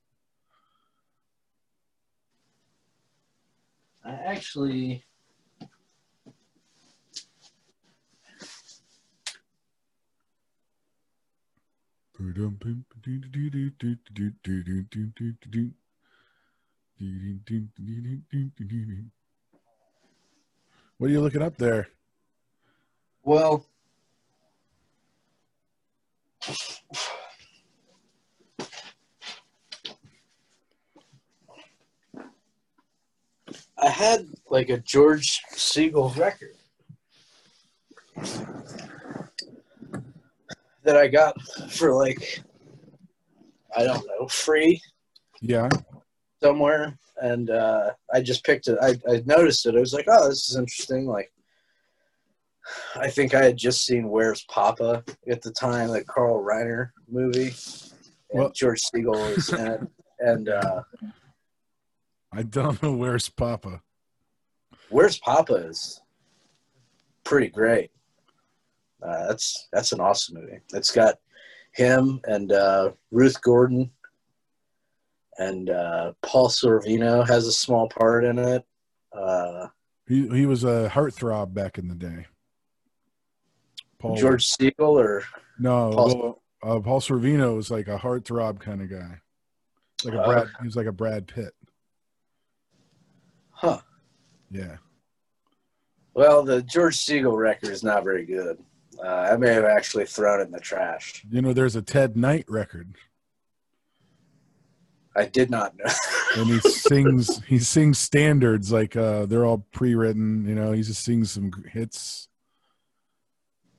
I 4.05 4.13
actually. 4.13 5.05
What 20.99 21.07
are 21.07 21.13
you 21.13 21.21
looking 21.21 21.43
up 21.43 21.57
there? 21.57 21.89
Well, 23.23 23.65
I 33.81 33.89
had 33.89 34.27
like 34.51 34.71
a 34.71 34.79
George 34.79 35.41
Segal 35.53 36.17
record 36.17 36.57
that 40.83 40.97
I 40.97 41.07
got 41.07 41.41
for 41.71 41.95
like 41.95 42.43
I 43.77 43.85
don't 43.85 44.05
know 44.07 44.27
free 44.27 44.81
Yeah, 45.41 45.69
somewhere, 46.43 46.97
and 47.21 47.51
uh, 47.51 47.91
I 48.13 48.21
just 48.21 48.45
picked 48.45 48.69
it. 48.69 48.79
I, 48.81 48.99
I 49.11 49.23
noticed 49.27 49.67
it. 49.67 49.75
I 49.77 49.81
was 49.81 49.93
like, 49.93 50.07
oh, 50.09 50.29
this 50.29 50.49
is 50.49 50.57
interesting. 50.57 51.07
Like, 51.07 51.33
I 52.97 53.09
think 53.09 53.35
I 53.35 53.43
had 53.45 53.57
just 53.57 53.85
seen 53.85 54.09
Where's 54.09 54.45
Poppa 54.45 55.05
at 55.31 55.43
the 55.43 55.51
time, 55.51 55.89
that 55.91 56.07
Carl 56.07 56.43
Reiner 56.45 56.91
movie, 57.09 57.55
and 58.31 58.41
Well- 58.41 58.53
George 58.55 58.83
Segal 58.83 59.35
was 59.35 59.53
in 59.53 59.67
it. 59.67 59.81
And 60.21 60.49
uh, 60.49 60.83
I 62.33 62.43
don't 62.43 62.83
know 62.83 62.93
where's 62.93 63.29
Papa. 63.29 63.81
Where's 64.91 65.19
Poppa 65.19 65.55
is 65.55 66.01
pretty 67.23 67.49
great. 67.49 67.91
Uh, 69.01 69.29
that's 69.29 69.69
that's 69.73 69.93
an 69.93 70.01
awesome 70.01 70.41
movie. 70.41 70.59
It's 70.75 70.91
got 70.91 71.19
him 71.71 72.21
and 72.25 72.51
uh, 72.51 72.91
Ruth 73.13 73.41
Gordon 73.43 73.93
and 75.39 75.71
uh, 75.71 76.13
Paul 76.23 76.49
Sorvino 76.49 77.27
has 77.27 77.47
a 77.47 77.53
small 77.53 77.89
part 77.89 78.25
in 78.25 78.39
it. 78.39 78.65
Uh, 79.13 79.69
He 80.07 80.29
he 80.29 80.47
was 80.47 80.65
a 80.65 80.91
heartthrob 80.93 81.55
back 81.55 81.79
in 81.79 81.89
the 81.89 81.95
day. 81.95 82.27
Paul 83.99 84.17
George 84.17 84.47
Segal 84.49 84.73
or 85.03 85.25
No, 85.59 85.91
Paul- 85.93 86.43
well, 86.63 86.77
uh, 86.77 86.81
Paul 86.81 87.01
Sorvino 87.01 87.57
was 87.57 87.71
like 87.71 87.89
a 87.89 87.99
heartthrob 87.99 88.61
kind 88.61 88.83
of 88.83 88.91
guy. 88.91 89.21
Like 90.05 90.15
a 90.15 90.23
Oh. 90.23 90.27
Brad, 90.27 90.49
he 90.61 90.67
was 90.67 90.77
like 90.77 90.87
a 90.87 90.93
Brad 90.93 91.27
Pitt. 91.27 91.53
Huh. 93.51 93.81
Yeah. 94.51 94.77
Well, 96.15 96.43
the 96.45 96.63
George 96.63 96.97
Segal 96.97 97.37
record 97.37 97.71
is 97.71 97.83
not 97.83 98.05
very 98.05 98.25
good. 98.25 98.59
Uh, 99.03 99.07
I 99.33 99.37
may 99.37 99.53
have 99.53 99.65
actually 99.65 100.07
thrown 100.07 100.41
it 100.41 100.45
in 100.45 100.51
the 100.53 100.61
trash. 100.61 101.25
You 101.31 101.43
know, 101.43 101.53
there's 101.53 101.77
a 101.77 101.83
Ted 101.83 102.17
Knight 102.17 102.45
record, 102.49 102.95
I 105.19 105.27
did 105.27 105.51
not 105.51 105.77
know. 105.77 105.85
and 106.37 106.47
he 106.49 106.61
sings 106.61 107.43
he 107.45 107.59
sings 107.59 107.99
standards 107.99 108.71
like 108.71 108.95
uh 108.97 109.27
they're 109.27 109.45
all 109.45 109.67
pre-written. 109.73 110.47
You 110.47 110.55
know, 110.55 110.73
he 110.73 110.83
just 110.83 111.03
sings 111.05 111.33
some 111.33 111.51
hits, 111.73 112.29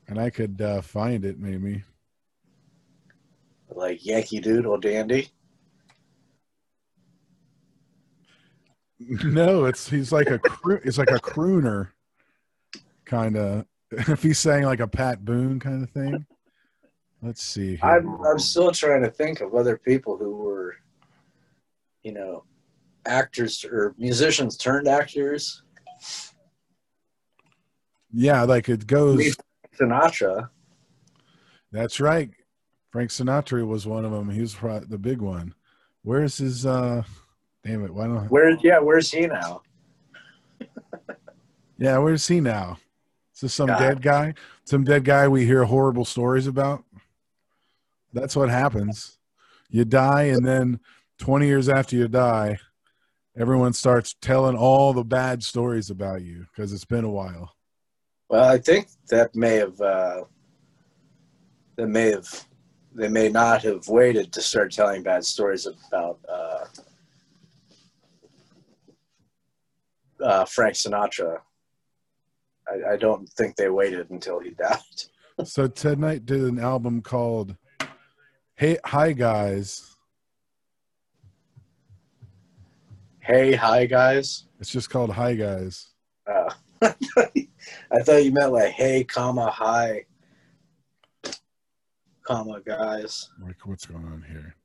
and 0.07 0.19
I 0.19 0.29
could 0.29 0.61
uh, 0.61 0.81
find 0.81 1.23
it 1.23 1.39
maybe. 1.39 1.83
like 3.73 4.05
Yankee 4.05 4.39
Doodle 4.39 4.77
Dandy. 4.77 5.29
No, 9.23 9.63
it's 9.65 9.89
he's 9.89 10.11
like 10.11 10.29
a 10.29 10.39
cro- 10.39 10.81
it's 10.83 10.97
like 10.97 11.11
a 11.11 11.19
crooner, 11.19 11.89
kind 13.05 13.37
of. 13.37 13.65
If 13.91 14.21
he's 14.21 14.37
saying 14.37 14.65
like 14.65 14.81
a 14.81 14.87
Pat 14.87 15.25
Boone 15.25 15.59
kind 15.59 15.81
of 15.81 15.89
thing. 15.89 16.23
Let's 17.23 17.41
see. 17.41 17.77
here. 17.77 17.79
I'm 17.83 18.23
I'm 18.23 18.37
still 18.37 18.71
trying 18.71 19.01
to 19.01 19.09
think 19.09 19.41
of 19.41 19.55
other 19.55 19.77
people 19.77 20.15
who 20.15 20.35
were, 20.35 20.75
you 22.09 22.15
know, 22.15 22.43
actors 23.05 23.63
or 23.63 23.93
musicians 23.99 24.57
turned 24.57 24.87
actors. 24.87 25.61
yeah, 28.11 28.41
like 28.41 28.67
it 28.67 28.87
goes. 28.87 29.37
Sinatra. 29.79 30.49
That's 31.71 31.99
right. 31.99 32.31
Frank 32.89 33.11
Sinatra 33.11 33.65
was 33.67 33.85
one 33.85 34.05
of 34.05 34.11
them. 34.11 34.31
He 34.31 34.41
was 34.41 34.55
the 34.55 34.97
big 34.99 35.21
one. 35.21 35.53
Where's 36.01 36.39
his? 36.39 36.65
uh 36.65 37.03
Damn 37.63 37.85
it! 37.85 37.93
Why 37.93 38.05
don't? 38.05 38.31
Where? 38.31 38.57
Yeah, 38.63 38.79
where's 38.79 39.11
he 39.11 39.27
now? 39.27 39.61
Yeah, 41.81 41.97
where's 41.99 42.27
he 42.27 42.41
now? 42.41 42.77
Is 43.33 43.39
this 43.39 43.53
some 43.53 43.67
God. 43.67 43.79
dead 43.79 44.01
guy? 44.01 44.33
Some 44.65 44.83
dead 44.83 45.05
guy 45.05 45.29
we 45.29 45.45
hear 45.45 45.63
horrible 45.63 46.03
stories 46.03 46.45
about? 46.45 46.83
That's 48.11 48.35
what 48.35 48.49
happens. 48.49 49.17
You 49.69 49.85
die, 49.85 50.23
and 50.23 50.45
then 50.45 50.81
20 51.19 51.45
years 51.45 51.69
after 51.69 51.95
you 51.95 52.07
die, 52.07 52.57
everyone 53.37 53.73
starts 53.73 54.15
telling 54.21 54.57
all 54.57 54.93
the 54.93 55.03
bad 55.03 55.43
stories 55.43 55.89
about 55.89 56.21
you 56.21 56.45
because 56.51 56.73
it's 56.73 56.85
been 56.85 57.03
a 57.03 57.09
while. 57.09 57.55
Well, 58.29 58.45
I 58.45 58.57
think 58.57 58.87
that 59.09 59.35
may 59.35 59.55
have 59.55 59.79
uh, 59.79 60.23
that 61.75 61.87
may 61.87 62.11
have 62.11 62.45
they 62.93 63.07
may 63.07 63.29
not 63.29 63.63
have 63.63 63.87
waited 63.87 64.31
to 64.33 64.41
start 64.41 64.71
telling 64.71 65.03
bad 65.03 65.25
stories 65.25 65.67
about 65.67 66.19
uh, 66.27 66.65
uh, 70.23 70.45
Frank 70.45 70.75
Sinatra. 70.75 71.39
I, 72.67 72.93
I 72.93 72.97
don't 72.97 73.27
think 73.29 73.55
they 73.55 73.69
waited 73.69 74.09
until 74.09 74.39
he 74.39 74.51
died. 74.51 74.79
So 75.45 75.67
Ted 75.67 75.99
Knight 75.99 76.25
did 76.25 76.41
an 76.41 76.59
album 76.59 77.01
called 77.01 77.55
"Hey 78.55 78.77
Hi 78.85 79.13
Guys." 79.13 79.88
Hey, 83.31 83.53
hi 83.53 83.85
guys. 83.85 84.45
It's 84.59 84.71
just 84.71 84.89
called 84.89 85.11
"Hi 85.11 85.35
Guys." 85.35 85.89
Uh, 86.25 86.49
I 86.81 87.99
thought 88.01 88.23
you 88.23 88.31
meant 88.31 88.51
like 88.51 88.71
hey, 88.71 89.03
comma 89.03 89.51
hi, 89.51 90.05
comma 92.23 92.59
guys. 92.65 93.29
Like, 93.39 93.67
what's 93.67 93.85
going 93.85 94.03
on 94.05 94.25
here? 94.27 94.55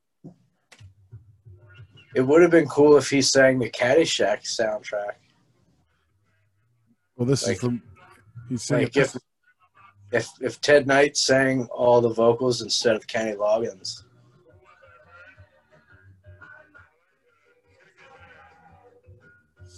It 2.14 2.22
would 2.22 2.40
have 2.40 2.50
been 2.50 2.66
cool 2.66 2.96
if 2.96 3.10
he 3.10 3.20
sang 3.20 3.58
the 3.58 3.68
Caddyshack 3.68 4.44
soundtrack. 4.44 5.16
Well, 7.16 7.26
this 7.26 7.46
Like- 7.46 7.56
is 7.56 7.60
from. 7.60 7.82
He's 8.48 8.62
saying 8.62 8.84
Like 8.84 8.96
if 8.96 9.14
if 10.10 10.28
if 10.40 10.58
Ted 10.62 10.86
Knight 10.86 11.18
sang 11.18 11.66
all 11.66 12.00
the 12.00 12.08
vocals 12.14 12.62
instead 12.62 12.96
of 12.96 13.06
Kenny 13.06 13.32
Loggins. 13.32 14.03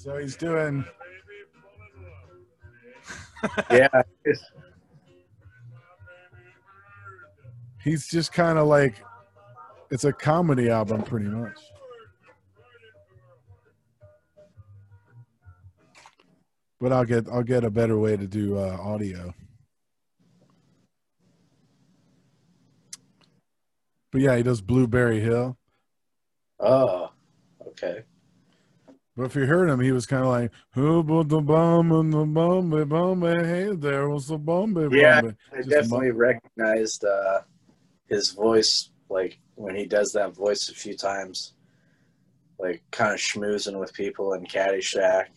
So. 0.07 0.17
He's 0.19 0.37
doing. 0.37 0.85
Yeah, 3.71 4.03
He's 7.85 8.09
just 8.09 8.33
kind 8.33 8.59
of 8.59 8.67
like. 8.67 9.05
It's 9.91 10.05
a 10.05 10.13
comedy 10.13 10.69
album, 10.71 11.03
pretty 11.03 11.27
much. 11.27 11.59
But 16.81 16.93
I'll 16.93 17.05
get 17.05 17.29
I'll 17.29 17.45
get 17.45 17.63
a 17.63 17.71
better 17.71 17.99
way 17.99 18.17
to 18.17 18.27
do 18.27 18.59
uh, 18.59 18.79
audio. 18.81 19.33
But 24.11 24.23
yeah, 24.23 24.37
he 24.37 24.43
does 24.43 24.61
Blueberry 24.63 25.21
Hill. 25.21 25.57
oh, 26.59 27.11
okay. 27.69 28.03
But 29.17 29.25
if 29.25 29.35
you 29.35 29.47
heard 29.47 29.71
him, 29.71 29.81
he 29.81 29.93
was 29.93 30.05
kind 30.05 30.23
of 30.25 30.29
like, 30.29 30.51
"Who 30.73 31.03
put 31.03 31.31
the 31.31 31.41
bomb 31.41 31.91
in 31.93 32.11
the 32.11 32.25
Bombay, 32.27 32.85
Bombay? 32.85 33.45
Hey, 33.47 33.75
there 33.75 34.11
was 34.11 34.29
the 34.29 34.37
Bombay, 34.37 34.89
Yeah, 34.95 35.23
Bombay." 35.23 35.37
I 35.53 35.57
Just 35.57 35.71
definitely 35.71 36.11
recognized 36.11 37.05
uh, 37.05 37.41
his 38.09 38.33
voice, 38.33 38.91
like 39.09 39.39
when 39.55 39.75
he 39.75 39.87
does 39.87 40.13
that 40.13 40.35
voice 40.35 40.69
a 40.69 40.75
few 40.75 40.95
times, 40.95 41.55
like 42.59 42.83
kind 42.91 43.15
of 43.15 43.19
schmoozing 43.19 43.81
with 43.81 43.95
people 43.95 44.35
in 44.35 44.45
Caddyshack. 44.45 45.29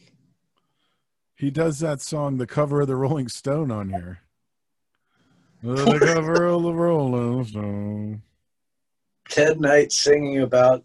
He 1.36 1.50
does 1.50 1.80
that 1.80 2.02
song, 2.02 2.38
the 2.38 2.46
cover 2.48 2.82
of 2.82 2.88
the 2.88 2.98
Rolling 2.98 3.30
Stone, 3.30 3.72
on 3.72 3.90
here. 3.90 4.20
the 5.64 6.00
cover 6.00 6.48
of 6.48 6.64
the 6.64 6.74
Rolling 6.74 7.46
Stone. 7.46 8.24
Ted 9.30 9.62
Knight 9.62 9.94
singing 9.94 10.42
about 10.42 10.84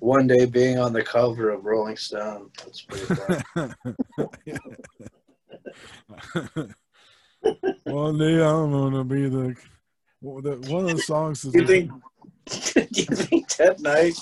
one 0.00 0.26
day 0.26 0.46
being 0.46 0.78
on 0.78 0.92
the 0.92 1.02
cover 1.02 1.50
of 1.50 1.64
Rolling 1.64 1.96
Stone. 1.96 2.50
That's 2.58 2.82
pretty. 2.82 3.44
One 7.84 8.18
day 8.18 8.42
I'm 8.42 8.70
gonna 8.70 9.04
be 9.04 9.28
the. 9.28 9.56
One 10.20 10.46
of 10.46 10.96
the 10.96 10.98
songs 11.06 11.44
is. 11.44 11.52
Do 11.52 11.60
you 11.60 11.66
think? 11.66 11.90
Do 12.46 12.86
you 12.90 13.16
think 13.16 13.48
Ted 13.48 13.80
Knight 13.80 14.14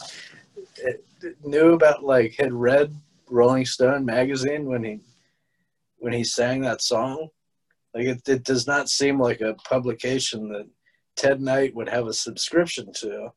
uh, 0.86 1.28
knew 1.44 1.72
about 1.72 2.04
like 2.04 2.36
had 2.38 2.52
read 2.52 2.94
Rolling 3.28 3.64
Stone 3.64 4.04
magazine 4.04 4.66
when 4.66 4.84
he 4.84 5.00
when 5.98 6.12
he 6.12 6.24
sang 6.24 6.60
that 6.62 6.82
song? 6.82 7.28
Like 7.94 8.06
it, 8.06 8.28
it 8.28 8.44
does 8.44 8.66
not 8.66 8.88
seem 8.88 9.18
like 9.18 9.40
a 9.40 9.54
publication 9.54 10.48
that 10.50 10.68
Ted 11.16 11.40
Knight 11.40 11.74
would 11.74 11.88
have 11.88 12.06
a 12.06 12.12
subscription 12.12 12.92
to. 12.94 13.32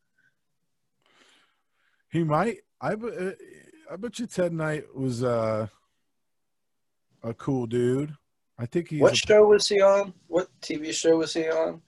He 2.12 2.24
might. 2.24 2.58
I, 2.80 2.94
uh, 2.94 3.32
I 3.92 3.96
bet 3.96 4.20
you 4.20 4.28
Ted 4.28 4.54
Knight 4.54 4.94
was 4.94 5.24
uh, 5.24 5.68
a 7.24 7.34
cool 7.34 7.66
dude. 7.66 8.14
I 8.60 8.66
think 8.66 8.90
he. 8.90 9.00
what 9.00 9.14
a- 9.14 9.16
show 9.16 9.48
was 9.48 9.68
he 9.68 9.82
on? 9.82 10.14
What 10.28 10.50
TV 10.62 10.94
show 10.94 11.18
was 11.18 11.34
he 11.34 11.50
on? 11.50 11.82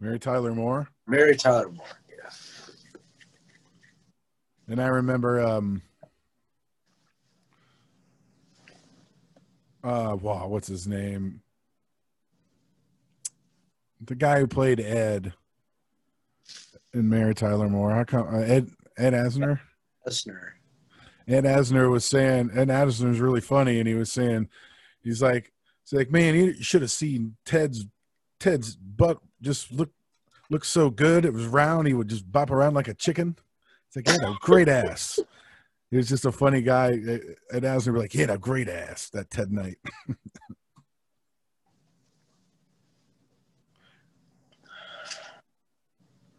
Mary 0.00 0.18
Tyler 0.18 0.54
Moore. 0.54 0.88
Mary 1.06 1.36
Tyler 1.36 1.68
Moore. 1.68 1.86
Yeah. 2.08 2.30
And 4.68 4.80
I 4.80 4.86
remember, 4.86 5.40
um, 5.44 5.82
uh, 9.84 10.16
wow, 10.18 10.46
what's 10.46 10.68
his 10.68 10.86
name? 10.86 11.42
The 14.00 14.14
guy 14.14 14.38
who 14.38 14.46
played 14.46 14.80
Ed 14.80 15.34
in 16.94 17.08
Mary 17.10 17.34
Tyler 17.34 17.68
Moore. 17.68 17.90
How 17.90 18.04
come 18.04 18.34
uh, 18.34 18.38
Ed 18.38 18.70
Ed 18.98 19.12
Asner? 19.12 19.60
Asner. 20.06 20.50
Ed 21.28 21.44
Asner 21.44 21.90
was 21.90 22.04
saying 22.04 22.50
Ed 22.54 22.68
Asner's 22.68 23.20
really 23.20 23.40
funny, 23.40 23.78
and 23.78 23.86
he 23.86 23.94
was 23.94 24.10
saying 24.10 24.48
he's 25.02 25.22
like 25.22 25.52
he's 25.84 25.96
like 25.96 26.10
man, 26.10 26.34
you 26.34 26.60
should 26.62 26.82
have 26.82 26.90
seen 26.90 27.36
Ted's 27.44 27.86
Ted's 28.38 28.74
butt 28.74 29.18
just 29.40 29.70
look 29.72 29.90
looked 30.50 30.66
so 30.66 30.90
good. 30.90 31.24
It 31.24 31.32
was 31.32 31.46
round. 31.46 31.86
He 31.86 31.94
would 31.94 32.08
just 32.08 32.30
bop 32.30 32.50
around 32.50 32.74
like 32.74 32.88
a 32.88 32.94
chicken. 32.94 33.36
It's 33.86 33.96
like 33.96 34.08
he 34.08 34.12
had 34.12 34.22
a 34.22 34.36
great 34.40 34.68
ass. 34.86 35.20
He 35.90 35.96
was 35.96 36.08
just 36.08 36.24
a 36.24 36.32
funny 36.32 36.62
guy. 36.62 36.92
Ed 37.52 37.62
Asner 37.62 37.92
was 37.92 38.02
like 38.02 38.12
he 38.12 38.20
had 38.20 38.30
a 38.30 38.38
great 38.38 38.68
ass. 38.68 39.10
That 39.10 39.30
Ted 39.30 39.52
Knight. 39.52 39.78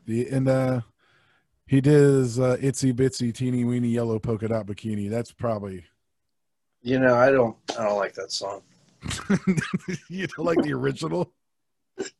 the 0.06 0.28
and 0.30 0.48
uh 0.50 0.82
he 1.72 1.80
did 1.80 1.94
his 1.94 2.38
uh, 2.38 2.58
itsy 2.58 2.92
bitsy 2.94 3.34
teeny 3.34 3.64
weeny 3.64 3.88
yellow 3.88 4.20
polka 4.20 4.46
dot 4.50 4.68
bikini. 4.68 5.10
That's 5.10 5.32
probably 5.32 5.86
You 6.82 7.00
know, 7.00 7.16
I 7.16 7.32
don't 7.32 7.56
I 7.80 7.86
don't 7.86 7.98
like 7.98 8.14
that 8.16 8.30
song. 8.34 8.62
you 10.10 10.28
don't 10.28 10.46
like 10.46 10.62
the 10.62 10.74
original. 10.74 11.32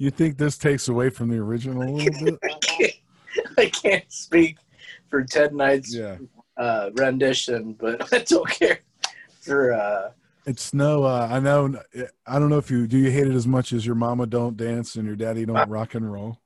You 0.00 0.10
think 0.12 0.38
this 0.38 0.56
takes 0.56 0.88
away 0.88 1.10
from 1.10 1.28
the 1.28 1.38
original 1.38 1.82
a 1.82 1.90
little 1.90 2.24
bit? 2.24 2.38
I 2.44 2.58
can't, 2.60 2.92
I 3.58 3.66
can't 3.66 4.12
speak 4.12 4.56
for 5.08 5.24
Ted 5.24 5.52
Knight's 5.52 5.92
Yeah. 5.92 6.18
uh, 6.56 6.90
rendition, 6.94 7.72
but 7.72 8.12
I 8.12 8.18
don't 8.20 8.48
care 8.48 8.78
for. 9.40 9.72
Uh, 9.72 10.10
It's 10.46 10.72
no. 10.72 11.02
Uh, 11.02 11.26
I 11.28 11.40
know. 11.40 11.80
I 12.28 12.38
don't 12.38 12.48
know 12.48 12.58
if 12.58 12.70
you 12.70 12.86
do. 12.86 12.96
You 12.96 13.10
hate 13.10 13.26
it 13.26 13.34
as 13.34 13.48
much 13.48 13.72
as 13.72 13.84
your 13.84 13.96
mama 13.96 14.26
don't 14.26 14.56
dance 14.56 14.94
and 14.94 15.04
your 15.04 15.16
daddy 15.16 15.44
don't 15.44 15.68
rock 15.68 15.96
and 15.96 16.10
roll. 16.12 16.38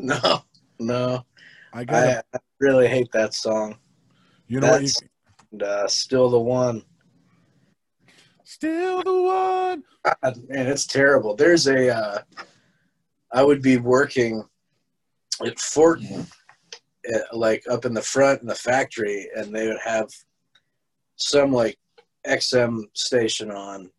no, 0.22 0.42
no, 0.78 1.24
I 1.72 1.84
got. 1.84 2.08
I, 2.32 2.36
I 2.36 2.38
really 2.60 2.88
hate 2.88 3.10
that 3.12 3.34
song. 3.34 3.76
you 4.48 4.60
know 4.60 4.70
what? 4.70 4.82
You, 4.82 4.88
that's- 4.88 5.02
And, 5.52 5.62
uh, 5.62 5.86
still 5.88 6.30
the 6.30 6.38
one. 6.40 6.82
still 8.44 9.02
the 9.02 9.22
one. 9.22 9.82
God, 10.04 10.48
man, 10.48 10.66
it's 10.66 10.86
terrible. 10.86 11.34
There's 11.36 11.66
a. 11.66 11.94
Uh, 11.94 12.18
I 13.32 13.42
would 13.42 13.62
be 13.62 13.76
working 13.76 14.42
at 15.44 15.58
Fortin, 15.60 16.26
uh, 17.14 17.18
like 17.32 17.62
up 17.70 17.84
in 17.84 17.94
the 17.94 18.02
front 18.02 18.40
in 18.40 18.46
the 18.46 18.54
factory, 18.54 19.28
and 19.36 19.54
they 19.54 19.68
would 19.68 19.80
have 19.84 20.08
some 21.16 21.52
like 21.52 21.76
XM 22.26 22.84
station 22.94 23.50
on, 23.50 23.90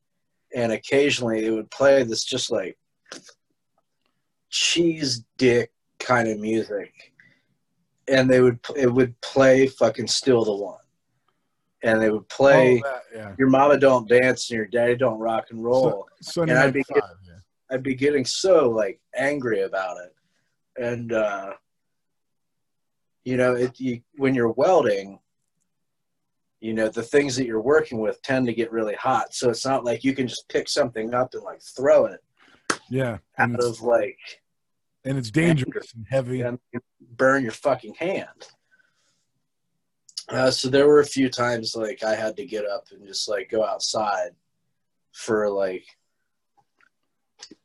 and 0.56 0.72
occasionally 0.72 1.46
it 1.46 1.52
would 1.52 1.70
play 1.72 2.04
this 2.04 2.24
just 2.24 2.52
like 2.52 2.78
cheese 4.50 5.24
dick 5.38 5.72
kind 6.02 6.28
of 6.28 6.40
music, 6.40 7.14
and 8.08 8.30
they 8.30 8.42
would 8.42 8.60
it 8.76 8.92
would 8.92 9.20
play 9.22 9.68
fucking 9.68 10.08
still 10.08 10.44
the 10.44 10.56
one, 10.56 10.80
and 11.84 12.02
they 12.02 12.10
would 12.10 12.28
play 12.30 12.82
Oh, 12.84 12.90
that, 12.90 13.04
yeah. 13.16 13.36
your 13.38 13.50
mama 13.50 13.78
don't 13.78 14.10
dance 14.10 14.50
and 14.50 14.58
your 14.58 14.68
daddy 14.68 14.96
don't 14.96 15.20
rock 15.20 15.46
and 15.52 15.64
roll. 15.64 16.08
Sunday 16.22 16.54
And 16.54 16.62
I'd 16.62 16.74
be 16.74 16.84
Five, 16.84 17.02
yeah. 17.26 17.34
I'd 17.70 17.84
be 17.84 17.96
getting 17.96 18.26
so 18.26 18.70
like 18.70 19.00
angry 19.16 19.62
about 19.62 19.98
it, 19.98 20.14
and 20.84 21.14
uh, 21.14 21.54
you 23.24 23.38
know, 23.38 23.56
it 23.56 23.80
you, 23.80 24.02
when 24.18 24.34
you're 24.36 24.52
welding, 24.52 25.20
you 26.60 26.74
know, 26.74 26.90
the 26.90 27.04
things 27.04 27.36
that 27.36 27.46
you're 27.46 27.62
working 27.62 28.00
with 28.00 28.22
tend 28.24 28.48
to 28.48 28.54
get 28.54 28.72
really 28.72 28.96
hot. 28.96 29.34
So 29.34 29.50
it's 29.50 29.66
not 29.66 29.86
like 29.86 30.04
you 30.04 30.14
can 30.14 30.28
just 30.28 30.50
pick 30.50 30.68
something 30.68 31.14
up 31.14 31.34
and 31.34 31.44
like 31.44 31.62
throw 31.62 32.06
it 32.06 32.20
Yeah, 32.90 33.20
and 33.38 33.56
out 33.56 33.64
of 33.64 33.82
like 33.82 34.18
and 35.06 35.18
it's 35.18 35.32
dangerous 35.32 35.94
and 35.94 36.06
heavy. 36.10 36.42
and 36.42 36.60
burn 37.00 37.44
your 37.44 37.52
fucking 37.52 37.96
hand. 37.96 38.50
Uh, 40.30 40.52
so 40.52 40.70
there 40.70 40.88
were 40.88 41.00
a 41.00 41.06
few 41.06 41.30
times 41.30 41.76
like 41.76 42.04
I 42.04 42.16
had 42.16 42.38
to 42.38 42.46
get 42.46 42.66
up 42.66 42.86
and 42.92 43.06
just 43.06 43.28
like 43.28 43.50
go 43.50 43.66
outside 43.66 44.32
for 45.12 45.50
like 45.50 45.86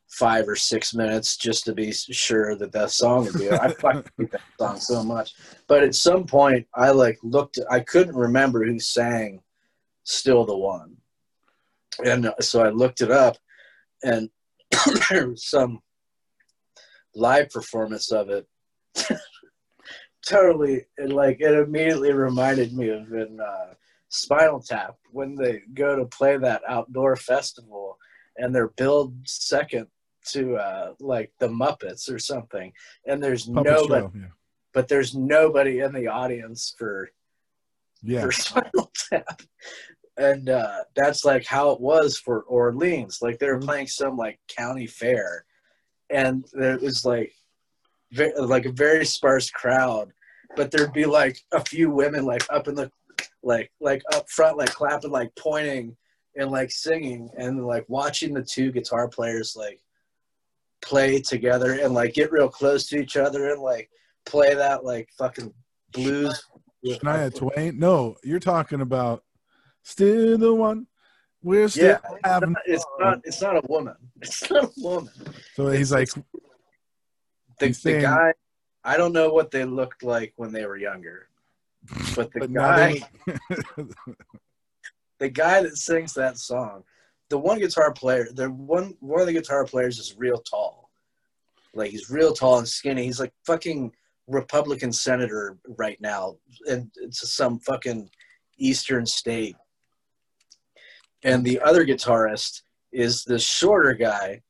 five 0.09 0.49
or 0.49 0.55
six 0.55 0.93
minutes 0.93 1.37
just 1.37 1.63
to 1.65 1.73
be 1.73 1.91
sure 1.91 2.55
that 2.55 2.71
that 2.71 2.91
song 2.91 3.25
would 3.25 3.37
be. 3.37 3.51
I 3.51 3.69
fucking 3.69 4.03
hate 4.17 4.31
that 4.31 4.41
song 4.59 4.79
so 4.79 5.03
much. 5.03 5.35
But 5.67 5.83
at 5.83 5.95
some 5.95 6.25
point, 6.25 6.67
I 6.73 6.89
like 6.91 7.17
looked. 7.23 7.59
I 7.69 7.79
couldn't 7.81 8.15
remember 8.15 8.65
who 8.65 8.79
sang 8.79 9.41
"Still 10.03 10.45
the 10.45 10.57
One," 10.57 10.97
and 12.03 12.33
so 12.41 12.63
I 12.63 12.69
looked 12.69 13.01
it 13.01 13.11
up, 13.11 13.37
and 14.03 14.29
there 15.09 15.29
was 15.29 15.45
some 15.49 15.79
live 17.17 17.49
performance 17.49 18.11
of 18.11 18.29
it. 18.29 18.47
totally, 20.25 20.85
and 20.97 21.13
like 21.13 21.37
it 21.41 21.53
immediately 21.53 22.13
reminded 22.13 22.73
me 22.73 22.89
of 22.89 23.11
in 23.13 23.39
uh, 23.39 23.73
Spinal 24.09 24.61
Tap 24.61 24.95
when 25.11 25.35
they 25.35 25.61
go 25.73 25.95
to 25.95 26.05
play 26.05 26.37
that 26.37 26.61
outdoor 26.67 27.15
festival 27.15 27.97
and 28.37 28.53
they're 28.53 28.69
billed 28.69 29.15
second 29.25 29.87
to 30.25 30.55
uh, 30.55 30.93
like 30.99 31.31
the 31.39 31.47
Muppets 31.47 32.11
or 32.11 32.19
something, 32.19 32.71
and 33.05 33.23
there's 33.23 33.45
Puppet 33.45 33.71
nobody, 33.71 34.01
show, 34.05 34.11
yeah. 34.15 34.25
but 34.73 34.87
there's 34.87 35.15
nobody 35.15 35.79
in 35.79 35.93
the 35.93 36.07
audience 36.07 36.75
for 36.77 37.09
Yeah, 38.03 38.21
for 38.21 38.31
Spinal 38.43 38.91
Tap. 39.09 39.41
And 40.17 40.49
uh, 40.49 40.79
that's 40.95 41.23
like 41.23 41.45
how 41.45 41.69
it 41.71 41.79
was 41.79 42.17
for 42.17 42.41
Orleans. 42.41 43.19
Like 43.21 43.37
they 43.37 43.47
were 43.47 43.59
Mhm. 43.59 43.65
playing 43.65 43.87
some 43.87 44.17
like 44.17 44.39
county 44.47 44.87
fair, 44.87 45.45
and 46.09 46.45
it 46.53 46.81
was 46.81 47.05
like, 47.05 47.33
ve- 48.11 48.33
like 48.37 48.65
a 48.65 48.71
very 48.71 49.05
sparse 49.05 49.49
crowd, 49.49 50.11
but 50.55 50.71
there'd 50.71 50.93
be 50.93 51.05
like 51.05 51.39
a 51.53 51.63
few 51.63 51.89
women 51.89 52.25
like 52.25 52.45
up 52.49 52.67
in 52.67 52.75
the, 52.75 52.91
like 53.43 53.71
like 53.79 54.01
up 54.13 54.29
front, 54.29 54.57
like 54.57 54.73
clapping, 54.73 55.11
like 55.11 55.31
pointing, 55.35 55.95
and 56.35 56.51
like 56.51 56.71
singing, 56.71 57.29
and 57.37 57.65
like 57.65 57.85
watching 57.87 58.33
the 58.33 58.43
two 58.43 58.71
guitar 58.71 59.07
players 59.07 59.55
like 59.55 59.79
play 60.81 61.19
together 61.19 61.73
and 61.73 61.93
like 61.93 62.13
get 62.13 62.31
real 62.31 62.49
close 62.49 62.87
to 62.87 62.97
each 62.97 63.17
other 63.17 63.51
and 63.51 63.61
like 63.61 63.89
play 64.25 64.53
that 64.53 64.83
like 64.83 65.09
fucking 65.17 65.53
blues. 65.91 66.43
Shania 66.85 67.33
Twain. 67.33 67.79
No, 67.79 68.15
you're 68.23 68.39
talking 68.39 68.81
about 68.81 69.23
still 69.83 70.37
the 70.37 70.53
one. 70.53 70.87
We're 71.43 71.67
still 71.69 71.85
Yeah, 71.87 71.99
having. 72.23 72.55
it's 72.65 72.85
not 72.99 73.21
it's 73.23 73.41
not 73.41 73.55
a 73.57 73.61
woman. 73.67 73.95
It's 74.21 74.49
not 74.49 74.65
a 74.65 74.71
woman. 74.77 75.13
So 75.55 75.67
he's 75.69 75.91
like, 75.91 76.09
the, 76.09 76.23
He's 77.67 77.81
the 77.81 77.91
saying- 77.91 78.01
guy 78.01 78.33
i 78.83 78.95
don't 78.95 79.11
know 79.11 79.29
what 79.33 79.51
they 79.51 79.65
looked 79.65 80.01
like 80.03 80.31
when 80.37 80.51
they 80.53 80.65
were 80.65 80.77
younger 80.77 81.27
but 82.15 82.31
the 82.31 82.39
but 82.41 82.53
guy 82.53 83.01
the 85.19 85.29
guy 85.29 85.61
that 85.63 85.75
sings 85.77 86.13
that 86.13 86.37
song 86.37 86.83
the 87.29 87.37
one 87.37 87.59
guitar 87.59 87.91
player 87.91 88.27
the 88.33 88.49
one 88.51 88.95
one 88.99 89.19
of 89.19 89.27
the 89.27 89.33
guitar 89.33 89.65
players 89.65 89.99
is 89.99 90.15
real 90.17 90.37
tall. 90.37 90.89
Like 91.73 91.91
he's 91.91 92.09
real 92.09 92.33
tall 92.33 92.57
and 92.59 92.67
skinny. 92.67 93.03
He's 93.05 93.19
like 93.19 93.33
fucking 93.45 93.91
republican 94.27 94.91
senator 94.91 95.57
right 95.77 95.99
now 96.01 96.37
and 96.69 96.89
it's 96.97 97.29
some 97.31 97.59
fucking 97.59 98.09
eastern 98.57 99.05
state 99.05 99.55
and 101.23 101.43
the 101.43 101.59
other 101.61 101.85
guitarist 101.85 102.61
is 102.91 103.23
the 103.23 103.39
shorter 103.39 103.93
guy 103.93 104.41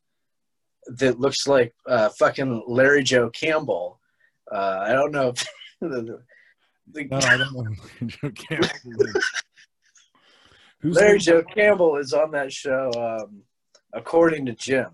that 0.88 1.20
looks 1.20 1.48
like 1.48 1.74
uh, 1.88 2.10
fucking 2.18 2.64
Larry 2.68 3.04
Joe 3.04 3.30
Campbell. 3.30 4.00
Uh, 4.52 4.80
I 4.82 4.94
don't 4.94 5.12
know 5.12 5.30
if 5.30 5.46
the, 5.82 6.20
the, 6.92 7.06
no, 7.06 7.18
I 7.18 7.38
don't 7.38 7.54
know. 7.54 8.08
Joe 8.08 8.32
Campbell. 8.32 9.22
Larry 10.84 11.20
Joe 11.20 11.44
Campbell 11.44 11.98
is 11.98 12.14
on 12.14 12.32
that 12.32 12.54
show, 12.54 12.92
um, 12.96 13.42
according 13.94 14.46
to 14.46 14.54
Jim, 14.54 14.90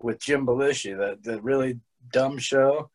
with 0.00 0.18
Jim 0.18 0.46
Belushi, 0.46 0.96
that 0.96 1.22
the 1.22 1.40
really 1.42 1.78
dumb 2.10 2.38
show. 2.38 2.90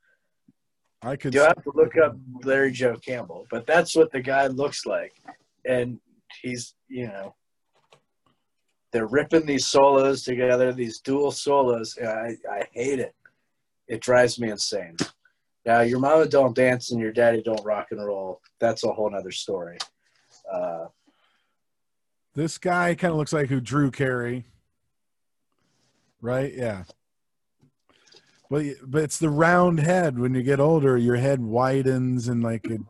I 1.02 1.16
could. 1.16 1.34
You 1.34 1.42
have 1.42 1.64
to 1.64 1.72
look 1.76 1.96
up 1.98 2.18
Larry 2.44 2.72
Joe 2.72 2.98
Campbell, 2.98 3.46
but 3.50 3.66
that's 3.66 3.96
what 3.96 4.12
the 4.12 4.22
guy 4.22 4.48
looks 4.48 4.86
like, 4.86 5.14
and 5.66 6.00
he's 6.42 6.74
you 6.90 7.08
know 7.08 7.36
they're 8.92 9.08
ripping 9.08 9.46
these 9.46 9.68
solos 9.68 10.24
together, 10.24 10.74
these 10.74 11.00
dual 11.00 11.32
solos, 11.32 11.98
I 11.98 12.36
I 12.50 12.64
hate 12.72 13.00
it. 13.00 13.16
It 13.88 14.02
drives 14.02 14.40
me 14.40 14.50
insane. 14.50 14.98
Now 15.66 15.82
your 15.82 16.00
mama 16.00 16.28
don't 16.28 16.56
dance 16.56 16.92
and 16.92 17.00
your 17.00 17.12
daddy 17.12 17.42
don't 17.42 17.64
rock 17.66 17.88
and 17.92 18.04
roll. 18.04 18.42
That's 18.60 18.84
a 18.84 18.92
whole 18.92 19.10
nother 19.10 19.32
story. 19.32 19.78
Uh, 20.52 20.88
This 22.36 22.58
guy 22.58 22.96
kind 22.96 23.12
of 23.12 23.18
looks 23.18 23.34
like 23.34 23.50
who 23.50 23.60
Drew 23.60 23.92
Carey. 23.92 24.46
Right? 26.22 26.54
Yeah. 26.54 26.84
But 28.50 28.66
but 28.84 29.04
it's 29.04 29.20
the 29.20 29.30
round 29.30 29.80
head. 29.80 30.20
When 30.20 30.34
you 30.34 30.44
get 30.44 30.60
older, 30.60 30.98
your 30.98 31.16
head 31.18 31.42
widens 31.42 32.28
and 32.28 32.44
like 32.44 32.66
it, 32.66 32.82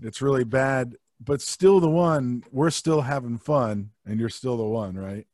it's 0.00 0.22
really 0.22 0.44
bad. 0.44 0.96
But 1.20 1.40
still, 1.40 1.78
the 1.78 1.88
one 1.88 2.42
we're 2.50 2.70
still 2.70 3.02
having 3.02 3.38
fun, 3.38 3.90
and 4.06 4.18
you're 4.18 4.28
still 4.28 4.56
the 4.56 4.64
one, 4.64 4.94
right? 4.94 5.26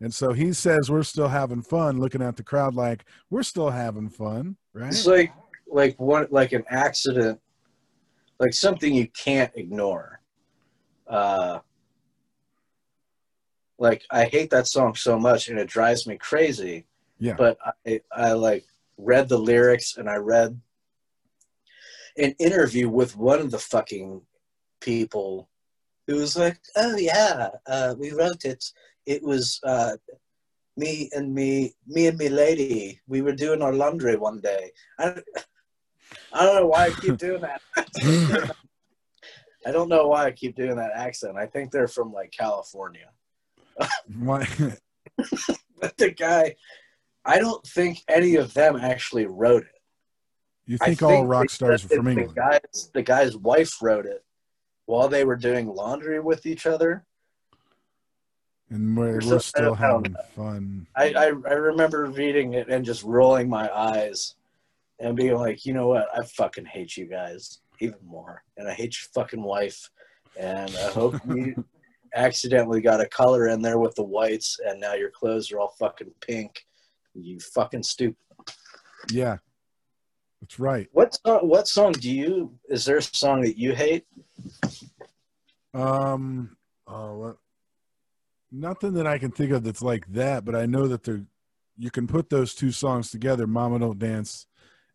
And 0.00 0.12
so 0.12 0.32
he 0.32 0.52
says 0.52 0.90
we're 0.90 1.02
still 1.02 1.28
having 1.28 1.62
fun, 1.62 2.00
looking 2.00 2.22
at 2.22 2.36
the 2.36 2.42
crowd 2.42 2.74
like 2.74 3.04
we're 3.28 3.42
still 3.42 3.70
having 3.70 4.08
fun, 4.08 4.56
right? 4.72 4.88
It's 4.88 5.06
like 5.06 5.32
like 5.68 5.98
one 6.00 6.26
like 6.30 6.52
an 6.52 6.64
accident, 6.68 7.38
like 8.38 8.54
something 8.54 8.94
you 8.94 9.08
can't 9.08 9.52
ignore. 9.54 10.20
Uh, 11.06 11.58
like 13.78 14.02
I 14.10 14.24
hate 14.24 14.50
that 14.50 14.68
song 14.68 14.94
so 14.94 15.18
much, 15.18 15.48
and 15.48 15.58
it 15.58 15.68
drives 15.68 16.06
me 16.06 16.16
crazy. 16.16 16.86
Yeah. 17.18 17.34
But 17.36 17.58
I 17.86 18.00
I 18.10 18.32
like 18.32 18.64
read 18.96 19.28
the 19.28 19.38
lyrics, 19.38 19.98
and 19.98 20.08
I 20.08 20.16
read 20.16 20.58
an 22.16 22.34
interview 22.38 22.88
with 22.88 23.16
one 23.16 23.40
of 23.40 23.50
the 23.50 23.58
fucking 23.58 24.22
people 24.80 25.49
who 26.06 26.16
was 26.16 26.36
like, 26.36 26.58
"Oh 26.76 26.96
yeah, 26.96 27.48
uh, 27.66 27.94
we 27.98 28.12
wrote 28.12 28.44
it. 28.44 28.64
It 29.06 29.22
was 29.22 29.60
uh, 29.64 29.96
me 30.76 31.10
and 31.12 31.34
me, 31.34 31.74
me 31.86 32.06
and 32.06 32.18
me 32.18 32.28
lady. 32.28 33.00
We 33.06 33.22
were 33.22 33.32
doing 33.34 33.62
our 33.62 33.72
laundry 33.72 34.16
one 34.16 34.40
day. 34.40 34.72
I, 34.98 35.20
I 36.32 36.44
don't 36.44 36.54
know 36.56 36.66
why 36.66 36.86
I 36.86 36.90
keep 36.90 37.16
doing 37.26 37.42
that. 37.42 37.60
I 39.66 39.72
don't 39.72 39.88
know 39.88 40.08
why 40.08 40.24
I 40.26 40.30
keep 40.30 40.56
doing 40.56 40.76
that 40.76 40.92
accent. 40.94 41.36
I 41.36 41.46
think 41.46 41.70
they're 41.70 41.88
from 41.88 42.12
like 42.12 42.32
California. 42.32 43.10
Why- 44.18 44.48
But 45.80 45.96
the 45.96 46.10
guy, 46.10 46.56
I 47.24 47.38
don't 47.38 47.66
think 47.66 48.00
any 48.06 48.36
of 48.36 48.52
them 48.52 48.76
actually 48.76 49.24
wrote 49.26 49.62
it. 49.62 49.80
You 50.66 50.76
I 50.82 50.88
think, 50.94 51.02
all 51.02 51.26
rock 51.26 51.48
stars 51.48 51.84
are 51.86 51.88
from 51.88 52.08
England? 52.08 52.36
The 52.36 52.40
guy's, 52.40 52.90
the 52.92 53.02
guy's 53.02 53.36
wife 53.36 53.80
wrote 53.80 54.04
it 54.04 54.22
while 54.90 55.08
they 55.08 55.24
were 55.24 55.36
doing 55.36 55.68
laundry 55.68 56.18
with 56.18 56.44
each 56.46 56.66
other. 56.66 57.04
and 58.70 58.96
we're, 58.96 59.20
we're 59.24 59.38
still 59.38 59.74
having 59.74 60.16
fun. 60.34 60.84
I, 60.96 61.12
I, 61.12 61.26
I 61.26 61.54
remember 61.54 62.06
reading 62.06 62.54
it 62.54 62.68
and 62.68 62.84
just 62.84 63.04
rolling 63.04 63.48
my 63.48 63.70
eyes 63.72 64.34
and 64.98 65.16
being 65.16 65.36
like, 65.36 65.64
you 65.64 65.74
know 65.74 65.86
what? 65.86 66.08
I 66.12 66.24
fucking 66.24 66.66
hate 66.66 66.96
you 66.96 67.06
guys 67.06 67.60
even 67.78 68.00
more. 68.04 68.42
And 68.56 68.68
I 68.68 68.72
hate 68.72 68.96
your 69.00 69.08
fucking 69.14 69.42
wife. 69.42 69.88
And 70.36 70.76
I 70.76 70.90
hope 70.90 71.14
you 71.28 71.64
accidentally 72.14 72.80
got 72.80 73.00
a 73.00 73.06
color 73.06 73.46
in 73.46 73.62
there 73.62 73.78
with 73.78 73.94
the 73.94 74.02
whites 74.02 74.58
and 74.66 74.80
now 74.80 74.94
your 74.94 75.10
clothes 75.10 75.52
are 75.52 75.60
all 75.60 75.74
fucking 75.78 76.10
pink. 76.20 76.66
You 77.14 77.38
fucking 77.38 77.84
stupid. 77.84 78.16
Yeah, 79.08 79.38
that's 80.40 80.58
right. 80.58 80.88
What 80.92 81.16
song, 81.24 81.48
what 81.48 81.68
song 81.68 81.92
do 81.92 82.10
you, 82.10 82.52
is 82.68 82.84
there 82.84 82.96
a 82.96 83.02
song 83.02 83.42
that 83.42 83.58
you 83.58 83.74
hate? 83.74 84.04
Um, 85.74 86.56
oh? 86.86 87.36
Nothing 88.52 88.94
that 88.94 89.06
I 89.06 89.18
can 89.18 89.30
think 89.30 89.52
of 89.52 89.62
that's 89.62 89.82
like 89.82 90.06
that, 90.12 90.44
but 90.44 90.54
I 90.54 90.66
know 90.66 90.88
that 90.88 91.04
they're. 91.04 91.24
You 91.78 91.90
can 91.90 92.06
put 92.06 92.28
those 92.28 92.54
two 92.54 92.72
songs 92.72 93.10
together, 93.10 93.46
"Mama 93.46 93.78
Don't 93.78 93.98
Dance" 93.98 94.46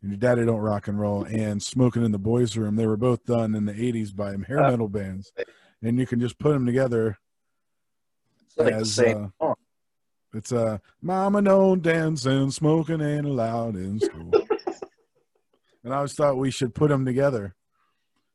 and 0.02 0.10
"Your 0.10 0.18
Daddy 0.18 0.44
Don't 0.44 0.60
Rock 0.60 0.88
and 0.88 1.00
Roll" 1.00 1.24
and 1.24 1.62
"Smoking 1.62 2.04
in 2.04 2.12
the 2.12 2.18
Boys' 2.18 2.56
Room." 2.56 2.76
They 2.76 2.86
were 2.86 2.98
both 2.98 3.24
done 3.24 3.54
in 3.54 3.64
the 3.64 3.72
'80s 3.72 4.14
by 4.14 4.36
hair 4.46 4.60
metal 4.60 4.88
bands, 4.88 5.32
and 5.82 5.98
you 5.98 6.06
can 6.06 6.20
just 6.20 6.38
put 6.38 6.52
them 6.52 6.66
together 6.66 7.18
It's 8.44 8.58
like 8.58 8.68
the 8.68 8.74
as 8.74 8.92
same 8.92 9.32
uh, 9.40 9.44
song. 9.46 9.54
it's 10.34 10.52
uh, 10.52 10.78
"Mama 11.00 11.40
Don't 11.40 11.82
Dance" 11.82 12.26
and 12.26 12.52
"Smoking 12.52 13.00
Ain't 13.00 13.26
Allowed 13.26 13.76
in 13.76 13.98
School." 13.98 14.32
and 15.82 15.94
I 15.94 15.96
always 15.96 16.12
thought 16.12 16.36
we 16.36 16.50
should 16.50 16.74
put 16.74 16.90
them 16.90 17.06
together 17.06 17.56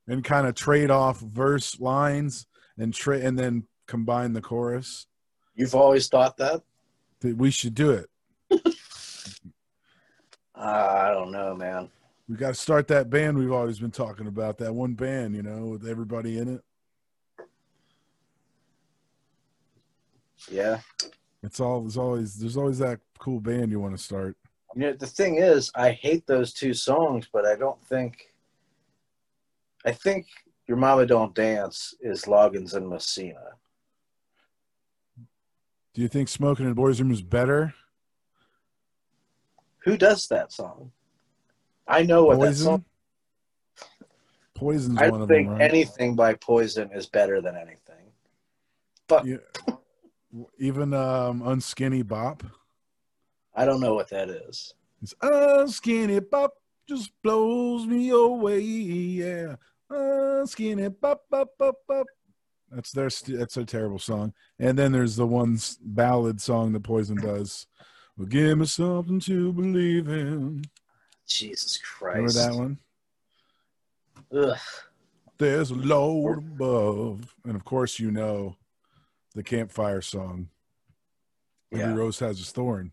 and 0.07 0.23
kind 0.23 0.47
of 0.47 0.55
trade 0.55 0.91
off 0.91 1.19
verse 1.19 1.79
lines 1.79 2.47
and 2.77 2.93
tra- 2.93 3.19
and 3.19 3.37
then 3.37 3.65
combine 3.87 4.33
the 4.33 4.41
chorus. 4.41 5.07
You've 5.55 5.75
always 5.75 6.07
thought 6.07 6.37
that? 6.37 6.61
That 7.19 7.37
we 7.37 7.51
should 7.51 7.75
do 7.75 7.91
it. 7.91 8.09
Uh, 8.51 8.59
I 10.55 11.11
don't 11.11 11.31
know, 11.31 11.55
man. 11.55 11.89
We 12.27 12.37
got 12.37 12.49
to 12.49 12.53
start 12.53 12.87
that 12.87 13.09
band 13.09 13.37
we've 13.37 13.51
always 13.51 13.79
been 13.79 13.91
talking 13.91 14.27
about. 14.27 14.57
That 14.57 14.73
one 14.73 14.93
band, 14.93 15.35
you 15.35 15.43
know, 15.43 15.65
with 15.65 15.85
everybody 15.87 16.37
in 16.37 16.55
it. 16.55 16.61
Yeah. 20.49 20.79
It's 21.43 21.59
all. 21.59 21.81
There's 21.81 21.97
always. 21.97 22.35
There's 22.35 22.57
always 22.57 22.77
that 22.79 22.99
cool 23.19 23.39
band 23.39 23.71
you 23.71 23.79
want 23.79 23.97
to 23.97 24.01
start. 24.01 24.37
You 24.75 24.81
know, 24.81 24.93
the 24.93 25.07
thing 25.07 25.37
is, 25.37 25.71
I 25.75 25.91
hate 25.91 26.25
those 26.25 26.53
two 26.53 26.73
songs, 26.73 27.27
but 27.31 27.45
I 27.45 27.55
don't 27.55 27.83
think. 27.85 28.30
I 29.85 29.91
think 29.91 30.27
Your 30.67 30.77
Mama 30.77 31.05
Don't 31.05 31.33
Dance 31.33 31.93
is 32.01 32.23
Loggins 32.23 32.73
and 32.75 32.87
Messina. 32.89 33.55
Do 35.93 36.01
you 36.01 36.07
think 36.07 36.29
"Smoking 36.29 36.65
in 36.65 36.71
the 36.71 36.75
Boys' 36.75 37.01
Room" 37.01 37.11
is 37.11 37.21
better? 37.21 37.73
Who 39.83 39.97
does 39.97 40.27
that 40.27 40.51
song? 40.51 40.91
I 41.87 42.03
know 42.03 42.25
what 42.25 42.39
that 42.39 42.55
song. 42.55 42.85
Poison. 44.53 44.95
Poison's 44.95 45.01
I 45.01 45.09
one 45.09 45.21
of 45.23 45.27
think 45.27 45.49
them, 45.49 45.57
right? 45.57 45.69
anything 45.69 46.15
by 46.15 46.35
Poison 46.35 46.91
is 46.93 47.07
better 47.07 47.41
than 47.41 47.55
anything. 47.55 48.11
Fuck, 49.09 49.25
Yeah. 49.25 49.37
Even 50.59 50.93
um, 50.93 51.41
"Unskinny 51.41 52.07
Bop." 52.07 52.43
I 53.53 53.65
don't 53.65 53.81
know 53.81 53.95
what 53.95 54.09
that 54.11 54.29
is. 54.29 54.75
It's 55.01 55.13
"Unskinny 55.21 56.21
Bop" 56.29 56.53
just 56.87 57.11
blows 57.21 57.85
me 57.85 58.11
away. 58.11 58.59
Yeah, 58.61 59.55
"Unskinny 59.91 60.89
Bop 60.99 61.23
Bop 61.29 61.49
Bop 61.57 61.75
Bop." 61.87 62.07
That's 62.71 62.91
their. 62.91 63.09
st- 63.09 63.37
That's 63.37 63.57
a 63.57 63.65
terrible 63.65 63.99
song. 63.99 64.33
And 64.59 64.77
then 64.79 64.91
there's 64.91 65.15
the 65.17 65.27
one 65.27 65.57
ballad 65.81 66.39
song 66.41 66.71
that 66.73 66.83
Poison 66.83 67.17
does. 67.17 67.67
Well, 68.17 68.27
give 68.27 68.57
me 68.57 68.65
something 68.65 69.19
to 69.21 69.51
believe 69.53 70.07
in. 70.07 70.63
Jesus 71.27 71.77
Christ! 71.77 72.15
Remember 72.15 72.31
that 72.33 72.55
one? 72.55 72.79
Ugh. 74.33 74.57
There's 75.37 75.71
a 75.71 75.75
load 75.75 76.37
above, 76.37 77.35
and 77.45 77.55
of 77.55 77.65
course 77.65 77.99
you 77.99 78.11
know 78.11 78.55
the 79.33 79.43
campfire 79.43 80.01
song. 80.01 80.49
Every 81.71 81.85
Yeah. 81.85 81.93
rose 81.95 82.19
has 82.19 82.39
its 82.39 82.51
thorn. 82.51 82.91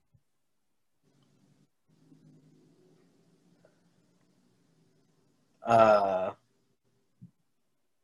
Uh, 5.64 6.32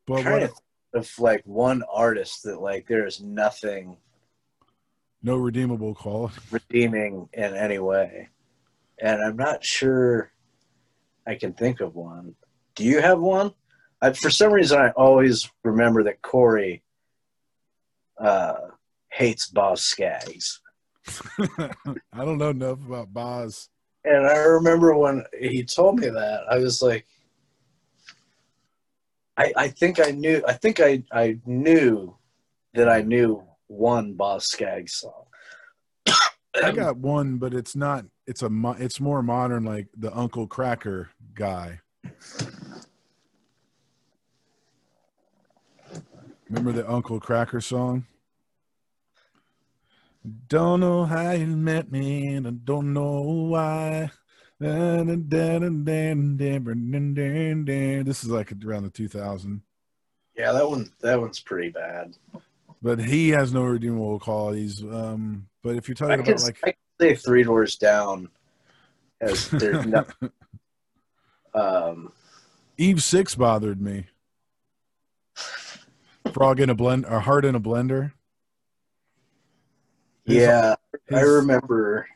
But 0.07 0.23
trying 0.23 0.41
to 0.41 0.47
what? 0.47 0.51
think 0.51 0.61
of 0.95 1.19
like 1.19 1.43
one 1.45 1.83
artist 1.93 2.43
that 2.45 2.61
like 2.61 2.87
there's 2.87 3.21
nothing 3.21 3.97
No 5.23 5.37
redeemable 5.37 5.95
quality. 5.95 6.37
redeeming 6.51 7.29
in 7.33 7.55
any 7.55 7.79
way. 7.79 8.29
And 9.01 9.23
I'm 9.23 9.37
not 9.37 9.65
sure 9.65 10.31
I 11.27 11.35
can 11.35 11.53
think 11.53 11.81
of 11.81 11.95
one. 11.95 12.35
Do 12.75 12.85
you 12.85 13.01
have 13.01 13.21
one? 13.21 13.53
I, 14.03 14.13
for 14.13 14.31
some 14.31 14.53
reason, 14.53 14.79
I 14.79 14.91
always 14.91 15.51
remember 15.63 16.03
that 16.05 16.23
Corey 16.23 16.83
uh, 18.21 18.55
hates 19.11 19.49
Boz 19.49 19.83
Skaggs. 19.83 20.61
I 21.39 22.25
don't 22.25 22.39
know 22.39 22.51
enough 22.51 22.79
about 22.87 23.13
Boz. 23.13 23.69
And 24.05 24.27
I 24.27 24.37
remember 24.39 24.97
when 24.97 25.25
he 25.39 25.65
told 25.65 26.01
me 26.01 26.09
that, 26.09 26.41
I 26.51 26.59
was 26.59 26.83
like, 26.83 27.07
I, 29.37 29.53
I 29.57 29.69
think 29.69 30.01
I 30.01 30.11
knew, 30.11 30.43
I 30.47 30.53
think 30.53 30.81
I, 30.81 31.03
I 31.13 31.39
knew 31.45 32.17
that 32.75 32.89
I 32.89 33.03
knew 33.03 33.43
one 33.67 34.15
Boz 34.15 34.47
Skaggs 34.47 34.95
song. 34.95 35.25
I 36.63 36.71
got 36.71 36.97
one, 36.97 37.39
but 37.39 37.53
it's 37.53 37.75
not. 37.75 38.05
It's 38.27 38.43
a. 38.43 38.51
It's 38.79 39.01
more 39.01 39.23
modern, 39.23 39.65
like 39.65 39.89
the 39.97 40.17
Uncle 40.17 40.47
Kracker 40.47 41.09
guy. 41.35 41.81
Remember 46.49 46.73
the 46.73 46.89
Uncle 46.89 47.21
Kracker 47.21 47.63
song? 47.63 48.07
Don't 50.49 50.81
know 50.81 51.05
how 51.05 51.33
you 51.33 51.47
met 51.47 51.91
me, 51.91 52.29
and 52.29 52.47
I 52.47 52.51
don't 52.51 52.93
know 52.93 53.21
why. 53.23 54.11
This 58.05 58.25
is 58.25 58.31
like 58.31 58.53
around 58.65 58.85
the 58.85 58.91
2000. 58.91 59.63
Yeah, 60.37 60.53
that 60.53 60.69
one, 60.69 60.91
that 61.01 61.21
one's 61.21 61.41
pretty 61.41 61.71
bad. 61.71 62.17
But 62.83 62.99
he 62.99 63.31
has 63.31 63.53
no 63.53 63.65
redeemable 63.65 64.19
qualities. 64.19 64.83
Um, 64.83 65.49
but 65.63 65.77
if 65.77 65.89
you're 65.89 65.97
I 65.97 66.17
talking 66.17 66.25
can, 66.25 66.35
about 66.35 66.45
like 66.45 66.59
I 66.65 66.67
can 66.73 66.77
say 67.01 67.15
Three 67.15 67.43
Doors 67.43 67.77
Down 67.77 68.29
as 69.21 69.49
there's 69.51 69.87
no, 69.87 70.05
um, 71.55 72.13
Eve 72.77 73.03
Six 73.03 73.35
bothered 73.35 73.81
me. 73.81 74.07
Frog 76.33 76.59
in 76.61 76.71
a 76.71 76.75
blend, 76.75 77.07
or 77.07 77.21
heart 77.21 77.45
in 77.45 77.55
a 77.55 77.61
blender. 77.61 78.13
His- 80.25 80.37
yeah, 80.37 80.75
I 81.13 81.21
remember 81.21 82.09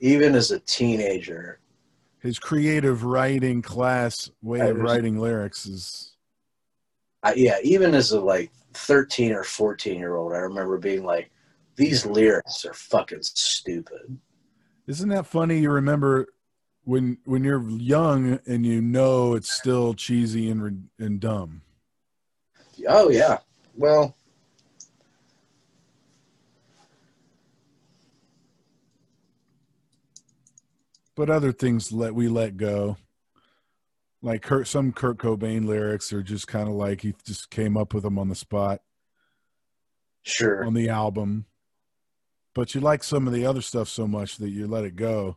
even 0.00 0.34
as 0.34 0.50
a 0.50 0.60
teenager, 0.60 1.58
his 2.24 2.38
creative 2.38 3.04
writing 3.04 3.62
class 3.62 4.30
way 4.42 4.60
of 4.60 4.78
writing 4.78 5.18
lyrics 5.18 5.66
is 5.66 6.16
I, 7.22 7.34
yeah, 7.34 7.58
even 7.62 7.94
as 7.94 8.10
a 8.12 8.20
like 8.20 8.50
13 8.74 9.32
or 9.32 9.44
14 9.44 9.98
year 9.98 10.16
old, 10.16 10.32
I 10.32 10.38
remember 10.38 10.76
being 10.78 11.04
like, 11.04 11.30
these 11.76 12.04
lyrics 12.04 12.64
are 12.64 12.74
fucking 12.74 13.22
stupid. 13.22 14.18
isn't 14.86 15.08
that 15.10 15.26
funny 15.26 15.58
you 15.58 15.70
remember 15.70 16.26
when 16.84 17.18
when 17.24 17.44
you're 17.44 17.68
young 17.70 18.38
and 18.46 18.66
you 18.66 18.82
know 18.82 19.34
it's 19.34 19.52
still 19.52 19.94
cheesy 19.94 20.50
and 20.50 20.88
and 20.98 21.20
dumb 21.20 21.62
Oh, 22.88 23.08
yeah. 23.08 23.38
Well, 23.76 24.16
but 31.16 31.30
other 31.30 31.52
things 31.52 31.92
let 31.92 32.14
we 32.14 32.28
let 32.28 32.56
go 32.56 32.96
like 34.22 34.42
Kurt, 34.42 34.66
some 34.66 34.92
Kurt 34.92 35.18
Cobain 35.18 35.66
lyrics 35.66 36.12
are 36.12 36.22
just 36.22 36.48
kind 36.48 36.68
of 36.68 36.74
like 36.74 37.02
he 37.02 37.14
just 37.26 37.50
came 37.50 37.76
up 37.76 37.92
with 37.92 38.02
them 38.02 38.18
on 38.18 38.28
the 38.28 38.34
spot 38.34 38.80
sure. 40.22 40.64
on 40.64 40.74
the 40.74 40.88
album 40.88 41.46
but 42.54 42.74
you 42.74 42.80
like 42.80 43.02
some 43.02 43.26
of 43.26 43.32
the 43.32 43.44
other 43.46 43.62
stuff 43.62 43.88
so 43.88 44.06
much 44.06 44.36
that 44.38 44.50
you 44.50 44.66
let 44.66 44.84
it 44.84 44.96
go 44.96 45.36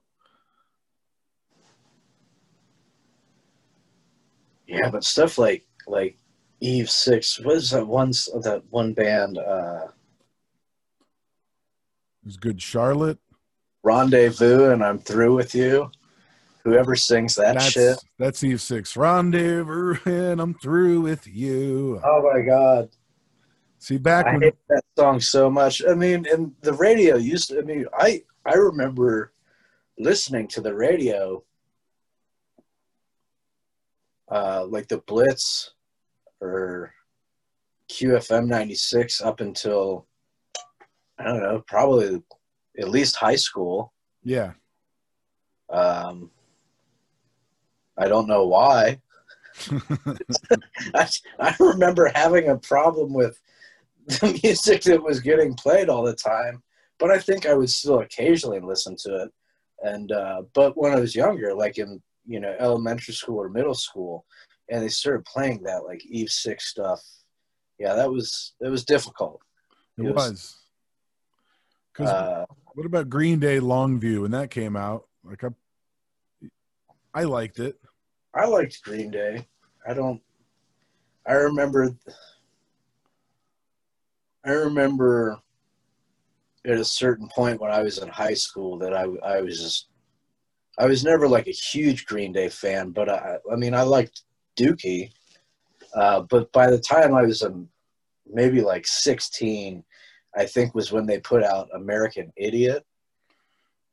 Yeah, 4.68 4.90
but 4.90 5.04
stuff 5.04 5.38
like 5.38 5.66
like 5.88 6.18
Eve 6.60 6.90
Six. 6.90 7.40
What 7.40 7.56
is 7.56 7.72
that 7.72 7.88
one? 7.88 8.12
That 8.44 8.64
one 8.70 8.94
band? 8.94 9.38
Uh, 9.38 9.88
There's 12.22 12.38
good 12.38 12.62
Charlotte. 12.62 13.20
Rendezvous 13.84 14.72
and 14.72 14.84
I'm 14.84 15.00
through 15.00 15.36
with 15.36 15.56
you. 15.56 15.92
Whoever 16.64 16.96
sings 16.96 17.36
that 17.36 17.54
That's 17.54 17.72
shit. 17.72 17.98
that's 18.20 18.44
Eve 18.44 18.62
Six. 18.62 18.98
Rendezvous 18.98 19.96
and 20.06 20.42
I'm 20.42 20.54
through 20.54 21.02
with 21.02 21.26
you. 21.26 22.02
Oh 22.04 22.32
my 22.34 22.42
god. 22.42 22.90
See 23.80 23.98
back 23.98 24.26
I 24.26 24.34
when 24.34 24.42
hate 24.42 24.56
that 24.70 24.84
song 24.98 25.20
so 25.22 25.50
much. 25.50 25.82
I 25.88 25.94
mean, 25.94 26.26
and 26.32 26.54
the 26.62 26.74
radio 26.74 27.16
used 27.16 27.50
to, 27.50 27.60
I 27.60 27.62
mean, 27.62 27.86
I 27.98 28.24
I 28.46 28.56
remember 28.56 29.32
listening 29.98 30.48
to 30.48 30.62
the 30.62 30.74
radio 30.74 31.44
uh 34.30 34.66
like 34.68 34.88
the 34.88 34.98
Blitz 35.00 35.72
or 36.42 36.94
QFM 37.90 38.48
96 38.48 39.22
up 39.22 39.40
until 39.40 40.06
I 41.18 41.24
don't 41.24 41.42
know, 41.42 41.64
probably 41.68 42.22
at 42.78 42.90
least 42.90 43.16
high 43.16 43.36
school. 43.36 43.94
yeah. 44.24 44.54
Um 45.70 46.32
I 47.98 48.08
don't 48.08 48.28
know 48.28 48.46
why. 48.46 49.02
I, 50.94 51.10
I 51.40 51.56
remember 51.60 52.12
having 52.14 52.50
a 52.50 52.58
problem 52.58 53.14
with 53.14 53.40
the 54.08 54.40
music 54.44 54.84
that 54.84 55.02
was 55.02 55.20
getting 55.20 55.54
played 55.56 55.90
all 55.90 56.04
the 56.04 56.16
time, 56.16 56.62
but 57.00 57.12
I 57.12 57.20
think 57.20 57.46
I 57.46 57.54
would 57.54 57.70
still 57.70 58.00
occasionally 58.00 58.60
listen 58.60 58.96
to 59.04 59.24
it. 59.24 59.32
And 59.84 60.12
uh, 60.12 60.44
but 60.54 60.78
when 60.78 60.94
I 60.94 61.00
was 61.00 61.16
younger, 61.16 61.54
like 61.54 61.78
in 61.78 62.02
you 62.26 62.40
know 62.40 62.56
elementary 62.60 63.14
school 63.14 63.40
or 63.40 63.50
middle 63.50 63.76
school, 63.76 64.26
and 64.70 64.82
they 64.82 64.90
started 64.90 65.26
playing 65.26 65.64
that 65.64 65.86
like 65.86 66.04
Eve 66.06 66.30
Six 66.30 66.70
stuff, 66.70 67.02
yeah, 67.78 67.94
that 67.94 68.10
was 68.10 68.54
it 68.60 68.70
was 68.70 68.86
difficult. 68.86 69.42
It 69.98 70.04
It 70.04 70.16
was-. 70.16 70.58
Because 71.94 72.12
Uh, 72.12 72.46
what 72.78 72.86
about 72.86 73.10
Green 73.10 73.40
Day 73.40 73.60
Longview 73.60 74.22
when 74.22 74.32
that 74.32 74.52
came 74.52 74.76
out? 74.76 75.08
Like 75.24 75.44
I, 75.44 75.48
I 77.12 77.24
liked 77.24 77.58
it. 77.58 77.76
I 78.36 78.46
liked 78.46 78.84
Green 78.84 79.10
Day. 79.10 79.48
I 79.88 79.96
don't. 79.96 80.22
I 81.26 81.34
remember. 81.34 81.96
I 84.46 84.52
remember 84.52 85.40
at 86.68 86.78
a 86.78 86.86
certain 86.86 87.28
point 87.30 87.60
when 87.60 87.72
I 87.72 87.82
was 87.82 87.98
in 87.98 88.10
high 88.10 88.36
school 88.36 88.78
that 88.78 88.94
I 88.94 89.06
I 89.26 89.42
was 89.42 89.60
just 89.60 89.88
I 90.78 90.86
was 90.86 91.04
never 91.04 91.28
like 91.28 91.48
a 91.48 91.52
huge 91.52 92.06
Green 92.06 92.32
Day 92.32 92.48
fan, 92.48 92.92
but 92.92 93.10
I 93.10 93.38
I 93.52 93.56
mean 93.56 93.74
I 93.74 93.82
liked 93.82 94.22
Dookie. 94.56 95.10
Uh, 95.96 96.22
but 96.30 96.52
by 96.52 96.70
the 96.70 96.78
time 96.78 97.16
I 97.16 97.24
was 97.24 97.42
um, 97.42 97.70
maybe 98.32 98.62
like 98.62 98.86
16, 98.86 99.84
I 100.38 100.46
think 100.46 100.76
was 100.76 100.92
when 100.92 101.06
they 101.06 101.20
put 101.20 101.44
out 101.44 101.70
American 101.74 102.32
Idiot 102.38 102.86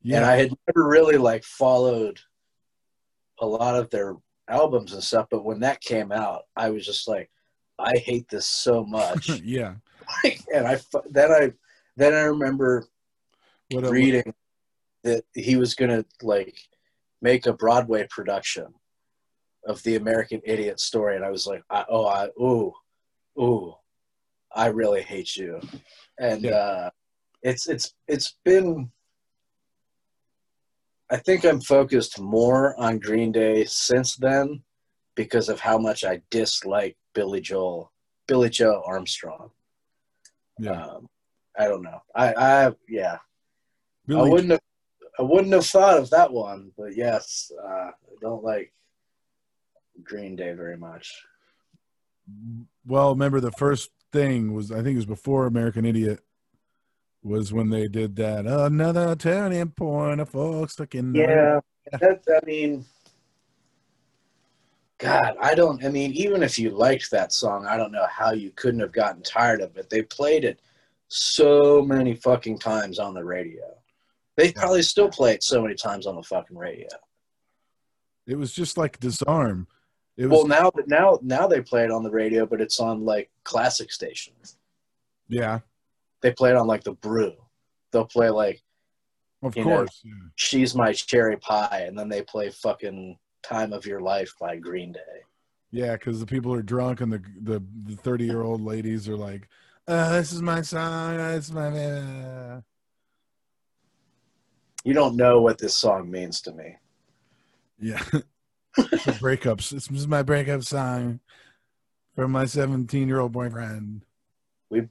Yeah, 0.02 0.18
and 0.18 0.26
I 0.26 0.36
had 0.36 0.52
never 0.68 0.86
really 0.86 1.16
like 1.16 1.42
followed 1.44 2.20
a 3.40 3.46
lot 3.46 3.76
of 3.76 3.90
their 3.90 4.16
albums 4.48 4.92
and 4.92 5.02
stuff. 5.02 5.26
But 5.30 5.44
when 5.44 5.60
that 5.60 5.80
came 5.80 6.12
out, 6.12 6.42
I 6.56 6.70
was 6.70 6.84
just 6.84 7.08
like, 7.08 7.30
I 7.78 7.96
hate 7.96 8.28
this 8.28 8.46
so 8.46 8.84
much. 8.84 9.28
yeah. 9.42 9.74
and 10.54 10.66
I 10.66 10.78
then 11.10 11.32
I 11.32 11.52
then 11.96 12.12
I 12.12 12.22
remember 12.22 12.86
What 13.72 13.88
reading 13.88 14.34
that 15.02 15.24
he 15.34 15.56
was 15.56 15.74
gonna 15.74 16.04
like 16.22 16.56
make 17.22 17.46
a 17.46 17.52
Broadway 17.52 18.06
production 18.10 18.66
of 19.66 19.82
the 19.82 19.96
American 19.96 20.42
Idiot 20.44 20.78
story, 20.78 21.16
and 21.16 21.24
I 21.24 21.30
was 21.30 21.46
like, 21.46 21.62
I, 21.70 21.84
oh, 21.88 22.06
I 22.06 22.26
ooh, 22.38 22.72
ooh, 23.40 23.74
I 24.54 24.66
really 24.66 25.02
hate 25.02 25.36
you, 25.36 25.60
and 26.18 26.42
Yeah. 26.42 26.50
uh, 26.56 26.90
it's 27.42 27.68
it's 27.68 27.94
it's 28.08 28.36
been. 28.44 28.90
I 31.10 31.18
think 31.18 31.44
I'm 31.44 31.60
focused 31.60 32.18
more 32.18 32.78
on 32.80 32.98
Green 32.98 33.30
Day 33.30 33.64
since 33.66 34.16
then 34.16 34.62
because 35.14 35.48
of 35.48 35.60
how 35.60 35.76
much 35.78 36.02
I 36.04 36.22
dislike 36.30 36.96
Billy 37.14 37.40
Joel, 37.40 37.92
Billie 38.26 38.48
Joe 38.50 38.82
Armstrong. 38.86 39.50
yeah. 40.58 40.86
Um, 40.86 41.08
I 41.58 41.68
don't 41.68 41.82
know. 41.82 42.00
I, 42.16 42.34
I 42.34 42.72
yeah. 42.88 43.18
I 44.10 44.22
wouldn't 44.22 44.50
have 44.50 44.60
I 45.18 45.22
wouldn't 45.22 45.52
have 45.52 45.66
thought 45.66 45.98
of 45.98 46.10
that 46.10 46.32
one, 46.32 46.72
but 46.76 46.96
yes, 46.96 47.52
uh, 47.62 47.68
I 47.90 48.16
don't 48.20 48.42
like 48.42 48.72
Green 50.02 50.34
Day 50.34 50.52
very 50.54 50.76
much. 50.76 51.12
well, 52.86 53.10
remember 53.10 53.38
the 53.40 53.52
first 53.52 53.90
thing 54.14 54.54
was 54.54 54.70
I 54.70 54.76
think 54.76 54.94
it 54.94 54.96
was 54.96 55.06
before 55.06 55.46
American 55.46 55.84
Idiot 55.84 56.20
was 57.22 57.52
when 57.52 57.68
they 57.70 57.88
did 57.88 58.16
that 58.16 58.46
another 58.46 59.16
turning 59.16 59.70
point 59.70 60.20
of 60.20 60.28
folks 60.28 60.74
stuck 60.74 60.94
in 60.94 61.12
the- 61.12 61.18
that 61.92 62.40
I 62.42 62.46
mean, 62.46 62.84
God, 64.98 65.36
I 65.40 65.54
don't. 65.54 65.84
I 65.84 65.88
mean, 65.90 66.12
even 66.12 66.42
if 66.42 66.58
you 66.58 66.70
liked 66.70 67.10
that 67.10 67.32
song, 67.32 67.66
I 67.66 67.76
don't 67.76 67.92
know 67.92 68.06
how 68.08 68.32
you 68.32 68.50
couldn't 68.52 68.80
have 68.80 68.92
gotten 68.92 69.22
tired 69.22 69.60
of 69.60 69.76
it. 69.76 69.90
They 69.90 70.02
played 70.02 70.44
it 70.44 70.60
so 71.08 71.82
many 71.82 72.14
fucking 72.14 72.58
times 72.58 72.98
on 72.98 73.12
the 73.12 73.24
radio. 73.24 73.64
They 74.36 74.52
probably 74.52 74.82
still 74.82 75.08
play 75.08 75.32
it 75.34 75.42
so 75.42 75.60
many 75.62 75.74
times 75.74 76.06
on 76.06 76.16
the 76.16 76.22
fucking 76.22 76.56
radio. 76.56 76.88
It 78.26 78.36
was 78.36 78.52
just 78.52 78.78
like 78.78 78.98
disarm. 79.00 79.66
It 80.16 80.26
was 80.26 80.38
Well, 80.38 80.46
now 80.46 80.70
that 80.70 80.86
now 80.88 81.18
now 81.22 81.46
they 81.46 81.60
play 81.60 81.84
it 81.84 81.90
on 81.90 82.02
the 82.04 82.10
radio, 82.10 82.46
but 82.46 82.60
it's 82.60 82.78
on 82.80 83.04
like 83.04 83.30
classic 83.44 83.92
stations. 83.92 84.56
yeah, 85.28 85.60
They 86.20 86.32
play 86.32 86.50
it 86.50 86.56
on 86.56 86.66
like 86.66 86.84
the 86.84 86.92
Brew. 86.92 87.34
They'll 87.90 88.04
play 88.06 88.30
like 88.30 88.62
of 89.42 89.56
You 89.56 89.64
know, 89.64 89.76
course. 89.78 90.00
yeah. 90.04 90.12
"She's 90.36 90.74
My 90.74 90.92
Cherry 90.92 91.36
Pie," 91.36 91.84
and 91.86 91.98
then 91.98 92.08
they 92.08 92.22
play 92.22 92.50
fucking 92.50 93.18
"Time 93.42 93.72
of 93.72 93.84
Your 93.86 94.00
Life" 94.00 94.32
by 94.40 94.56
Green 94.56 94.92
Day. 94.92 95.22
Yeah, 95.70 95.92
because 95.96 96.20
the 96.20 96.26
people 96.26 96.54
are 96.54 96.62
drunk 96.62 97.00
and 97.00 97.12
the 97.12 97.22
the 97.42 97.62
the 97.84 97.96
thirty 97.96 98.24
year 98.24 98.42
old 98.42 98.60
ladies 98.60 99.08
are 99.08 99.16
like, 99.16 99.48
uh, 99.88 100.12
"This 100.12 100.32
is 100.32 100.40
my 100.42 100.62
song. 100.62 101.16
This 101.16 101.46
is 101.46 101.52
my." 101.52 101.66
Uh. 101.68 102.60
You 104.84 104.92
don't 104.92 105.16
know 105.16 105.40
what 105.40 105.58
this 105.58 105.74
song 105.76 106.10
means 106.10 106.40
to 106.42 106.52
me. 106.52 106.76
Yeah, 107.78 108.02
breakups. 108.76 109.70
This 109.70 109.90
is 109.90 110.08
my 110.08 110.22
breakup 110.22 110.62
song 110.62 111.20
from 112.14 112.32
my 112.32 112.46
seventeen 112.46 113.08
year 113.08 113.20
old 113.20 113.32
boyfriend. 113.32 114.02
We 114.70 114.88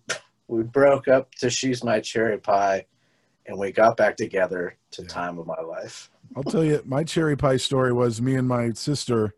we 0.48 0.64
broke 0.64 1.08
up 1.08 1.34
to 1.36 1.50
"She's 1.50 1.84
My 1.84 2.00
Cherry 2.00 2.38
Pie," 2.38 2.86
and 3.46 3.58
we 3.58 3.72
got 3.72 3.98
back 3.98 4.18
together 4.18 4.78
to 4.92 5.02
Yeah. 5.02 5.08
"Time 5.08 5.40
of 5.40 5.48
My 5.48 5.60
Life." 5.62 6.10
I'll 6.36 6.44
tell 6.44 6.64
you, 6.64 6.82
my 6.86 7.04
cherry 7.04 7.36
pie 7.36 7.58
story 7.58 7.94
was 7.94 8.22
me 8.22 8.36
and 8.36 8.48
my 8.48 8.72
sister. 8.72 9.36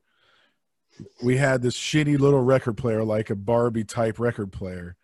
We 1.21 1.37
had 1.37 1.61
this 1.61 1.75
shitty 1.75 2.17
little 2.19 2.41
record 2.41 2.77
player, 2.77 3.03
like 3.03 3.29
a 3.29 3.35
Barbie 3.35 3.83
type 3.83 4.17
record 4.17 4.53
player, 4.53 4.95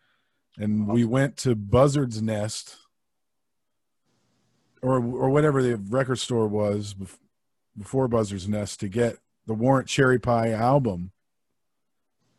and 0.58 0.88
we 0.88 1.04
went 1.04 1.36
to 1.38 1.56
Buzzard's 1.56 2.22
Nest, 2.22 2.78
or 4.82 5.04
or 5.04 5.30
whatever 5.30 5.62
the 5.62 5.76
record 5.76 6.18
store 6.18 6.48
was 6.48 6.96
before 7.78 8.08
Buzzard's 8.08 8.48
Nest 8.48 8.80
to 8.82 8.88
get 8.88 9.18
the 9.48 9.54
Warrant 9.54 9.88
Cherry 9.88 10.20
Pie 10.20 10.52
album. 10.52 11.12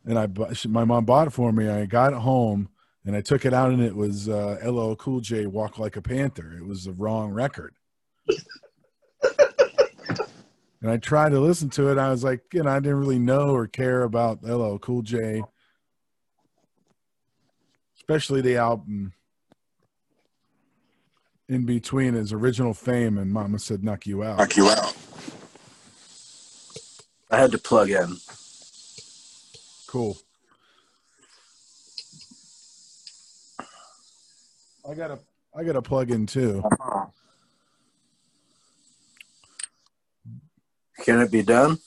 And 0.04 0.18
I, 0.18 0.28
my 0.66 0.84
mom 0.84 1.04
bought 1.04 1.28
it 1.28 1.30
for 1.30 1.52
me. 1.52 1.68
I 1.68 1.86
got 1.86 2.12
it 2.12 2.18
home 2.18 2.68
and 3.04 3.16
I 3.16 3.20
took 3.20 3.44
it 3.44 3.52
out, 3.52 3.70
and 3.70 3.82
it 3.82 3.96
was 3.96 4.28
uh, 4.28 4.58
LL 4.64 4.94
Cool 4.94 5.20
J 5.20 5.46
"Walk 5.46 5.78
Like 5.78 5.96
a 5.96 6.02
Panther." 6.02 6.52
It 6.56 6.64
was 6.64 6.84
the 6.84 6.92
wrong 6.92 7.32
record. 7.32 7.74
And 10.80 10.90
I 10.90 10.96
tried 10.96 11.30
to 11.30 11.38
listen 11.38 11.70
to 11.70 11.92
it. 11.92 11.98
I 11.98 12.10
was 12.10 12.24
like, 12.24 12.40
you 12.52 12.64
know, 12.64 12.70
I 12.70 12.80
didn't 12.80 12.98
really 12.98 13.20
know 13.20 13.50
or 13.54 13.68
care 13.68 14.02
about 14.02 14.42
LL 14.42 14.78
Cool 14.78 15.02
J, 15.02 15.42
especially 17.96 18.40
the 18.40 18.56
album 18.56 19.12
in 21.48 21.64
between 21.66 22.14
his 22.14 22.32
original 22.32 22.74
fame 22.74 23.16
and 23.16 23.32
Mama 23.32 23.60
Said 23.60 23.84
Knock 23.84 24.06
You 24.06 24.24
Out. 24.24 24.38
knock 24.38 24.56
you 24.56 24.70
out. 24.70 24.96
I 27.32 27.38
had 27.38 27.50
to 27.52 27.58
plug 27.58 27.88
in. 27.88 28.18
Cool. 29.86 30.18
I 34.88 34.94
got 34.94 35.10
a 35.10 35.18
I 35.56 35.64
got 35.64 35.76
a 35.76 35.82
plug 35.82 36.10
in 36.10 36.26
too. 36.26 36.62
Can 41.04 41.20
it 41.20 41.30
be 41.30 41.42
done? 41.42 41.78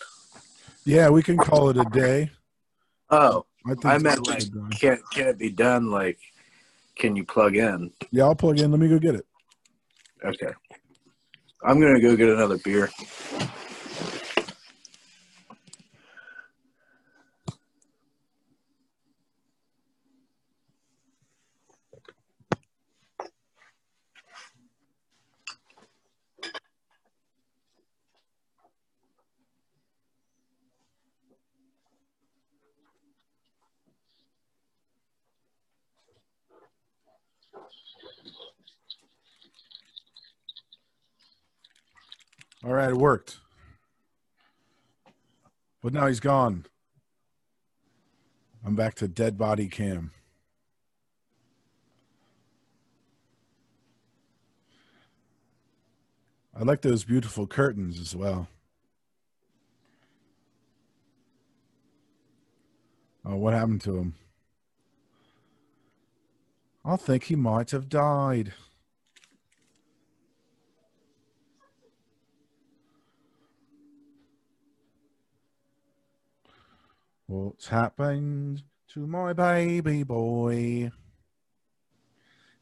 Yeah, 0.83 1.09
we 1.09 1.21
can 1.21 1.37
call 1.37 1.69
it 1.69 1.77
a 1.77 1.85
day. 1.85 2.31
Oh, 3.11 3.45
I 3.65 3.69
think 3.69 3.85
I 3.85 3.97
meant 3.99 4.27
like, 4.27 4.51
day. 4.51 4.77
can 4.79 4.99
can 5.11 5.27
it 5.27 5.37
be 5.37 5.51
done? 5.51 5.91
Like, 5.91 6.17
can 6.95 7.15
you 7.15 7.23
plug 7.23 7.55
in? 7.55 7.91
yeah, 8.11 8.23
I'll 8.23 8.35
plug 8.35 8.59
in. 8.59 8.71
Let 8.71 8.79
me 8.79 8.87
go 8.87 8.97
get 8.97 9.13
it. 9.13 9.25
Okay. 10.23 10.51
I'm 11.63 11.79
gonna 11.79 12.01
go 12.01 12.15
get 12.15 12.29
another 12.29 12.57
beer. 12.57 12.89
All 42.65 42.73
right, 42.73 42.89
it 42.89 42.97
worked. 42.97 43.37
But 45.83 45.93
now 45.93 46.07
he's 46.07 46.19
gone. 46.19 46.65
I'm 48.65 48.75
back 48.75 48.95
to 48.95 49.07
dead 49.07 49.37
body 49.37 49.67
cam. 49.67 50.09
I 56.59 56.63
like 56.63 56.81
those 56.81 57.03
beautiful 57.03 57.45
curtains 57.45 57.99
as 57.99 58.15
well. 58.15 58.47
Oh, 63.23 63.35
what 63.35 63.53
happened 63.53 63.81
to 63.81 63.97
him? 63.97 64.15
I 66.83 66.95
think 66.95 67.25
he 67.25 67.35
might 67.35 67.69
have 67.69 67.89
died. 67.89 68.53
What's 77.27 77.69
happened 77.69 78.61
to 78.89 79.07
my 79.07 79.33
baby 79.33 80.03
boy? 80.03 80.91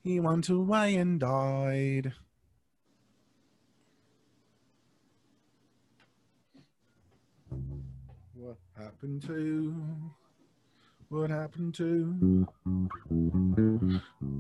He 0.02 0.22
went 0.22 0.48
away 0.48 0.96
and 0.96 1.20
died. 1.20 2.14
What 8.34 8.58
happened 8.78 9.24
to? 9.24 9.76
What 11.10 11.30
happened 11.30 11.76
to? 11.76 12.48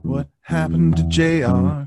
What 0.04 0.30
happened 0.42 0.96
to 0.98 1.04
JR? 1.04 1.84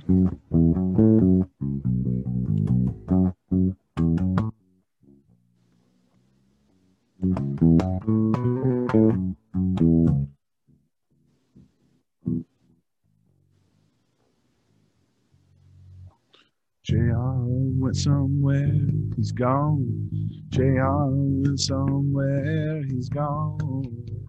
JR 16.85 17.45
went 17.79 17.97
somewhere, 17.97 18.73
he's 19.17 19.33
gone. 19.33 20.11
JR 20.51 21.09
went 21.11 21.61
somewhere, 21.61 22.83
he's 22.85 23.09
gone. 23.09 24.26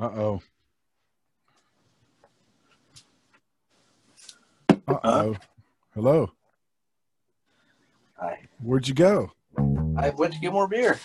Uh 0.00 0.10
oh. 0.14 0.42
Uh 4.86 4.98
oh. 5.04 5.36
Hello. 5.94 6.30
I 8.20 8.36
Where'd 8.62 8.88
you 8.88 8.94
go? 8.94 9.32
I 9.96 10.10
went 10.10 10.32
to 10.34 10.40
get 10.40 10.52
more 10.52 10.68
beer. 10.68 10.98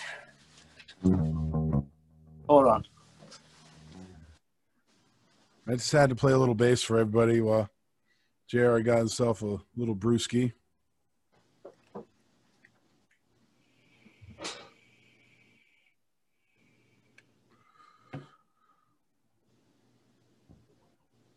Hold 1.03 2.67
on. 2.67 2.85
I 5.67 5.73
just 5.73 5.91
had 5.91 6.09
to 6.09 6.15
play 6.15 6.33
a 6.33 6.37
little 6.37 6.55
bass 6.55 6.81
for 6.81 6.99
everybody 6.99 7.41
while 7.41 7.69
JR 8.47 8.79
got 8.79 8.99
himself 8.99 9.41
a 9.41 9.57
little 9.75 9.95
brewski. 9.95 10.53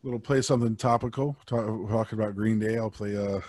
Little 0.03 0.19
play 0.19 0.41
something 0.41 0.75
topical. 0.75 1.35
Talk, 1.45 1.65
talking 1.89 2.19
about 2.19 2.35
Green 2.35 2.59
Day. 2.59 2.77
I'll 2.77 2.89
play 2.89 3.17
uh 3.17 3.41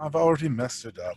I've 0.00 0.14
already 0.14 0.48
messed 0.48 0.86
it 0.86 0.98
up. 0.98 1.16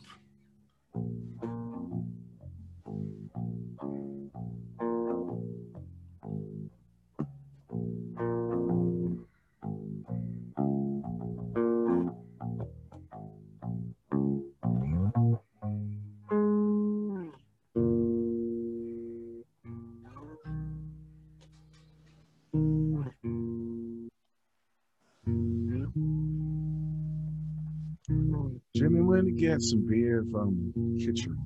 Some 29.62 29.86
beer 29.88 30.26
from 30.32 30.74
the 30.76 31.06
kitchen. 31.06 31.38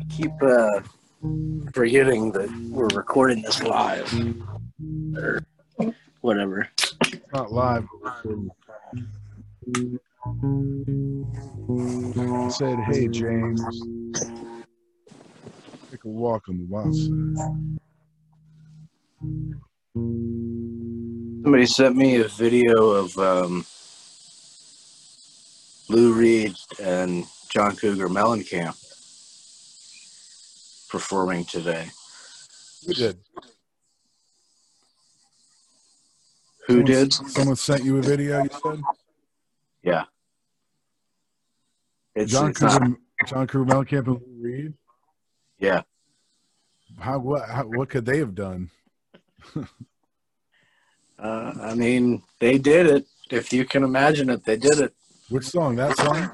I 0.00 0.04
keep 0.12 0.32
uh, 0.42 0.80
forgetting 1.72 2.32
that 2.32 2.50
we're 2.70 2.88
recording 2.88 3.42
this 3.42 3.62
live. 3.62 4.12
Or 5.16 5.40
whatever. 6.20 6.68
Not 7.32 7.52
live, 7.52 7.86
but 8.02 8.24
recording. 8.24 8.50
I 12.18 12.48
said, 12.50 12.78
hey, 12.80 13.06
James, 13.08 13.62
take 15.90 16.04
a 16.04 16.08
walk 16.08 16.48
on 16.48 16.58
the 16.58 16.64
wild 16.68 16.94
side. 16.94 17.78
Somebody 21.42 21.66
sent 21.66 21.96
me 21.96 22.16
a 22.16 22.28
video 22.28 22.90
of 22.90 23.16
um, 23.18 23.64
Lou 25.88 26.12
Reed 26.12 26.54
and 27.00 27.24
John 27.48 27.74
Cougar 27.76 28.08
Mellencamp 28.08 28.76
performing 30.88 31.44
today. 31.44 31.88
Who 32.86 32.94
did? 32.94 33.18
Who 36.66 36.74
Someone- 36.74 36.84
did? 36.84 37.12
Someone 37.12 37.56
sent 37.56 37.84
you 37.84 37.98
a 37.98 38.02
video, 38.02 38.42
you 38.42 38.50
said? 38.62 38.80
Yeah. 39.82 40.04
It's, 42.14 42.32
John 42.32 42.50
it's 42.50 42.60
not- 42.60 42.80
Cougar, 42.80 42.96
John 43.26 43.46
Cougar 43.46 43.72
Mellencamp 43.74 44.06
and 44.06 44.20
Lou 44.20 44.42
Reed? 44.42 44.74
yeah. 45.58 45.82
How 46.98 47.18
what 47.20 47.48
how, 47.48 47.62
what 47.64 47.88
could 47.88 48.04
they 48.04 48.18
have 48.18 48.34
done? 48.34 48.70
Uh, 51.22 51.52
I 51.60 51.74
mean, 51.74 52.22
they 52.38 52.56
did 52.56 52.86
it. 52.86 53.06
If 53.30 53.52
you 53.52 53.66
can 53.66 53.84
imagine 53.84 54.30
it, 54.30 54.42
they 54.42 54.56
did 54.56 54.80
it. 54.80 54.94
Which 55.28 55.44
song? 55.44 55.76
That 55.76 55.94
song? 55.98 56.32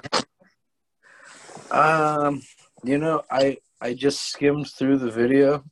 Um, 1.70 2.42
you 2.84 2.98
know, 2.98 3.22
I 3.30 3.58
I 3.80 3.94
just 3.94 4.30
skimmed 4.30 4.70
through 4.70 4.98
the 4.98 5.10
video. 5.10 5.64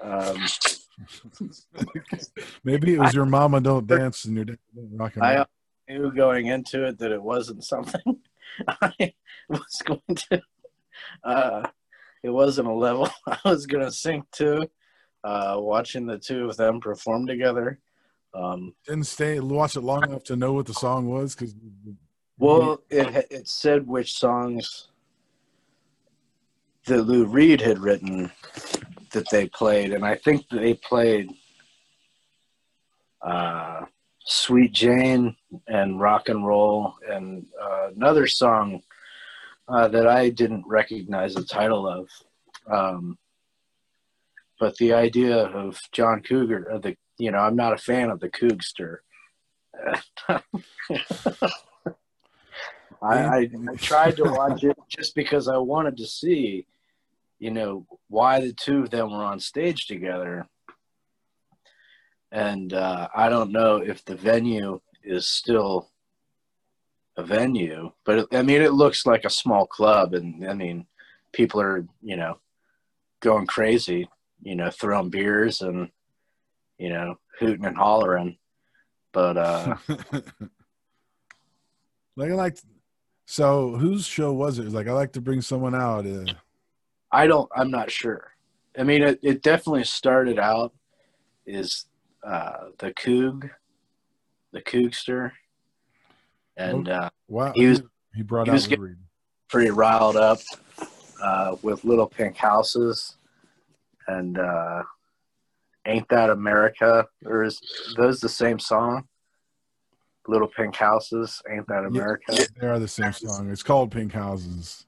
Um, 0.00 0.44
Maybe 2.64 2.94
it 2.94 2.98
was 2.98 3.14
your 3.14 3.26
mama 3.26 3.60
don't 3.60 3.86
dance 3.86 4.24
and 4.24 4.36
your 4.36 4.44
dad 4.44 4.58
don't 4.74 4.96
rock 4.96 5.16
and 5.16 5.24
I 5.24 5.46
knew 5.88 6.12
going 6.12 6.46
into 6.46 6.84
it 6.84 6.98
that 6.98 7.12
it 7.12 7.22
wasn't 7.22 7.64
something 7.64 8.18
I 8.68 9.14
was 9.48 9.82
going 9.84 10.16
to. 10.30 10.42
Uh, 11.22 11.68
it 12.22 12.30
wasn't 12.30 12.68
a 12.68 12.72
level 12.72 13.08
I 13.26 13.38
was 13.44 13.66
going 13.66 13.84
to 13.84 13.92
sink 13.92 14.24
to. 14.32 14.68
Uh, 15.24 15.56
watching 15.58 16.06
the 16.06 16.18
two 16.18 16.48
of 16.48 16.56
them 16.56 16.80
perform 16.80 17.26
together. 17.26 17.80
Um, 18.34 18.74
Didn't 18.86 19.04
stay 19.04 19.40
watch 19.40 19.76
it 19.76 19.80
long 19.80 20.04
enough 20.04 20.22
to 20.24 20.36
know 20.36 20.52
what 20.52 20.66
the 20.66 20.74
song 20.74 21.08
was 21.08 21.34
because 21.34 21.54
well, 22.38 22.80
it 22.88 23.26
it 23.30 23.48
said 23.48 23.86
which 23.86 24.16
songs 24.16 24.88
that 26.88 27.04
Lou 27.04 27.26
Reed 27.26 27.60
had 27.60 27.78
written 27.78 28.30
that 29.12 29.30
they 29.30 29.48
played, 29.48 29.92
and 29.92 30.04
I 30.04 30.16
think 30.16 30.46
they 30.50 30.74
played 30.74 31.30
uh, 33.22 33.86
"Sweet 34.24 34.72
Jane" 34.72 35.36
and 35.66 36.00
"Rock 36.00 36.28
and 36.28 36.46
Roll" 36.46 36.94
and 37.08 37.46
uh, 37.60 37.88
another 37.96 38.26
song 38.26 38.82
uh, 39.68 39.88
that 39.88 40.06
I 40.06 40.30
didn't 40.30 40.64
recognize 40.66 41.34
the 41.34 41.44
title 41.44 41.86
of. 41.88 42.08
Um, 42.70 43.18
but 44.58 44.76
the 44.76 44.92
idea 44.92 45.36
of 45.36 45.78
John 45.92 46.22
Cougar, 46.22 46.72
uh, 46.72 46.78
the 46.78 46.96
you 47.18 47.30
know, 47.30 47.38
I'm 47.38 47.56
not 47.56 47.72
a 47.72 47.78
fan 47.78 48.10
of 48.10 48.20
the 48.20 48.30
Coogster. 48.30 48.98
I, 53.00 53.18
I, 53.18 53.50
I 53.70 53.76
tried 53.76 54.16
to 54.16 54.24
watch 54.24 54.64
it 54.64 54.76
just 54.88 55.14
because 55.14 55.48
I 55.48 55.56
wanted 55.56 55.96
to 55.98 56.06
see, 56.06 56.66
you 57.38 57.50
know, 57.50 57.86
why 58.08 58.40
the 58.40 58.52
two 58.52 58.80
of 58.82 58.90
them 58.90 59.10
were 59.10 59.24
on 59.24 59.40
stage 59.40 59.86
together. 59.86 60.46
And 62.30 62.72
uh, 62.72 63.08
I 63.14 63.28
don't 63.28 63.52
know 63.52 63.76
if 63.76 64.04
the 64.04 64.16
venue 64.16 64.80
is 65.02 65.26
still 65.26 65.88
a 67.16 67.22
venue, 67.22 67.92
but 68.04 68.18
it, 68.18 68.26
I 68.32 68.42
mean, 68.42 68.60
it 68.60 68.72
looks 68.72 69.06
like 69.06 69.24
a 69.24 69.30
small 69.30 69.66
club, 69.66 70.14
and 70.14 70.46
I 70.48 70.54
mean, 70.54 70.86
people 71.32 71.60
are, 71.60 71.86
you 72.02 72.16
know, 72.16 72.38
going 73.20 73.46
crazy, 73.46 74.08
you 74.42 74.54
know, 74.54 74.70
throwing 74.70 75.10
beers 75.10 75.60
and, 75.62 75.88
you 76.78 76.90
know, 76.90 77.16
hooting 77.38 77.64
and 77.64 77.76
hollering. 77.76 78.36
But 79.12 79.36
uh, 79.36 79.76
like 82.16 82.30
I 82.30 82.34
like. 82.34 82.58
So 83.30 83.76
whose 83.76 84.06
show 84.06 84.32
was 84.32 84.58
it? 84.58 84.62
It 84.62 84.66
was 84.66 84.74
like 84.74 84.88
I 84.88 84.92
like 84.92 85.12
to 85.12 85.20
bring 85.20 85.42
someone 85.42 85.74
out. 85.74 86.06
Uh, 86.06 86.24
I 87.10 87.26
don't. 87.26 87.48
I'm 87.54 87.70
not 87.70 87.90
sure. 87.90 88.32
I 88.78 88.82
mean, 88.84 89.02
it, 89.02 89.18
it 89.22 89.42
definitely 89.42 89.84
started 89.84 90.38
out 90.38 90.72
is 91.46 91.86
uh, 92.24 92.68
the 92.78 92.92
Coog, 92.92 93.50
the 94.52 94.60
Coogster, 94.60 95.32
and 96.56 96.88
uh, 96.88 97.10
wow, 97.28 97.52
He 97.54 97.66
was- 97.66 97.82
he 98.14 98.22
brought 98.22 98.46
he 98.46 98.50
out 98.50 98.54
was 98.54 98.66
pretty 99.48 99.70
riled 99.70 100.16
up 100.16 100.38
uh, 101.22 101.56
with 101.62 101.84
Little 101.84 102.06
Pink 102.06 102.36
Houses 102.36 103.16
and 104.06 104.38
uh, 104.38 104.82
Ain't 105.86 106.08
That 106.08 106.30
America? 106.30 107.06
Or 107.24 107.44
is 107.44 107.60
those 107.96 108.20
the 108.20 108.28
same 108.28 108.58
song? 108.58 109.04
Little 110.26 110.48
Pink 110.48 110.76
Houses, 110.76 111.40
Ain't 111.50 111.66
That 111.68 111.84
America? 111.86 112.36
They 112.60 112.66
are 112.66 112.78
the 112.78 112.88
same 112.88 113.12
song. 113.12 113.50
It's 113.50 113.62
called 113.62 113.90
Pink 113.90 114.12
Houses. 114.12 114.84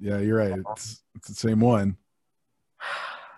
Yeah, 0.00 0.18
you're 0.18 0.38
right. 0.38 0.58
It's 0.72 1.02
it's 1.14 1.28
the 1.28 1.34
same 1.34 1.60
one. 1.60 1.96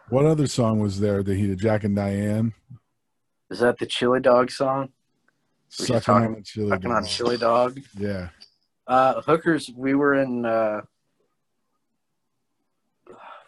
What 0.08 0.26
other 0.26 0.46
song 0.46 0.78
was 0.78 1.00
there 1.00 1.22
that 1.22 1.34
he 1.36 1.46
did? 1.48 1.58
Jack 1.58 1.84
and 1.84 1.96
Diane. 1.96 2.52
Is 3.50 3.58
that 3.60 3.78
the 3.78 3.86
Chili 3.86 4.20
Dog 4.20 4.50
song? 4.50 4.90
We're 5.78 5.86
Sucking 5.86 6.00
talking- 6.02 6.34
on 6.36 6.42
chili. 6.44 6.70
Fucking 6.70 6.90
on 6.90 7.02
dog. 7.02 7.10
Chili 7.10 7.36
Dog. 7.36 7.80
Yeah. 7.98 8.28
Uh, 8.86 9.20
hookers, 9.22 9.70
we 9.76 9.94
were 9.94 10.14
in. 10.14 10.44
Uh, 10.44 10.82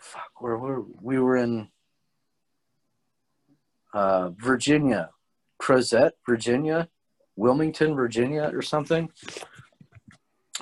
fuck, 0.00 0.30
where 0.40 0.56
were 0.58 0.80
we? 0.80 0.92
We 1.02 1.18
were 1.18 1.36
in 1.36 1.68
uh, 3.92 4.30
Virginia, 4.30 5.10
Crozet, 5.60 6.12
Virginia, 6.26 6.88
Wilmington, 7.36 7.94
Virginia, 7.94 8.50
or 8.54 8.62
something. 8.62 9.10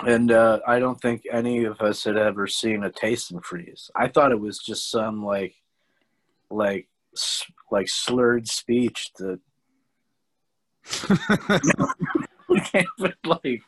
And 0.07 0.31
uh, 0.31 0.59
I 0.67 0.79
don't 0.79 0.99
think 1.01 1.23
any 1.31 1.63
of 1.65 1.79
us 1.81 2.03
had 2.03 2.17
ever 2.17 2.47
seen 2.47 2.83
a 2.83 2.89
Tastee 2.89 3.41
Freez. 3.41 3.89
I 3.95 4.07
thought 4.07 4.31
it 4.31 4.39
was 4.39 4.59
just 4.59 4.89
some 4.91 5.23
like, 5.23 5.55
like, 6.49 6.87
like 7.71 7.87
slurred 7.87 8.47
speech 8.47 9.11
that 9.19 9.39
like 13.25 13.61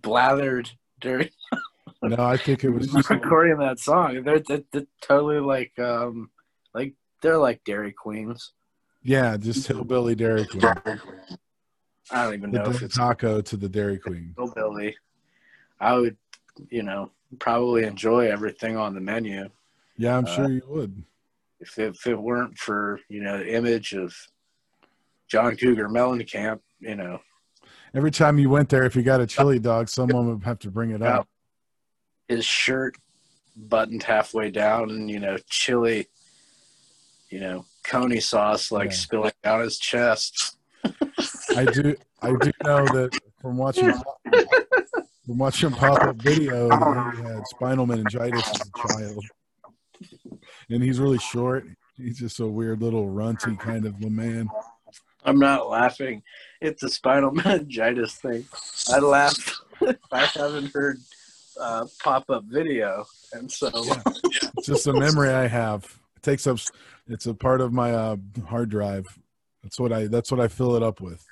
blathered 0.00 0.70
during 1.00 1.28
no, 2.02 2.16
I 2.24 2.36
think 2.36 2.64
it 2.64 2.70
was 2.70 2.88
just 2.88 3.10
recording 3.10 3.58
that 3.58 3.78
song. 3.78 4.22
They're, 4.22 4.40
they're, 4.40 4.62
they're 4.72 4.86
totally 5.02 5.40
like 5.40 5.78
um 5.78 6.30
like 6.74 6.94
they're 7.22 7.38
like 7.38 7.62
Dairy 7.64 7.92
Queens. 7.92 8.52
yeah, 9.02 9.36
just 9.36 9.66
hillbilly 9.66 10.14
Dairy 10.14 10.46
Queen. 10.46 10.62
I 12.10 12.24
don't 12.24 12.34
even 12.34 12.50
The 12.52 12.58
know 12.58 12.70
if 12.70 12.82
it's 12.82 12.96
taco 12.96 13.40
to 13.40 13.56
the 13.56 13.68
Dairy 13.68 13.98
Queen. 13.98 14.34
hillbilly. 14.36 14.94
I 15.84 15.98
would, 15.98 16.16
you 16.70 16.82
know, 16.82 17.10
probably 17.38 17.84
enjoy 17.84 18.30
everything 18.30 18.76
on 18.78 18.94
the 18.94 19.00
menu 19.00 19.50
Yeah, 19.98 20.16
I'm 20.16 20.24
Uh, 20.24 20.34
sure 20.34 20.50
you 20.50 20.62
would. 20.68 21.04
if 21.60 21.78
it, 21.78 21.94
if 21.94 22.06
it 22.06 22.14
weren't 22.18 22.56
for 22.58 23.00
you 23.10 23.22
know 23.22 23.36
the 23.38 23.54
image 23.54 23.92
of 23.92 24.14
John 25.28 25.56
Cougar 25.56 25.88
Mellencamp. 25.90 26.60
You 26.80 26.94
know, 26.96 27.20
Every 27.94 28.10
time 28.10 28.38
you 28.38 28.48
went 28.48 28.68
there, 28.70 28.84
if 28.84 28.96
you 28.96 29.02
got 29.02 29.20
a 29.20 29.26
chili 29.26 29.58
dog, 29.58 29.88
someone 29.88 30.26
would 30.28 30.44
have 30.44 30.58
to 30.60 30.70
bring 30.70 30.90
it 30.90 31.02
up. 31.02 31.28
his 32.28 32.44
shirt 32.46 32.96
buttoned 33.56 34.02
halfway 34.04 34.50
down, 34.50 34.88
and 34.90 35.10
you 35.10 35.20
know, 35.20 35.36
chili, 35.50 36.06
you 37.28 37.40
know, 37.40 37.66
coney 37.84 38.20
sauce 38.20 38.72
like 38.72 38.90
Yeah. 38.90 38.96
spilling 38.96 39.32
down 39.42 39.60
his 39.60 39.78
chest. 39.78 40.56
I 41.54 41.66
do. 41.66 41.94
I 42.22 42.30
do 42.36 42.50
know 42.62 42.86
that 42.86 43.12
from 43.40 43.58
watching 43.58 43.92
from 45.26 45.38
watching 45.38 45.70
pop 45.70 46.02
up 46.02 46.16
video, 46.16 46.68
he 47.12 47.22
had 47.22 47.46
spinal 47.46 47.86
meningitis 47.86 48.48
as 48.48 48.60
a 48.68 48.88
child, 48.88 49.24
and 50.68 50.82
he's 50.82 51.00
really 51.00 51.18
short. 51.18 51.66
He's 51.96 52.18
just 52.18 52.40
a 52.40 52.46
weird 52.46 52.82
little 52.82 53.08
runty 53.08 53.56
kind 53.56 53.86
of 53.86 54.02
a 54.02 54.10
man. 54.10 54.48
I'm 55.24 55.38
not 55.38 55.70
laughing 55.70 56.22
It's 56.60 56.82
a 56.82 56.88
spinal 56.88 57.30
meningitis 57.32 58.16
thing. 58.16 58.44
I 58.90 58.98
laughed. 58.98 59.54
I 60.12 60.26
haven't 60.26 60.72
heard 60.72 60.98
uh, 61.58 61.86
pop 62.02 62.28
up 62.30 62.44
video, 62.44 63.04
and 63.32 63.50
so 63.50 63.70
Yeah. 63.84 64.02
It's 64.58 64.66
just 64.66 64.86
a 64.86 64.92
memory 64.92 65.30
I 65.30 65.46
have. 65.46 65.84
It 66.16 66.22
takes 66.22 66.46
up. 66.46 66.58
It's 67.06 67.26
a 67.26 67.34
part 67.34 67.60
of 67.60 67.72
my 67.72 67.92
uh, 67.92 68.16
hard 68.46 68.68
drive. 68.68 69.06
That's 69.62 69.78
what 69.78 69.92
I. 69.92 70.06
That's 70.06 70.30
what 70.30 70.40
I 70.40 70.48
fill 70.48 70.76
it 70.76 70.82
up 70.82 71.00
with. 71.00 71.24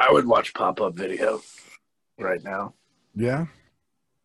I 0.00 0.12
would 0.12 0.26
watch 0.26 0.54
pop 0.54 0.80
up 0.80 0.94
video 0.94 1.40
right 2.18 2.42
now. 2.42 2.74
Yeah. 3.14 3.46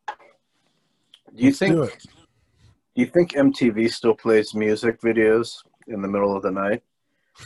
Do 0.08 1.44
you 1.44 1.50
let's 1.50 1.60
think? 1.60 1.76
do 1.76 1.86
Do 1.88 3.02
you 3.02 3.06
think 3.06 3.32
MTV 3.32 3.92
still 3.92 4.16
plays 4.16 4.54
music 4.54 5.00
videos 5.02 5.58
in 5.88 6.02
the 6.02 6.08
middle 6.08 6.36
of 6.36 6.44
the 6.44 6.52
night? 6.52 6.82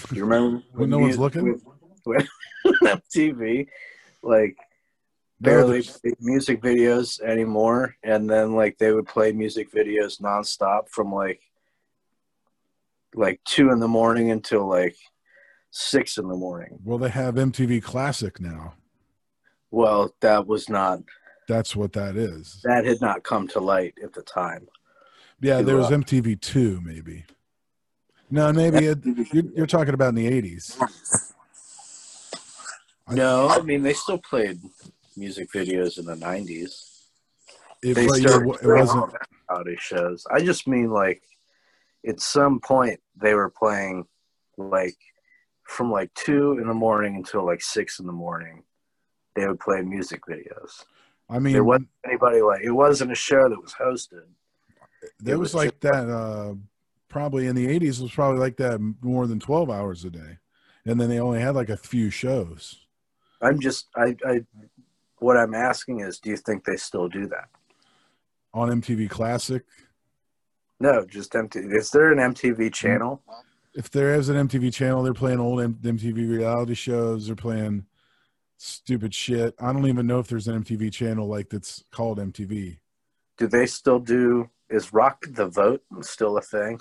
Do 0.09 0.15
you 0.15 0.23
remember 0.23 0.63
When 0.73 0.89
no 0.89 0.99
one's 0.99 1.19
looking? 1.19 1.61
When, 2.05 2.27
when 2.63 2.97
MTV, 2.97 3.65
like 4.23 4.57
barely 5.39 5.85
music 6.19 6.61
videos 6.61 7.21
anymore, 7.21 7.95
and 8.03 8.29
then 8.29 8.55
like 8.55 8.77
they 8.77 8.91
would 8.91 9.07
play 9.07 9.31
music 9.31 9.71
videos 9.71 10.19
nonstop 10.21 10.89
from 10.89 11.13
like 11.13 11.41
like 13.15 13.39
two 13.45 13.71
in 13.71 13.79
the 13.79 13.87
morning 13.87 14.31
until 14.31 14.67
like 14.67 14.97
six 15.73 16.17
in 16.17 16.27
the 16.27 16.35
morning. 16.35 16.77
Well, 16.83 16.99
they 16.99 17.09
have 17.09 17.35
MTV 17.35 17.81
Classic 17.83 18.39
now. 18.39 18.75
Well, 19.71 20.13
that 20.21 20.45
was 20.47 20.69
not 20.69 20.99
That's 21.47 21.75
what 21.75 21.93
that 21.93 22.15
is. 22.15 22.61
that 22.63 22.85
had 22.85 23.01
not 23.01 23.23
come 23.23 23.47
to 23.49 23.59
light 23.59 23.95
at 24.03 24.13
the 24.13 24.21
time. 24.21 24.67
Yeah, 25.41 25.61
there 25.61 25.75
was 25.75 25.89
MTV 25.89 26.39
two, 26.39 26.79
maybe. 26.81 27.25
No, 28.29 28.53
maybe 28.53 28.85
it, 28.85 28.99
you're, 29.33 29.43
you're 29.55 29.67
talking 29.67 29.93
about 29.95 30.09
in 30.09 30.15
the 30.15 30.29
'80s. 30.29 30.77
No, 33.09 33.49
I 33.49 33.61
mean 33.61 33.81
they 33.83 33.93
still 33.93 34.19
played 34.19 34.59
music 35.17 35.49
videos 35.51 35.97
in 35.97 36.05
the 36.05 36.15
nineties. 36.15 36.89
It, 37.81 37.95
They 37.95 38.03
yeah, 38.05 38.13
started 38.27 38.49
it 38.61 38.67
wasn't. 38.67 39.13
reality 39.49 39.75
shows. 39.79 40.25
I 40.31 40.39
just 40.39 40.67
mean 40.67 40.89
like 40.91 41.21
at 42.07 42.19
some 42.21 42.59
point 42.59 42.99
they 43.19 43.33
were 43.33 43.49
playing 43.49 44.05
like 44.57 44.95
from 45.73 45.91
like 45.91 46.13
two 46.13 46.57
in 46.61 46.67
the 46.67 46.73
morning 46.73 47.15
until 47.15 47.45
like 47.45 47.61
six 47.61 47.99
in 47.99 48.05
the 48.05 48.13
morning. 48.13 48.63
They 49.35 49.47
would 49.47 49.59
play 49.59 49.81
music 49.81 50.21
videos. 50.29 50.83
I 51.29 51.39
mean, 51.39 51.53
There 51.53 51.63
wasn't 51.63 51.89
anybody 52.05 52.41
like 52.41 52.61
it 52.63 52.71
wasn't 52.71 53.11
a 53.11 53.15
show 53.15 53.49
that 53.49 53.61
was 53.61 53.73
hosted. 53.73 54.25
there 55.19 55.35
it 55.35 55.39
was 55.39 55.53
was 55.53 55.65
like 55.65 55.79
that. 55.81 56.09
Uh, 56.09 56.53
probably 57.09 57.47
in 57.47 57.55
the 57.55 57.67
'80s, 57.67 57.99
it 57.99 58.03
was 58.03 58.11
probably 58.11 58.39
like 58.39 58.57
that 58.57 58.79
more 59.01 59.27
than 59.27 59.39
12 59.39 59.69
hours 59.69 60.05
a 60.05 60.09
day, 60.09 60.37
and 60.85 60.99
then 60.99 61.09
they 61.09 61.19
only 61.19 61.39
had 61.41 61.55
like 61.55 61.69
a 61.69 61.77
few 61.77 62.09
shows. 62.09 62.85
I'm 63.41 63.59
just 63.59 63.87
I, 63.95 64.15
I 64.25 64.41
what 65.17 65.37
I'm 65.37 65.53
asking 65.55 66.01
is 66.01 66.19
do 66.19 66.29
you 66.29 66.37
think 66.37 66.63
they 66.63 66.77
still 66.77 67.07
do 67.09 67.27
that? 67.27 67.49
on 68.53 68.69
MTV 68.81 69.09
Classic. 69.09 69.63
No, 70.79 71.05
just 71.05 71.33
MTV. 71.33 71.75
Is 71.75 71.89
there 71.89 72.11
an 72.11 72.19
MTV 72.33 72.71
channel? 72.71 73.21
If 73.75 73.89
there 73.89 74.13
is 74.13 74.29
an 74.29 74.47
MTV 74.47 74.73
channel, 74.73 75.03
they're 75.03 75.13
playing 75.13 75.39
old 75.39 75.61
M- 75.61 75.79
MTV 75.81 76.29
reality 76.29 76.75
shows. 76.75 77.27
They're 77.27 77.35
playing 77.35 77.85
stupid 78.57 79.13
shit. 79.13 79.55
I 79.59 79.73
don't 79.73 79.87
even 79.87 80.07
know 80.07 80.19
if 80.19 80.27
there's 80.27 80.47
an 80.47 80.63
MTV 80.63 80.91
channel 80.91 81.27
like 81.27 81.49
that's 81.49 81.83
called 81.91 82.19
MTV. 82.19 82.77
Do 83.37 83.47
they 83.47 83.65
still 83.65 83.99
do 83.99 84.49
is 84.69 84.93
Rock 84.93 85.25
the 85.29 85.47
Vote 85.47 85.81
still 86.01 86.37
a 86.37 86.41
thing? 86.41 86.79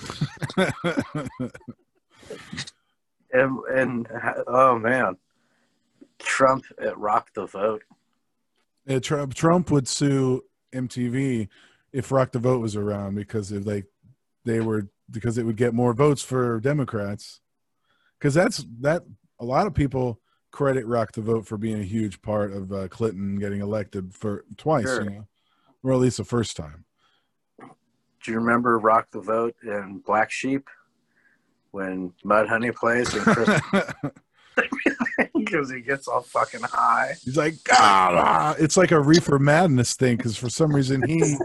And, 3.32 3.58
and 3.72 4.08
oh 4.46 4.78
man, 4.78 5.16
Trump 6.18 6.64
at 6.78 6.98
Rock 6.98 7.32
the 7.34 7.46
Vote. 7.46 7.82
Yeah, 8.86 8.98
Trump, 8.98 9.34
Trump 9.34 9.70
would 9.70 9.88
sue 9.88 10.44
MTV 10.74 11.48
if 11.92 12.12
Rock 12.12 12.32
the 12.32 12.38
Vote 12.38 12.60
was 12.60 12.76
around 12.76 13.14
because 13.14 13.50
if 13.52 13.64
they 13.64 13.84
they 14.44 14.60
were 14.60 14.88
because 15.12 15.38
it 15.38 15.44
would 15.44 15.56
get 15.56 15.74
more 15.74 15.92
votes 15.92 16.22
for 16.22 16.60
Democrats. 16.60 17.40
Because 18.18 18.34
that's 18.34 18.64
that. 18.80 19.02
A 19.40 19.44
lot 19.44 19.66
of 19.66 19.74
people 19.74 20.20
credit 20.52 20.86
Rock 20.86 21.12
the 21.12 21.22
Vote 21.22 21.46
for 21.46 21.56
being 21.56 21.80
a 21.80 21.84
huge 21.84 22.22
part 22.22 22.52
of 22.52 22.72
uh, 22.72 22.86
Clinton 22.88 23.36
getting 23.36 23.60
elected 23.60 24.14
for 24.14 24.44
twice, 24.56 24.84
Sure. 24.84 25.02
you 25.02 25.10
know, 25.10 25.26
or 25.82 25.92
at 25.92 25.98
least 25.98 26.18
the 26.18 26.24
first 26.24 26.56
time. 26.56 26.84
Do 27.58 28.30
you 28.30 28.38
remember 28.38 28.78
Rock 28.78 29.08
the 29.10 29.20
Vote 29.20 29.56
and 29.62 30.04
Black 30.04 30.30
Sheep 30.30 30.68
when 31.72 32.12
Mudhoney 32.24 32.72
plays 32.72 33.12
and 33.14 33.22
Chris 33.24 33.60
because 35.34 35.72
he 35.72 35.80
gets 35.80 36.06
all 36.06 36.20
fucking 36.20 36.60
high? 36.62 37.14
He's 37.24 37.36
like, 37.36 37.54
God, 37.64 38.14
ah." 38.14 38.54
it's 38.58 38.76
like 38.76 38.92
a 38.92 39.00
reefer 39.00 39.40
madness 39.40 39.94
thing 39.94 40.16
because 40.16 40.36
for 40.36 40.50
some 40.50 40.72
reason 40.72 41.02
he 41.08 41.36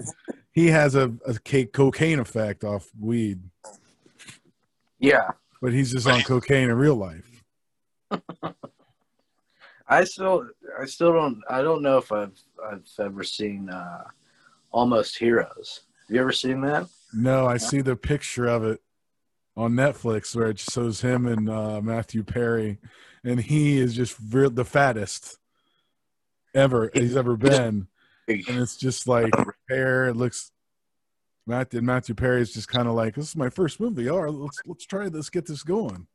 he 0.51 0.67
has 0.67 0.93
a, 0.95 1.13
a 1.25 1.35
cocaine 1.65 2.19
effect 2.19 2.63
off 2.63 2.89
weed, 2.99 3.39
Yeah, 4.99 5.31
but 5.61 5.73
he's 5.73 5.91
just 5.91 6.07
on 6.07 6.21
cocaine 6.21 6.69
in 6.69 6.75
real 6.75 6.95
life. 6.95 7.43
I 9.87 10.03
still, 10.03 10.47
I 10.79 10.85
still 10.85 11.13
don't, 11.13 11.41
I 11.49 11.61
don't 11.61 11.81
know 11.81 11.97
if 11.97 12.11
I've, 12.11 12.37
I've 12.65 12.85
ever 12.99 13.23
seen 13.23 13.69
uh, 13.69 14.03
Almost 14.71 15.17
Heroes. 15.17 15.81
Have 16.07 16.15
you 16.15 16.21
ever 16.21 16.31
seen 16.33 16.61
that? 16.61 16.87
No, 17.13 17.45
I 17.47 17.57
see 17.57 17.81
the 17.81 17.95
picture 17.95 18.47
of 18.47 18.63
it 18.63 18.81
on 19.55 19.73
Netflix 19.73 20.35
where 20.35 20.49
it 20.49 20.59
shows 20.59 21.01
him 21.01 21.25
and 21.25 21.49
uh, 21.49 21.81
Matthew 21.81 22.23
Perry, 22.23 22.79
and 23.23 23.39
he 23.39 23.79
is 23.79 23.95
just 23.95 24.17
real, 24.29 24.49
the 24.49 24.65
fattest 24.65 25.37
ever 26.53 26.89
he's 26.93 27.15
ever 27.15 27.37
been, 27.37 27.87
and 28.27 28.45
it's 28.47 28.77
just 28.77 29.07
like 29.07 29.31
hair. 29.69 30.09
It 30.09 30.15
looks. 30.15 30.51
Matthew 31.47 31.81
Matthew 31.81 32.13
Perry 32.13 32.41
is 32.41 32.53
just 32.53 32.67
kind 32.67 32.87
of 32.87 32.93
like, 32.93 33.15
"This 33.15 33.29
is 33.29 33.35
my 33.35 33.49
first 33.49 33.79
movie. 33.79 34.09
All 34.09 34.21
right, 34.23 34.33
let's 34.33 34.59
let's 34.65 34.85
try 34.85 35.07
this, 35.09 35.29
get 35.29 35.45
this 35.47 35.63
going." 35.63 36.07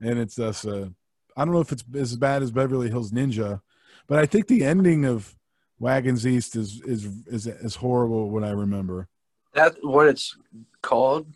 And 0.00 0.18
it's 0.18 0.38
us. 0.38 0.64
Uh, 0.64 0.90
I 1.36 1.44
don't 1.44 1.52
know 1.52 1.60
if 1.60 1.72
it's 1.72 1.84
as 1.94 2.16
bad 2.16 2.42
as 2.42 2.50
Beverly 2.50 2.88
Hills 2.90 3.10
Ninja, 3.12 3.60
but 4.06 4.18
I 4.18 4.26
think 4.26 4.46
the 4.46 4.64
ending 4.64 5.04
of 5.04 5.36
Wagons 5.80 6.26
East 6.26 6.54
is 6.56 6.80
is 6.82 7.06
is 7.26 7.46
is 7.48 7.74
horrible. 7.76 8.30
What 8.30 8.44
I 8.44 8.50
remember. 8.50 9.08
That 9.54 9.74
what 9.82 10.06
it's 10.06 10.36
called? 10.80 11.26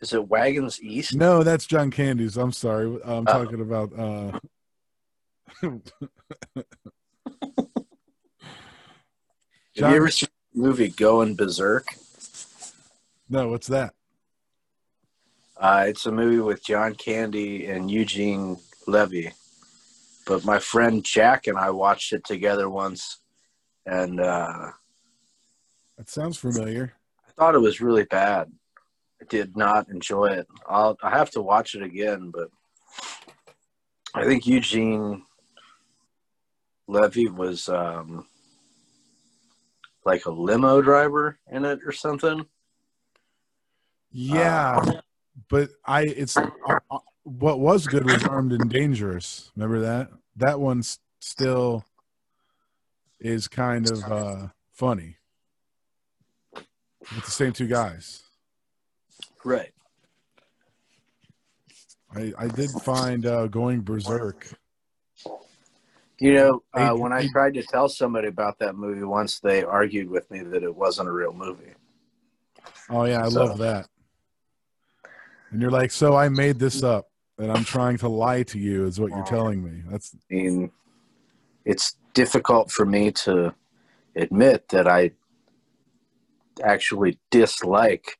Is 0.00 0.12
it 0.14 0.28
Wagons 0.28 0.80
East? 0.80 1.14
No, 1.14 1.42
that's 1.42 1.66
John 1.66 1.90
Candy's. 1.90 2.36
I'm 2.36 2.52
sorry. 2.52 2.86
I'm 3.04 3.24
Oh. 3.28 3.44
talking 3.44 3.60
about. 3.60 3.92
uh 3.98 4.38
Have 9.76 9.90
you 9.90 9.96
ever 9.96 10.08
seen 10.10 10.28
the 10.54 10.60
movie 10.62 10.88
Going 10.88 11.34
Berserk? 11.36 11.86
No, 13.32 13.48
what's 13.48 13.68
that? 13.68 13.94
Uh, 15.56 15.84
it's 15.86 16.04
a 16.06 16.10
movie 16.10 16.40
with 16.40 16.64
John 16.64 16.96
Candy 16.96 17.66
and 17.66 17.88
Eugene 17.88 18.56
Levy. 18.88 19.30
But 20.26 20.44
my 20.44 20.58
friend 20.58 21.04
Jack 21.04 21.46
and 21.46 21.56
I 21.56 21.70
watched 21.70 22.12
it 22.12 22.24
together 22.24 22.68
once, 22.68 23.20
and 23.86 24.20
uh, 24.20 24.72
That 25.96 26.08
sounds 26.08 26.38
familiar. 26.38 26.94
I 27.28 27.30
thought 27.32 27.54
it 27.54 27.60
was 27.60 27.80
really 27.80 28.04
bad. 28.04 28.50
I 29.22 29.26
did 29.26 29.56
not 29.56 29.88
enjoy 29.90 30.26
it. 30.26 30.48
I'll 30.68 30.96
I 31.02 31.10
have 31.10 31.30
to 31.32 31.40
watch 31.42 31.76
it 31.76 31.82
again, 31.82 32.32
but 32.32 32.48
I 34.12 34.24
think 34.24 34.44
Eugene 34.46 35.22
Levy 36.88 37.28
was 37.28 37.68
um, 37.68 38.26
like 40.04 40.26
a 40.26 40.30
limo 40.32 40.82
driver 40.82 41.38
in 41.50 41.64
it 41.64 41.80
or 41.86 41.92
something. 41.92 42.44
Yeah, 44.12 44.80
but 45.48 45.70
I 45.84 46.02
it's 46.02 46.36
uh, 46.36 46.50
uh, 46.90 46.98
what 47.22 47.60
was 47.60 47.86
good 47.86 48.04
was 48.04 48.24
Armed 48.24 48.52
and 48.52 48.68
Dangerous. 48.70 49.50
Remember 49.56 49.80
that? 49.80 50.08
That 50.36 50.58
one's 50.60 50.98
still 51.20 51.84
is 53.20 53.46
kind 53.48 53.88
of 53.90 54.02
uh 54.10 54.46
funny 54.72 55.16
with 56.54 57.24
the 57.24 57.30
same 57.30 57.52
two 57.52 57.66
guys. 57.66 58.22
Right. 59.44 59.72
I 62.14 62.32
I 62.38 62.48
did 62.48 62.70
find 62.82 63.24
uh 63.26 63.46
Going 63.46 63.82
Berserk. 63.82 64.48
You 66.18 66.34
know, 66.34 66.62
uh, 66.74 66.92
when 66.94 67.14
I 67.14 67.26
tried 67.28 67.54
to 67.54 67.62
tell 67.62 67.88
somebody 67.88 68.28
about 68.28 68.58
that 68.58 68.76
movie 68.76 69.04
once, 69.04 69.40
they 69.40 69.62
argued 69.64 70.10
with 70.10 70.30
me 70.30 70.40
that 70.40 70.62
it 70.62 70.74
wasn't 70.74 71.08
a 71.08 71.12
real 71.12 71.32
movie. 71.32 71.72
Oh 72.90 73.04
yeah, 73.04 73.24
I 73.24 73.28
So- 73.30 73.44
love 73.44 73.58
that. 73.58 73.86
And 75.50 75.60
you're 75.60 75.70
like, 75.70 75.90
so 75.90 76.16
I 76.16 76.28
made 76.28 76.58
this 76.58 76.82
up, 76.82 77.10
and 77.38 77.50
I'm 77.50 77.64
trying 77.64 77.98
to 77.98 78.08
lie 78.08 78.42
to 78.44 78.58
you, 78.58 78.86
is 78.86 79.00
what 79.00 79.10
you're 79.10 79.24
telling 79.24 79.62
me. 79.64 79.82
That's 79.90 80.14
I 80.30 80.34
mean, 80.34 80.70
it's 81.64 81.96
difficult 82.14 82.70
for 82.70 82.86
me 82.86 83.10
to 83.12 83.54
admit 84.16 84.68
that 84.68 84.86
I 84.86 85.12
actually 86.62 87.18
dislike 87.30 88.18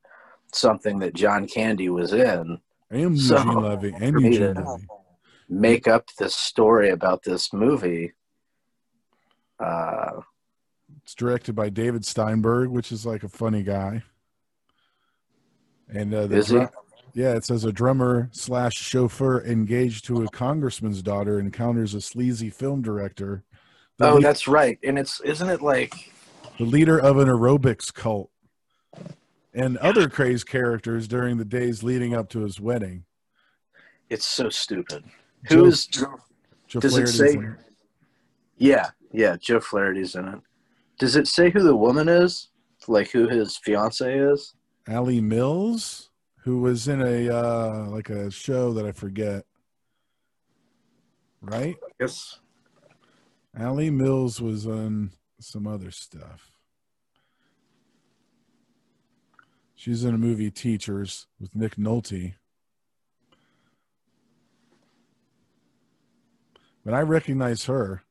something 0.53 0.99
that 1.01 1.15
John 1.15 1.47
Candy 1.47 1.89
was 1.89 2.13
in. 2.13 2.59
and 2.91 3.19
So, 3.21 3.37
Eugene 3.39 3.55
Levy 3.63 3.95
and 4.01 4.21
Eugene 4.21 4.55
Levy. 4.55 4.87
Make 5.49 5.89
up 5.89 6.07
this 6.19 6.35
story 6.35 6.91
about 6.91 7.23
this 7.23 7.53
movie. 7.53 8.13
Uh, 9.59 10.21
It's 11.03 11.15
directed 11.15 11.55
by 11.55 11.69
David 11.69 12.05
Steinberg, 12.05 12.71
which 12.71 12.93
is 12.93 13.05
like 13.05 13.25
a 13.25 13.29
funny 13.29 13.63
guy. 13.63 14.03
And 15.89 16.15
uh, 16.15 16.27
the 16.29 16.37
Is 16.37 16.49
he? 16.49 16.59
dru- 16.59 16.69
yeah, 17.15 17.35
it 17.35 17.45
says 17.45 17.65
a 17.65 17.73
drummer 17.73 18.29
slash 18.33 18.75
chauffeur 18.75 19.45
engaged 19.45 20.05
to 20.07 20.23
a 20.23 20.29
congressman's 20.29 21.03
daughter 21.03 21.39
encounters 21.39 21.95
a 21.95 22.01
sleazy 22.01 22.51
film 22.51 22.83
director. 22.83 23.45
The, 23.99 24.09
oh, 24.11 24.15
lead- 24.15 24.25
that's 24.25 24.47
right. 24.49 24.79
And 24.85 24.99
it's 24.99 25.21
isn't 25.21 25.49
it 25.49 25.61
like 25.63 26.13
the 26.59 26.65
leader 26.65 26.99
of 26.99 27.19
an 27.19 27.29
aerobics 27.29 27.93
cult, 27.93 28.31
and 29.55 29.77
other 29.79 30.09
crazed 30.09 30.47
characters 30.49 31.09
during 31.09 31.37
the 31.39 31.45
days 31.45 31.83
leading 31.83 32.15
up 32.15 32.29
to 32.31 32.41
his 32.41 32.61
wedding. 32.61 33.05
it's 34.09 34.27
so 34.27 34.49
stupid. 34.49 35.05
Joe- 35.49 35.57
Who 35.57 35.65
is? 35.67 35.87
Joe 35.87 36.81
does 36.81 36.97
it 36.97 37.07
say- 37.09 37.35
it. 37.37 37.57
Yeah, 38.59 38.91
yeah. 39.13 39.37
Joe 39.41 39.59
Flaherty's 39.61 40.15
in 40.15 40.29
it. 40.29 40.41
Does 40.99 41.17
it 41.17 41.27
say 41.27 41.51
who 41.51 41.63
the 41.63 41.75
woman 41.77 42.09
is? 42.09 42.49
Like 42.89 43.11
who 43.11 43.27
his 43.29 43.57
fiance 43.57 44.19
is? 44.19 44.55
Alley 44.89 45.21
Mills, 45.21 46.10
who 46.43 46.61
was 46.61 46.89
in 46.89 47.03
a 47.03 47.29
uh, 47.29 47.87
like 47.89 48.11
a 48.11 48.31
show 48.31 48.73
that 48.73 48.87
I 48.87 48.93
forget. 48.93 49.45
Right? 51.43 51.77
Yes. 51.99 52.41
Alley 53.59 53.91
Mills 53.91 54.41
was 54.41 54.67
on 54.67 55.13
some 55.41 55.67
other 55.67 55.91
stuff. 55.91 56.53
She's 59.75 60.05
in 60.05 60.15
a 60.15 60.19
movie 60.19 60.51
Teachers 60.51 61.27
with 61.41 61.57
Nick 61.57 61.77
Nolte. 61.77 62.35
But 66.85 66.95
I 66.95 67.01
recognize 67.01 67.65
her 67.65 68.03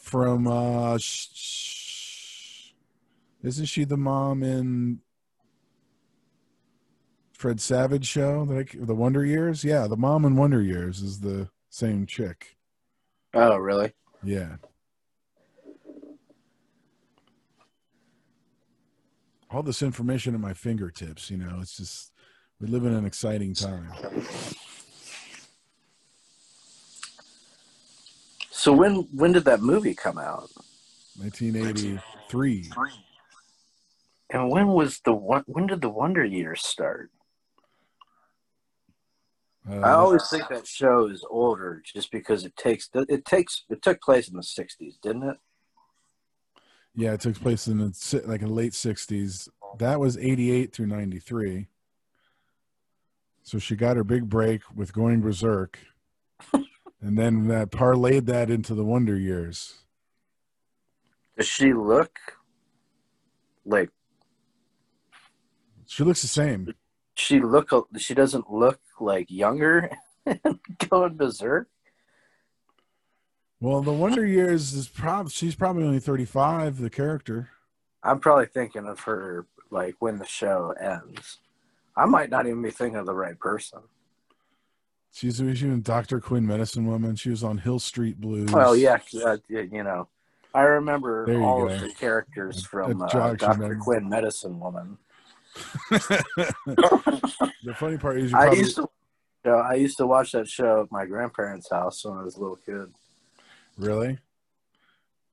from 0.00 0.46
uh 0.46 0.98
sh- 0.98 1.28
sh- 1.32 2.72
isn't 3.42 3.66
she 3.66 3.84
the 3.84 3.96
mom 3.96 4.42
in 4.42 5.00
Fred 7.42 7.60
Savage 7.60 8.06
show 8.06 8.44
that 8.44 8.56
I, 8.56 8.84
the 8.84 8.94
Wonder 8.94 9.26
Years? 9.26 9.64
Yeah, 9.64 9.88
the 9.88 9.96
mom 9.96 10.24
in 10.24 10.36
Wonder 10.36 10.62
Years 10.62 11.02
is 11.02 11.18
the 11.18 11.48
same 11.70 12.06
chick. 12.06 12.56
Oh, 13.34 13.56
really? 13.56 13.94
Yeah. 14.22 14.58
All 19.50 19.64
this 19.64 19.82
information 19.82 20.34
at 20.34 20.40
my 20.40 20.54
fingertips, 20.54 21.32
you 21.32 21.36
know, 21.36 21.58
it's 21.60 21.76
just 21.76 22.12
we 22.60 22.68
live 22.68 22.84
in 22.84 22.94
an 22.94 23.04
exciting 23.04 23.54
time. 23.54 23.90
So 28.52 28.72
when 28.72 29.08
when 29.12 29.32
did 29.32 29.46
that 29.46 29.60
movie 29.60 29.94
come 29.94 30.18
out? 30.18 30.48
1983. 31.18 32.70
And 34.30 34.48
when 34.48 34.68
was 34.68 35.00
the? 35.04 35.12
When 35.12 35.66
did 35.66 35.80
the 35.80 35.90
Wonder 35.90 36.24
Years 36.24 36.64
start? 36.64 37.10
Uh, 39.70 39.78
I 39.80 39.92
always 39.92 40.28
think 40.28 40.48
that 40.48 40.66
show 40.66 41.06
is 41.06 41.24
older, 41.30 41.82
just 41.84 42.10
because 42.10 42.44
it 42.44 42.56
takes 42.56 42.90
it 42.94 43.24
takes 43.24 43.64
it 43.70 43.80
took 43.80 44.00
place 44.00 44.28
in 44.28 44.36
the 44.36 44.42
'60s, 44.42 45.00
didn't 45.00 45.22
it? 45.22 45.36
yeah, 46.94 47.14
it 47.14 47.20
took 47.20 47.34
place 47.40 47.68
in 47.68 47.78
the 47.78 48.22
like 48.26 48.42
in 48.42 48.48
the 48.48 48.54
late 48.54 48.72
60s. 48.72 49.48
That 49.78 49.98
was 49.98 50.18
88 50.18 50.72
through 50.72 50.86
93. 50.86 51.68
So 53.42 53.58
she 53.58 53.76
got 53.76 53.96
her 53.96 54.04
big 54.04 54.28
break 54.28 54.60
with 54.74 54.92
going 54.92 55.20
berserk. 55.20 55.78
and 56.52 57.18
then 57.18 57.48
that 57.48 57.70
parlayed 57.70 58.26
that 58.26 58.50
into 58.50 58.74
the 58.74 58.84
Wonder 58.84 59.16
Years. 59.16 59.78
Does 61.36 61.48
she 61.48 61.72
look 61.72 62.18
like 63.64 63.90
She 65.86 66.04
looks 66.04 66.22
the 66.22 66.28
same. 66.28 66.74
She 67.14 67.40
look. 67.40 67.70
She 67.98 68.14
doesn't 68.14 68.50
look 68.50 68.80
like 69.00 69.30
younger. 69.30 69.90
going 70.90 71.16
berserk. 71.16 71.68
Well, 73.60 73.82
the 73.82 73.92
Wonder 73.92 74.26
Years 74.26 74.72
is 74.72 74.88
prob 74.88 75.30
she's 75.30 75.54
probably 75.54 75.84
only 75.84 76.00
35, 76.00 76.78
the 76.78 76.90
character. 76.90 77.50
I'm 78.02 78.18
probably 78.18 78.46
thinking 78.46 78.86
of 78.86 79.00
her 79.00 79.46
like 79.70 79.94
when 80.00 80.18
the 80.18 80.26
show 80.26 80.74
ends. 80.80 81.38
I 81.96 82.06
might 82.06 82.30
not 82.30 82.46
even 82.46 82.62
be 82.62 82.70
thinking 82.70 82.98
of 82.98 83.06
the 83.06 83.14
right 83.14 83.38
person. 83.38 83.80
She's 85.12 85.36
she 85.36 85.44
was 85.44 85.62
even 85.62 85.82
Dr. 85.82 86.20
Quinn 86.20 86.46
Medicine 86.46 86.86
Woman. 86.86 87.16
She 87.16 87.30
was 87.30 87.44
on 87.44 87.58
Hill 87.58 87.78
Street 87.78 88.20
Blues. 88.20 88.50
Well, 88.50 88.74
yeah, 88.74 88.98
uh, 89.24 89.36
you 89.46 89.84
know, 89.84 90.08
I 90.54 90.62
remember 90.62 91.26
all 91.42 91.66
go. 91.66 91.68
of 91.68 91.80
the 91.80 91.90
characters 91.90 92.64
from 92.64 93.02
uh, 93.02 93.34
Dr. 93.34 93.76
Quinn, 93.76 94.08
Medicine 94.08 94.58
Woman. 94.58 94.96
the 95.90 97.74
funny 97.76 97.98
part 97.98 98.18
is 98.18 98.30
you 98.30 98.36
I 98.38 98.42
probably 98.42 98.58
used 98.60 98.76
to, 98.76 98.88
you 99.44 99.50
know, 99.50 99.58
I 99.58 99.74
used 99.74 99.96
to 99.98 100.06
watch 100.06 100.32
that 100.32 100.48
show 100.48 100.82
at 100.82 100.92
my 100.92 101.04
grandparents' 101.06 101.70
house 101.70 102.04
when 102.04 102.18
I 102.18 102.22
was 102.22 102.36
a 102.36 102.40
little 102.40 102.56
kid. 102.56 102.92
really 103.76 104.18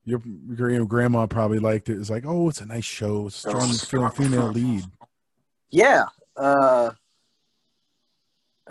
your, 0.04 0.22
your 0.48 0.86
grandma 0.86 1.26
probably 1.26 1.58
liked 1.58 1.88
it. 1.88 1.98
It's 1.98 2.10
like, 2.10 2.24
oh, 2.26 2.48
it's 2.48 2.60
a 2.60 2.66
nice 2.66 2.84
show. 2.84 3.26
It's 3.26 3.36
strong 3.36 3.72
strong 3.72 4.10
female 4.10 4.48
lead. 4.48 4.84
Yeah, 5.70 6.04
uh, 6.36 6.90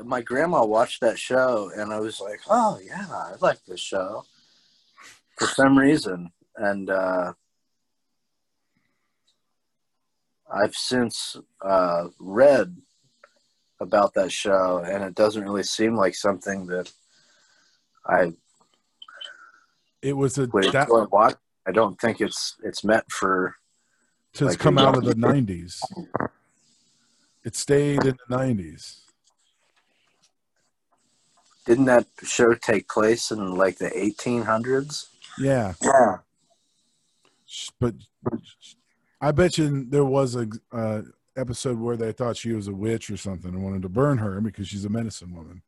my 0.04 0.22
grandma 0.22 0.66
watched 0.66 1.02
that 1.02 1.18
show, 1.18 1.72
and 1.76 1.94
I 1.94 2.00
was 2.00 2.20
like, 2.20 2.42
"Oh 2.50 2.80
yeah, 2.84 3.06
I 3.10 3.36
like 3.42 3.64
this 3.66 3.80
show." 3.80 4.24
For 5.38 5.48
some 5.48 5.78
reason, 5.78 6.32
and 6.58 6.90
uh, 6.90 7.34
I've 10.52 10.76
since 10.76 11.38
uh, 11.62 12.08
read 12.20 12.76
about 13.80 14.14
that 14.16 14.32
show, 14.32 14.80
and 14.86 15.04
it 15.04 15.16
doesn't 15.16 15.44
really 15.44 15.64
seem 15.64 15.96
like 15.96 16.16
something 16.16 16.68
that 16.68 16.92
I 18.06 18.34
It 20.02 20.18
was 20.18 20.38
a 20.38 20.48
that 20.48 21.08
watch. 21.12 21.36
I 21.68 21.72
don't 21.72 22.00
think 22.00 22.22
it's 22.22 22.56
it's 22.64 22.84
meant 22.84 23.12
for. 23.12 23.56
to 24.34 24.46
like 24.46 24.60
come 24.60 24.78
out 24.78 24.98
of 24.98 25.04
the 25.06 25.16
'90s. 25.16 25.82
It 27.44 27.56
stayed 27.56 28.04
in 28.06 28.18
the 28.28 28.36
'90s. 28.36 29.02
Didn't 31.66 31.86
that 31.86 32.08
show 32.24 32.56
take 32.56 32.90
place 32.90 33.30
in 33.30 33.56
like 33.56 33.78
the 33.78 33.90
1800s? 33.92 35.06
Yeah, 35.38 35.74
Yeah. 35.84 36.18
but 37.80 37.94
I 39.22 39.32
bet 39.32 39.58
you 39.58 39.86
there 39.86 40.06
was 40.06 40.36
a 40.36 40.48
uh, 40.72 41.02
episode 41.36 41.80
where 41.80 41.98
they 41.98 42.12
thought 42.12 42.38
she 42.38 42.54
was 42.54 42.68
a 42.68 42.74
witch 42.74 43.10
or 43.10 43.18
something 43.18 43.54
and 43.54 43.64
wanted 43.64 43.82
to 43.82 43.90
burn 43.90 44.18
her 44.20 44.40
because 44.42 44.68
she's 44.68 44.86
a 44.86 44.90
medicine 44.90 45.34
woman. 45.34 45.62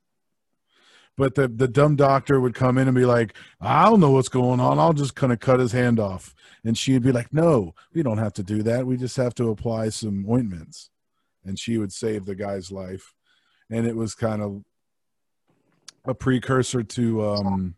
But 1.17 1.35
the 1.35 1.47
the 1.47 1.67
dumb 1.67 1.97
doctor 1.97 2.39
would 2.39 2.55
come 2.55 2.77
in 2.77 2.87
and 2.87 2.95
be 2.95 3.05
like, 3.05 3.35
"I 3.59 3.85
don't 3.85 3.99
know 3.99 4.11
what's 4.11 4.29
going 4.29 4.61
on. 4.61 4.79
I'll 4.79 4.93
just 4.93 5.13
kind 5.15 5.33
of 5.33 5.39
cut 5.39 5.59
his 5.59 5.73
hand 5.73 5.99
off." 5.99 6.33
And 6.63 6.77
she'd 6.77 7.03
be 7.03 7.11
like, 7.11 7.33
"No, 7.33 7.75
we 7.93 8.01
don't 8.01 8.17
have 8.17 8.33
to 8.33 8.43
do 8.43 8.63
that. 8.63 8.87
We 8.87 8.95
just 8.95 9.17
have 9.17 9.35
to 9.35 9.49
apply 9.49 9.89
some 9.89 10.25
ointments." 10.29 10.89
And 11.43 11.59
she 11.59 11.77
would 11.77 11.91
save 11.91 12.25
the 12.25 12.35
guy's 12.35 12.71
life. 12.71 13.13
And 13.69 13.85
it 13.85 13.95
was 13.95 14.15
kind 14.15 14.41
of 14.41 14.63
a 16.05 16.15
precursor 16.15 16.81
to 16.81 17.25
um 17.25 17.75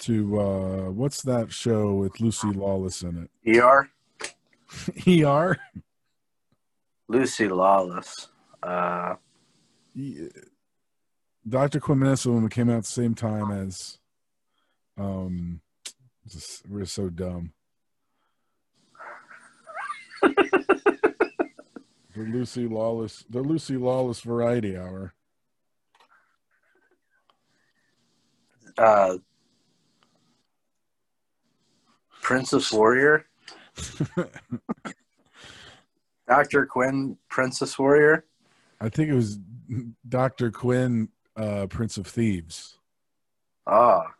to 0.00 0.40
uh 0.40 0.90
what's 0.90 1.22
that 1.22 1.52
show 1.52 1.92
with 1.94 2.20
Lucy 2.20 2.48
Lawless 2.48 3.02
in 3.02 3.28
it? 3.44 3.58
ER. 3.60 3.90
ER. 5.08 5.56
Lucy 7.08 7.48
Lawless. 7.48 8.28
Uh, 8.62 9.14
Yeah. 9.94 10.28
Dr. 11.48 11.80
Woman 11.86 12.48
came 12.50 12.68
out 12.68 12.76
at 12.76 12.82
the 12.82 12.88
same 12.88 13.14
time 13.14 13.50
as 13.50 13.98
um 14.98 15.60
just, 16.28 16.68
we're 16.68 16.84
so 16.84 17.08
dumb. 17.08 17.52
the 20.22 21.16
Lucy 22.16 22.66
Lawless 22.68 23.24
the 23.30 23.40
Lucy 23.40 23.76
Lawless 23.76 24.20
Variety 24.20 24.76
Hour. 24.76 25.14
uh, 28.76 29.18
Princess 32.28 32.70
Warrior. 32.70 33.24
Dr. 36.28 36.66
Quinn, 36.66 37.16
Princess 37.30 37.78
Warrior. 37.78 38.26
I 38.82 38.90
think 38.90 39.08
it 39.08 39.14
was 39.14 39.38
Dr. 40.06 40.50
Quinn, 40.50 41.08
uh, 41.38 41.68
Prince 41.70 41.96
of 41.96 42.06
Thieves. 42.06 42.76
Ah. 43.66 44.12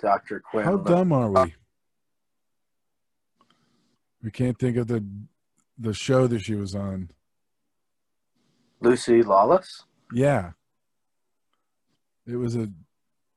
Dr. 0.00 0.40
Quinn. 0.40 0.64
How 0.64 0.76
dumb 0.76 1.12
are 1.12 1.30
we? 1.30 1.54
We 4.24 4.32
can't 4.32 4.58
think 4.58 4.76
of 4.76 4.88
the 4.88 5.06
the 5.78 5.94
show 5.94 6.26
that 6.26 6.40
she 6.40 6.56
was 6.56 6.74
on. 6.74 7.10
Lucy 8.80 9.22
Lawless? 9.22 9.84
Yeah. 10.12 10.54
It 12.26 12.36
was 12.36 12.56
a 12.56 12.68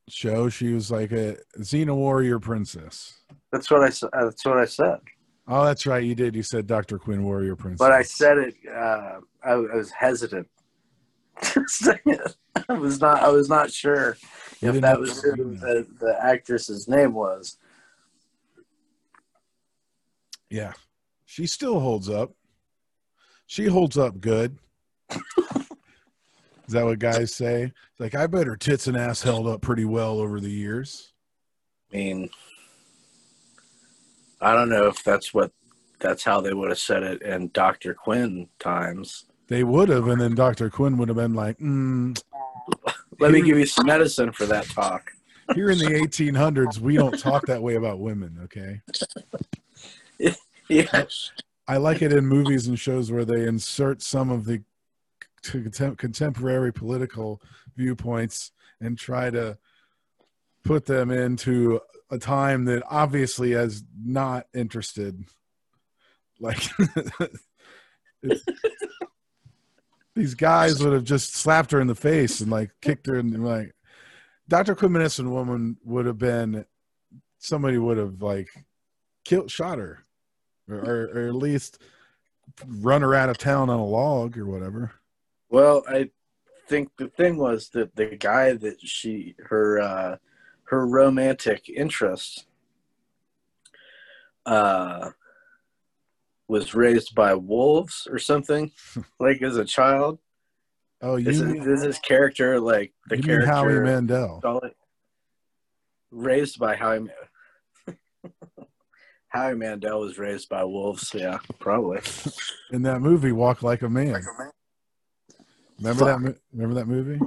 show. 0.07 0.49
She 0.49 0.73
was 0.73 0.91
like 0.91 1.11
a 1.11 1.37
Xena 1.59 1.95
warrior 1.95 2.39
princess. 2.39 3.21
That's 3.51 3.69
what 3.71 3.83
I 3.83 3.89
said. 3.89 4.09
That's 4.13 4.45
what 4.45 4.57
I 4.57 4.65
said. 4.65 4.99
Oh, 5.47 5.63
that's 5.63 5.85
right. 5.85 6.03
You 6.03 6.15
did. 6.15 6.35
You 6.35 6.43
said 6.43 6.67
Dr. 6.67 6.97
Quinn 6.97 7.23
warrior 7.23 7.55
princess. 7.55 7.79
But 7.79 7.91
I 7.91 8.01
said 8.01 8.37
it. 8.37 8.55
Uh, 8.69 9.19
I, 9.43 9.51
I 9.51 9.75
was 9.75 9.91
hesitant. 9.91 10.47
to 11.41 11.63
say 11.67 11.99
it. 12.05 12.35
I 12.69 12.73
was 12.73 13.01
not. 13.01 13.21
I 13.21 13.29
was 13.29 13.49
not 13.49 13.71
sure 13.71 14.17
You 14.61 14.69
if 14.69 14.81
that 14.81 14.99
was 14.99 15.21
who 15.21 15.55
the, 15.55 15.85
the 15.99 16.17
actress's 16.21 16.87
name 16.87 17.13
was. 17.13 17.57
Yeah. 20.49 20.73
She 21.25 21.47
still 21.47 21.79
holds 21.79 22.09
up. 22.09 22.31
She 23.45 23.65
holds 23.65 23.97
up 23.97 24.21
good. 24.21 24.57
Is 26.67 26.73
that 26.73 26.85
what 26.85 26.99
guys 26.99 27.33
say? 27.33 27.71
Like, 27.99 28.15
I 28.15 28.27
bet 28.27 28.47
her 28.47 28.55
tits 28.55 28.87
and 28.87 28.97
ass 28.97 29.21
held 29.21 29.47
up 29.47 29.61
pretty 29.61 29.85
well 29.85 30.19
over 30.19 30.39
the 30.39 30.49
years. 30.49 31.13
I 31.93 31.97
mean, 31.97 32.29
I 34.41 34.53
don't 34.53 34.69
know 34.69 34.87
if 34.87 35.03
that's 35.03 35.33
what 35.33 35.51
that's 35.99 36.23
how 36.23 36.41
they 36.41 36.53
would 36.53 36.69
have 36.69 36.79
said 36.79 37.03
it 37.03 37.21
in 37.21 37.49
Dr. 37.53 37.93
Quinn 37.93 38.49
times. 38.59 39.25
They 39.47 39.63
would 39.63 39.89
have, 39.89 40.07
and 40.07 40.19
then 40.19 40.35
Dr. 40.35 40.69
Quinn 40.69 40.97
would 40.97 41.07
have 41.07 41.17
been 41.17 41.35
like, 41.35 41.57
mm, 41.59 42.19
Let 43.19 43.31
me 43.31 43.41
give 43.41 43.57
you 43.57 43.65
some 43.65 43.85
medicine 43.85 44.31
for 44.31 44.45
that 44.47 44.65
talk. 44.65 45.11
here 45.53 45.69
in 45.69 45.77
the 45.77 45.85
1800s, 45.85 46.79
we 46.79 46.95
don't 46.95 47.17
talk 47.17 47.45
that 47.45 47.61
way 47.61 47.75
about 47.75 47.99
women, 47.99 48.39
okay? 48.43 48.81
Yes. 50.67 51.31
I 51.67 51.77
like 51.77 52.01
it 52.01 52.11
in 52.11 52.25
movies 52.25 52.65
and 52.65 52.79
shows 52.79 53.11
where 53.11 53.23
they 53.23 53.45
insert 53.45 54.01
some 54.01 54.31
of 54.31 54.45
the 54.45 54.63
contem- 55.51 55.97
contemporary 55.97 56.73
political 56.73 57.41
viewpoints 57.75 58.51
and 58.81 58.97
try 58.97 59.29
to 59.29 59.57
put 60.63 60.85
them 60.85 61.11
into 61.11 61.79
a 62.09 62.17
time 62.17 62.65
that 62.65 62.83
obviously 62.89 63.53
is 63.53 63.83
not 64.03 64.47
interested. 64.53 65.25
Like 66.39 66.61
these 70.15 70.33
guys 70.33 70.83
would 70.83 70.93
have 70.93 71.03
just 71.03 71.35
slapped 71.35 71.71
her 71.71 71.79
in 71.79 71.87
the 71.87 71.95
face 71.95 72.41
and 72.41 72.51
like 72.51 72.71
kicked 72.81 73.07
her 73.07 73.15
and 73.15 73.45
like 73.45 73.73
Dr. 74.47 74.75
Quinn 74.75 74.91
Medicine 74.91 75.31
woman 75.31 75.77
would 75.83 76.05
have 76.05 76.17
been 76.17 76.65
somebody 77.39 77.77
would 77.77 77.97
have 77.97 78.21
like 78.21 78.49
killed 79.23 79.49
shot 79.49 79.77
her 79.77 80.03
or, 80.69 80.77
or, 80.77 81.09
or 81.13 81.27
at 81.27 81.35
least 81.35 81.81
run 82.67 83.01
her 83.01 83.13
out 83.13 83.29
of 83.29 83.37
town 83.37 83.69
on 83.69 83.79
a 83.79 83.85
log 83.85 84.37
or 84.37 84.45
whatever. 84.45 84.93
Well, 85.49 85.83
I 85.87 86.09
think 86.67 86.89
the 86.97 87.07
thing 87.09 87.37
was 87.37 87.69
that 87.69 87.95
the 87.95 88.15
guy 88.17 88.53
that 88.53 88.81
she 88.81 89.35
her 89.49 89.79
uh 89.79 90.17
her 90.65 90.87
romantic 90.87 91.69
interest 91.69 92.47
uh 94.45 95.11
was 96.47 96.73
raised 96.75 97.13
by 97.15 97.33
wolves 97.35 98.07
or 98.09 98.17
something 98.19 98.71
like 99.19 99.41
as 99.41 99.57
a 99.57 99.65
child 99.65 100.19
Oh, 101.01 101.17
you 101.17 101.25
this 101.25 101.39
is, 101.39 101.53
mean, 101.53 101.63
this 101.69 101.83
is 101.83 101.99
character 101.99 102.59
like 102.59 102.93
the 103.09 103.17
you 103.17 103.23
mean 103.23 103.41
Howie 103.41 103.79
Mandel? 103.79 104.41
raised 106.11 106.57
by 106.57 106.75
Howie 106.75 106.99
Ma- 107.87 107.93
Howie 109.27 109.55
Mandel 109.55 109.99
was 109.99 110.17
raised 110.17 110.49
by 110.49 110.63
wolves 110.63 111.11
yeah 111.13 111.37
probably 111.59 111.99
in 112.71 112.81
that 112.83 113.01
movie 113.01 113.31
Walk 113.31 113.61
Like 113.61 113.81
a 113.83 113.89
Man. 113.89 114.23
Remember 115.79 116.05
that? 116.05 116.37
Remember 116.53 116.75
that 116.75 116.87
movie? 116.87 117.19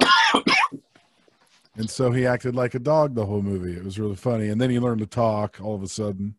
and 1.76 1.88
so 1.88 2.10
he 2.10 2.26
acted 2.26 2.54
like 2.54 2.74
a 2.74 2.78
dog 2.78 3.14
the 3.14 3.26
whole 3.26 3.42
movie. 3.42 3.76
It 3.76 3.84
was 3.84 3.98
really 3.98 4.16
funny, 4.16 4.48
and 4.48 4.60
then 4.60 4.70
he 4.70 4.78
learned 4.78 5.00
to 5.00 5.06
talk 5.06 5.58
all 5.62 5.74
of 5.74 5.82
a 5.82 5.88
sudden. 5.88 6.34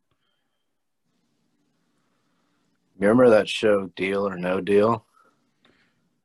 You 3.00 3.08
remember 3.08 3.30
that 3.30 3.50
show 3.50 3.88
Deal 3.96 4.28
or 4.28 4.38
No 4.38 4.62
Deal? 4.62 5.06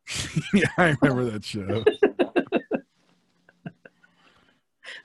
yeah, 0.54 0.68
I 0.76 0.96
remember 1.00 1.24
that 1.30 1.44
show. 1.44 1.84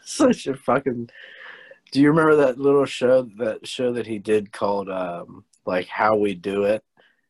Such 0.06 0.48
a 0.48 0.56
fucking. 0.56 1.10
Do 1.92 2.02
you 2.02 2.10
remember 2.10 2.36
that 2.38 2.58
little 2.58 2.86
show 2.86 3.24
that 3.38 3.68
show 3.68 3.94
that 3.94 4.08
he 4.08 4.20
did 4.20 4.52
called 4.52 4.90
um 4.90 5.46
like 5.66 5.88
How 5.88 6.16
We 6.16 6.34
Do 6.36 6.64
It, 6.66 6.84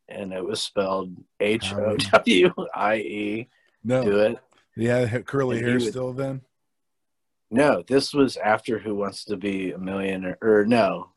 and 0.08 0.32
it 0.32 0.44
was 0.44 0.62
spelled 0.62 1.14
H 1.40 1.72
O 1.72 1.96
W 1.96 2.52
I 2.74 2.96
E. 2.96 3.48
No, 3.82 4.02
Do 4.04 4.10
No, 4.10 4.18
it. 4.20 4.38
he 4.76 4.84
had 4.86 5.26
curly 5.26 5.58
And 5.58 5.66
hair 5.66 5.74
would- 5.78 5.88
still 5.88 6.12
then. 6.12 6.42
No, 7.50 7.82
this 7.86 8.12
was 8.14 8.36
after 8.38 8.78
Who 8.78 8.94
Wants 8.96 9.24
to 9.26 9.36
Be 9.36 9.70
a 9.72 9.78
Millionaire, 9.78 10.38
or 10.42 10.64
no, 10.66 11.10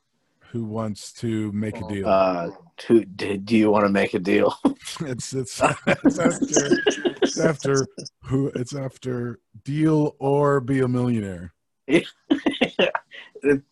Who 0.52 0.66
wants 0.66 1.12
to 1.14 1.52
make 1.52 1.78
a 1.78 1.88
deal? 1.88 2.08
uh, 2.08 2.50
who 2.88 3.06
did? 3.06 3.46
Do 3.46 3.58
you 3.58 3.72
want 3.72 3.86
to 3.86 3.92
make 3.92 4.14
a 4.14 4.20
deal? 4.20 4.54
it's 5.02 5.34
it's, 5.34 5.60
it's 5.88 6.20
after 6.20 6.78
it's 7.24 7.40
after 7.40 7.88
who 8.24 8.52
it's 8.56 8.76
after 8.76 9.40
deal 9.64 10.16
or 10.20 10.60
be 10.60 10.82
a 10.82 10.88
millionaire. 10.88 11.54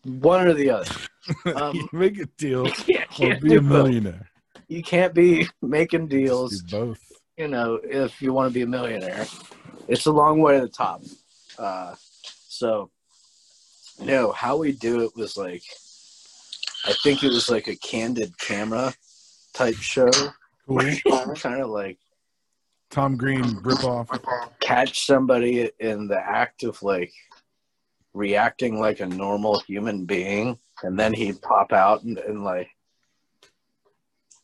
One 0.04 0.46
or 0.48 0.54
the 0.54 0.70
other. 0.70 0.90
Um, 1.54 1.88
make 1.92 2.18
a 2.18 2.26
deal 2.38 2.66
or 2.66 3.34
be 3.40 3.48
do 3.50 3.58
a 3.58 3.60
both. 3.60 4.14
You 4.68 4.82
can't 4.82 5.14
be 5.14 5.48
making 5.62 6.08
deals, 6.08 6.62
both. 6.62 7.00
you 7.36 7.48
know, 7.48 7.80
if 7.82 8.20
you 8.20 8.32
want 8.32 8.50
to 8.50 8.54
be 8.54 8.62
a 8.62 8.66
millionaire. 8.66 9.26
It's 9.88 10.06
a 10.06 10.12
long 10.12 10.40
way 10.40 10.56
to 10.56 10.62
the 10.62 10.68
top. 10.68 11.02
Uh, 11.58 11.94
so, 12.48 12.90
no, 14.00 14.32
how 14.32 14.56
we 14.56 14.72
do 14.72 15.02
it 15.02 15.12
was 15.14 15.36
like, 15.36 15.62
I 16.84 16.92
think 17.02 17.22
it 17.22 17.28
was 17.28 17.48
like 17.48 17.68
a 17.68 17.76
candid 17.76 18.36
camera 18.38 18.92
type 19.54 19.76
show. 19.76 20.10
Cool. 20.66 20.80
Kind 21.36 21.62
of 21.62 21.70
like 21.70 21.98
Tom 22.90 23.16
Green 23.16 23.44
ripoff. 23.62 24.08
catch 24.60 25.06
somebody 25.06 25.70
in 25.80 26.08
the 26.08 26.18
act 26.18 26.62
of 26.64 26.82
like 26.82 27.12
reacting 28.14 28.80
like 28.80 29.00
a 29.00 29.06
normal 29.06 29.60
human 29.60 30.06
being 30.06 30.58
and 30.82 30.98
then 30.98 31.12
he'd 31.12 31.40
pop 31.42 31.72
out 31.72 32.02
and, 32.04 32.18
and 32.18 32.42
like 32.44 32.68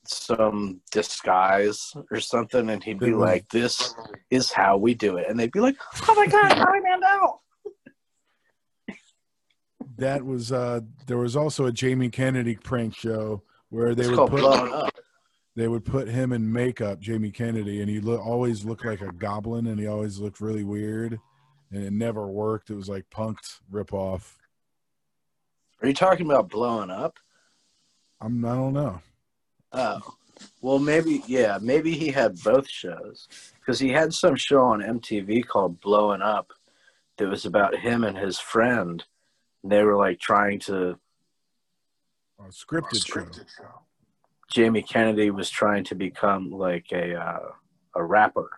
some 0.05 0.81
disguise 0.91 1.93
or 2.11 2.19
something 2.21 2.71
and 2.71 2.83
he'd 2.83 2.99
be 2.99 3.15
like 3.15 3.49
this 3.51 3.95
is 4.31 4.51
how 4.51 4.77
we 4.77 4.95
do 4.95 5.17
it 5.17 5.27
and 5.29 5.39
they'd 5.39 5.53
be 5.53 5.61
like 5.61 5.77
oh 6.09 6.15
my 6.15 6.27
god 6.27 6.53
I 6.59 6.99
out 7.05 7.41
That 9.97 10.25
was 10.25 10.51
uh 10.51 10.81
there 11.07 11.19
was 11.19 11.37
also 11.37 11.67
a 11.67 11.73
Jamie 11.73 12.11
Kennedy 12.11 12.57
prank 12.57 12.97
show 12.97 13.43
where 13.69 13.95
they 13.95 14.03
it's 14.05 14.17
would 14.17 14.31
put 14.31 14.93
they 15.55 15.69
would 15.69 15.85
put 15.85 16.09
him 16.09 16.33
in 16.33 16.51
makeup, 16.51 16.99
Jamie 16.99 17.31
Kennedy, 17.31 17.83
and 17.83 17.91
he 17.91 18.01
lo- 18.01 18.17
always 18.17 18.65
looked 18.65 18.87
like 18.87 19.03
a 19.03 19.13
goblin, 19.13 19.67
and 19.67 19.79
he 19.79 19.87
always 19.87 20.19
looked 20.19 20.41
really 20.41 20.65
weird, 20.65 21.21
and 21.71 21.85
it 21.85 21.93
never 21.93 22.27
worked. 22.27 22.71
It 22.71 22.75
was 22.75 22.89
like 22.89 23.05
punked 23.11 23.61
ripoff. 23.71 24.33
are 25.83 25.89
you 25.89 25.95
talking 25.95 26.25
about 26.25 26.49
blowing 26.49 26.91
up 26.91 27.19
I'm 28.23 28.45
I 28.45 28.55
don't 28.55 28.73
know. 28.73 29.01
Oh, 29.73 30.01
well, 30.61 30.79
maybe 30.79 31.23
yeah, 31.27 31.59
maybe 31.61 31.93
he 31.93 32.09
had 32.09 32.41
both 32.43 32.69
shows 32.69 33.29
because 33.61 33.79
he 33.79 33.91
had 33.91 34.13
some 34.13 34.37
show 34.37 34.65
on 34.65 34.81
MTV 34.81 35.47
called 35.47 35.81
"Blowing 35.81 36.23
Up" 36.23 36.53
that 37.17 37.29
was 37.29 37.47
about 37.47 37.77
him 37.77 38.05
and 38.05 38.17
his 38.17 38.39
friend. 38.39 39.05
And 39.63 39.73
they 39.73 39.83
were 39.83 39.97
like 39.97 40.21
trying 40.21 40.59
to. 40.61 40.99
A 42.39 42.45
scripted 42.45 43.49
show. 43.57 43.83
Jamie 44.51 44.83
Kennedy 44.83 45.31
was 45.31 45.49
trying 45.49 45.85
to 45.85 45.95
become 45.95 46.51
like 46.51 46.87
a 46.93 47.15
uh, 47.15 47.49
a 47.95 48.05
rapper. 48.05 48.51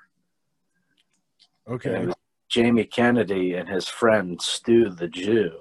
Okay. 1.69 2.09
Jamie 2.49 2.85
Kennedy 2.85 3.55
and 3.55 3.69
his 3.69 3.89
friend 3.89 4.41
Stu 4.41 4.91
the 4.91 5.09
Jew. 5.09 5.53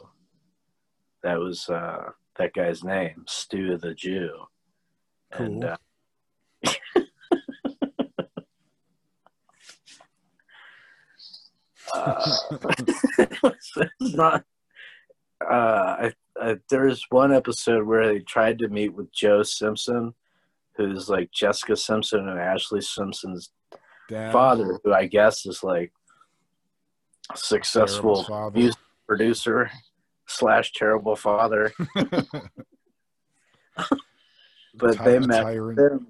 That 1.24 1.40
was 1.40 1.70
uh, 1.70 2.12
that 2.38 2.54
guy's 2.54 2.84
name, 2.84 3.26
Stu 3.28 3.78
the 3.78 3.94
Jew. 3.94 4.48
And 5.38 5.66
uh, 5.66 5.78
uh, 11.94 12.36
it's 13.44 13.78
not. 14.00 14.46
Uh, 15.42 15.50
I, 15.50 16.14
I, 16.40 16.58
there's 16.70 17.06
one 17.10 17.34
episode 17.34 17.86
where 17.86 18.08
they 18.08 18.20
tried 18.20 18.60
to 18.60 18.68
meet 18.70 18.94
with 18.94 19.12
Joe 19.12 19.44
Simpson, 19.44 20.14
who's 20.76 21.10
like 21.10 21.32
Jessica 21.32 21.76
Simpson 21.76 22.28
and 22.28 22.40
Ashlee 22.40 22.84
Simpson's 22.84 23.50
Dad, 24.10 24.32
father, 24.32 24.80
who 24.84 24.94
I 24.94 25.08
guess 25.08 25.46
is 25.46 25.64
like 25.64 25.92
successful 27.36 28.52
music 28.54 28.80
producer 29.08 29.72
slash 30.28 30.72
terrible 30.74 31.16
father. 31.16 31.74
But 34.74 34.98
Ty- 34.98 35.04
they 35.06 35.20
met 35.20 35.48
him. 35.54 36.08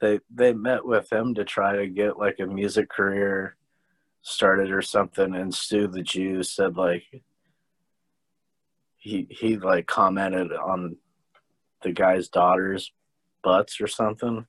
They 0.00 0.20
they 0.32 0.52
met 0.52 0.84
with 0.84 1.10
him 1.12 1.34
to 1.34 1.44
try 1.44 1.76
to 1.76 1.86
get 1.86 2.18
like 2.18 2.38
a 2.40 2.46
music 2.46 2.88
career 2.88 3.56
started 4.22 4.70
or 4.70 4.82
something. 4.82 5.34
And 5.34 5.54
Stu 5.54 5.86
the 5.88 6.02
Jew 6.02 6.42
said 6.42 6.76
like 6.76 7.04
he 8.96 9.26
he 9.30 9.56
like 9.56 9.86
commented 9.86 10.52
on 10.52 10.96
the 11.82 11.92
guy's 11.92 12.28
daughter's 12.28 12.92
butts 13.42 13.80
or 13.80 13.86
something. 13.86 14.46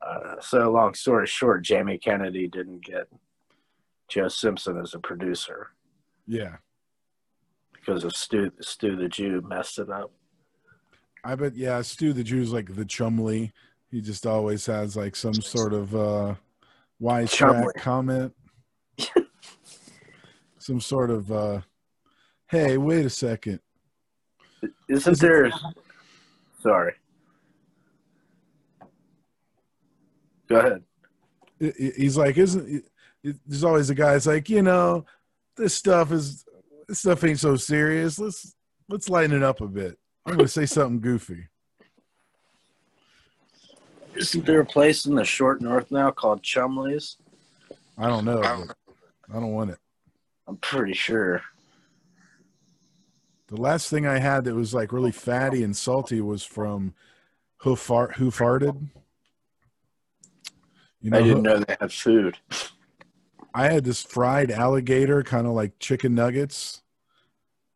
Uh, 0.00 0.36
so 0.40 0.70
long 0.70 0.94
story 0.94 1.26
short, 1.26 1.62
Jamie 1.62 1.98
Kennedy 1.98 2.48
didn't 2.48 2.84
get 2.84 3.06
Joe 4.08 4.28
Simpson 4.28 4.78
as 4.80 4.94
a 4.94 4.98
producer 4.98 5.68
Yeah. 6.26 6.56
because 7.72 8.04
of 8.04 8.16
Stu 8.16 8.50
Stu 8.60 8.96
the 8.96 9.08
Jew 9.08 9.42
messed 9.46 9.78
it 9.78 9.90
up. 9.90 10.10
I 11.24 11.34
bet 11.34 11.54
yeah, 11.54 11.82
Stu 11.82 12.12
the 12.12 12.24
Jew's 12.24 12.52
like 12.52 12.74
the 12.74 12.84
Chumley. 12.84 13.52
He 13.90 14.00
just 14.00 14.26
always 14.26 14.64
has 14.66 14.96
like 14.96 15.16
some 15.16 15.34
sort 15.34 15.72
of 15.72 15.94
uh 15.94 16.34
wise 16.98 17.34
comment. 17.76 18.34
some 20.58 20.80
sort 20.80 21.10
of 21.10 21.30
uh 21.30 21.60
hey, 22.48 22.78
wait 22.78 23.06
a 23.06 23.10
second. 23.10 23.60
Isn't 24.88 25.12
Is 25.12 25.22
it- 25.22 25.52
Sorry. 26.62 26.92
Go 30.48 30.56
ahead. 30.58 30.82
He's 31.76 32.16
like, 32.16 32.36
isn't 32.38 32.84
there's 33.22 33.64
always 33.64 33.90
a 33.90 33.94
guy 33.94 34.12
that's 34.14 34.26
like, 34.26 34.48
you 34.48 34.62
know, 34.62 35.04
this 35.56 35.74
stuff 35.74 36.10
is 36.10 36.44
this 36.88 37.00
stuff 37.00 37.22
ain't 37.24 37.38
so 37.38 37.56
serious. 37.56 38.18
Let's 38.18 38.54
let's 38.88 39.08
lighten 39.08 39.36
it 39.36 39.42
up 39.42 39.60
a 39.60 39.68
bit. 39.68 39.99
I'm 40.26 40.36
gonna 40.36 40.48
say 40.48 40.66
something 40.66 41.00
goofy. 41.00 41.48
Isn't 44.14 44.44
there 44.44 44.60
a 44.60 44.66
place 44.66 45.06
in 45.06 45.14
the 45.14 45.24
short 45.24 45.60
north 45.60 45.90
now 45.90 46.10
called 46.10 46.42
Chumley's? 46.42 47.16
I 47.96 48.08
don't 48.08 48.24
know, 48.24 48.42
I 48.42 48.66
don't 49.32 49.52
want 49.52 49.70
it. 49.70 49.78
I'm 50.46 50.56
pretty 50.56 50.94
sure. 50.94 51.42
The 53.48 53.60
last 53.60 53.90
thing 53.90 54.06
I 54.06 54.18
had 54.18 54.44
that 54.44 54.54
was 54.54 54.72
like 54.74 54.92
really 54.92 55.12
fatty 55.12 55.62
and 55.64 55.76
salty 55.76 56.20
was 56.20 56.44
from 56.44 56.94
Who 57.58 57.74
Fart 57.74 58.14
Who 58.16 58.30
Farted. 58.30 58.88
You 61.00 61.10
know, 61.10 61.18
I 61.18 61.22
didn't 61.22 61.42
know 61.42 61.58
they 61.58 61.76
had 61.80 61.92
food. 61.92 62.36
I 63.54 63.68
had 63.68 63.84
this 63.84 64.02
fried 64.02 64.50
alligator, 64.50 65.22
kind 65.22 65.46
of 65.46 65.54
like 65.54 65.78
chicken 65.78 66.14
nuggets, 66.14 66.82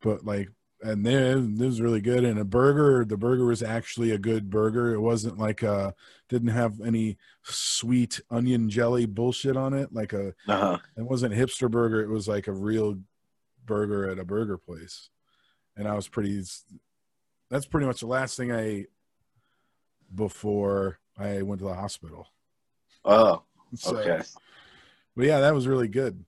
but 0.00 0.24
like, 0.24 0.50
and 0.84 1.04
then 1.04 1.56
this 1.56 1.66
was 1.66 1.80
really 1.80 2.00
good. 2.02 2.24
And 2.24 2.38
a 2.38 2.44
burger, 2.44 3.04
the 3.04 3.16
burger 3.16 3.46
was 3.46 3.62
actually 3.62 4.10
a 4.10 4.18
good 4.18 4.50
burger. 4.50 4.92
It 4.94 5.00
wasn't 5.00 5.38
like 5.38 5.62
uh 5.64 5.92
didn't 6.28 6.48
have 6.48 6.80
any 6.80 7.16
sweet 7.42 8.20
onion 8.30 8.68
jelly 8.68 9.06
bullshit 9.06 9.56
on 9.56 9.72
it. 9.74 9.92
Like 9.92 10.12
a, 10.12 10.34
Uh-huh. 10.46 10.78
it 10.96 11.02
wasn't 11.02 11.32
a 11.34 11.36
hipster 11.36 11.70
burger. 11.70 12.02
It 12.02 12.08
was 12.10 12.28
like 12.28 12.46
a 12.48 12.52
real 12.52 12.98
burger 13.66 14.08
at 14.10 14.18
a 14.18 14.24
burger 14.24 14.58
place. 14.58 15.08
And 15.76 15.88
I 15.88 15.94
was 15.94 16.06
pretty, 16.06 16.42
that's 17.50 17.66
pretty 17.66 17.86
much 17.86 18.00
the 18.00 18.06
last 18.06 18.36
thing 18.36 18.52
I 18.52 18.62
ate 18.62 18.86
before 20.14 20.98
I 21.18 21.42
went 21.42 21.60
to 21.60 21.66
the 21.66 21.74
hospital. 21.74 22.28
Oh, 23.04 23.42
So, 23.74 23.96
okay. 23.96 24.22
but 25.16 25.26
yeah, 25.26 25.40
that 25.40 25.54
was 25.54 25.66
really 25.66 25.88
good. 25.88 26.24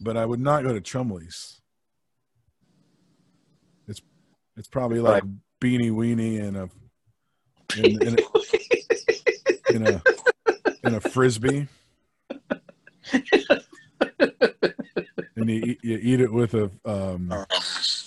But 0.00 0.16
I 0.16 0.24
would 0.26 0.40
not 0.40 0.64
go 0.64 0.72
to 0.72 0.80
Chumley's. 0.80 1.60
It's 4.58 4.68
probably 4.68 4.98
like 4.98 5.22
beanie 5.60 5.92
weenie 5.92 6.42
and 6.42 6.56
a 6.56 6.68
in, 7.78 8.02
in, 8.02 8.16
a, 8.18 9.74
in 9.74 9.86
a 9.86 10.02
in 10.82 10.94
a 10.94 11.00
frisbee. 11.00 11.68
and 15.36 15.48
you 15.48 15.62
eat, 15.62 15.78
you 15.82 15.98
eat 16.02 16.20
it 16.20 16.32
with 16.32 16.54
a 16.54 16.70
um, 16.84 17.32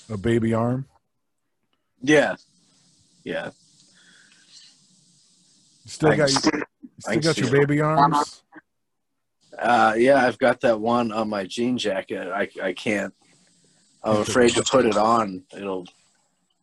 a 0.09 0.17
baby 0.17 0.53
arm. 0.53 0.85
Yeah, 2.01 2.35
yeah. 3.23 3.51
Still 5.85 6.11
I 6.11 6.17
got 6.17 6.31
you, 6.31 6.39
still 6.99 7.21
got 7.21 7.37
your 7.37 7.47
it. 7.47 7.51
baby 7.51 7.79
arms. 7.79 8.43
Uh, 9.57 9.93
yeah, 9.97 10.25
I've 10.25 10.37
got 10.37 10.59
that 10.61 10.79
one 10.79 11.13
on 11.13 11.29
my 11.29 11.45
jean 11.45 11.77
jacket. 11.77 12.27
I 12.27 12.49
I 12.61 12.73
can't. 12.73 13.13
I'm 14.03 14.17
afraid 14.17 14.51
to 14.55 14.63
put 14.63 14.85
it 14.85 14.97
on. 14.97 15.43
It'll. 15.55 15.85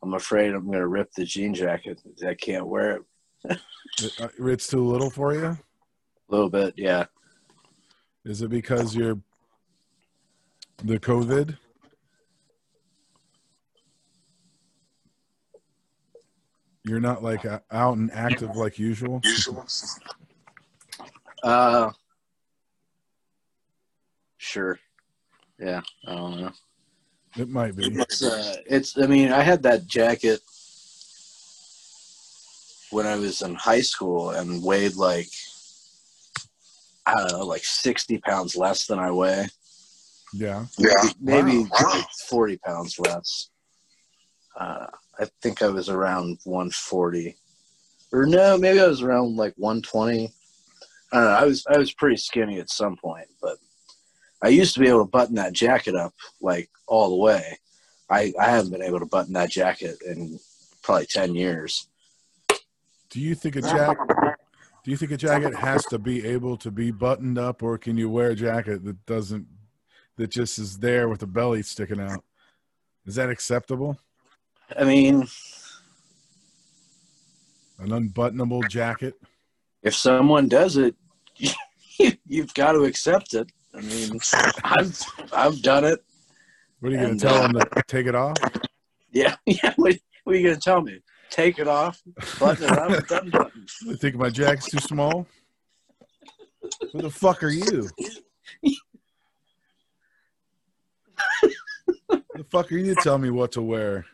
I'm 0.03 0.15
afraid 0.15 0.55
I'm 0.55 0.67
gonna 0.71 0.87
rip 0.87 1.13
the 1.13 1.25
jean 1.25 1.55
jacket. 1.55 2.01
I 2.27 2.35
can't 2.35 2.67
wear 2.67 2.97
it 2.97 3.03
Uh, 4.21 4.29
It's 4.39 4.67
too 4.69 4.85
little 4.85 5.11
for 5.11 5.35
you. 5.35 5.47
a 5.47 5.59
little 6.29 6.51
bit. 6.51 6.75
Yeah. 6.77 7.07
Is 8.25 8.43
it 8.43 8.51
because 8.51 8.95
you're 8.95 9.19
the 10.85 10.99
COVID? 11.01 11.57
You're 16.85 17.01
not 17.01 17.23
like 17.23 17.45
uh, 17.45 17.61
out 17.71 17.99
and 17.99 18.11
active 18.13 18.57
like 18.57 18.79
usual. 18.79 19.21
Uh. 21.43 21.91
Sure. 24.39 24.79
Yeah. 25.59 25.83
I 26.07 26.15
don't 26.15 26.41
know. 26.41 26.53
It 27.37 27.49
might 27.49 27.77
be. 27.77 27.87
It's, 27.87 28.23
uh, 28.23 28.57
it's. 28.67 28.99
I 28.99 29.07
mean, 29.07 29.33
I 29.33 29.43
had 29.43 29.63
that 29.65 29.87
jacket 29.87 30.41
when 32.91 33.07
I 33.07 33.17
was 33.17 33.43
in 33.43 33.55
high 33.55 33.83
school 33.83 34.31
and 34.31 34.63
weighed 34.65 34.97
like 34.97 35.29
I 37.07 37.15
don't 37.15 37.33
know, 37.33 37.45
like 37.47 37.65
sixty 37.65 38.19
pounds 38.19 38.55
less 38.57 38.87
than 38.87 38.99
I 38.99 39.11
weigh. 39.11 39.47
Yeah. 40.35 40.67
Yeah, 40.77 41.11
maybe 41.21 41.67
forty 42.29 42.59
pounds 42.59 42.99
less. 42.99 43.49
Uh, 44.59 44.87
I 45.19 45.27
think 45.43 45.63
I 45.63 45.69
was 45.69 45.89
around 45.89 46.39
one 46.45 46.71
forty, 46.71 47.37
or 48.13 48.27
no, 48.27 48.59
maybe 48.59 48.81
I 48.81 48.87
was 48.87 49.03
around 49.03 49.37
like 49.37 49.55
one 49.57 49.81
twenty. 49.81 50.33
I 51.13 51.17
don't 51.17 51.25
know. 51.25 51.31
I 51.31 51.45
was 51.45 51.67
I 51.71 51.79
was 51.79 51.93
pretty 51.93 52.17
skinny 52.17 52.61
at 52.61 52.69
some 52.69 52.97
point, 52.97 53.29
but 53.41 53.57
I 54.43 54.49
used 54.49 54.75
to 54.75 54.81
be 54.81 54.89
able 54.89 55.01
to 55.01 55.11
button 55.11 55.35
that 55.37 55.53
jacket 55.53 55.95
up 55.95 56.15
like 56.41 56.71
all 56.87 57.11
the 57.11 57.17
way. 57.17 57.59
I 58.11 58.33
I 58.41 58.47
haven't 58.51 58.71
been 58.71 58.83
able 58.83 59.01
to 59.01 59.07
button 59.07 59.33
that 59.35 59.51
jacket 59.51 59.97
in 60.07 60.39
probably 60.83 61.07
ten 61.07 61.35
years. 61.35 61.89
Do 63.11 63.21
you 63.21 63.35
think 63.35 63.57
a 63.57 63.63
jacket? 63.63 64.07
Do 64.85 64.91
you 64.91 64.97
think 64.97 65.13
a 65.13 65.17
jacket 65.17 65.55
has 65.55 65.85
to 65.87 65.99
be 65.99 66.25
able 66.27 66.57
to 66.59 66.71
be 66.71 66.91
buttoned 66.91 67.39
up, 67.39 67.63
or 67.63 67.77
can 67.79 67.99
you 67.99 68.09
wear 68.09 68.31
a 68.31 68.35
jacket 68.35 68.85
that 68.85 69.05
doesn't, 69.07 69.47
that 70.17 70.31
just 70.31 70.59
is 70.59 70.79
there 70.79 71.09
with 71.09 71.21
the 71.21 71.27
belly 71.27 71.63
sticking 71.63 72.01
out? 72.01 72.25
Is 73.05 73.17
that 73.17 73.29
acceptable? 73.29 73.99
I 74.79 74.85
mean, 74.85 75.27
An 77.79 77.89
unbuttonable 77.91 78.69
jacket? 78.69 79.15
if 79.83 79.95
someone 79.95 80.49
does 80.49 80.77
it, 80.77 80.95
you've 82.27 82.55
got 82.55 82.73
to 82.73 82.85
accept 82.85 83.35
it. 83.35 83.51
I 83.79 83.81
mean, 83.81 84.19
I've 84.65 85.03
I've 85.33 85.63
done 85.63 85.85
it. 85.85 86.05
What 86.81 86.91
are 86.91 86.97
you 86.97 87.01
going 87.01 87.19
to 87.19 87.25
tell 87.27 87.35
uh, 87.37 87.53
them 87.53 87.53
to 87.53 87.83
take 87.87 88.07
it 88.07 88.15
off? 88.17 88.37
Yeah, 89.13 89.37
yeah. 89.47 89.73
What, 89.77 89.97
what 90.25 90.35
are 90.35 90.39
you 90.39 90.49
gonna 90.49 90.61
tell 90.61 90.83
me? 90.83 91.01
Take 91.31 91.59
it 91.59 91.69
off, 91.69 92.03
button 92.41 92.65
it 92.65 92.71
up, 92.71 93.09
button. 93.33 93.67
They 93.87 93.95
think 93.95 94.17
my 94.17 94.31
jacket's 94.31 94.71
too 94.71 94.79
small? 94.79 95.27
Who 96.93 97.03
the 97.03 97.11
fuck 97.11 97.43
are 97.45 97.51
you? 97.51 97.89
the 102.35 102.45
fuck 102.51 102.73
are 102.73 102.77
you 102.77 102.95
to 102.95 103.01
tell 103.01 103.19
me 103.19 103.31
what 103.31 103.53
to 103.53 103.63
wear? 103.63 104.07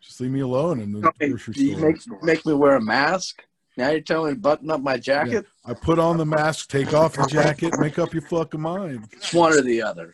Just 0.00 0.20
leave 0.20 0.30
me 0.30 0.40
alone 0.40 0.80
in 0.80 0.92
the 0.92 1.12
grocery 1.18 1.54
Do 1.54 1.64
you 1.64 1.76
store. 1.76 1.90
make 1.90 2.22
make 2.22 2.46
me 2.46 2.54
wear 2.54 2.76
a 2.76 2.80
mask? 2.80 3.44
Now 3.80 3.88
you're 3.88 4.00
telling 4.02 4.32
me 4.32 4.34
to 4.34 4.40
button 4.40 4.70
up 4.70 4.82
my 4.82 4.98
jacket? 4.98 5.46
I 5.64 5.72
put 5.72 5.98
on 5.98 6.18
the 6.18 6.26
mask, 6.26 6.68
take 6.68 6.92
off 6.92 7.14
the 7.14 7.24
jacket, 7.24 7.72
make 7.78 7.98
up 7.98 8.12
your 8.12 8.20
fucking 8.20 8.60
mind. 8.60 9.08
It's 9.10 9.32
one 9.32 9.54
or 9.54 9.62
the 9.62 9.80
other. 9.80 10.12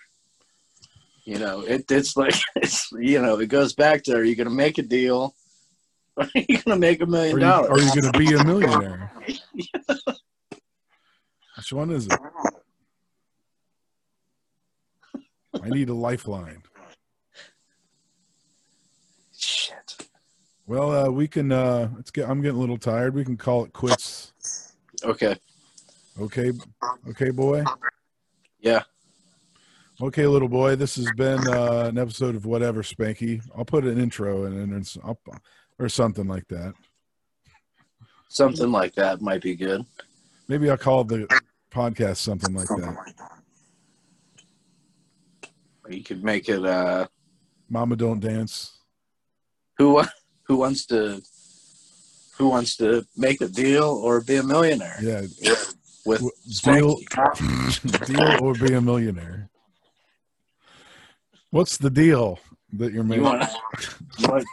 You 1.25 1.41
know, 1.41 1.63
it, 1.63 1.91
it's 1.91 2.17
like 2.17 2.37
it's 2.57 2.89
you 2.93 3.21
know, 3.21 3.41
it 3.41 3.49
goes 3.49 3.75
back 3.75 4.05
to 4.05 4.15
are 4.15 4.23
you 4.23 4.37
gonna 4.37 4.51
make 4.51 4.79
a 4.79 4.83
deal? 4.83 5.35
Or 6.17 6.25
are 6.37 6.41
you 6.49 6.59
gonna 6.59 6.79
make 6.79 7.01
a 7.01 7.07
million 7.07 7.35
you, 7.35 7.41
dollars? 7.41 7.71
are 7.71 7.81
you 7.81 8.01
going 8.01 8.13
to 8.13 8.19
be 8.21 8.33
a 8.35 8.45
millionaire? 8.45 9.11
Which 11.57 11.73
one 11.73 11.91
is 11.91 12.07
it? 12.07 12.21
I 15.61 15.69
need 15.71 15.89
a 15.89 15.95
lifeline. 15.95 16.63
Well, 20.67 20.91
uh, 20.91 21.11
we 21.11 21.29
can. 21.29 21.53
Uh, 21.53 21.91
let's 21.95 22.11
get. 22.11 22.29
I'm 22.29 22.43
getting 22.43 22.57
a 22.57 22.61
little 22.61 22.79
tired. 22.79 23.15
We 23.15 23.25
can 23.25 23.37
call 23.37 23.65
it 23.65 23.73
quits. 23.73 24.33
Okay. 25.05 25.37
Okay, 26.19 26.51
okay, 27.11 27.31
boy. 27.31 27.63
Yeah. 28.59 28.83
Okay, 30.01 30.27
little 30.27 30.49
boy. 30.49 30.75
This 30.77 30.97
has 30.97 31.11
been 31.13 31.47
uh, 31.47 31.85
an 31.89 31.99
episode 31.99 32.35
of 32.35 32.47
whatever 32.47 32.83
Spanky. 32.83 33.43
I'll 33.57 33.67
put 33.67 33.85
an 33.85 33.99
intro 33.99 34.45
in, 34.45 34.55
and 34.59 34.73
it's 34.73 34.97
up 35.05 35.19
or 35.79 35.89
something 35.89 36.27
like 36.27 36.49
that. 36.49 36.73
Something 38.29 38.73
like 38.73 38.95
that 38.95 39.21
might 39.21 39.43
be 39.43 39.55
good. 39.55 39.85
Maybe 40.49 40.71
I'll 40.71 40.79
call 40.79 41.05
the 41.05 41.29
podcast 41.71 42.17
something 42.17 42.55
like 42.55 42.69
that. 42.69 42.97
You 45.89 46.03
could 46.03 46.25
make 46.25 46.49
it 46.49 46.65
uh 46.65 47.07
Mama 47.69 47.97
don't 47.97 48.21
dance. 48.21 48.79
who 49.79 49.95
wa- 49.95 50.09
who 50.47 50.57
wants 50.57 50.87
to 50.87 51.23
who 52.39 52.49
wants 52.49 52.77
to 52.77 53.05
make 53.17 53.41
a 53.41 53.49
deal 53.49 53.85
or 53.85 54.21
be 54.21 54.37
a 54.37 54.43
millionaire 54.43 54.99
Yeah, 55.01 55.23
with 56.05 56.21
deal, 56.63 56.97
deal 58.07 58.45
or 58.45 58.55
be 58.55 58.75
a 58.75 58.81
millionaire. 58.81 59.49
What's 61.51 61.79
the 61.79 61.89
deal 61.91 62.39
that 62.75 62.93
you're 62.93 63.03
You 63.05 63.23
making? 63.23 63.25
you 63.25 64.29
want 64.29 64.45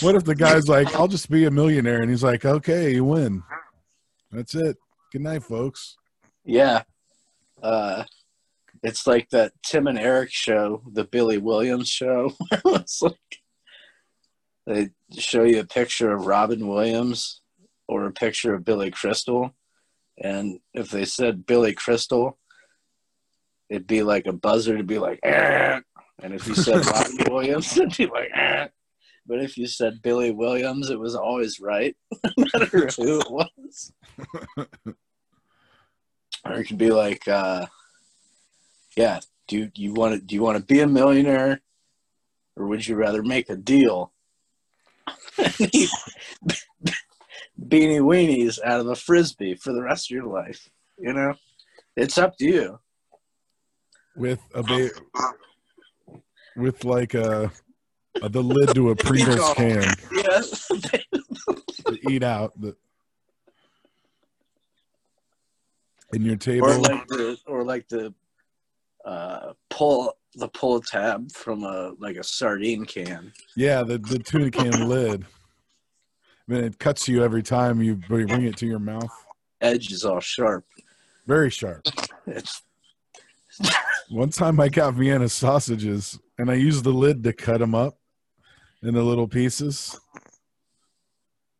What 0.00 0.14
if 0.16 0.24
the 0.24 0.34
guy's 0.34 0.68
like, 0.68 0.92
"I'll 0.94 1.08
just 1.08 1.30
be 1.30 1.44
a 1.44 1.50
millionaire," 1.50 2.00
and 2.02 2.10
he's 2.10 2.24
like, 2.24 2.44
"Okay, 2.44 2.94
you 2.94 3.04
win. 3.04 3.42
That's 4.32 4.54
it. 4.54 4.76
Good 5.12 5.22
night, 5.22 5.44
folks." 5.44 5.96
Yeah. 6.44 6.82
Uh, 7.62 8.04
it's 8.82 9.06
like 9.06 9.30
that 9.30 9.52
Tim 9.62 9.86
and 9.86 9.98
Eric 9.98 10.30
show, 10.32 10.82
the 10.92 11.04
Billy 11.04 11.38
Williams 11.38 11.88
show. 11.88 12.32
where 12.62 12.80
it's 12.80 13.00
like 13.00 13.14
they 14.66 14.90
show 15.16 15.44
you 15.44 15.60
a 15.60 15.66
picture 15.66 16.12
of 16.12 16.26
Robin 16.26 16.66
Williams 16.66 17.40
or 17.86 18.06
a 18.06 18.12
picture 18.12 18.54
of 18.54 18.64
Billy 18.64 18.90
Crystal, 18.90 19.54
and 20.22 20.60
if 20.72 20.90
they 20.90 21.04
said 21.04 21.46
Billy 21.46 21.74
Crystal, 21.74 22.38
it'd 23.68 23.86
be 23.86 24.02
like 24.02 24.26
a 24.26 24.32
buzzer 24.32 24.76
to 24.76 24.84
be 24.84 24.98
like, 24.98 25.20
"Eh." 25.22 25.80
and 26.22 26.34
if 26.34 26.46
you 26.46 26.54
said 26.54 26.84
Robin 26.86 27.32
Williams, 27.32 27.76
it'd 27.76 27.96
be 27.96 28.06
like, 28.06 28.30
"Eh." 28.34 28.68
but 29.26 29.42
if 29.42 29.56
you 29.56 29.66
said 29.66 30.02
Billy 30.02 30.30
Williams, 30.30 30.90
it 30.90 30.98
was 30.98 31.14
always 31.14 31.60
right, 31.60 31.96
no 32.36 32.46
matter 32.52 32.88
who 32.96 33.20
it 33.20 33.30
was. 33.30 33.92
or 36.44 36.52
it 36.54 36.64
could 36.64 36.78
be 36.78 36.90
like, 36.90 37.26
uh, 37.26 37.66
yeah, 38.96 39.20
do 39.48 39.58
you, 39.58 39.70
you 39.74 39.92
want 39.92 40.14
to 40.14 40.20
do 40.20 40.34
you 40.34 40.42
want 40.42 40.58
to 40.58 40.64
be 40.64 40.80
a 40.80 40.86
millionaire, 40.86 41.62
or 42.56 42.66
would 42.66 42.86
you 42.86 42.96
rather 42.96 43.22
make 43.22 43.48
a 43.48 43.56
deal? 43.56 44.12
Beanie 47.60 48.00
weenies 48.00 48.58
out 48.64 48.80
of 48.80 48.88
a 48.88 48.96
frisbee 48.96 49.54
for 49.54 49.72
the 49.72 49.82
rest 49.82 50.10
of 50.10 50.14
your 50.14 50.26
life. 50.26 50.68
You 50.98 51.12
know, 51.12 51.34
it's 51.96 52.18
up 52.18 52.36
to 52.38 52.44
you. 52.44 52.78
With 54.16 54.40
a 54.54 54.62
ba- 54.62 54.90
with 56.56 56.84
like 56.84 57.14
a, 57.14 57.50
a 58.22 58.28
the 58.28 58.42
lid 58.42 58.74
to 58.74 58.90
a 58.90 58.96
Pringles 59.04 59.54
can 59.54 59.82
Yes. 60.12 60.66
to 60.68 61.98
eat 62.10 62.22
out 62.22 62.52
the 62.60 62.76
in 66.12 66.22
your 66.24 66.36
table, 66.36 66.68
or 66.68 66.74
table. 66.74 66.82
like 66.94 67.06
the 67.08 67.38
or 67.46 67.64
like 67.64 67.88
the 67.88 68.14
uh, 69.04 69.52
pull 69.68 70.16
the 70.36 70.48
pull 70.48 70.80
tab 70.80 71.30
from 71.32 71.62
a 71.64 71.92
like 71.98 72.16
a 72.16 72.24
sardine 72.24 72.84
can. 72.84 73.32
Yeah, 73.56 73.82
the 73.82 73.98
the 73.98 74.18
tuna 74.18 74.50
can 74.50 74.88
lid. 74.88 75.24
I 76.48 76.52
mean, 76.52 76.64
it 76.64 76.78
cuts 76.78 77.08
you 77.08 77.24
every 77.24 77.42
time 77.42 77.82
you 77.82 77.96
bring 77.96 78.28
it 78.44 78.56
to 78.58 78.66
your 78.66 78.78
mouth. 78.78 79.10
Edge 79.60 79.90
is 79.92 80.04
all 80.04 80.20
sharp. 80.20 80.64
Very 81.26 81.48
sharp. 81.50 81.86
One 84.10 84.28
time 84.30 84.60
I 84.60 84.68
got 84.68 84.94
Vienna 84.94 85.28
sausages 85.28 86.18
and 86.38 86.50
I 86.50 86.54
used 86.54 86.84
the 86.84 86.90
lid 86.90 87.22
to 87.24 87.32
cut 87.32 87.60
them 87.60 87.74
up 87.74 87.96
into 88.82 89.02
little 89.02 89.28
pieces, 89.28 89.98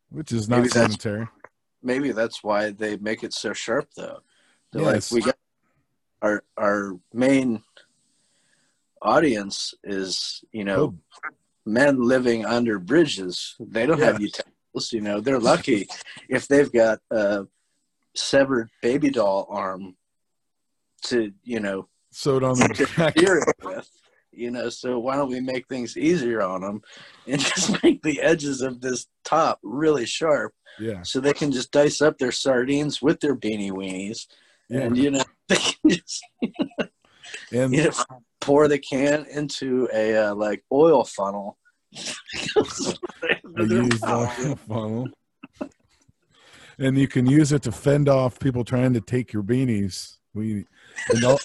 which 0.09 0.31
is 0.31 0.47
not 0.47 0.57
Maybe 0.57 0.69
that's- 0.69 0.91
sanitary. 0.91 1.27
maybe 1.81 2.11
that's 2.11 2.43
why 2.43 2.71
they 2.71 2.97
make 2.97 3.23
it 3.23 3.33
so 3.33 3.53
sharp 3.53 3.89
though. 3.95 4.19
They're 4.71 4.83
Yes. 4.83 5.11
like 5.11 5.23
we 5.23 5.25
got 5.25 5.37
our 6.21 6.43
our 6.57 6.99
main 7.13 7.63
audience 9.05 9.73
is 9.83 10.43
you 10.51 10.63
know 10.63 10.75
Oh, 10.75 10.95
men 11.65 12.01
living 12.01 12.45
under 12.45 12.79
bridges. 12.79 13.55
They 13.59 13.85
don't 13.85 13.99
have 13.99 14.21
utensils. 14.21 14.91
You 14.91 15.01
know, 15.01 15.19
they're 15.19 15.39
lucky 15.39 15.87
if 16.29 16.47
they've 16.47 16.71
got 16.71 16.99
a 17.11 17.45
severed 18.15 18.69
baby 18.81 19.09
doll 19.09 19.47
arm 19.49 19.95
to 21.03 21.31
you 21.43 21.59
know 21.59 21.87
sewed 22.11 22.43
on 22.43 22.57
the 22.57 22.89
back. 22.97 23.15
with. 23.63 23.89
You 24.31 24.51
know, 24.51 24.67
so 24.67 24.99
why 24.99 25.15
don't 25.15 25.29
we 25.29 25.39
make 25.39 25.67
things 25.69 25.95
easier 25.95 26.41
on 26.41 26.59
them 26.59 26.81
and 27.25 27.39
just 27.53 27.81
make 27.81 28.01
the 28.01 28.21
edges 28.21 28.61
of 28.61 28.81
this 28.81 29.07
top 29.23 29.59
really 29.63 30.05
sharp 30.05 30.53
Yeah, 30.77 31.03
so 31.03 31.21
they 31.21 31.31
can 31.31 31.53
just 31.53 31.71
dice 31.71 32.01
up 32.01 32.17
their 32.17 32.33
sardines 32.33 33.01
with 33.01 33.21
their 33.21 33.35
beanie 33.35 33.71
weenies 33.71 34.27
yeah. 34.69 34.81
and 34.81 34.97
you 34.97 35.11
know 35.11 35.23
they 35.47 35.55
can 35.55 35.89
just 35.89 36.21
And 37.51 37.73
you 37.73 37.85
know, 37.85 37.91
pour 38.45 38.67
the 38.67 38.77
can 38.77 39.25
into 39.25 39.89
a 39.91 40.15
uh, 40.15 40.35
like 40.35 40.63
oil 40.71 41.03
funnel. 41.03 41.57
oil 43.59 44.55
funnel. 44.67 45.07
And 46.77 46.97
you 46.97 47.07
can 47.07 47.25
use 47.25 47.51
it 47.51 47.63
to 47.63 47.71
fend 47.71 48.07
off 48.07 48.39
people 48.39 48.63
trying 48.63 48.93
to 48.93 49.01
take 49.01 49.33
your 49.33 49.41
beanies. 49.41 50.17
We 50.35 50.65
and, 51.09 51.23
al- 51.23 51.39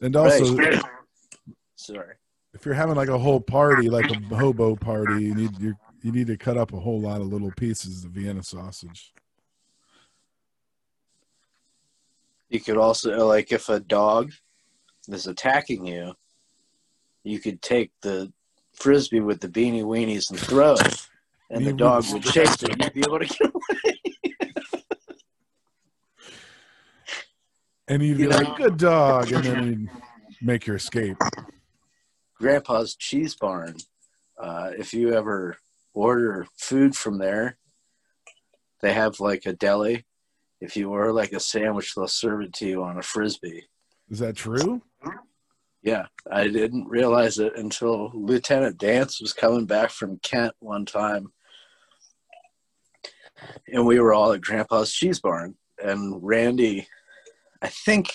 and 0.00 0.14
also 0.14 0.54
Right. 0.54 0.80
Sorry. 1.74 2.14
if 2.54 2.64
you're 2.64 2.74
having 2.74 2.94
like 2.94 3.08
a 3.08 3.18
whole 3.18 3.40
party, 3.40 3.90
like 3.90 4.10
a 4.10 4.36
hobo 4.36 4.76
party, 4.76 5.24
you 5.24 5.34
need 5.34 5.58
you 5.60 5.74
you 6.02 6.12
need 6.12 6.28
to 6.28 6.36
cut 6.36 6.56
up 6.56 6.72
a 6.72 6.78
whole 6.78 7.00
lot 7.00 7.20
of 7.20 7.26
little 7.26 7.50
pieces 7.56 8.04
of 8.04 8.12
Vienna 8.12 8.44
sausage. 8.44 9.12
You 12.48 12.60
could 12.60 12.76
also 12.76 13.26
like 13.26 13.50
if 13.50 13.68
a 13.68 13.80
dog 13.80 14.30
is 15.08 15.26
attacking 15.26 15.86
you, 15.86 16.14
you 17.22 17.38
could 17.38 17.60
take 17.62 17.90
the 18.02 18.32
frisbee 18.74 19.20
with 19.20 19.40
the 19.40 19.48
beanie 19.48 19.84
weenies 19.84 20.30
and 20.30 20.38
throw 20.38 20.74
it, 20.74 21.06
and 21.50 21.64
the 21.66 21.72
dog 21.72 22.04
would- 22.12 22.22
chase 22.22 22.62
it. 22.62 22.70
You'd 22.82 22.92
be 22.92 23.00
able 23.00 23.18
to 23.20 23.26
get 23.26 23.40
away. 23.40 24.00
And 27.86 28.02
you'd 28.02 28.16
be 28.16 28.22
You 28.24 28.28
know- 28.30 28.36
like, 28.38 28.56
"Good 28.56 28.76
dog," 28.78 29.30
and 29.30 29.44
then 29.44 29.66
you'd 29.66 29.90
make 30.40 30.66
your 30.66 30.76
escape. 30.76 31.18
Grandpa's 32.40 32.94
Cheese 32.96 33.34
Barn. 33.36 33.76
Uh, 34.38 34.72
if 34.76 34.92
you 34.94 35.12
ever 35.14 35.58
order 35.92 36.46
food 36.58 36.96
from 36.96 37.18
there, 37.18 37.58
they 38.80 38.92
have 38.92 39.20
like 39.20 39.46
a 39.46 39.52
deli. 39.52 40.04
If 40.60 40.76
you 40.76 40.90
order 40.90 41.12
like 41.12 41.32
a 41.32 41.40
sandwich, 41.40 41.94
they'll 41.94 42.08
serve 42.08 42.40
it 42.40 42.52
to 42.54 42.66
you 42.66 42.82
on 42.82 42.98
a 42.98 43.02
frisbee. 43.02 43.68
Is 44.10 44.18
that 44.18 44.36
true? 44.36 44.82
Yeah, 45.82 46.06
I 46.30 46.48
didn't 46.48 46.88
realize 46.88 47.38
it 47.38 47.56
until 47.56 48.10
Lieutenant 48.14 48.78
Dance 48.78 49.20
was 49.20 49.34
coming 49.34 49.66
back 49.66 49.90
from 49.90 50.18
Kent 50.22 50.54
one 50.60 50.86
time. 50.86 51.32
And 53.68 53.84
we 53.86 54.00
were 54.00 54.14
all 54.14 54.32
at 54.32 54.40
Grandpa's 54.40 54.92
Cheese 54.92 55.20
Barn. 55.20 55.56
And 55.82 56.18
Randy, 56.22 56.88
I 57.60 57.68
think 57.68 58.14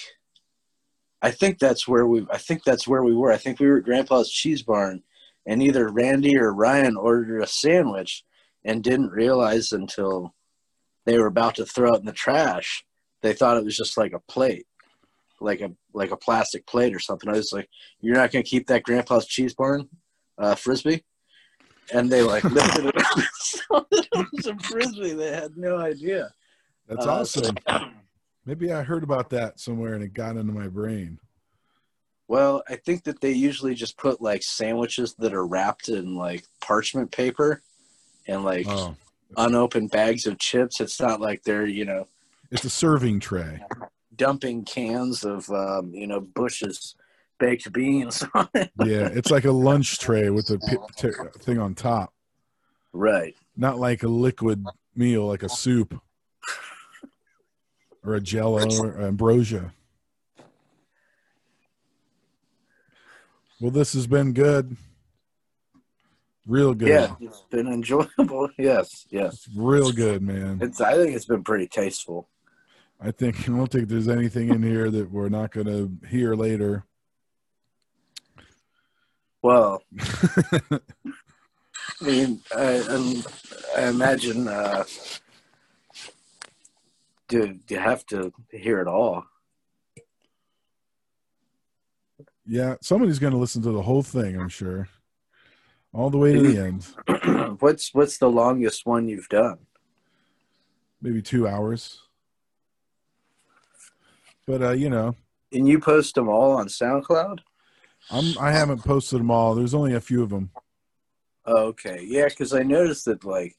I 1.21 1.31
think 1.31 1.59
that's 1.59 1.87
where 1.87 2.07
we 2.07 2.25
I 2.31 2.37
think 2.37 2.63
that's 2.63 2.87
where 2.87 3.03
we 3.03 3.13
were. 3.13 3.31
I 3.31 3.37
think 3.37 3.59
we 3.59 3.67
were 3.67 3.77
at 3.77 3.83
Grandpa's 3.83 4.31
Cheese 4.31 4.63
Barn 4.63 5.03
and 5.45 5.61
either 5.61 5.89
Randy 5.89 6.37
or 6.37 6.53
Ryan 6.53 6.95
ordered 6.95 7.41
a 7.41 7.47
sandwich 7.47 8.23
and 8.63 8.83
didn't 8.83 9.11
realize 9.11 9.71
until 9.71 10.33
they 11.05 11.17
were 11.17 11.27
about 11.27 11.55
to 11.55 11.65
throw 11.65 11.93
it 11.93 11.99
in 11.99 12.05
the 12.05 12.13
trash. 12.13 12.85
They 13.21 13.33
thought 13.33 13.57
it 13.57 13.65
was 13.65 13.77
just 13.77 13.97
like 13.97 14.13
a 14.13 14.19
plate. 14.19 14.67
Like 15.41 15.61
a 15.61 15.71
like 15.93 16.11
a 16.11 16.17
plastic 16.17 16.65
plate 16.67 16.93
or 16.95 16.99
something. 16.99 17.29
I 17.29 17.33
was 17.33 17.51
like, 17.53 17.69
You're 18.01 18.15
not 18.15 18.31
gonna 18.31 18.43
keep 18.43 18.67
that 18.67 18.83
Grandpa's 18.83 19.25
Cheese 19.25 19.53
Barn 19.53 19.87
uh, 20.37 20.55
frisbee? 20.55 21.03
And 21.93 22.09
they 22.09 22.21
like 22.21 22.43
lifted 22.43 22.85
it 22.85 22.95
up 22.97 23.85
it 23.91 24.27
was 24.31 24.47
a 24.47 24.55
frisbee. 24.59 25.13
They 25.13 25.31
had 25.31 25.57
no 25.57 25.77
idea. 25.77 26.31
That's 26.87 27.05
Uh, 27.05 27.11
awesome. 27.13 27.57
Maybe 28.45 28.71
I 28.71 28.83
heard 28.83 29.03
about 29.03 29.29
that 29.31 29.59
somewhere 29.59 29.93
and 29.95 30.03
it 30.03 30.13
got 30.13 30.37
into 30.37 30.53
my 30.53 30.67
brain. 30.67 31.19
Well, 32.27 32.61
I 32.69 32.75
think 32.75 33.03
that 33.05 33.21
they 33.21 33.31
usually 33.31 33.73
just 33.73 33.97
put 33.97 34.21
like 34.21 34.43
sandwiches 34.43 35.15
that 35.15 35.33
are 35.33 35.45
wrapped 35.45 35.89
in 35.89 36.15
like 36.15 36.45
parchment 36.61 37.11
paper 37.11 37.61
and 38.27 38.43
like 38.43 38.67
Oh, 38.69 38.95
unopened 39.37 39.89
bags 39.89 40.27
of 40.27 40.37
chips. 40.37 40.79
It's 40.79 41.01
not 41.01 41.19
like 41.19 41.41
they're, 41.43 41.65
you 41.65 41.85
know, 41.85 42.07
it's 42.51 42.65
a 42.65 42.69
serving 42.69 43.19
tray. 43.19 43.61
Dumping 44.23 44.65
cans 44.65 45.23
of, 45.23 45.49
um, 45.49 45.91
you 45.95 46.05
know, 46.05 46.19
Bush's 46.19 46.93
baked 47.39 47.71
beans 47.73 48.23
on 48.35 48.47
it. 48.53 48.69
Yeah, 48.85 49.07
it's 49.11 49.31
like 49.31 49.45
a 49.45 49.51
lunch 49.69 49.97
tray 49.97 50.29
with 50.29 50.51
a 50.51 50.59
thing 51.39 51.57
on 51.57 51.73
top, 51.73 52.13
Right. 52.93 53.35
not 53.57 53.79
like 53.79 54.03
a 54.03 54.07
liquid 54.07 54.63
meal, 54.95 55.25
like 55.25 55.41
a 55.41 55.49
soup 55.49 55.99
or 58.05 58.13
a 58.13 58.21
Jello 58.21 58.67
or 58.79 59.01
ambrosia. 59.01 59.73
Well, 63.61 63.71
this 63.71 63.93
has 63.93 64.07
been 64.07 64.33
good. 64.33 64.77
Real 66.47 66.73
good. 66.73 66.87
Yeah, 66.87 67.15
it's 67.21 67.43
been 67.49 67.67
enjoyable. 67.67 68.49
Yes, 68.57 69.05
yes. 69.09 69.47
Real 69.55 69.91
good, 69.91 70.21
man. 70.21 70.59
It's. 70.61 70.81
I 70.81 70.93
think 70.95 71.15
it's 71.15 71.25
been 71.25 71.43
pretty 71.43 71.67
tasteful. 71.67 72.27
I 72.99 73.11
think 73.11 73.39
I 73.49 73.53
don't 73.55 73.71
think 73.71 73.87
there's 73.89 74.07
anything 74.07 74.49
in 74.49 74.61
here 74.63 74.89
that 74.91 75.11
we're 75.11 75.29
not 75.29 75.51
going 75.51 75.67
to 75.67 76.07
hear 76.07 76.35
later. 76.35 76.85
Well, 79.41 79.81
I 80.01 80.79
mean, 82.01 82.41
I, 82.55 82.63
I'm- 82.89 83.23
I 83.77 83.87
imagine. 83.87 84.47
Uh, 84.47 84.83
do 87.29 87.57
you 87.69 87.77
have 87.77 88.05
to 88.07 88.33
hear 88.51 88.81
it 88.81 88.87
all? 88.87 89.23
yeah, 92.45 92.73
somebody's 92.81 93.19
going 93.19 93.31
to 93.31 93.37
listen 93.37 93.61
to 93.61 93.71
the 93.71 93.83
whole 93.83 94.01
thing, 94.01 94.35
I'm 94.39 94.49
sure. 94.49 94.89
All 95.93 96.09
the 96.09 96.17
way 96.17 96.33
to 96.33 96.41
the 96.41 96.57
end. 96.59 97.57
what's 97.61 97.93
What's 97.93 98.17
the 98.17 98.29
longest 98.29 98.87
one 98.87 99.07
you've 99.07 99.29
done? 99.29 99.59
Maybe 100.99 101.21
2 101.21 101.47
hours. 101.47 102.01
But 104.49 104.63
uh, 104.63 104.71
you 104.71 104.89
know, 104.89 105.15
And 105.51 105.67
you 105.67 105.79
post 105.79 106.15
them 106.15 106.27
all 106.27 106.53
on 106.53 106.67
SoundCloud? 106.67 107.37
I'm 108.09 108.35
I 108.39 108.51
haven't 108.51 108.83
posted 108.83 109.19
them 109.19 109.29
all. 109.29 109.53
There's 109.53 109.75
only 109.75 109.93
a 109.93 110.01
few 110.01 110.23
of 110.23 110.31
them. 110.31 110.49
Oh, 111.45 111.65
okay, 111.67 111.99
yeah, 112.03 112.25
because 112.27 112.51
I 112.55 112.63
noticed 112.63 113.05
that 113.05 113.23
like 113.23 113.55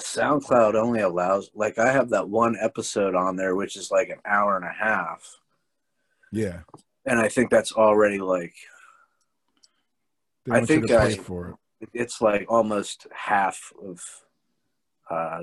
SoundCloud 0.00 0.74
only 0.74 0.98
allows 1.00 1.48
like 1.54 1.78
I 1.78 1.92
have 1.92 2.08
that 2.10 2.28
one 2.28 2.56
episode 2.60 3.14
on 3.14 3.36
there, 3.36 3.54
which 3.54 3.76
is 3.76 3.92
like 3.92 4.08
an 4.08 4.18
hour 4.26 4.56
and 4.56 4.64
a 4.64 4.72
half, 4.72 5.22
Yeah. 6.32 6.62
and 7.06 7.20
I 7.20 7.28
think 7.28 7.50
that's 7.50 7.70
already 7.70 8.18
like 8.18 8.54
I 10.50 10.64
think 10.64 10.90
I- 10.90 11.14
for 11.14 11.50
it. 11.80 11.88
it's 11.92 12.20
like 12.20 12.46
almost 12.48 13.06
half 13.14 13.72
of 13.80 14.02
uh, 15.08 15.42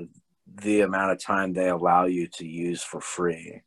the 0.56 0.82
amount 0.82 1.12
of 1.12 1.18
time 1.18 1.54
they 1.54 1.70
allow 1.70 2.04
you 2.04 2.26
to 2.34 2.46
use 2.46 2.82
for 2.82 3.00
free. 3.00 3.62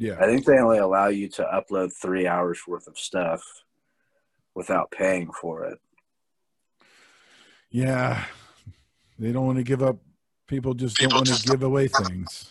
Yeah. 0.00 0.16
I 0.18 0.24
think 0.24 0.46
they 0.46 0.58
only 0.58 0.78
allow 0.78 1.08
you 1.08 1.28
to 1.28 1.42
upload 1.44 1.92
three 1.92 2.26
hours 2.26 2.62
worth 2.66 2.86
of 2.86 2.98
stuff 2.98 3.42
without 4.54 4.90
paying 4.90 5.30
for 5.30 5.64
it. 5.66 5.78
Yeah. 7.70 8.24
They 9.18 9.30
don't 9.30 9.44
want 9.44 9.58
to 9.58 9.62
give 9.64 9.82
up 9.82 9.98
people 10.46 10.72
just 10.72 10.96
don't 10.96 11.12
want 11.12 11.26
to 11.26 11.46
give 11.48 11.62
away 11.62 11.86
things. 11.86 12.50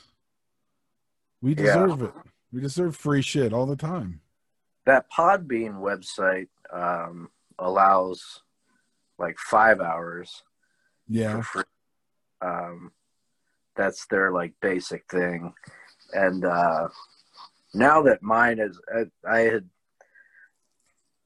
We 1.42 1.56
Yeah. 1.56 1.64
deserve 1.64 2.04
it. 2.04 2.14
We 2.54 2.62
deserve 2.62 2.96
free 2.96 3.24
shit 3.24 3.52
all 3.52 3.66
the 3.66 3.76
time. 3.76 4.22
That 4.86 5.12
Podbean 5.12 5.74
website 5.82 6.50
um, 6.72 7.32
allows 7.58 8.44
like 9.18 9.40
five 9.40 9.82
hours 9.82 10.44
Yeah. 11.08 11.38
for 11.38 11.44
free. 11.44 11.64
Um, 12.42 12.92
that's 13.76 14.06
their 14.06 14.32
like 14.32 14.54
basic 14.62 15.10
thing. 15.10 15.54
And 16.14 16.46
uh, 16.46 16.90
now 17.74 18.02
that 18.04 18.24
mine 18.24 18.60
is, 18.60 18.80
I, 18.94 19.06
I 19.30 19.40
had 19.42 19.70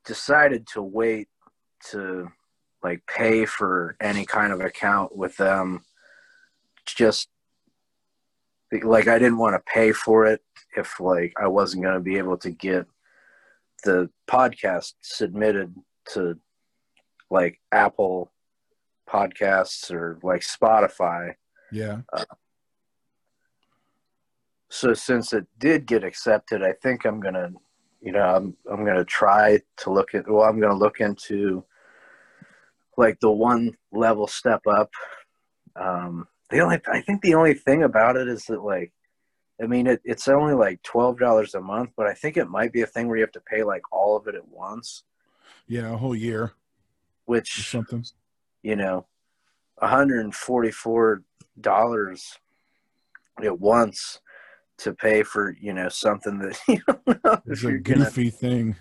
decided 0.06 0.68
to 0.74 0.82
wait 0.82 1.30
to 1.92 2.30
like 2.84 3.06
pay 3.08 3.46
for 3.46 3.96
any 4.02 4.26
kind 4.26 4.52
of 4.52 4.60
account 4.60 5.16
with 5.16 5.38
them. 5.38 5.84
Just 6.86 7.30
like 8.84 9.08
I 9.08 9.20
didn't 9.20 9.38
want 9.38 9.56
to 9.56 9.72
pay 9.72 9.92
for 9.92 10.26
it 10.26 10.42
if 10.76 11.00
like 11.00 11.34
I 11.42 11.48
wasn't 11.48 11.84
going 11.84 11.96
to 11.96 12.02
be 12.02 12.18
able 12.18 12.38
to 12.38 12.50
get 12.50 12.88
the 13.84 14.10
podcast 14.30 14.94
submitted 15.02 15.74
to 16.14 16.40
like 17.30 17.60
Apple 17.72 18.32
podcasts 19.10 19.92
or 19.92 20.20
like 20.24 20.42
Spotify. 20.42 21.36
Yeah. 21.72 22.02
Uh, 22.12 22.26
so 24.74 24.94
since 24.96 25.34
it 25.34 25.46
did 25.60 25.86
get 25.86 26.04
accepted, 26.04 26.64
I 26.64 26.74
think 26.74 27.06
I'm 27.06 27.20
gonna, 27.20 27.52
you 28.02 28.12
know, 28.12 28.36
I'm 28.36 28.58
I'm 28.72 28.84
gonna 28.84 29.06
try 29.06 29.60
to 29.78 29.92
look 29.92 30.16
at. 30.16 30.28
Well, 30.28 30.50
I'm 30.50 30.60
gonna 30.60 30.74
look 30.76 31.00
into 31.00 31.64
like 32.98 33.20
the 33.20 33.30
one 33.30 33.78
level 33.92 34.26
step 34.26 34.62
up. 34.68 34.90
Um, 35.76 36.28
the 36.50 36.62
only 36.62 36.82
I 36.92 37.02
think 37.02 37.22
the 37.22 37.36
only 37.36 37.54
thing 37.54 37.84
about 37.84 38.18
it 38.18 38.28
is 38.28 38.46
that 38.46 38.64
like, 38.64 38.92
I 39.62 39.68
mean, 39.68 39.86
it, 39.86 40.02
it's 40.04 40.28
only 40.28 40.56
like 40.56 40.82
twelve 40.82 41.20
dollars 41.20 41.54
a 41.54 41.62
month, 41.62 41.92
but 41.96 42.08
I 42.08 42.16
think 42.16 42.36
it 42.36 42.50
might 42.50 42.74
be 42.74 42.82
a 42.82 42.88
thing 42.88 43.08
where 43.08 43.18
you 43.18 43.24
have 43.24 43.32
to 43.34 43.42
pay 43.42 43.62
like 43.64 43.84
all 43.92 44.18
of 44.18 44.26
it 44.28 44.34
at 44.34 44.48
once, 44.48 45.04
Yeah, 45.68 45.94
a 45.94 45.98
whole 45.98 46.16
year 46.16 46.42
or 46.44 46.54
which 47.26 47.70
something. 47.70 48.04
you 48.64 48.76
know, 48.76 49.06
$144 49.84 51.22
at 53.44 53.60
once 53.60 54.20
to 54.80 54.94
pay 54.94 55.24
for, 55.24 55.56
you 55.60 55.74
know, 55.74 55.90
something 55.90 56.40
that 56.40 56.60
you 56.68 56.80
don't 56.88 57.24
know 57.24 57.42
It's 57.46 57.64
a 57.64 57.70
you're 57.70 57.80
gonna, 57.80 58.06
goofy 58.06 58.30
thing. 58.30 58.76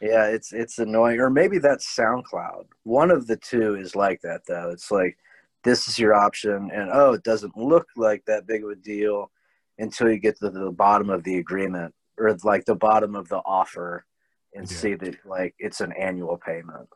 yeah, 0.00 0.26
it's, 0.26 0.52
it's 0.52 0.78
annoying. 0.78 1.20
Or 1.20 1.30
maybe 1.30 1.58
that's 1.58 1.96
SoundCloud. 1.96 2.66
One 2.82 3.10
of 3.10 3.26
the 3.26 3.36
two 3.36 3.76
is 3.76 3.94
like 3.96 4.20
that 4.22 4.42
though. 4.46 4.70
It's 4.70 4.90
like, 4.90 5.16
this 5.64 5.88
is 5.88 5.98
your 5.98 6.14
option. 6.14 6.70
And 6.72 6.90
oh, 6.92 7.12
it 7.14 7.24
doesn't 7.24 7.56
look 7.56 7.86
like 7.96 8.24
that 8.26 8.46
big 8.46 8.64
of 8.64 8.70
a 8.70 8.76
deal 8.76 9.30
until 9.78 10.10
you 10.10 10.18
get 10.18 10.38
to 10.38 10.50
the 10.50 10.70
bottom 10.70 11.10
of 11.10 11.24
the 11.24 11.38
agreement 11.38 11.94
or 12.18 12.34
like 12.44 12.64
the 12.64 12.74
bottom 12.74 13.14
of 13.14 13.28
the 13.28 13.38
offer 13.44 14.04
and 14.54 14.70
Yeah. 14.70 14.76
see 14.76 14.94
that 14.94 15.16
like 15.26 15.54
it's 15.58 15.80
an 15.80 15.92
annual 15.92 16.36
payment. 16.38 16.88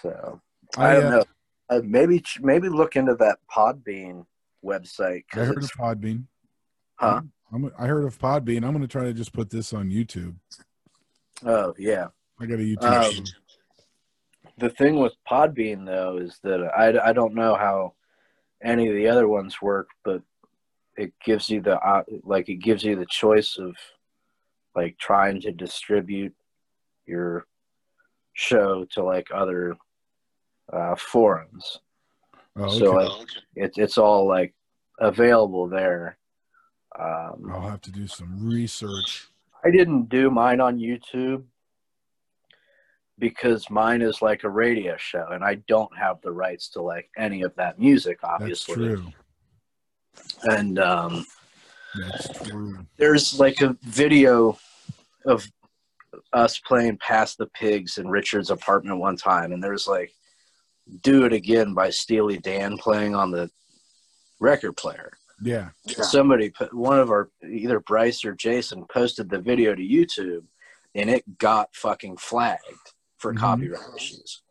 So 0.00 0.40
I, 0.76 0.94
don't 0.94 1.04
uh, 1.06 1.10
know. 1.10 1.24
Uh, 1.68 1.80
maybe 1.84 2.22
maybe 2.40 2.68
look 2.68 2.96
into 2.96 3.14
that 3.16 3.38
Podbean 3.54 4.24
website. 4.64 5.24
I 5.34 5.38
heard 5.40 5.58
of 5.58 5.64
it's, 5.64 5.72
Podbean. 5.76 6.24
Huh? 7.00 7.22
I'm, 7.52 7.72
I 7.78 7.86
heard 7.86 8.04
of 8.04 8.18
Podbean. 8.18 8.64
I'm 8.64 8.72
going 8.72 8.82
to 8.82 8.88
try 8.88 9.04
to 9.04 9.12
just 9.12 9.32
put 9.32 9.50
this 9.50 9.72
on 9.72 9.90
YouTube. 9.90 10.34
Oh 11.44 11.74
yeah. 11.78 12.08
I 12.38 12.46
got 12.46 12.60
a 12.60 12.62
YouTube. 12.62 13.18
Um. 13.18 13.24
The 14.58 14.70
thing 14.70 14.98
with 14.98 15.14
Podbean 15.28 15.86
though 15.86 16.18
is 16.18 16.38
that 16.42 16.60
I, 16.60 17.10
I 17.10 17.12
don't 17.12 17.34
know 17.34 17.54
how 17.54 17.94
any 18.62 18.88
of 18.88 18.94
the 18.94 19.08
other 19.08 19.26
ones 19.26 19.62
work, 19.62 19.88
but 20.04 20.22
it 20.96 21.14
gives 21.24 21.48
you 21.48 21.62
the 21.62 21.78
uh, 21.80 22.02
like 22.24 22.48
it 22.50 22.56
gives 22.56 22.84
you 22.84 22.94
the 22.94 23.06
choice 23.06 23.56
of 23.58 23.74
like 24.76 24.98
trying 24.98 25.40
to 25.40 25.52
distribute 25.52 26.34
your 27.06 27.46
show 28.34 28.84
to 28.92 29.02
like 29.02 29.28
other 29.34 29.76
uh, 30.72 30.94
forums. 30.96 31.80
Oh, 32.56 32.64
okay. 32.64 32.78
So 32.78 32.92
like, 32.92 33.28
it's 33.56 33.78
it's 33.78 33.98
all 33.98 34.28
like 34.28 34.54
available 34.98 35.68
there. 35.68 36.18
Um, 37.00 37.50
I'll 37.50 37.68
have 37.68 37.80
to 37.82 37.92
do 37.92 38.06
some 38.06 38.46
research. 38.46 39.28
I 39.64 39.70
didn't 39.70 40.08
do 40.08 40.30
mine 40.30 40.60
on 40.60 40.78
YouTube 40.78 41.44
because 43.18 43.70
mine 43.70 44.02
is 44.02 44.22
like 44.22 44.44
a 44.44 44.50
radio 44.50 44.96
show, 44.96 45.26
and 45.30 45.44
I 45.44 45.56
don't 45.68 45.96
have 45.96 46.20
the 46.22 46.32
rights 46.32 46.68
to 46.70 46.82
like 46.82 47.08
any 47.16 47.42
of 47.42 47.54
that 47.56 47.78
music, 47.78 48.18
obviously. 48.22 48.88
That's 48.88 49.00
true. 49.00 49.12
And 50.44 50.78
um, 50.78 51.26
That's 51.98 52.28
true. 52.48 52.78
there's 52.96 53.38
like 53.38 53.60
a 53.60 53.76
video 53.82 54.58
of 55.26 55.46
us 56.32 56.58
playing 56.58 56.98
"Pass 56.98 57.36
the 57.36 57.46
Pigs" 57.46 57.98
in 57.98 58.08
Richard's 58.08 58.50
apartment 58.50 58.98
one 58.98 59.16
time, 59.16 59.52
and 59.52 59.62
there's 59.62 59.86
like 59.86 60.12
"Do 61.02 61.24
It 61.24 61.32
Again" 61.32 61.74
by 61.74 61.90
Steely 61.90 62.38
Dan 62.38 62.76
playing 62.78 63.14
on 63.14 63.30
the 63.30 63.50
record 64.40 64.76
player. 64.76 65.12
Yeah. 65.42 65.70
somebody 65.86 66.50
put 66.50 66.74
one 66.74 66.98
of 66.98 67.10
our 67.10 67.30
either 67.48 67.80
Bryce 67.80 68.24
or 68.24 68.34
Jason 68.34 68.84
posted 68.92 69.30
the 69.30 69.38
video 69.40 69.74
to 69.74 69.82
YouTube 69.82 70.44
and 70.94 71.08
it 71.08 71.38
got 71.38 71.74
fucking 71.74 72.16
flagged 72.18 72.60
for 73.16 73.32
Mhm. 73.32 73.38
copyright 73.38 73.94
issues, 73.96 74.42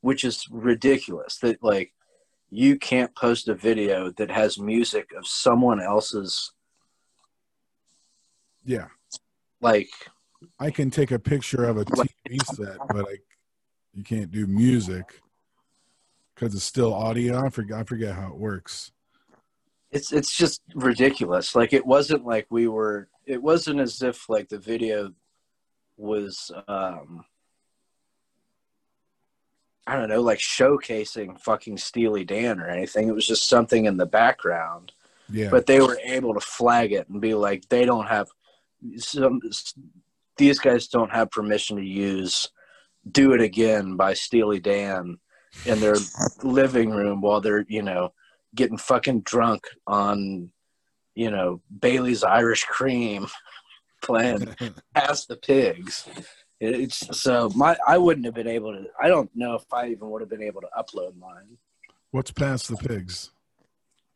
which 0.00 0.24
is 0.24 0.46
ridiculous 0.50 1.38
that 1.38 1.62
like 1.62 1.94
you 2.50 2.78
can't 2.78 3.14
post 3.14 3.48
a 3.48 3.54
video 3.54 4.10
that 4.12 4.30
has 4.30 4.58
music 4.58 5.10
of 5.16 5.26
someone 5.26 5.80
else's 5.80 6.52
Yeah. 8.64 8.88
like 9.60 9.88
I 10.60 10.70
can 10.70 10.90
take 10.90 11.10
a 11.10 11.18
picture 11.18 11.64
of 11.64 11.78
a 11.78 11.84
TV 11.84 12.38
set, 12.54 12.76
but 12.88 13.06
I, 13.08 13.18
you 13.92 14.04
can't 14.04 14.30
do 14.30 14.46
music 14.46 15.20
because 16.34 16.54
it's 16.54 16.62
still 16.64 16.94
audio. 16.94 17.44
I 17.44 17.48
forget, 17.50 17.78
I 17.78 17.82
forget 17.82 18.14
how 18.14 18.28
it 18.28 18.36
works. 18.36 18.92
It's 19.90 20.12
it's 20.12 20.36
just 20.36 20.62
ridiculous. 20.74 21.54
Like 21.54 21.72
it 21.72 21.86
wasn't 21.86 22.26
like 22.26 22.46
we 22.50 22.68
were 22.68 23.08
it 23.26 23.42
wasn't 23.42 23.80
as 23.80 24.02
if 24.02 24.28
like 24.28 24.48
the 24.48 24.58
video 24.58 25.12
was 25.96 26.50
um 26.68 27.24
i 29.84 29.96
don't 29.96 30.08
know 30.08 30.20
like 30.20 30.38
showcasing 30.38 31.36
fucking 31.40 31.76
steely 31.76 32.24
dan 32.24 32.60
or 32.60 32.68
anything. 32.68 33.08
It 33.08 33.14
was 33.14 33.26
just 33.26 33.48
something 33.48 33.86
in 33.86 33.96
the 33.96 34.06
background. 34.06 34.92
Yeah. 35.30 35.50
but 35.50 35.66
they 35.66 35.82
were 35.82 35.98
able 36.04 36.32
to 36.32 36.40
flag 36.40 36.92
it 36.92 37.06
and 37.10 37.20
be 37.20 37.34
like 37.34 37.68
they 37.68 37.84
don't 37.84 38.06
have 38.06 38.28
some 38.96 39.40
these 40.38 40.58
guys 40.58 40.88
don't 40.88 41.10
have 41.10 41.30
permission 41.30 41.76
to 41.76 41.84
use 41.84 42.48
do 43.10 43.32
it 43.32 43.40
again 43.42 43.96
by 43.96 44.14
steely 44.14 44.58
dan 44.58 45.18
in 45.66 45.80
their 45.80 45.96
living 46.42 46.88
room 46.88 47.20
while 47.20 47.42
they're 47.42 47.66
you 47.68 47.82
know 47.82 48.10
getting 48.54 48.78
fucking 48.78 49.20
drunk 49.20 49.66
on 49.86 50.50
you 51.14 51.30
know 51.30 51.60
bailey's 51.80 52.24
irish 52.24 52.64
cream 52.64 53.26
playing 54.02 54.48
pass 54.94 55.26
the 55.26 55.36
pigs 55.36 56.08
it's 56.60 57.20
so 57.20 57.50
my 57.54 57.76
i 57.86 57.96
wouldn't 57.98 58.26
have 58.26 58.34
been 58.34 58.48
able 58.48 58.72
to 58.72 58.84
i 59.00 59.08
don't 59.08 59.30
know 59.34 59.54
if 59.54 59.64
i 59.72 59.86
even 59.88 60.10
would 60.10 60.20
have 60.20 60.30
been 60.30 60.42
able 60.42 60.60
to 60.60 60.68
upload 60.76 61.16
mine 61.16 61.56
What's 62.10 62.30
pass 62.30 62.66
the 62.66 62.76
pigs? 62.76 63.30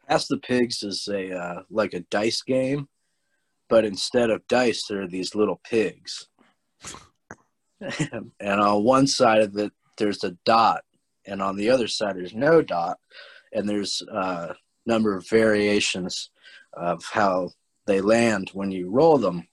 Pass 0.08 0.26
the 0.26 0.38
Pigs 0.38 0.82
is 0.82 1.06
a 1.08 1.36
uh, 1.36 1.62
like 1.70 1.92
a 1.92 2.00
dice 2.00 2.40
game, 2.42 2.88
but 3.68 3.84
instead 3.84 4.30
of 4.30 4.46
dice, 4.48 4.86
there 4.86 5.02
are 5.02 5.08
these 5.08 5.34
little 5.34 5.60
pigs. 5.62 6.28
and 7.80 8.30
on 8.60 8.84
one 8.84 9.06
side 9.06 9.42
of 9.42 9.56
it, 9.58 9.72
there's 9.98 10.24
a 10.24 10.36
dot, 10.46 10.84
and 11.26 11.42
on 11.42 11.56
the 11.56 11.68
other 11.68 11.86
side, 11.86 12.16
there's 12.16 12.34
no 12.34 12.62
dot, 12.62 12.98
and 13.52 13.68
there's 13.68 14.02
a 14.02 14.54
number 14.86 15.16
of 15.16 15.28
variations 15.28 16.30
of 16.72 17.04
how 17.04 17.50
they 17.86 18.00
land 18.00 18.50
when 18.54 18.70
you 18.70 18.90
roll 18.90 19.18
them. 19.18 19.46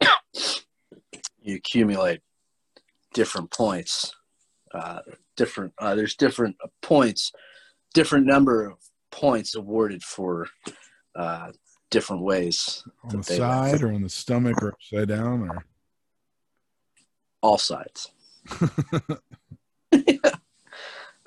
you 1.42 1.56
accumulate 1.56 2.20
different 3.12 3.50
points. 3.50 4.14
Uh, 4.72 5.00
different. 5.36 5.72
Uh, 5.78 5.94
there's 5.94 6.16
different 6.16 6.56
points, 6.82 7.32
different 7.92 8.26
number 8.26 8.66
of 8.66 8.78
points 9.10 9.54
awarded 9.54 10.02
for 10.02 10.48
uh, 11.14 11.52
different 11.90 12.22
ways. 12.22 12.82
On 13.04 13.10
the 13.10 13.16
that 13.18 13.26
they 13.26 13.36
side 13.36 13.82
or 13.82 13.92
on 13.92 14.02
the 14.02 14.08
stomach 14.08 14.60
or 14.62 14.72
upside 14.72 15.08
down 15.08 15.48
or 15.48 15.64
all 17.40 17.58
sides. 17.58 18.10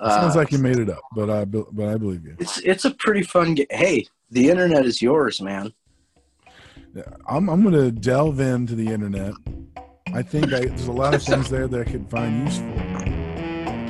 sounds 0.00 0.36
uh, 0.36 0.38
like 0.38 0.52
you 0.52 0.58
uh, 0.58 0.62
made 0.62 0.78
it 0.78 0.90
up, 0.90 1.02
but 1.14 1.30
I 1.30 1.44
but 1.44 1.88
I 1.88 1.96
believe 1.96 2.24
you. 2.24 2.36
It's 2.38 2.58
it's 2.58 2.84
a 2.84 2.90
pretty 2.92 3.22
fun 3.22 3.54
game. 3.54 3.66
Hey, 3.70 4.06
the 4.30 4.48
internet 4.50 4.86
is 4.86 5.02
yours, 5.02 5.40
man. 5.40 5.72
I'm 7.28 7.48
I'm 7.48 7.62
gonna 7.62 7.90
delve 7.90 8.40
into 8.40 8.74
the 8.74 8.86
internet. 8.88 9.32
I 10.14 10.22
think 10.22 10.52
I, 10.52 10.60
there's 10.60 10.86
a 10.86 10.92
lot 10.92 11.14
of 11.14 11.22
things 11.22 11.50
there 11.50 11.68
that 11.68 11.80
I 11.80 11.84
could 11.84 12.08
find 12.08 12.46
useful. 12.46 12.72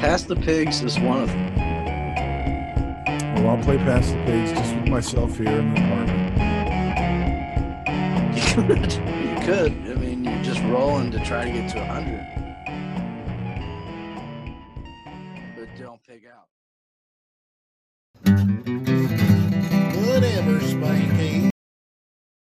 Pass 0.00 0.22
the 0.24 0.36
pigs 0.36 0.82
is 0.82 0.98
one 0.98 1.22
of 1.22 1.28
them. 1.28 1.54
Well, 3.34 3.50
I'll 3.50 3.62
play 3.62 3.78
Pass 3.78 4.10
the 4.10 4.22
Pigs 4.24 4.50
just 4.52 4.74
with 4.74 4.88
myself 4.88 5.36
here 5.36 5.48
in 5.48 5.74
the 5.74 5.80
apartment. 5.80 6.28
You 8.38 8.64
could. 8.64 8.92
You 8.92 9.36
could. 9.46 9.72
I 9.72 9.94
mean, 9.94 10.24
you're 10.24 10.42
just 10.42 10.60
rolling 10.64 11.12
to 11.12 11.20
try 11.24 11.44
to 11.44 11.50
get 11.52 11.70
to 11.70 11.78
100. 11.78 12.37
Spanky. 18.24 18.57